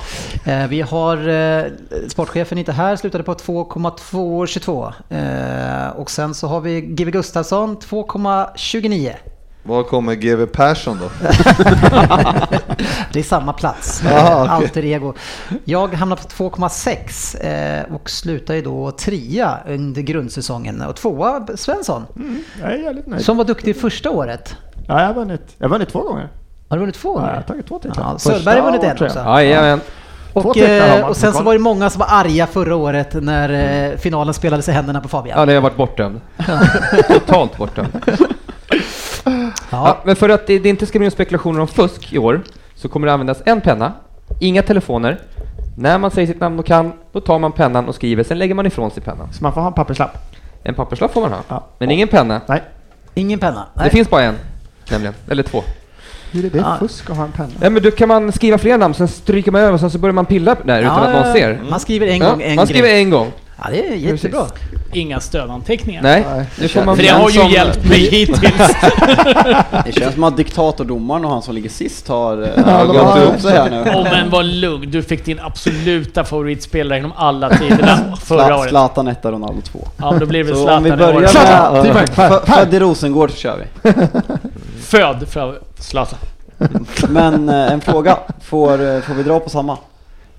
Eh, 0.53 0.68
Vi 0.68 0.81
har 0.81 1.27
eh, 1.30 1.64
sportchefen 2.07 2.57
inte 2.57 2.72
här, 2.72 2.95
slutade 2.95 3.23
på 3.23 3.34
2,222. 3.35 4.94
Eh, 5.10 5.90
Och 5.95 6.11
sen 6.11 6.34
så 6.34 6.48
har 6.48 6.61
vi 6.61 6.81
GW 6.81 7.11
Gustafsson 7.11 7.77
2,29. 7.77 9.11
Var 9.65 9.84
kommer 9.84 10.15
GW 10.15 10.45
Persson 10.45 10.99
då? 11.02 11.10
Det 13.14 13.19
är 13.19 13.23
samma 13.23 13.53
plats. 13.53 14.03
Aha, 14.11 14.41
okej. 14.44 14.49
Alter 14.49 14.85
ego. 14.85 15.14
Jag 15.65 15.94
hamnar 15.94 16.15
på 16.15 16.23
2,6 16.23 17.88
eh, 17.88 17.95
och 17.95 18.10
slutar 18.10 18.53
ju 18.53 18.61
då 18.61 18.91
trea 18.91 19.57
under 19.68 20.02
grundsäsongen. 20.02 20.81
Och 20.81 20.95
tvåa 20.95 21.48
Svensson. 21.56 22.06
Jag 22.61 22.72
är 22.73 22.77
jävligt 22.77 23.07
nöjd. 23.07 23.26
Som 23.26 23.38
var 23.38 23.45
duktig 23.45 23.81
första 23.81 24.10
året. 24.10 24.56
Ja, 24.88 24.99
jag 24.99 25.07
har 25.07 25.14
vunnit. 25.14 25.41
Jag 25.57 25.65
har 25.65 25.69
vunnit 25.69 25.90
två 25.90 26.02
gånger. 26.02 26.30
Har 26.69 26.77
du 26.77 26.80
vunnit 26.80 26.95
två 26.95 27.10
Ja, 27.10 27.14
gånger? 27.14 27.30
jag 27.30 27.35
har 27.35 27.41
tagit 27.41 27.68
två 27.68 27.80
titlar. 27.80 28.06
Ja, 28.11 28.19
Söderberg 28.19 28.60
har 28.60 28.65
vunnit 28.72 28.84
en 28.84 29.06
också. 29.06 29.19
Jajamän. 29.19 29.81
Två 30.34 30.40
Och, 30.40 30.57
eh, 30.57 31.06
och 31.07 31.18
sen 31.18 31.34
så 31.34 31.44
var 31.44 31.53
det 31.53 31.60
många 31.60 31.90
som 31.90 31.99
var 31.99 32.07
arga 32.11 32.48
förra 32.48 32.76
året 32.76 33.14
när 33.23 33.49
eh, 33.91 33.98
finalen 33.98 34.34
spelades 34.34 34.69
i 34.69 34.72
händerna 34.72 35.02
på 35.02 35.07
Fabian. 35.07 35.40
Ja, 35.40 35.45
det 35.45 35.53
har 35.53 35.61
varit 35.61 35.77
bortdömd. 35.77 36.22
Totalt 37.07 37.57
bortdömd. 37.57 37.90
Ja. 39.74 39.98
Men 40.04 40.16
för 40.16 40.30
att 40.30 40.48
det, 40.48 40.60
det 40.60 40.70
inte 40.70 40.86
ska 40.86 41.00
bli 41.00 41.06
några 41.06 41.12
spekulationer 41.12 41.60
om 41.60 41.68
fusk 41.68 42.14
i 42.14 42.18
år 42.18 42.41
så 42.76 42.90
kommer 42.90 43.08
det 43.08 43.14
användas 43.14 43.41
en 43.45 43.62
penna, 43.62 43.94
inga 44.40 44.62
telefoner. 44.62 45.20
När 45.78 45.98
man 46.00 46.12
säger 46.12 46.28
sitt 46.28 46.40
namn 46.40 46.60
och 46.60 46.66
kan, 46.66 46.94
då 47.12 47.20
tar 47.22 47.40
man 47.40 47.52
pennan 47.52 47.88
och 47.88 47.95
skriver, 47.95 48.24
sen 48.24 48.38
lägger 48.38 48.56
man 48.56 48.66
ifrån 48.66 48.91
sig 48.91 49.04
pennan. 49.04 49.34
Så 49.34 49.44
man 49.44 49.54
får 49.54 49.62
ha 49.62 49.68
en 49.68 49.74
papperslapp? 49.74 50.18
En 50.64 50.76
papperslapp 50.76 51.14
får 51.14 51.22
man 51.22 51.32
ha, 51.32 51.40
Ja. 51.48 51.68
men 51.80 51.91
ingen 51.91 52.08
penna. 52.08 52.41
Nej. 52.48 52.64
Ingen 53.14 53.40
penna. 53.40 53.66
Det 53.74 53.82
Nej. 53.82 53.90
finns 53.90 54.10
bara 54.10 54.22
en, 54.24 54.36
nämligen. 54.91 55.14
Eller 55.30 55.44
två. 55.44 55.64
Hur 56.32 56.45
är 56.45 56.50
det 56.50 56.58
Ja. 56.58 56.76
fusk 56.80 57.10
att 57.10 57.18
ha 57.18 57.24
en 57.26 57.32
penna? 57.32 57.50
Ja, 57.62 57.70
men 57.70 57.84
då 57.84 57.91
kan 57.91 58.08
man 58.08 58.32
skriva 58.32 58.58
fler 58.58 58.78
namn, 58.78 58.94
sen 58.94 59.08
stryker 59.08 59.52
man 59.52 59.62
över, 59.62 59.78
sen 59.78 59.91
så 59.91 59.98
börjar 59.98 60.14
man 60.14 60.26
pilla 60.26 60.56
där 60.64 60.82
utan 60.82 60.95
Ja, 60.98 61.08
att 61.08 61.14
någon 61.14 61.28
ja, 61.28 61.34
ser. 61.34 61.62
Man 61.70 61.80
skriver 61.80 62.08
en 62.08 62.18
Ja, 62.18 62.30
gång 62.32 62.41
en 62.41 62.56
man 62.56 62.68
skriver 62.68 62.88
grej. 62.88 63.02
en 63.02 63.10
gång. 63.10 63.32
Ja, 63.64 63.69
det 63.72 63.88
är 63.88 63.95
jättebra. 63.95 64.45
Inga 64.94 65.19
stödanteckningar. 65.19 66.02
Nej, 66.02 66.23
får 66.69 66.84
man... 66.84 66.95
För 66.95 67.03
det 67.03 67.10
har 67.10 67.30
ju 67.30 67.40
som- 67.40 67.49
hjälpt 67.52 67.85
mig 67.90 67.99
hittills. 68.10 68.40
Det 69.85 69.91
känns 69.91 70.14
som 70.14 70.23
att 70.23 70.38
diktatordomaren 70.38 71.26
och 71.26 71.31
han 71.31 71.41
som 71.41 71.56
ligger 71.56 71.69
sist 71.69 72.07
har 72.07 72.49
Ja, 72.68 72.84
de 72.85 72.88
gått 72.88 73.18
ihop 73.18 73.41
sig 73.41 73.52
här 73.52 73.69
nu. 73.69 73.91
Åh 73.95 74.03
men 74.03 74.30
var 74.30 74.44
lugn, 74.44 74.91
du 74.91 75.03
fick 75.03 75.26
din 75.26 75.40
absoluta 75.40 76.23
favoritspelare 76.23 76.98
genom 76.98 77.11
alla 77.15 77.49
tiderna 77.49 77.98
förra 78.23 78.57
året. 78.57 78.69
Zlatan 78.69 79.07
etta, 79.07 79.31
Ronaldo 79.31 79.61
två. 79.61 79.80
Ja, 79.98 80.11
men 80.11 80.19
då 80.19 80.26
blir 80.26 80.44
det 80.44 80.56
Zlatan 80.56 80.77
om 80.77 80.84
vi 80.84 80.90
i 80.90 80.94
börjar 80.95 81.15
år. 81.15 81.19
med 81.22 81.30
Zlatan! 81.30 81.85
uh, 81.85 81.95
f- 82.18 82.41
född 82.45 82.73
i 82.73 82.80
Rosengård 82.80 83.31
så 83.31 83.38
kör 83.38 83.57
vi. 83.57 83.91
Född 84.81 85.27
för 85.30 85.60
Zlatan. 85.80 86.19
Men 87.10 87.49
eh, 87.49 87.72
en 87.72 87.81
fråga, 87.81 88.18
får, 88.44 88.72
eh, 88.95 89.02
får 89.02 89.14
vi 89.14 89.23
dra 89.23 89.40
på 89.40 89.49
samma? 89.49 89.77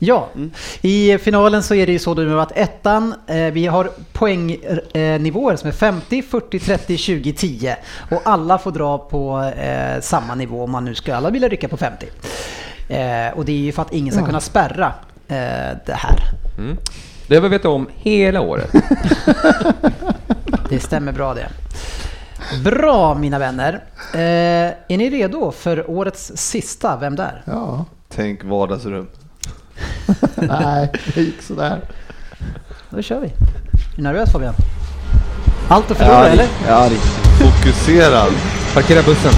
Ja, 0.05 0.29
Mm. 0.35 0.51
i 0.83 1.19
finalen 1.19 1.63
så 1.63 1.75
är 1.75 1.87
det 1.87 1.93
ju 1.93 1.99
så 1.99 2.15
nu 2.15 2.41
att 2.41 2.53
ettan, 2.57 3.15
eh, 3.27 3.37
vi 3.37 3.67
har 3.67 3.91
poängnivåer 4.13 5.57
som 5.57 5.69
är 5.69 5.73
50, 5.73 6.23
40, 6.23 6.59
30, 6.59 6.97
20, 6.97 7.33
10. 7.33 7.77
Och 8.11 8.21
alla 8.25 8.59
får 8.59 8.71
dra 8.73 8.99
på 8.99 9.53
eh, 9.57 10.01
samma 10.01 10.35
nivå 10.35 10.65
om 10.65 10.71
man 10.71 10.85
nu 10.85 10.95
ska 10.95 11.15
alla 11.17 11.31
vilja 11.31 11.49
rycka 11.49 11.69
på 11.69 11.77
50. 11.77 12.07
Eh, 12.89 13.39
och 13.39 13.45
det 13.45 13.53
är 13.53 13.57
ju 13.57 13.73
för 13.73 13.83
att 13.83 13.93
ingen 13.93 14.15
ska 14.15 14.27
kunna 14.27 14.41
spärra 14.41 14.87
eh, 15.29 15.77
det 15.87 15.95
här. 15.97 16.19
Mm. 16.59 16.77
Det 17.29 17.35
har 17.35 17.43
vi 17.43 17.49
vetat 17.49 17.67
om 17.67 17.89
hela 17.95 18.41
året. 18.41 18.71
Det 20.71 20.81
stämmer 20.81 21.13
bra 21.13 21.35
det. 21.35 21.49
Bra 22.65 23.15
mina 23.15 23.39
vänner. 23.39 23.85
Eh, 24.15 24.21
är 24.89 24.97
ni 24.97 25.11
redo 25.11 25.51
för 25.53 25.91
årets 25.91 26.33
sista 26.35 26.97
Vem 26.97 27.17
där? 27.17 27.43
Ja. 27.47 27.85
Tänk 28.09 28.45
vardagsrum. 28.45 29.07
Nej, 30.35 30.93
det 31.15 31.21
gick 31.21 31.43
sådär. 31.43 31.81
Då 32.91 33.03
kör 33.03 33.21
vi. 33.21 33.27
Är 33.27 33.33
du 33.97 34.03
nervös 34.03 34.33
Fabian? 34.33 34.55
Allt 35.69 35.91
att 35.91 35.97
förlora 35.97 36.29
eller? 36.29 36.49
Ja, 36.69 36.89
det 36.89 36.97
Fokuserad. 37.45 38.33
Parkera 38.75 39.03
bussen. 39.03 39.33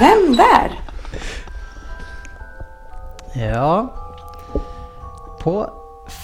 Vem 0.00 0.36
där? 0.36 0.80
Ja. 3.34 3.94
På 5.42 5.70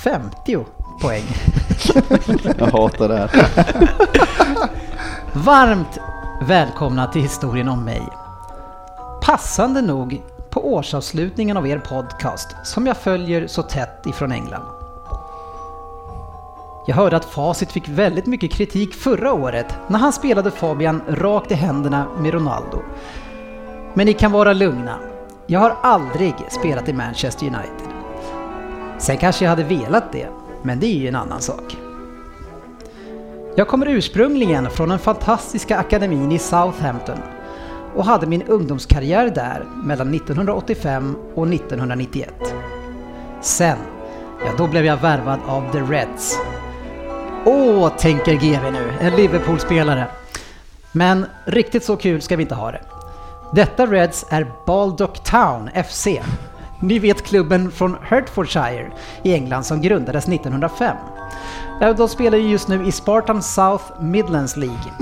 50 0.02 0.58
poäng. 1.00 1.24
Jag 2.58 2.66
hatar 2.66 3.08
det 3.08 3.16
här. 3.16 3.30
Varmt 5.32 5.98
välkomna 6.42 7.06
till 7.06 7.22
historien 7.22 7.68
om 7.68 7.84
mig. 7.84 8.02
Passande 9.22 9.82
nog 9.82 10.22
på 10.50 10.74
årsavslutningen 10.74 11.56
av 11.56 11.66
er 11.66 11.78
podcast 11.78 12.48
som 12.64 12.86
jag 12.86 12.96
följer 12.96 13.46
så 13.46 13.62
tätt 13.62 14.06
ifrån 14.06 14.32
England. 14.32 14.64
Jag 16.86 16.94
hörde 16.94 17.16
att 17.16 17.24
Facit 17.24 17.72
fick 17.72 17.88
väldigt 17.88 18.26
mycket 18.26 18.52
kritik 18.52 18.94
förra 18.94 19.32
året 19.32 19.74
när 19.88 19.98
han 19.98 20.12
spelade 20.12 20.50
Fabian 20.50 21.02
rakt 21.08 21.50
i 21.50 21.54
händerna 21.54 22.06
med 22.18 22.34
Ronaldo. 22.34 22.78
Men 23.94 24.06
ni 24.06 24.12
kan 24.12 24.32
vara 24.32 24.52
lugna. 24.52 24.98
Jag 25.46 25.60
har 25.60 25.76
aldrig 25.82 26.34
spelat 26.50 26.88
i 26.88 26.92
Manchester 26.92 27.46
United. 27.46 27.88
Sen 28.98 29.16
kanske 29.16 29.44
jag 29.44 29.50
hade 29.50 29.64
velat 29.64 30.12
det, 30.12 30.28
men 30.62 30.80
det 30.80 30.86
är 30.86 30.98
ju 30.98 31.08
en 31.08 31.16
annan 31.16 31.40
sak. 31.40 31.76
Jag 33.56 33.68
kommer 33.68 33.86
ursprungligen 33.88 34.70
från 34.70 34.88
den 34.88 34.98
fantastiska 34.98 35.78
akademin 35.78 36.32
i 36.32 36.38
Southampton 36.38 37.18
och 37.94 38.04
hade 38.04 38.26
min 38.26 38.42
ungdomskarriär 38.42 39.30
där 39.30 39.64
mellan 39.84 40.14
1985 40.14 41.16
och 41.34 41.48
1991. 41.48 42.54
Sen, 43.40 43.78
ja 44.44 44.52
då 44.58 44.66
blev 44.66 44.84
jag 44.84 44.96
värvad 44.96 45.38
av 45.46 45.72
The 45.72 45.78
Reds. 45.78 46.38
Åh, 47.44 47.88
tänker 47.96 48.34
GV 48.34 48.72
nu, 48.72 48.92
en 49.00 49.16
Liverpool-spelare. 49.16 50.06
Men 50.92 51.26
riktigt 51.44 51.84
så 51.84 51.96
kul 51.96 52.20
ska 52.20 52.36
vi 52.36 52.42
inte 52.42 52.54
ha 52.54 52.70
det. 52.72 52.80
Detta 53.52 53.86
Reds 53.86 54.26
är 54.30 54.52
Baldock 54.66 55.24
Town 55.24 55.70
FC. 55.88 56.06
Ni 56.80 56.98
vet 56.98 57.22
klubben 57.22 57.70
från 57.70 57.96
Hertfordshire 58.02 58.92
i 59.22 59.34
England 59.34 59.64
som 59.64 59.82
grundades 59.82 60.28
1905. 60.28 60.96
De 61.96 62.08
spelar 62.08 62.38
just 62.38 62.68
nu 62.68 62.86
i 62.86 62.92
Spartan 62.92 63.42
South 63.42 63.84
Midlands 64.00 64.56
League. 64.56 64.92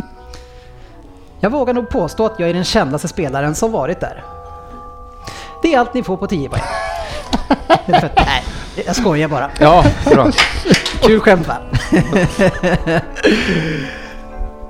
Jag 1.47 1.51
vågar 1.51 1.75
nog 1.75 1.89
påstå 1.89 2.27
att 2.27 2.41
jag 2.41 2.51
är 2.51 2.55
den 2.55 2.65
kändaste 2.65 3.09
spelaren 3.09 3.55
som 3.55 3.73
varit 3.73 4.01
där. 4.01 4.25
Det 5.63 5.75
är 5.75 5.79
allt 5.79 5.95
ni 5.95 6.03
får 6.03 6.17
på 6.17 6.27
10 6.27 6.49
poäng. 6.49 6.63
Nej, 8.17 8.45
jag 8.87 8.97
skojar 8.97 9.29
bara. 9.29 9.51
Ja, 9.61 9.85
bra. 10.05 10.31
Kul 11.01 11.21
skämt 11.21 11.49
va? 11.49 11.57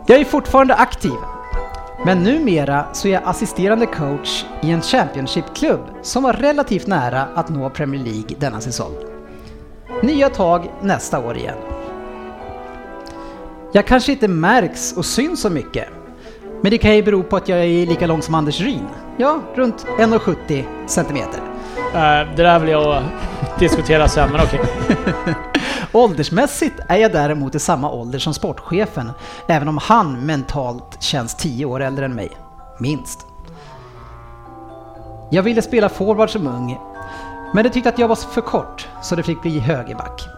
Jag 0.06 0.20
är 0.20 0.24
fortfarande 0.24 0.74
aktiv. 0.74 1.12
Men 2.04 2.22
numera 2.22 2.84
så 2.92 3.08
är 3.08 3.12
jag 3.12 3.22
assisterande 3.24 3.86
coach 3.86 4.44
i 4.62 4.70
en 4.70 4.82
Championship-klubb 4.82 5.80
som 6.02 6.22
var 6.22 6.32
relativt 6.32 6.86
nära 6.86 7.26
att 7.34 7.48
nå 7.48 7.70
Premier 7.70 8.04
League 8.04 8.36
denna 8.38 8.60
säsong. 8.60 8.92
Nya 10.02 10.28
tag 10.28 10.70
nästa 10.80 11.18
år 11.18 11.36
igen. 11.36 11.58
Jag 13.72 13.86
kanske 13.86 14.12
inte 14.12 14.28
märks 14.28 14.92
och 14.92 15.04
syns 15.04 15.40
så 15.40 15.50
mycket. 15.50 15.88
Men 16.62 16.70
det 16.70 16.78
kan 16.78 16.96
ju 16.96 17.02
bero 17.02 17.22
på 17.22 17.36
att 17.36 17.48
jag 17.48 17.58
är 17.58 17.86
lika 17.86 18.06
lång 18.06 18.22
som 18.22 18.34
Anders 18.34 18.60
Ryn. 18.60 18.88
Ja, 19.16 19.40
runt 19.54 19.86
1,70 19.98 20.64
centimeter. 20.86 21.40
Eh, 21.94 22.36
det 22.36 22.42
där 22.42 22.58
vill 22.58 22.70
jag 22.70 23.02
diskutera 23.58 24.08
sen, 24.08 24.30
men 24.32 24.40
okej. 24.40 24.60
Åldersmässigt 25.92 26.80
är 26.88 26.96
jag 26.96 27.12
däremot 27.12 27.54
i 27.54 27.58
samma 27.58 27.90
ålder 27.90 28.18
som 28.18 28.34
sportchefen, 28.34 29.10
även 29.46 29.68
om 29.68 29.78
han 29.78 30.26
mentalt 30.26 31.02
känns 31.02 31.34
10 31.34 31.64
år 31.64 31.82
äldre 31.82 32.04
än 32.04 32.14
mig. 32.14 32.30
Minst. 32.78 33.26
Jag 35.30 35.42
ville 35.42 35.62
spela 35.62 35.88
forward 35.88 36.30
som 36.30 36.46
ung, 36.46 36.78
men 37.54 37.64
de 37.64 37.70
tyckte 37.70 37.88
att 37.88 37.98
jag 37.98 38.08
var 38.08 38.16
för 38.16 38.40
kort, 38.40 38.88
så 39.02 39.16
det 39.16 39.22
fick 39.22 39.42
bli 39.42 39.58
högerback. 39.58 40.28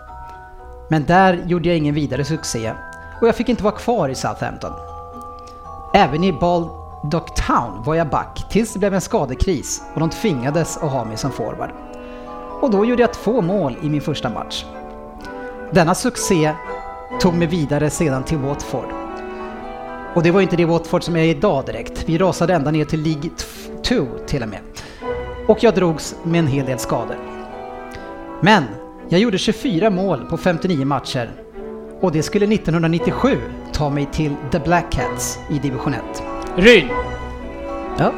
Men 0.90 1.04
där 1.04 1.42
gjorde 1.46 1.68
jag 1.68 1.78
ingen 1.78 1.94
vidare 1.94 2.24
succé 2.24 2.72
och 3.20 3.28
jag 3.28 3.36
fick 3.36 3.48
inte 3.48 3.64
vara 3.64 3.74
kvar 3.74 4.08
i 4.08 4.14
Southampton. 4.14 4.72
Även 5.92 6.24
i 6.24 6.32
Baldock 6.32 7.34
Town 7.34 7.82
var 7.84 7.94
jag 7.94 8.08
back 8.08 8.46
tills 8.50 8.72
det 8.72 8.78
blev 8.78 8.94
en 8.94 9.00
skadekris 9.00 9.82
och 9.94 10.00
de 10.00 10.10
tvingades 10.10 10.76
att 10.76 10.92
ha 10.92 11.04
mig 11.04 11.16
som 11.16 11.32
forward. 11.32 11.70
Och 12.60 12.70
då 12.70 12.84
gjorde 12.84 13.02
jag 13.02 13.12
två 13.12 13.40
mål 13.40 13.76
i 13.82 13.88
min 13.88 14.00
första 14.00 14.30
match. 14.30 14.64
Denna 15.72 15.94
succé 15.94 16.52
tog 17.20 17.34
mig 17.34 17.46
vidare 17.46 17.90
sedan 17.90 18.22
till 18.22 18.38
Watford. 18.38 18.92
Och 20.14 20.22
det 20.22 20.30
var 20.30 20.40
inte 20.40 20.56
det 20.56 20.64
Watford 20.64 21.02
som 21.02 21.16
jag 21.16 21.24
är 21.24 21.30
idag 21.30 21.66
direkt. 21.66 22.04
Vi 22.08 22.18
rasade 22.18 22.54
ända 22.54 22.70
ner 22.70 22.84
till 22.84 23.02
League 23.02 23.30
2 23.82 24.06
till 24.26 24.42
och 24.42 24.48
med. 24.48 24.60
Och 25.48 25.58
jag 25.62 25.74
drogs 25.74 26.16
med 26.22 26.38
en 26.38 26.46
hel 26.46 26.66
del 26.66 26.78
skador. 26.78 27.16
Men 28.40 28.64
jag 29.08 29.20
gjorde 29.20 29.38
24 29.38 29.90
mål 29.90 30.26
på 30.30 30.36
59 30.36 30.84
matcher 30.84 31.30
och 32.00 32.12
det 32.12 32.22
skulle 32.22 32.54
1997 32.54 33.38
ta 33.72 33.90
mig 33.90 34.08
till 34.12 34.34
The 34.52 34.58
Black 34.58 34.90
Cats 34.92 35.38
i 35.50 35.58
division 35.58 35.94
1. 35.94 36.00
Ryn! 36.56 36.88
Ja, 37.98 38.12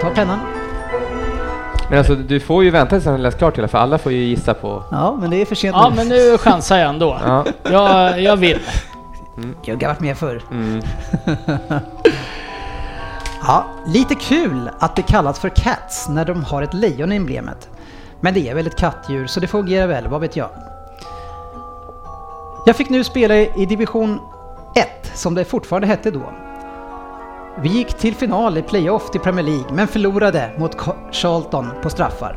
ta 0.00 0.10
pennan. 0.10 0.38
Men 1.90 1.98
alltså 1.98 2.14
du 2.14 2.40
får 2.40 2.64
ju 2.64 2.70
vänta 2.70 2.90
tills 2.90 3.04
han 3.06 3.22
läst 3.22 3.38
klart 3.38 3.58
alla 3.58 3.68
fall. 3.68 3.80
Alla 3.82 3.98
får 3.98 4.12
ju 4.12 4.18
gissa 4.18 4.54
på... 4.54 4.82
Ja, 4.90 5.18
men 5.20 5.30
det 5.30 5.36
är 5.36 5.46
för 5.46 5.54
sent 5.54 5.76
Ja, 5.76 5.88
nu. 5.90 5.96
men 5.96 6.08
nu 6.08 6.38
chansar 6.38 6.78
jag 6.78 6.88
ändå. 6.88 7.18
Ja. 7.24 7.44
Jag, 7.62 8.22
jag 8.22 8.36
vill. 8.36 8.58
Jag 9.62 9.82
har 9.82 9.88
varit 9.88 10.00
med 10.00 10.18
förr. 10.18 10.42
Mm. 10.50 10.82
Ja, 13.46 13.64
lite 13.86 14.14
kul 14.14 14.70
att 14.78 14.96
det 14.96 15.02
kallas 15.02 15.38
för 15.40 15.48
Cats 15.48 16.08
när 16.08 16.24
de 16.24 16.44
har 16.44 16.62
ett 16.62 16.74
lejon 16.74 17.12
i 17.12 17.16
emblemet. 17.16 17.68
Men 18.20 18.34
det 18.34 18.48
är 18.48 18.54
väl 18.54 18.66
ett 18.66 18.76
kattdjur 18.76 19.26
så 19.26 19.40
det 19.40 19.46
fungerar 19.46 19.86
väl, 19.86 20.08
vad 20.08 20.20
vet 20.20 20.36
jag. 20.36 20.48
Jag 22.66 22.76
fick 22.76 22.90
nu 22.90 23.04
spela 23.04 23.34
i 23.36 23.66
division 23.66 24.20
1, 24.76 25.10
som 25.14 25.34
det 25.34 25.44
fortfarande 25.44 25.86
hette 25.86 26.10
då. 26.10 26.32
Vi 27.62 27.68
gick 27.68 27.94
till 27.94 28.14
final 28.14 28.58
i 28.58 28.62
playoff 28.62 29.10
till 29.10 29.20
Premier 29.20 29.44
League, 29.44 29.72
men 29.72 29.88
förlorade 29.88 30.50
mot 30.58 30.76
Charlton 31.12 31.66
på 31.82 31.90
straffar. 31.90 32.36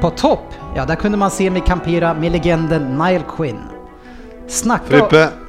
På 0.00 0.10
topp, 0.10 0.54
ja 0.76 0.84
där 0.84 0.94
kunde 0.94 1.18
man 1.18 1.30
se 1.30 1.50
mig 1.50 1.62
kampera 1.66 2.14
med 2.14 2.32
legenden 2.32 2.98
Nile 2.98 3.24
Quinn. 3.36 3.60
Snacka... 4.46 4.84
Frippe. 4.84 5.43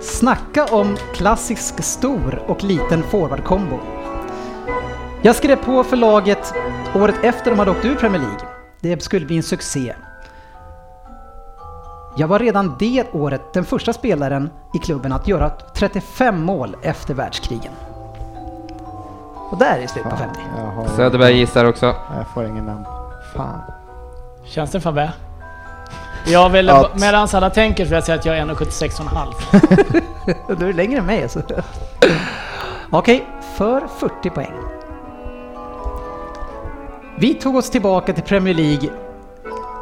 Snacka 0.00 0.64
om 0.64 0.96
klassisk 1.14 1.82
stor 1.82 2.42
och 2.46 2.64
liten 2.64 3.02
forwardkombo. 3.02 3.78
Jag 5.22 5.36
skrev 5.36 5.56
på 5.56 5.84
för 5.84 5.96
laget 5.96 6.54
året 6.94 7.14
efter 7.22 7.50
de 7.50 7.58
hade 7.58 7.70
åkt 7.70 7.84
ur 7.84 7.94
Premier 7.94 8.20
League. 8.22 8.48
Det 8.80 9.02
skulle 9.02 9.26
bli 9.26 9.36
en 9.36 9.42
succé. 9.42 9.94
Jag 12.16 12.28
var 12.28 12.38
redan 12.38 12.76
det 12.78 13.04
året 13.12 13.52
den 13.52 13.64
första 13.64 13.92
spelaren 13.92 14.50
i 14.74 14.78
klubben 14.78 15.12
att 15.12 15.28
göra 15.28 15.50
35 15.74 16.42
mål 16.42 16.76
efter 16.82 17.14
världskrigen. 17.14 17.72
Och 19.50 19.58
där 19.58 19.78
är 19.78 19.86
slut 19.86 20.04
på 20.04 20.16
50. 20.16 20.40
Jag 20.56 20.64
har 20.64 20.86
Söderberg 20.86 21.36
gissar 21.36 21.64
också. 21.64 21.86
Jag 21.86 22.26
får 22.34 22.44
ingen 22.44 22.66
namn. 22.66 22.84
Fan. 23.36 23.60
Känns 24.44 24.70
det 24.70 24.80
Fabbe? 24.80 25.12
Jag 26.26 26.50
vill, 26.50 26.68
Att- 26.70 27.00
medan 27.00 27.28
alla 27.32 27.50
tänker 27.50 27.84
så 27.84 27.88
vill 27.88 27.94
jag 27.94 28.04
säga 28.04 28.18
att 28.18 28.24
jag 28.26 28.38
är 28.38 28.44
1,76,5. 28.46 30.02
Du 30.58 30.68
är 30.68 30.72
längre 30.72 30.98
än 30.98 31.06
mig 31.06 31.22
alltså. 31.22 31.42
Okej, 32.90 33.26
för 33.56 33.82
40 33.98 34.30
poäng. 34.30 34.52
Vi 37.18 37.34
tog 37.34 37.56
oss 37.56 37.70
tillbaka 37.70 38.12
till 38.12 38.22
Premier 38.24 38.54
League 38.54 38.88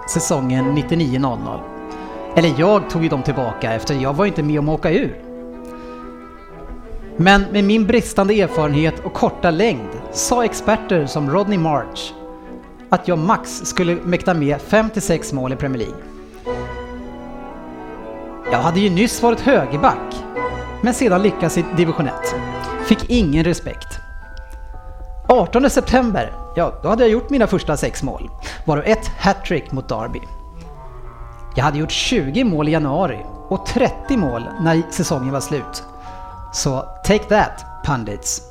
säsongen 0.08 0.76
99-00. 0.78 1.60
Eller 2.36 2.54
jag 2.58 2.90
tog 2.90 3.02
ju 3.02 3.08
dem 3.08 3.22
tillbaka 3.22 3.72
efter 3.72 3.94
jag 3.94 4.14
var 4.14 4.26
inte 4.26 4.42
med 4.42 4.58
om 4.58 4.68
att 4.68 4.74
åka 4.78 4.90
ur. 4.90 5.16
Men 7.16 7.42
med 7.52 7.64
min 7.64 7.86
bristande 7.86 8.40
erfarenhet 8.40 8.94
och 9.04 9.12
korta 9.12 9.50
längd 9.50 9.88
sa 10.12 10.44
experter 10.44 11.06
som 11.06 11.30
Rodney 11.30 11.58
March 11.58 12.12
att 12.88 13.08
jag 13.08 13.18
max 13.18 13.60
skulle 13.64 13.94
mäkta 14.04 14.34
med 14.34 14.56
5-6 14.68 15.34
mål 15.34 15.52
i 15.52 15.56
Premier 15.56 15.78
League. 15.78 15.96
Jag 18.51 18.59
hade 18.59 18.81
ju 18.81 18.90
nyss 18.90 19.23
varit 19.23 19.40
högerback, 19.40 20.14
men 20.82 20.94
sedan 20.94 21.23
lyckats 21.23 21.59
i 21.59 21.64
division 21.77 22.06
1. 22.06 22.14
Fick 22.85 23.10
ingen 23.10 23.44
respekt. 23.44 23.98
18 25.28 25.70
september, 25.70 26.32
ja 26.56 26.81
då 26.82 26.89
hade 26.89 27.02
jag 27.02 27.10
gjort 27.10 27.31
mina 27.31 27.47
första 27.47 27.77
sex 27.77 28.02
mål, 28.02 28.31
varav 28.64 28.85
ett 28.85 29.10
hattrick 29.18 29.73
mot 29.73 29.89
Derby. 29.89 30.20
Jag 31.56 31.64
hade 31.64 31.78
gjort 31.78 31.90
20 31.90 32.44
mål 32.44 32.68
i 32.68 32.73
januari 32.73 33.18
och 33.48 33.66
30 33.66 34.16
mål 34.16 34.44
när 34.60 34.82
säsongen 34.90 35.32
var 35.32 35.40
slut. 35.40 35.82
Så 36.52 36.85
take 37.05 37.24
that, 37.24 37.64
pundits. 37.85 38.43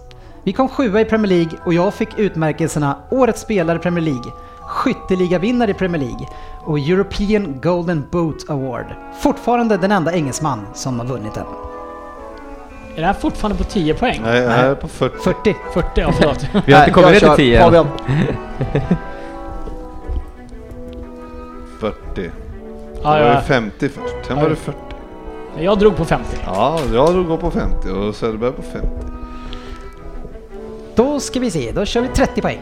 Vi 0.44 0.54
kom 0.54 0.70
sjua 0.70 1.02
i 1.02 1.06
Premier 1.06 1.30
League 1.30 1.60
och 1.66 1.74
jag 1.74 1.94
fick 1.94 2.20
utmärkelserna 2.20 2.98
Årets 3.10 3.42
spelare 3.42 3.78
i 3.78 3.82
Premier 3.82 4.06
League, 4.06 4.32
Skytteligavinnare 4.76 5.72
i 5.72 5.74
Premier 5.74 6.02
League 6.02 6.28
och 6.64 6.80
European 6.80 7.60
Golden 7.62 8.08
Boot 8.12 8.50
Award. 8.50 8.86
Fortfarande 9.20 9.78
den 9.78 9.92
enda 9.92 10.14
engelsman 10.14 10.68
som 10.74 11.00
har 11.00 11.06
vunnit 11.08 11.34
den. 11.34 11.46
Är 12.96 13.02
det 13.02 13.06
här 13.08 13.14
fortfarande 13.14 13.58
på 13.58 13.64
10 13.64 13.94
poäng? 13.94 14.20
Nej, 14.24 14.42
jag 14.42 14.52
är 14.54 14.76
på 14.76 14.88
40. 14.88 15.16
40. 15.24 15.56
40, 15.74 16.02
ja 16.02 16.12
förlåt. 16.12 16.48
Vi 16.66 16.74
har 16.74 16.80
inte 16.80 16.92
kommit 16.92 17.10
ner 17.10 17.20
till 17.20 17.28
kör. 17.28 17.36
10 17.36 17.60
Fabian. 17.60 17.88
40. 21.80 21.96
Ja, 22.16 22.32
Då 23.04 23.04
var 23.04 23.18
ja. 23.18 23.34
det 23.34 23.42
50 23.42 23.90
först, 23.90 24.26
sen 24.28 24.36
var 24.36 24.50
det 24.50 24.56
40. 24.56 24.78
Jag 25.60 25.80
drog 25.80 25.96
på 25.96 26.06
50. 26.06 26.38
Ja, 26.46 26.80
jag 26.94 27.14
drog 27.14 27.40
på 27.40 27.52
50 27.52 27.90
och 27.90 28.16
Söderberg 28.16 28.52
på 28.52 28.62
50. 28.62 28.88
Då 30.96 31.20
ska 31.20 31.40
vi 31.40 31.52
se, 31.52 31.72
då 31.72 31.86
kör 31.86 32.02
vi 32.02 32.08
30 32.08 32.42
poäng. 32.42 32.62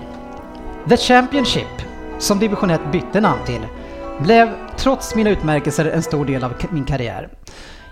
The 0.90 0.98
Championship, 0.98 1.68
som 2.24 2.40
division 2.40 2.70
1 2.70 2.82
bytte 2.92 3.22
namn 3.22 3.46
till, 3.46 3.68
blev 4.20 4.50
trots 4.78 5.16
mina 5.16 5.30
utmärkelser 5.30 5.86
en 5.86 6.04
stor 6.04 6.26
del 6.26 6.44
av 6.44 6.54
min 6.70 6.86
karriär. 6.86 7.30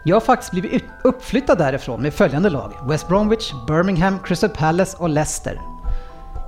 Jag 0.04 0.16
har 0.16 0.22
faktiskt 0.22 0.52
blivit 0.52 0.84
uppflyttad 1.04 1.58
därifrån 1.58 2.02
med 2.02 2.14
följande 2.14 2.50
lag. 2.50 2.74
West 2.86 3.08
Bromwich, 3.08 3.54
Birmingham, 3.68 4.20
Crystal 4.20 4.50
Palace 4.50 4.98
och 4.98 5.10
Leicester. 5.10 5.62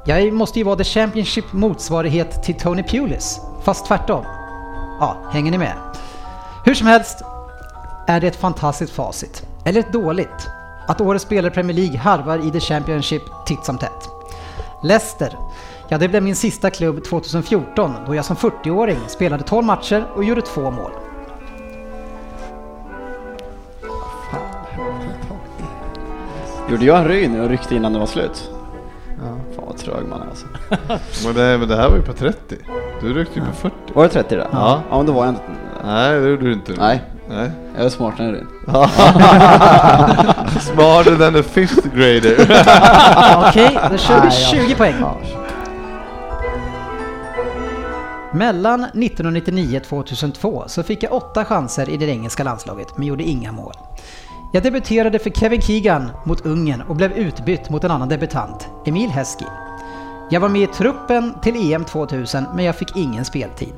Jag 0.05 0.34
måste 0.34 0.60
ju 0.60 0.65
vara 0.65 0.76
The 0.76 0.84
Championship 0.84 1.53
motsvarighet 1.53 2.43
till 2.43 2.55
Tony 2.55 2.84
Pulis, 2.84 3.41
fast 3.64 3.85
tvärtom. 3.85 4.26
Ja, 4.99 5.18
hänger 5.31 5.51
ni 5.51 5.57
med? 5.57 5.73
Hur 6.65 6.73
som 6.73 6.88
helst 6.88 7.22
är 8.07 8.22
det 8.22 8.27
ett 8.27 8.35
fantastiskt 8.35 8.93
facit. 8.93 9.43
Eller 9.65 9.80
ett 9.80 9.93
dåligt. 9.93 10.49
Att 10.88 11.01
årets 11.01 11.26
spelare 11.26 11.51
i 11.51 11.53
Premier 11.53 11.77
League 11.77 11.97
harvar 11.97 12.47
i 12.47 12.51
The 12.51 12.60
Championship 12.60 13.22
titt 13.45 13.65
som 13.65 13.77
tätt. 13.77 14.10
Leicester. 14.84 15.38
Ja, 15.94 15.99
det 15.99 16.07
blev 16.07 16.24
min 16.24 16.36
sista 16.36 16.70
klubb 16.70 17.03
2014 17.03 17.94
då 18.07 18.15
jag 18.15 18.26
som 18.26 18.36
40-åring 18.36 18.98
spelade 19.07 19.44
12 19.44 19.65
matcher 19.65 20.06
och 20.15 20.24
gjorde 20.24 20.41
två 20.41 20.72
mål. 20.72 20.91
Gjorde 26.70 26.86
jag 26.86 26.99
en 26.99 27.07
ryn 27.07 27.41
och 27.41 27.49
ryckte 27.49 27.76
innan 27.76 27.94
det 27.94 27.99
var 27.99 28.06
slut? 28.06 28.52
Ja. 29.07 29.56
Fan 29.56 29.65
vad 29.68 29.78
trög 29.78 30.07
man 30.10 30.22
är 30.22 30.26
alltså. 30.26 30.45
Men 31.28 31.36
det, 31.36 31.57
men 31.57 31.68
det 31.68 31.76
här 31.76 31.90
var 31.90 31.95
ju 31.95 32.03
på 32.03 32.14
30. 32.14 32.56
Du 33.02 33.14
ryckte 33.14 33.40
ju 33.40 33.45
på 33.45 33.53
40. 33.53 33.76
Var 33.94 34.03
det 34.03 34.10
30 34.10 34.36
det? 34.36 34.48
Ja. 34.52 34.82
Ja 34.90 34.98
men 34.98 35.06
då 35.06 35.14
var 35.14 35.26
jag 35.26 35.32
inte... 35.32 35.44
Nej, 35.86 36.20
det 36.20 36.30
gjorde 36.30 36.45
du 36.45 36.53
inte. 36.53 36.72
Nej. 36.78 37.02
Nej. 37.30 37.52
Jag 37.76 37.86
är 37.86 37.90
smartare 37.90 38.28
än 38.28 38.34
ryn. 38.34 38.48
Smarter 40.60 41.18
than 41.18 41.36
a 41.36 41.44
fifth 41.44 41.88
grader. 41.95 42.36
Okej, 43.49 43.80
då 43.91 43.98
kör 43.98 44.22
vi 44.22 44.28
Nej, 44.28 44.52
ja. 44.52 44.68
20 44.68 44.76
poäng. 44.76 44.95
Mellan 48.35 48.84
1999 48.84 49.77
och 49.77 49.84
2002 49.84 50.64
så 50.68 50.84
fick 50.84 51.03
jag 51.03 51.14
åtta 51.14 51.45
chanser 51.45 51.89
i 51.89 51.97
det 51.97 52.05
engelska 52.05 52.43
landslaget 52.43 52.97
men 52.97 53.07
gjorde 53.07 53.23
inga 53.23 53.51
mål. 53.51 53.73
Jag 54.53 54.64
debuterade 54.64 55.19
för 55.19 55.30
Kevin 55.30 55.61
Keegan 55.61 56.11
mot 56.26 56.45
Ungern 56.45 56.81
och 56.81 56.95
blev 56.95 57.11
utbytt 57.11 57.69
mot 57.69 57.84
en 57.84 57.91
annan 57.91 58.10
debutant, 58.10 58.68
Emil 58.85 59.10
Heskey. 59.10 59.47
Jag 60.30 60.39
var 60.39 60.49
med 60.49 60.61
i 60.61 60.68
truppen 60.68 61.34
till 61.41 61.73
EM 61.73 61.85
2000 61.85 62.45
men 62.55 62.65
jag 62.65 62.76
fick 62.76 62.95
ingen 62.95 63.26
speltid. 63.26 63.73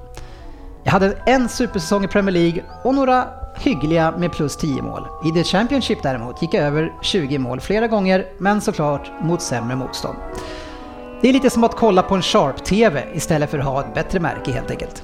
Jag 0.84 0.92
hade 0.92 1.18
en 1.26 1.50
supersäsong 1.50 2.04
i 2.04 2.08
Premier 2.08 2.34
League 2.34 2.64
och 2.84 2.96
några 2.96 3.28
hyggliga 3.58 4.12
med 4.18 4.32
plus 4.32 4.58
10 4.58 4.82
mål. 4.82 5.08
I 5.26 5.32
The 5.32 5.44
Championship 5.44 6.04
däremot 6.04 6.42
gick 6.42 6.54
jag 6.54 6.64
över 6.64 6.94
20 7.02 7.38
mål 7.38 7.60
flera 7.60 7.88
gånger 7.88 8.26
men 8.38 8.62
såklart 8.62 9.12
mot 9.22 9.42
sämre 9.42 9.76
motstånd. 9.76 10.18
Det 11.26 11.30
är 11.30 11.34
lite 11.34 11.50
som 11.50 11.64
att 11.64 11.76
kolla 11.76 12.04
på 12.04 12.16
en 12.16 12.22
Sharp-TV 12.22 13.04
istället 13.14 13.50
för 13.50 13.60
att 13.60 13.66
ha 13.66 13.82
ett 13.82 13.94
bättre 13.94 14.20
märke 14.20 14.52
helt 14.52 14.72
enkelt. 14.72 15.04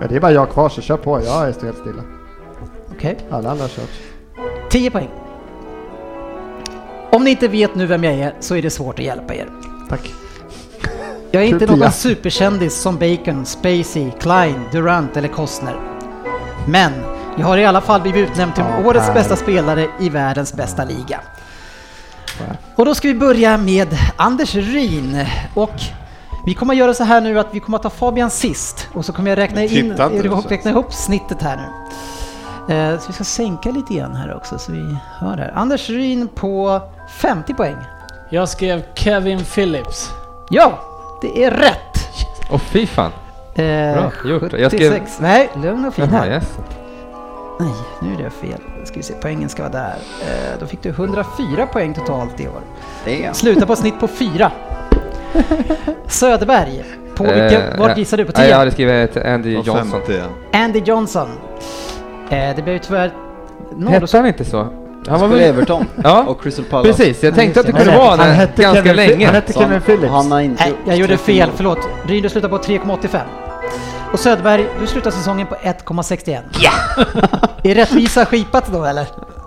Ja, 0.00 0.06
det 0.08 0.16
är 0.16 0.20
bara 0.20 0.32
jag 0.32 0.50
kvar 0.50 0.68
så 0.68 0.80
kör 0.80 0.96
på, 0.96 1.20
jag 1.24 1.42
är 1.42 1.44
helt 1.44 1.78
stilla. 1.78 2.02
Okej. 2.92 3.18
Alla 3.30 3.50
andra 3.50 3.64
har 3.64 3.68
kört. 3.68 3.90
10 4.70 4.90
poäng. 4.90 5.08
Om 7.10 7.24
ni 7.24 7.30
inte 7.30 7.48
vet 7.48 7.74
nu 7.74 7.86
vem 7.86 8.04
jag 8.04 8.14
är 8.14 8.34
så 8.40 8.56
är 8.56 8.62
det 8.62 8.70
svårt 8.70 8.98
att 8.98 9.04
hjälpa 9.04 9.34
er. 9.34 9.48
Tack. 9.88 10.14
Jag 11.30 11.42
är 11.42 11.46
inte 11.46 11.66
någon 11.66 11.92
superkändis 11.92 12.74
som 12.74 12.98
Bacon, 12.98 13.46
Spacey, 13.46 14.10
Klein, 14.20 14.60
Durant 14.72 15.16
eller 15.16 15.28
Costner. 15.28 15.76
Men 16.68 16.92
jag 17.38 17.46
har 17.46 17.58
i 17.58 17.64
alla 17.64 17.80
fall 17.80 18.00
blivit 18.00 18.30
utnämnd 18.30 18.54
till 18.54 18.64
årets 18.84 19.14
bästa 19.14 19.36
spelare 19.36 19.88
i 20.00 20.08
världens 20.08 20.54
bästa 20.54 20.84
liga. 20.84 21.20
Och 22.76 22.84
då 22.84 22.94
ska 22.94 23.08
vi 23.08 23.14
börja 23.14 23.56
med 23.56 23.88
Anders 24.16 24.54
Ryn. 24.54 25.26
Och 25.54 25.72
vi 26.46 26.54
kommer 26.54 26.74
att 26.74 26.78
göra 26.78 26.94
så 26.94 27.04
här 27.04 27.20
nu 27.20 27.38
att 27.38 27.46
vi 27.52 27.60
kommer 27.60 27.76
att 27.78 27.82
ta 27.82 27.90
Fabian 27.90 28.30
sist 28.30 28.88
och 28.92 29.04
så 29.04 29.12
kommer 29.12 29.30
jag 29.30 29.38
räkna, 29.38 29.62
in, 29.64 29.92
räkna 30.50 30.70
ihop 30.70 30.92
snittet 30.92 31.42
här 31.42 31.56
nu. 31.56 32.74
Eh, 32.74 32.98
Så 32.98 33.06
vi 33.06 33.12
ska 33.12 33.24
sänka 33.24 33.70
lite 33.70 33.94
grann 33.94 34.14
här 34.16 34.36
också 34.36 34.58
så 34.58 34.72
vi 34.72 34.96
hör 35.18 35.36
här. 35.36 35.52
Anders 35.54 35.90
Ryn 35.90 36.28
på 36.28 36.80
50 37.20 37.54
poäng. 37.54 37.76
Jag 38.30 38.48
skrev 38.48 38.82
Kevin 38.94 39.44
Phillips. 39.44 40.10
Ja, 40.50 40.78
det 41.22 41.44
är 41.44 41.50
rätt! 41.50 42.08
Åh 42.50 42.58
fy 42.58 42.86
fan. 42.86 43.12
Eh, 43.54 43.64
Bra 43.64 44.12
gjort. 44.24 44.42
76. 44.42 44.60
Jag 44.60 44.72
skrev- 44.72 45.02
Nej, 45.20 45.50
lugn 45.62 45.84
och 45.84 45.94
fin 45.94 46.08
Jaha, 46.12 46.20
här. 46.20 46.30
yes. 46.30 46.58
Nej, 47.60 47.70
nu 48.02 48.14
är 48.14 48.18
det 48.24 48.30
fel. 48.30 48.60
Ska 48.84 48.96
vi 48.96 49.02
se, 49.02 49.14
poängen 49.20 49.48
ska 49.48 49.62
vara 49.62 49.72
där. 49.72 49.94
Eh, 50.22 50.58
då 50.60 50.66
fick 50.66 50.82
du 50.82 50.88
104 50.88 51.66
poäng 51.66 51.94
totalt 51.94 52.40
i 52.40 52.48
år. 52.48 52.60
Damn. 53.04 53.34
Sluta 53.34 53.66
på 53.66 53.76
snitt 53.76 54.00
på 54.00 54.08
4. 54.08 54.50
Söderberg, 56.06 56.84
på 57.14 57.24
vilka, 57.24 57.68
Eh, 57.68 57.78
vart 57.78 57.98
gissar 57.98 58.16
du? 58.16 58.24
På 58.24 58.32
nej, 58.36 58.46
10? 58.46 58.50
Jag 58.50 58.58
hade 58.58 58.70
skrivit 58.70 59.16
Andy 59.16 59.52
Johnson. 59.52 59.90
50 59.90 60.12
ja. 60.52 60.58
Andy 60.58 60.78
Johnson. 60.84 61.28
Eh, 62.30 62.56
det 62.56 62.62
blev 62.62 62.72
ju 62.72 62.78
tyvärr. 62.78 63.12
Hette 63.88 64.16
han 64.16 64.26
inte 64.26 64.44
så? 64.44 64.68
Han 65.08 65.20
var 65.20 65.28
väl... 65.28 65.40
Everton 65.40 65.86
Ja, 66.04 66.24
och 66.24 66.42
Crystal 66.42 66.64
Palace. 66.64 66.88
precis. 66.92 67.22
Jag 67.22 67.34
tänkte 67.34 67.60
att 67.60 67.66
det 67.66 67.72
kunde 67.72 67.96
vara 67.96 68.16
Han 68.16 68.30
hette 68.30 68.62
ganska 68.62 68.82
Kevin 68.84 68.96
länge. 68.96 69.26
Han 69.26 69.34
hette 69.34 69.52
Kevin 69.52 69.80
Phillips. 69.80 70.12
Han 70.12 70.32
har 70.32 70.40
inte 70.40 70.64
Nej, 70.64 70.74
jag 70.86 70.96
gjorde 70.96 71.16
30 71.16 71.24
fel. 71.24 71.50
Förlåt. 71.56 71.78
Ryn, 72.06 72.22
du 72.22 72.28
slutar 72.28 72.48
på 72.48 72.58
3,85. 72.58 73.18
Och 74.14 74.20
Söderberg, 74.20 74.68
du 74.80 74.86
slutar 74.86 75.10
säsongen 75.10 75.46
på 75.46 75.54
1,61. 75.54 76.40
Ja! 76.58 76.70
är 77.70 77.74
rättvisa 77.74 78.26
skipat 78.26 78.72
då 78.72 78.84
eller? 78.84 79.06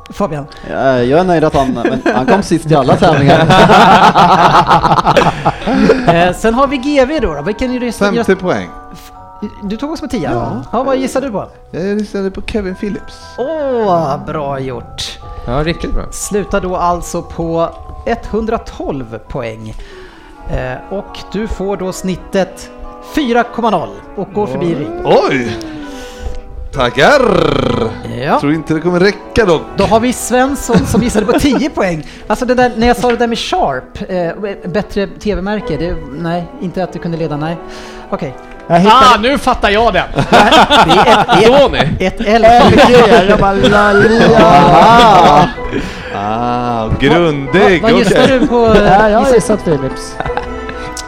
Fabian? 0.10 0.46
Ja, 0.70 1.00
Jag 1.00 1.20
är 1.20 1.24
nöjd 1.24 1.44
att 1.44 1.54
han, 1.54 1.72
men 1.72 2.02
han 2.16 2.26
kom 2.26 2.44
sist 2.44 2.72
i 2.72 2.76
alla 2.76 2.96
tävlingar. 2.96 3.48
Eh, 6.08 6.34
sen 6.34 6.54
har 6.54 6.68
vi 6.68 6.78
GV 6.78 7.22
då. 7.22 7.34
då. 7.34 7.42
Vilken 7.42 7.72
är 7.72 7.80
det? 7.80 7.92
50 7.92 8.36
poäng. 8.36 8.70
Du 9.64 9.78
tog 9.78 9.92
oss 9.92 10.02
på 10.02 10.08
10? 10.08 10.32
Ja. 10.32 10.62
ja. 10.72 10.84
Vad 10.84 10.98
gissar 10.98 11.22
du 11.22 11.32
på? 11.32 11.48
Jag 11.72 11.98
lyssnade 11.98 12.32
på 12.32 12.42
Kevin 12.42 12.76
Phillips. 12.76 13.14
Åh, 13.38 14.26
bra 14.26 14.60
gjort. 14.60 15.20
Ja, 15.48 15.64
riktigt 15.64 15.94
bra. 15.94 16.04
Slutar 16.12 16.62
då 16.62 16.76
alltså 16.76 17.22
på 17.22 17.70
112 18.06 19.20
poäng. 19.28 19.76
Eh, 20.50 20.94
och 20.94 21.20
du 21.32 21.48
får 21.48 21.78
då 21.78 21.94
snittet 21.94 22.70
4,0 23.16 23.88
och 24.16 24.34
går 24.34 24.48
förbi 24.48 24.76
Ryn. 24.76 25.02
Oj! 25.06 25.58
Tackar! 26.74 27.22
Ja. 28.26 28.40
Tror 28.40 28.54
inte 28.54 28.74
det 28.74 28.80
kommer 28.80 29.00
räcka 29.00 29.46
dock. 29.46 29.62
Då 29.78 29.84
har 29.84 30.00
vi 30.00 30.14
Svensson 30.14 30.86
som 30.86 31.02
visade 31.02 31.26
på 31.26 31.40
10 31.40 31.70
poäng. 31.76 32.08
Alltså 32.28 32.46
det 32.46 32.54
där, 32.54 32.72
när 32.78 32.88
jag 32.88 32.98
sa 32.98 33.10
det 33.10 33.18
där 33.18 33.28
med 33.28 33.38
Sharp, 33.40 34.10
eh, 34.66 34.70
bättre 34.70 35.08
tv-märke, 35.08 35.78
det, 35.78 35.96
nej, 36.12 36.46
inte 36.62 36.84
att 36.84 36.94
du 36.94 37.00
kunde 37.00 37.18
leda, 37.18 37.38
nej. 37.38 37.58
Okej. 38.10 38.36
Hittade... 38.70 38.90
Ah, 38.90 39.18
nu 39.22 39.38
fattar 39.38 39.70
jag 39.70 39.94
den! 39.94 40.06
Det 40.16 41.10
är 41.10 41.42
ett, 41.42 41.62
Tony! 41.62 41.80
ett, 42.00 42.20
ett 42.20 42.28
L. 42.28 42.46
LG, 42.72 42.96
jag 43.30 43.40
bara 43.40 43.54
la, 43.54 43.94
la. 43.94 44.38
Aha. 44.38 45.48
Ah, 46.16 46.90
grundig! 47.00 47.82
Vad 47.82 47.92
gissar 47.92 48.28
du 48.28 48.48
på? 48.48 48.76
Ja, 48.76 49.10
jag 49.10 49.20
har 49.20 49.34
gissat 49.34 49.64
Phillips. 49.64 50.16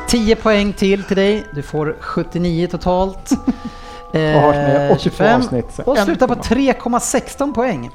10 0.10 0.36
poäng 0.36 0.74
till 0.74 1.04
till 1.04 1.16
dig. 1.16 1.44
Du 1.52 1.62
får 1.62 1.96
79 2.00 2.68
totalt. 2.68 3.30
Eh, 4.14 4.36
Och 4.36 4.42
har 4.42 4.52
med 4.54 4.92
82 4.92 5.24
avsnitt, 5.24 5.80
Och 5.86 5.98
slutar 5.98 6.28
på 6.28 6.36
komma. 6.36 6.98
3,16 7.00 7.54
poäng. 7.54 7.90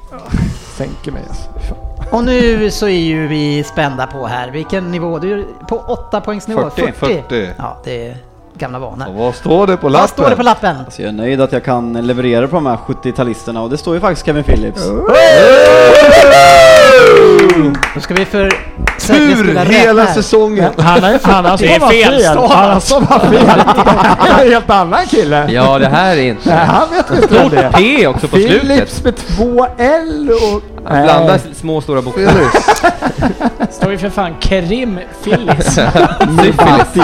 Sänker 0.77 1.11
mig 1.11 1.23
alltså. 1.29 1.75
Och 2.11 2.23
nu 2.23 2.71
så 2.71 2.87
är 2.87 2.99
ju 2.99 3.27
vi 3.27 3.63
spända 3.63 4.07
på 4.07 4.27
här. 4.27 4.51
Vilken 4.51 4.91
nivå? 4.91 5.19
Du 5.19 5.39
är 5.39 5.45
på 5.67 5.77
8 5.77 6.21
poängs 6.21 6.47
nivå. 6.47 6.69
40. 6.69 6.91
40. 6.91 7.49
Ja, 7.57 7.77
det 7.83 8.07
är 8.07 8.17
gamla 8.57 8.79
vanor. 8.79 9.07
Och 9.07 9.13
vad 9.15 9.35
står 9.35 9.67
det 9.67 9.77
på 9.77 9.89
lappen? 9.89 10.01
Vad 10.01 10.09
står 10.09 10.29
det 10.29 10.35
på 10.35 10.43
lappen? 10.43 10.75
Så 10.89 11.01
jag 11.01 11.09
är 11.09 11.13
nöjd 11.13 11.41
att 11.41 11.51
jag 11.51 11.63
kan 11.63 11.93
leverera 12.07 12.47
på 12.47 12.55
de 12.55 12.65
här 12.65 12.77
70-talisterna 12.87 13.59
och 13.63 13.69
det 13.69 13.77
står 13.77 13.95
ju 13.95 14.01
faktiskt 14.01 14.25
Kevin 14.25 14.43
Phillips. 14.43 14.87
Då 17.95 18.01
ska 18.01 18.13
vi 18.13 18.25
för 18.25 18.49
säkerhets 18.97 19.03
skull 19.05 19.37
Tur 19.37 19.53
räkna 19.53 19.61
hela 19.63 20.03
här. 20.03 20.13
säsongen! 20.13 20.71
Han 20.77 21.03
har, 21.03 21.19
han 21.23 21.45
har 21.45 21.57
Det 21.57 21.75
är 21.75 21.77
stavat 21.79 21.91
fel. 21.93 22.11
felstavat. 22.11 22.51
Han 22.51 22.81
fel. 23.21 23.31
Det 24.23 24.29
är 24.29 24.45
en 24.45 24.51
helt 24.51 24.69
annan 24.69 25.05
kille. 25.07 25.51
Ja, 25.51 25.79
det 25.79 25.87
här 25.87 26.17
är 26.17 26.21
inte... 26.21 26.49
Nej, 26.55 26.65
han 26.65 26.89
vet 26.89 27.09
inte 27.11 27.27
vem 27.35 27.39
Stort 27.39 27.51
det 27.51 27.61
är. 27.61 27.71
P 27.71 28.07
också 28.07 28.27
på 28.27 28.35
slutet. 28.35 28.61
Philips 28.61 29.03
med 29.03 29.15
två 29.15 29.67
L 29.77 30.29
och... 30.31 30.74
Han 30.85 31.03
blandar 31.03 31.39
små 31.53 31.77
och 31.77 31.83
stora 31.83 32.01
bokstäver. 32.01 32.45
Står 33.71 33.91
ju 33.91 33.97
för 33.97 34.09
fan 34.09 34.35
Kerim 34.39 34.99
Phillips. 35.23 35.77
Matti. 36.57 37.01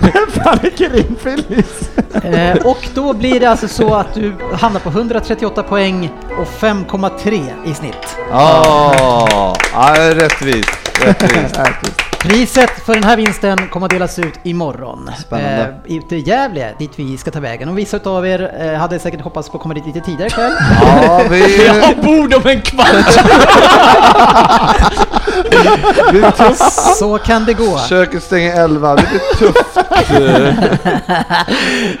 Vem 0.00 0.44
fan 0.44 0.58
är 0.62 0.76
Kerim 0.76 1.16
Phillips? 1.22 1.90
Eh, 2.24 2.66
och 2.66 2.88
då 2.94 3.12
blir 3.12 3.40
det 3.40 3.46
alltså 3.46 3.68
så 3.68 3.94
att 3.94 4.14
du 4.14 4.34
hamnar 4.52 4.80
på 4.80 4.88
138 4.88 5.62
poäng 5.62 6.10
och 6.40 6.46
5,3 6.46 7.70
i 7.70 7.74
snitt. 7.74 8.16
Ja, 8.30 9.56
ah, 9.74 9.94
rättvist. 9.94 10.70
rättvist. 11.04 11.56
Priset 12.20 12.70
för 12.70 12.94
den 12.94 13.04
här 13.04 13.16
vinsten 13.16 13.68
kommer 13.68 13.86
att 13.86 13.92
delas 13.92 14.18
ut 14.18 14.34
imorgon. 14.42 15.10
Spännande. 15.18 15.74
Eh, 15.86 15.96
ut 15.96 16.08
till 16.08 16.28
Gävle, 16.28 16.74
dit 16.78 16.90
vi 16.96 17.18
ska 17.18 17.30
ta 17.30 17.40
vägen. 17.40 17.68
Och 17.68 17.78
vissa 17.78 17.96
utav 17.96 18.26
er 18.26 18.54
eh, 18.60 18.78
hade 18.78 18.98
säkert 18.98 19.20
hoppats 19.20 19.48
på 19.48 19.56
att 19.56 19.62
komma 19.62 19.74
dit 19.74 19.86
lite 19.86 20.00
tidigare 20.00 20.26
ikväll. 20.26 20.52
Ja, 20.82 21.22
vi... 21.30 21.66
Jag 21.66 21.74
har 21.74 21.94
bord 21.94 22.34
om 22.34 22.46
en 22.46 22.60
kvart! 22.60 22.90
Så 26.98 27.18
kan 27.18 27.44
det 27.44 27.54
gå. 27.54 27.78
Köket 27.78 28.22
stänger 28.22 28.64
11, 28.64 28.96
det 28.96 29.06
blir 29.10 29.20
tufft. 29.38 29.78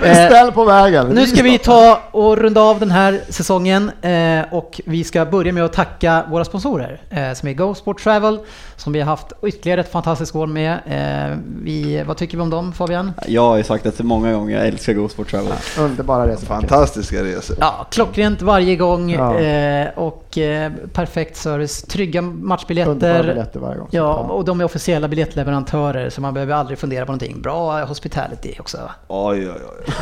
Ställ 0.00 0.52
på 0.52 0.64
vägen. 0.64 1.06
Nu 1.06 1.26
ska 1.26 1.42
vi 1.42 1.58
ta 1.58 2.00
och 2.10 2.38
runda 2.38 2.60
av 2.60 2.80
den 2.80 2.90
här 2.90 3.20
säsongen 3.28 3.90
eh, 4.02 4.54
och 4.54 4.80
vi 4.84 5.04
ska 5.04 5.26
börja 5.26 5.52
med 5.52 5.64
att 5.64 5.72
tacka 5.72 6.24
våra 6.28 6.44
sponsorer 6.44 7.00
eh, 7.10 7.32
som 7.32 7.48
är 7.48 7.52
Go 7.52 7.74
Sport 7.74 8.02
Travel 8.02 8.40
som 8.76 8.92
vi 8.92 9.00
har 9.00 9.06
haft 9.06 9.32
ytterligare 9.42 9.80
ett 9.80 9.92
fantastiskt 9.92 10.09
fantastisk 10.10 10.36
år 10.36 10.46
med. 10.46 10.72
Eh, 10.72 11.38
vi, 11.62 12.02
vad 12.06 12.16
tycker 12.16 12.36
vi 12.36 12.42
om 12.42 12.50
dem 12.50 12.72
Fabian? 12.72 13.12
Jag 13.26 13.42
har 13.42 13.56
ju 13.56 13.62
sagt 13.64 13.84
det 13.84 14.02
många 14.02 14.32
gånger, 14.32 14.56
jag 14.56 14.66
älskar 14.66 14.92
Go 14.92 15.08
Sport 15.08 15.30
Travel. 15.30 15.52
Underbara 15.78 16.26
resor. 16.26 16.46
Fantastiska 16.46 17.24
resor. 17.24 17.56
Ja, 17.60 17.86
klockrent 17.90 18.42
varje 18.42 18.76
gång 18.76 19.10
Ja. 19.10 19.38
eh, 19.38 19.88
och 19.94 20.38
eh, 20.38 20.72
perfekt 20.92 21.36
service, 21.36 21.82
trygga 21.82 22.22
matchbiljetter. 22.22 22.90
Underbara 22.90 23.22
biljetter 23.22 23.60
varje 23.60 23.78
gång. 23.78 23.88
Ja, 23.90 24.14
och 24.14 24.44
de 24.44 24.60
är 24.60 24.64
officiella 24.64 25.08
biljettleverantörer 25.08 26.10
så 26.10 26.20
man 26.20 26.34
behöver 26.34 26.54
aldrig 26.54 26.78
fundera 26.78 27.06
på 27.06 27.12
någonting. 27.12 27.42
Bra 27.42 27.84
hospitality 27.84 28.54
också. 28.60 28.78
Oj, 29.08 29.48
oj, 29.50 29.50
oj. 29.50 29.94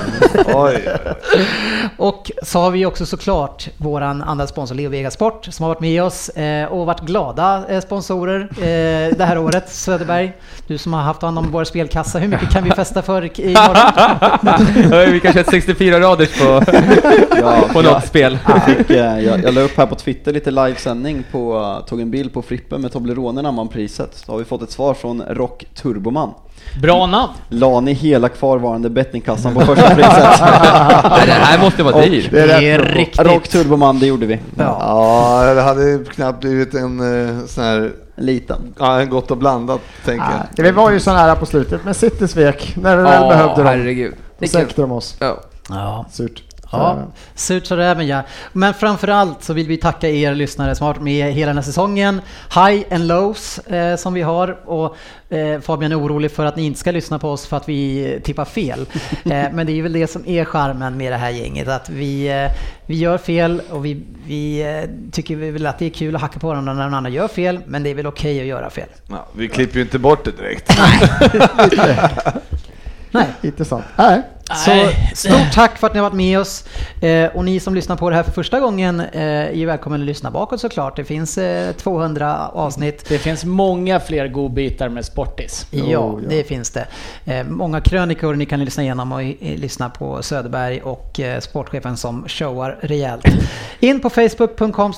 oj, 0.55 0.55
oj, 0.55 0.89
oj. 1.37 1.45
Och 1.97 2.31
så 2.43 2.59
har 2.61 2.71
vi 2.71 2.87
också 2.87 3.07
såklart 3.07 3.69
våran 3.77 4.23
andra 4.23 4.47
sponsor 4.47 4.75
Leo 4.75 4.91
Vega 4.91 5.11
Sport 5.11 5.45
som 5.51 5.63
har 5.63 5.71
varit 5.71 5.81
med 5.81 6.03
oss 6.03 6.29
eh, 6.29 6.67
och 6.73 6.87
varit 6.87 7.01
glada 7.01 7.65
eh, 7.69 7.81
sponsorer 7.81 8.49
eh, 8.59 9.17
det 9.17 9.25
här 9.25 9.39
året. 9.39 9.69
Söderberg, 9.99 10.33
du 10.67 10.79
som 10.79 10.93
har 10.93 11.01
haft 11.01 11.23
hand 11.23 11.39
om 11.39 11.51
vår 11.51 11.65
spelkassa, 11.65 12.19
hur 12.19 12.29
mycket 12.29 12.51
kan 12.51 12.65
vi 12.65 12.71
festa 12.71 13.03
för 13.03 13.41
imorgon? 13.41 13.77
Ja, 15.07 15.13
vi 15.13 15.21
kanske 15.21 15.39
har 15.41 15.51
64 15.51 16.01
raders 16.01 16.39
på, 16.39 16.63
på 17.73 17.83
något 17.83 18.07
spel. 18.07 18.39
Jag, 18.49 18.65
fick, 18.65 18.91
eh, 18.91 19.21
jag, 19.21 19.43
jag 19.45 19.55
la 19.55 19.61
upp 19.61 19.77
här 19.77 19.87
på 19.87 19.95
Twitter 19.95 20.33
lite 20.33 20.51
livesändning 20.51 21.25
på, 21.33 21.57
eh, 21.81 21.87
tog 21.89 22.01
en 22.01 22.11
bild 22.11 22.33
på 22.33 22.43
Frippe 22.43 22.79
med 22.79 22.93
Toblerone 22.93 23.43
när 23.43 23.53
man 23.53 23.69
priset. 23.69 24.11
Så 24.15 24.33
har 24.33 24.39
vi 24.39 24.45
fått 24.45 24.63
ett 24.63 24.71
svar 24.71 24.95
från 24.95 25.23
Rock 25.29 25.65
Turboman. 25.75 26.31
Bra 26.83 27.07
namn! 27.07 27.33
La 27.49 27.81
ni 27.81 27.93
hela 27.93 28.29
kvarvarande 28.29 28.91
bettingkassan 28.91 29.55
på 29.55 29.61
första 29.61 29.95
priset? 29.95 30.39
Det 31.27 31.33
här 31.33 31.59
måste 31.61 31.83
vara 31.83 31.95
Och- 31.95 32.03
dyr. 32.03 32.29
Det 32.33 32.69
är 32.71 32.79
riktigt. 32.79 33.27
Rock 33.27 33.49
Turboman, 33.49 33.99
det 33.99 34.07
gjorde 34.07 34.27
vi. 34.27 34.39
Ja, 34.59 35.53
det 35.55 35.63
hade 35.63 36.05
knappt 36.05 36.41
blivit 36.41 36.75
en 36.75 37.29
eh, 37.41 37.47
sån 37.47 37.65
här... 37.65 37.93
Liten. 38.19 38.75
Ja, 38.79 39.01
en 39.01 39.11
gott 39.11 39.31
och 39.31 39.37
blandat, 39.37 39.81
tänker 40.05 40.27
jag. 40.31 40.41
Ja, 40.57 40.63
vi 40.63 40.71
var 40.71 40.91
ju 40.91 41.01
så 41.01 41.13
nära 41.13 41.37
på 41.37 41.47
slutet, 41.47 41.81
men 41.85 41.95
City 41.95 42.29
svek 42.29 42.77
när 42.77 42.97
vi 42.97 43.03
väl 43.03 43.29
behövde 43.29 43.55
dem. 43.57 43.67
herregud. 43.67 44.15
Då 44.39 44.47
sänkte 44.47 44.81
de 44.81 44.93
oss. 44.93 45.17
Ja. 45.21 45.37
Ja. 45.69 46.07
Surt. 46.11 46.43
Ja, 46.73 47.07
surt 47.35 47.67
så 47.67 47.77
det 47.77 47.85
även 47.85 48.07
ja. 48.07 48.23
Men 48.53 48.75
framförallt 48.75 49.45
så 49.45 49.53
vill 49.53 49.69
vi 49.69 49.77
tacka 49.77 50.09
er 50.09 50.35
lyssnare 50.35 50.75
som 50.75 50.87
har 50.87 50.95
varit 50.95 51.03
med 51.03 51.33
hela 51.33 51.47
den 51.47 51.57
här 51.57 51.63
säsongen. 51.63 52.21
High 52.55 52.95
and 52.95 53.07
lows 53.07 53.59
eh, 53.59 53.97
som 53.97 54.15
vi 54.15 54.23
har 54.23 54.69
och 54.69 54.97
eh, 55.29 55.61
Fabian 55.61 55.93
är 55.93 56.01
orolig 56.01 56.31
för 56.31 56.45
att 56.45 56.57
ni 56.57 56.63
inte 56.63 56.81
ska 56.81 56.91
lyssna 56.91 57.19
på 57.19 57.31
oss 57.31 57.47
för 57.47 57.57
att 57.57 57.69
vi 57.69 58.21
tippar 58.25 58.45
fel. 58.45 58.87
Eh, 59.25 59.53
men 59.53 59.67
det 59.67 59.79
är 59.79 59.83
väl 59.83 59.93
det 59.93 60.07
som 60.07 60.27
är 60.27 60.45
charmen 60.45 60.97
med 60.97 61.13
det 61.13 61.17
här 61.17 61.31
gänget, 61.31 61.69
att 61.69 61.89
vi, 61.89 62.29
eh, 62.29 62.51
vi 62.87 62.95
gör 62.95 63.19
fel 63.19 63.63
och 63.71 63.85
vi, 63.85 64.03
vi 64.27 64.63
eh, 64.63 65.11
tycker 65.13 65.37
väl 65.37 65.67
att 65.67 65.79
det 65.79 65.87
är 65.87 65.91
kul 65.91 66.17
att 66.17 66.21
hacka 66.21 66.39
på 66.39 66.47
varandra 66.47 66.73
när 66.73 66.85
någon 66.85 66.95
annan 66.95 67.13
gör 67.13 67.29
fel, 67.29 67.61
men 67.67 67.83
det 67.83 67.91
är 67.91 67.95
väl 67.95 68.07
okej 68.07 68.41
att 68.41 68.47
göra 68.47 68.71
fel. 68.71 68.89
Ja, 69.07 69.27
vi 69.33 69.49
klipper 69.49 69.77
ju 69.77 69.83
inte 69.83 69.99
bort 69.99 70.25
det 70.25 70.31
direkt. 70.31 70.73
Nej. 73.11 73.27
Inte 73.43 73.65
sant. 73.65 73.85
Nej. 73.97 74.23
Så 74.55 74.91
stort 75.15 75.53
tack 75.53 75.79
för 75.79 75.87
att 75.87 75.95
ni 75.95 75.99
har 76.01 76.07
varit 76.11 76.17
med 76.17 76.39
oss. 76.39 76.65
Eh, 77.01 77.37
och 77.37 77.45
ni 77.45 77.61
som 77.61 77.75
lyssnar 77.75 77.97
på 77.97 78.11
det 78.11 78.17
här 78.17 78.23
för 78.23 78.33
första 78.33 78.61
gången 78.61 79.01
eh, 79.01 79.23
är 79.23 79.53
ju 79.53 79.67
välkommen 79.67 80.01
att 80.01 80.07
lyssna 80.07 80.31
bakåt 80.31 80.61
såklart. 80.61 80.97
Det 80.97 81.05
finns 81.05 81.39
eh, 81.39 81.73
200 81.73 82.49
avsnitt. 82.49 83.05
Det 83.09 83.19
finns 83.19 83.45
många 83.45 84.01
fler 84.01 84.29
godbitar 84.29 84.89
med 84.89 85.05
Sportis. 85.05 85.67
Ja, 85.71 86.19
det 86.29 86.45
finns 86.45 86.71
det. 86.71 86.87
Eh, 87.25 87.45
många 87.45 87.81
krönikor 87.81 88.35
ni 88.35 88.47
kan 88.47 88.65
lyssna 88.65 88.83
igenom 88.83 89.13
och 89.13 89.23
eh, 89.23 89.35
lyssna 89.41 89.91
på 89.91 90.23
Söderberg 90.23 90.81
och 90.81 91.21
eh, 91.21 91.41
sportchefen 91.41 91.97
som 91.97 92.25
showar 92.29 92.79
rejält. 92.81 93.25
In 93.81 94.01
på 94.01 94.11
facebook.com 94.11 94.93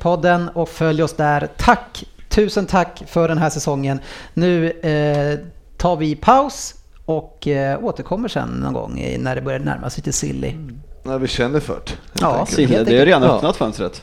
podden 0.00 0.48
och 0.48 0.68
följ 0.68 1.02
oss 1.02 1.12
där. 1.12 1.48
Tack! 1.56 2.04
Tusen 2.28 2.66
tack 2.66 3.02
för 3.06 3.28
den 3.28 3.38
här 3.38 3.50
säsongen. 3.50 4.00
Nu 4.34 4.70
eh, 4.70 5.38
tar 5.76 5.96
vi 5.96 6.16
paus 6.16 6.74
och 7.08 7.46
eh, 7.48 7.84
återkommer 7.84 8.28
sen 8.28 8.48
någon 8.48 8.72
gång 8.72 9.16
när 9.18 9.34
det 9.34 9.40
börjar 9.42 9.58
närma 9.58 9.90
sig 9.90 10.02
till 10.04 10.12
silly. 10.12 10.54
När 11.02 11.18
vi 11.18 11.28
känner 11.28 11.60
för 11.60 11.74
det. 11.86 11.92
Ja. 12.20 12.46
Sille, 12.46 12.84
det 12.84 12.98
är 12.98 13.06
redan 13.06 13.22
Ja. 13.22 13.28
öppnat 13.28 13.56
fönstret. 13.56 14.02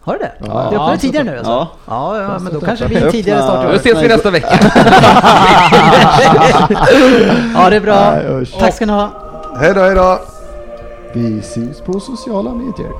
Har 0.00 0.12
du 0.12 0.18
det? 0.18 0.32
Ja. 0.38 0.44
det 0.46 0.50
öppnade 0.52 0.92
Ja, 0.92 0.96
tidigare 0.98 1.24
nu 1.24 1.36
alltså? 1.38 1.50
Ja. 1.52 1.68
Ja, 1.86 2.22
ja, 2.22 2.38
men 2.38 2.52
då 2.54 2.60
kanske 2.60 2.86
vi 2.86 2.94
är 2.96 3.10
tidigare 3.10 3.40
öppna- 3.40 3.46
start 3.46 3.64
i 3.64 3.68
år. 3.68 3.72
Då 3.72 3.76
ses 3.76 4.02
vi 4.02 4.08
nästa 4.08 4.30
vecka. 4.30 4.48
ja, 7.54 7.70
det 7.70 7.76
är 7.76 7.80
bra. 7.80 8.16
Tack 8.60 8.74
ska 8.74 8.86
ni 8.86 8.92
ha. 8.92 9.10
Hej 9.60 9.74
då, 9.74 9.80
hej 9.80 9.94
då! 9.94 10.18
Vi 11.12 11.42
syns 11.42 11.80
på 11.80 12.00
sociala 12.00 12.50
medier. 12.54 12.92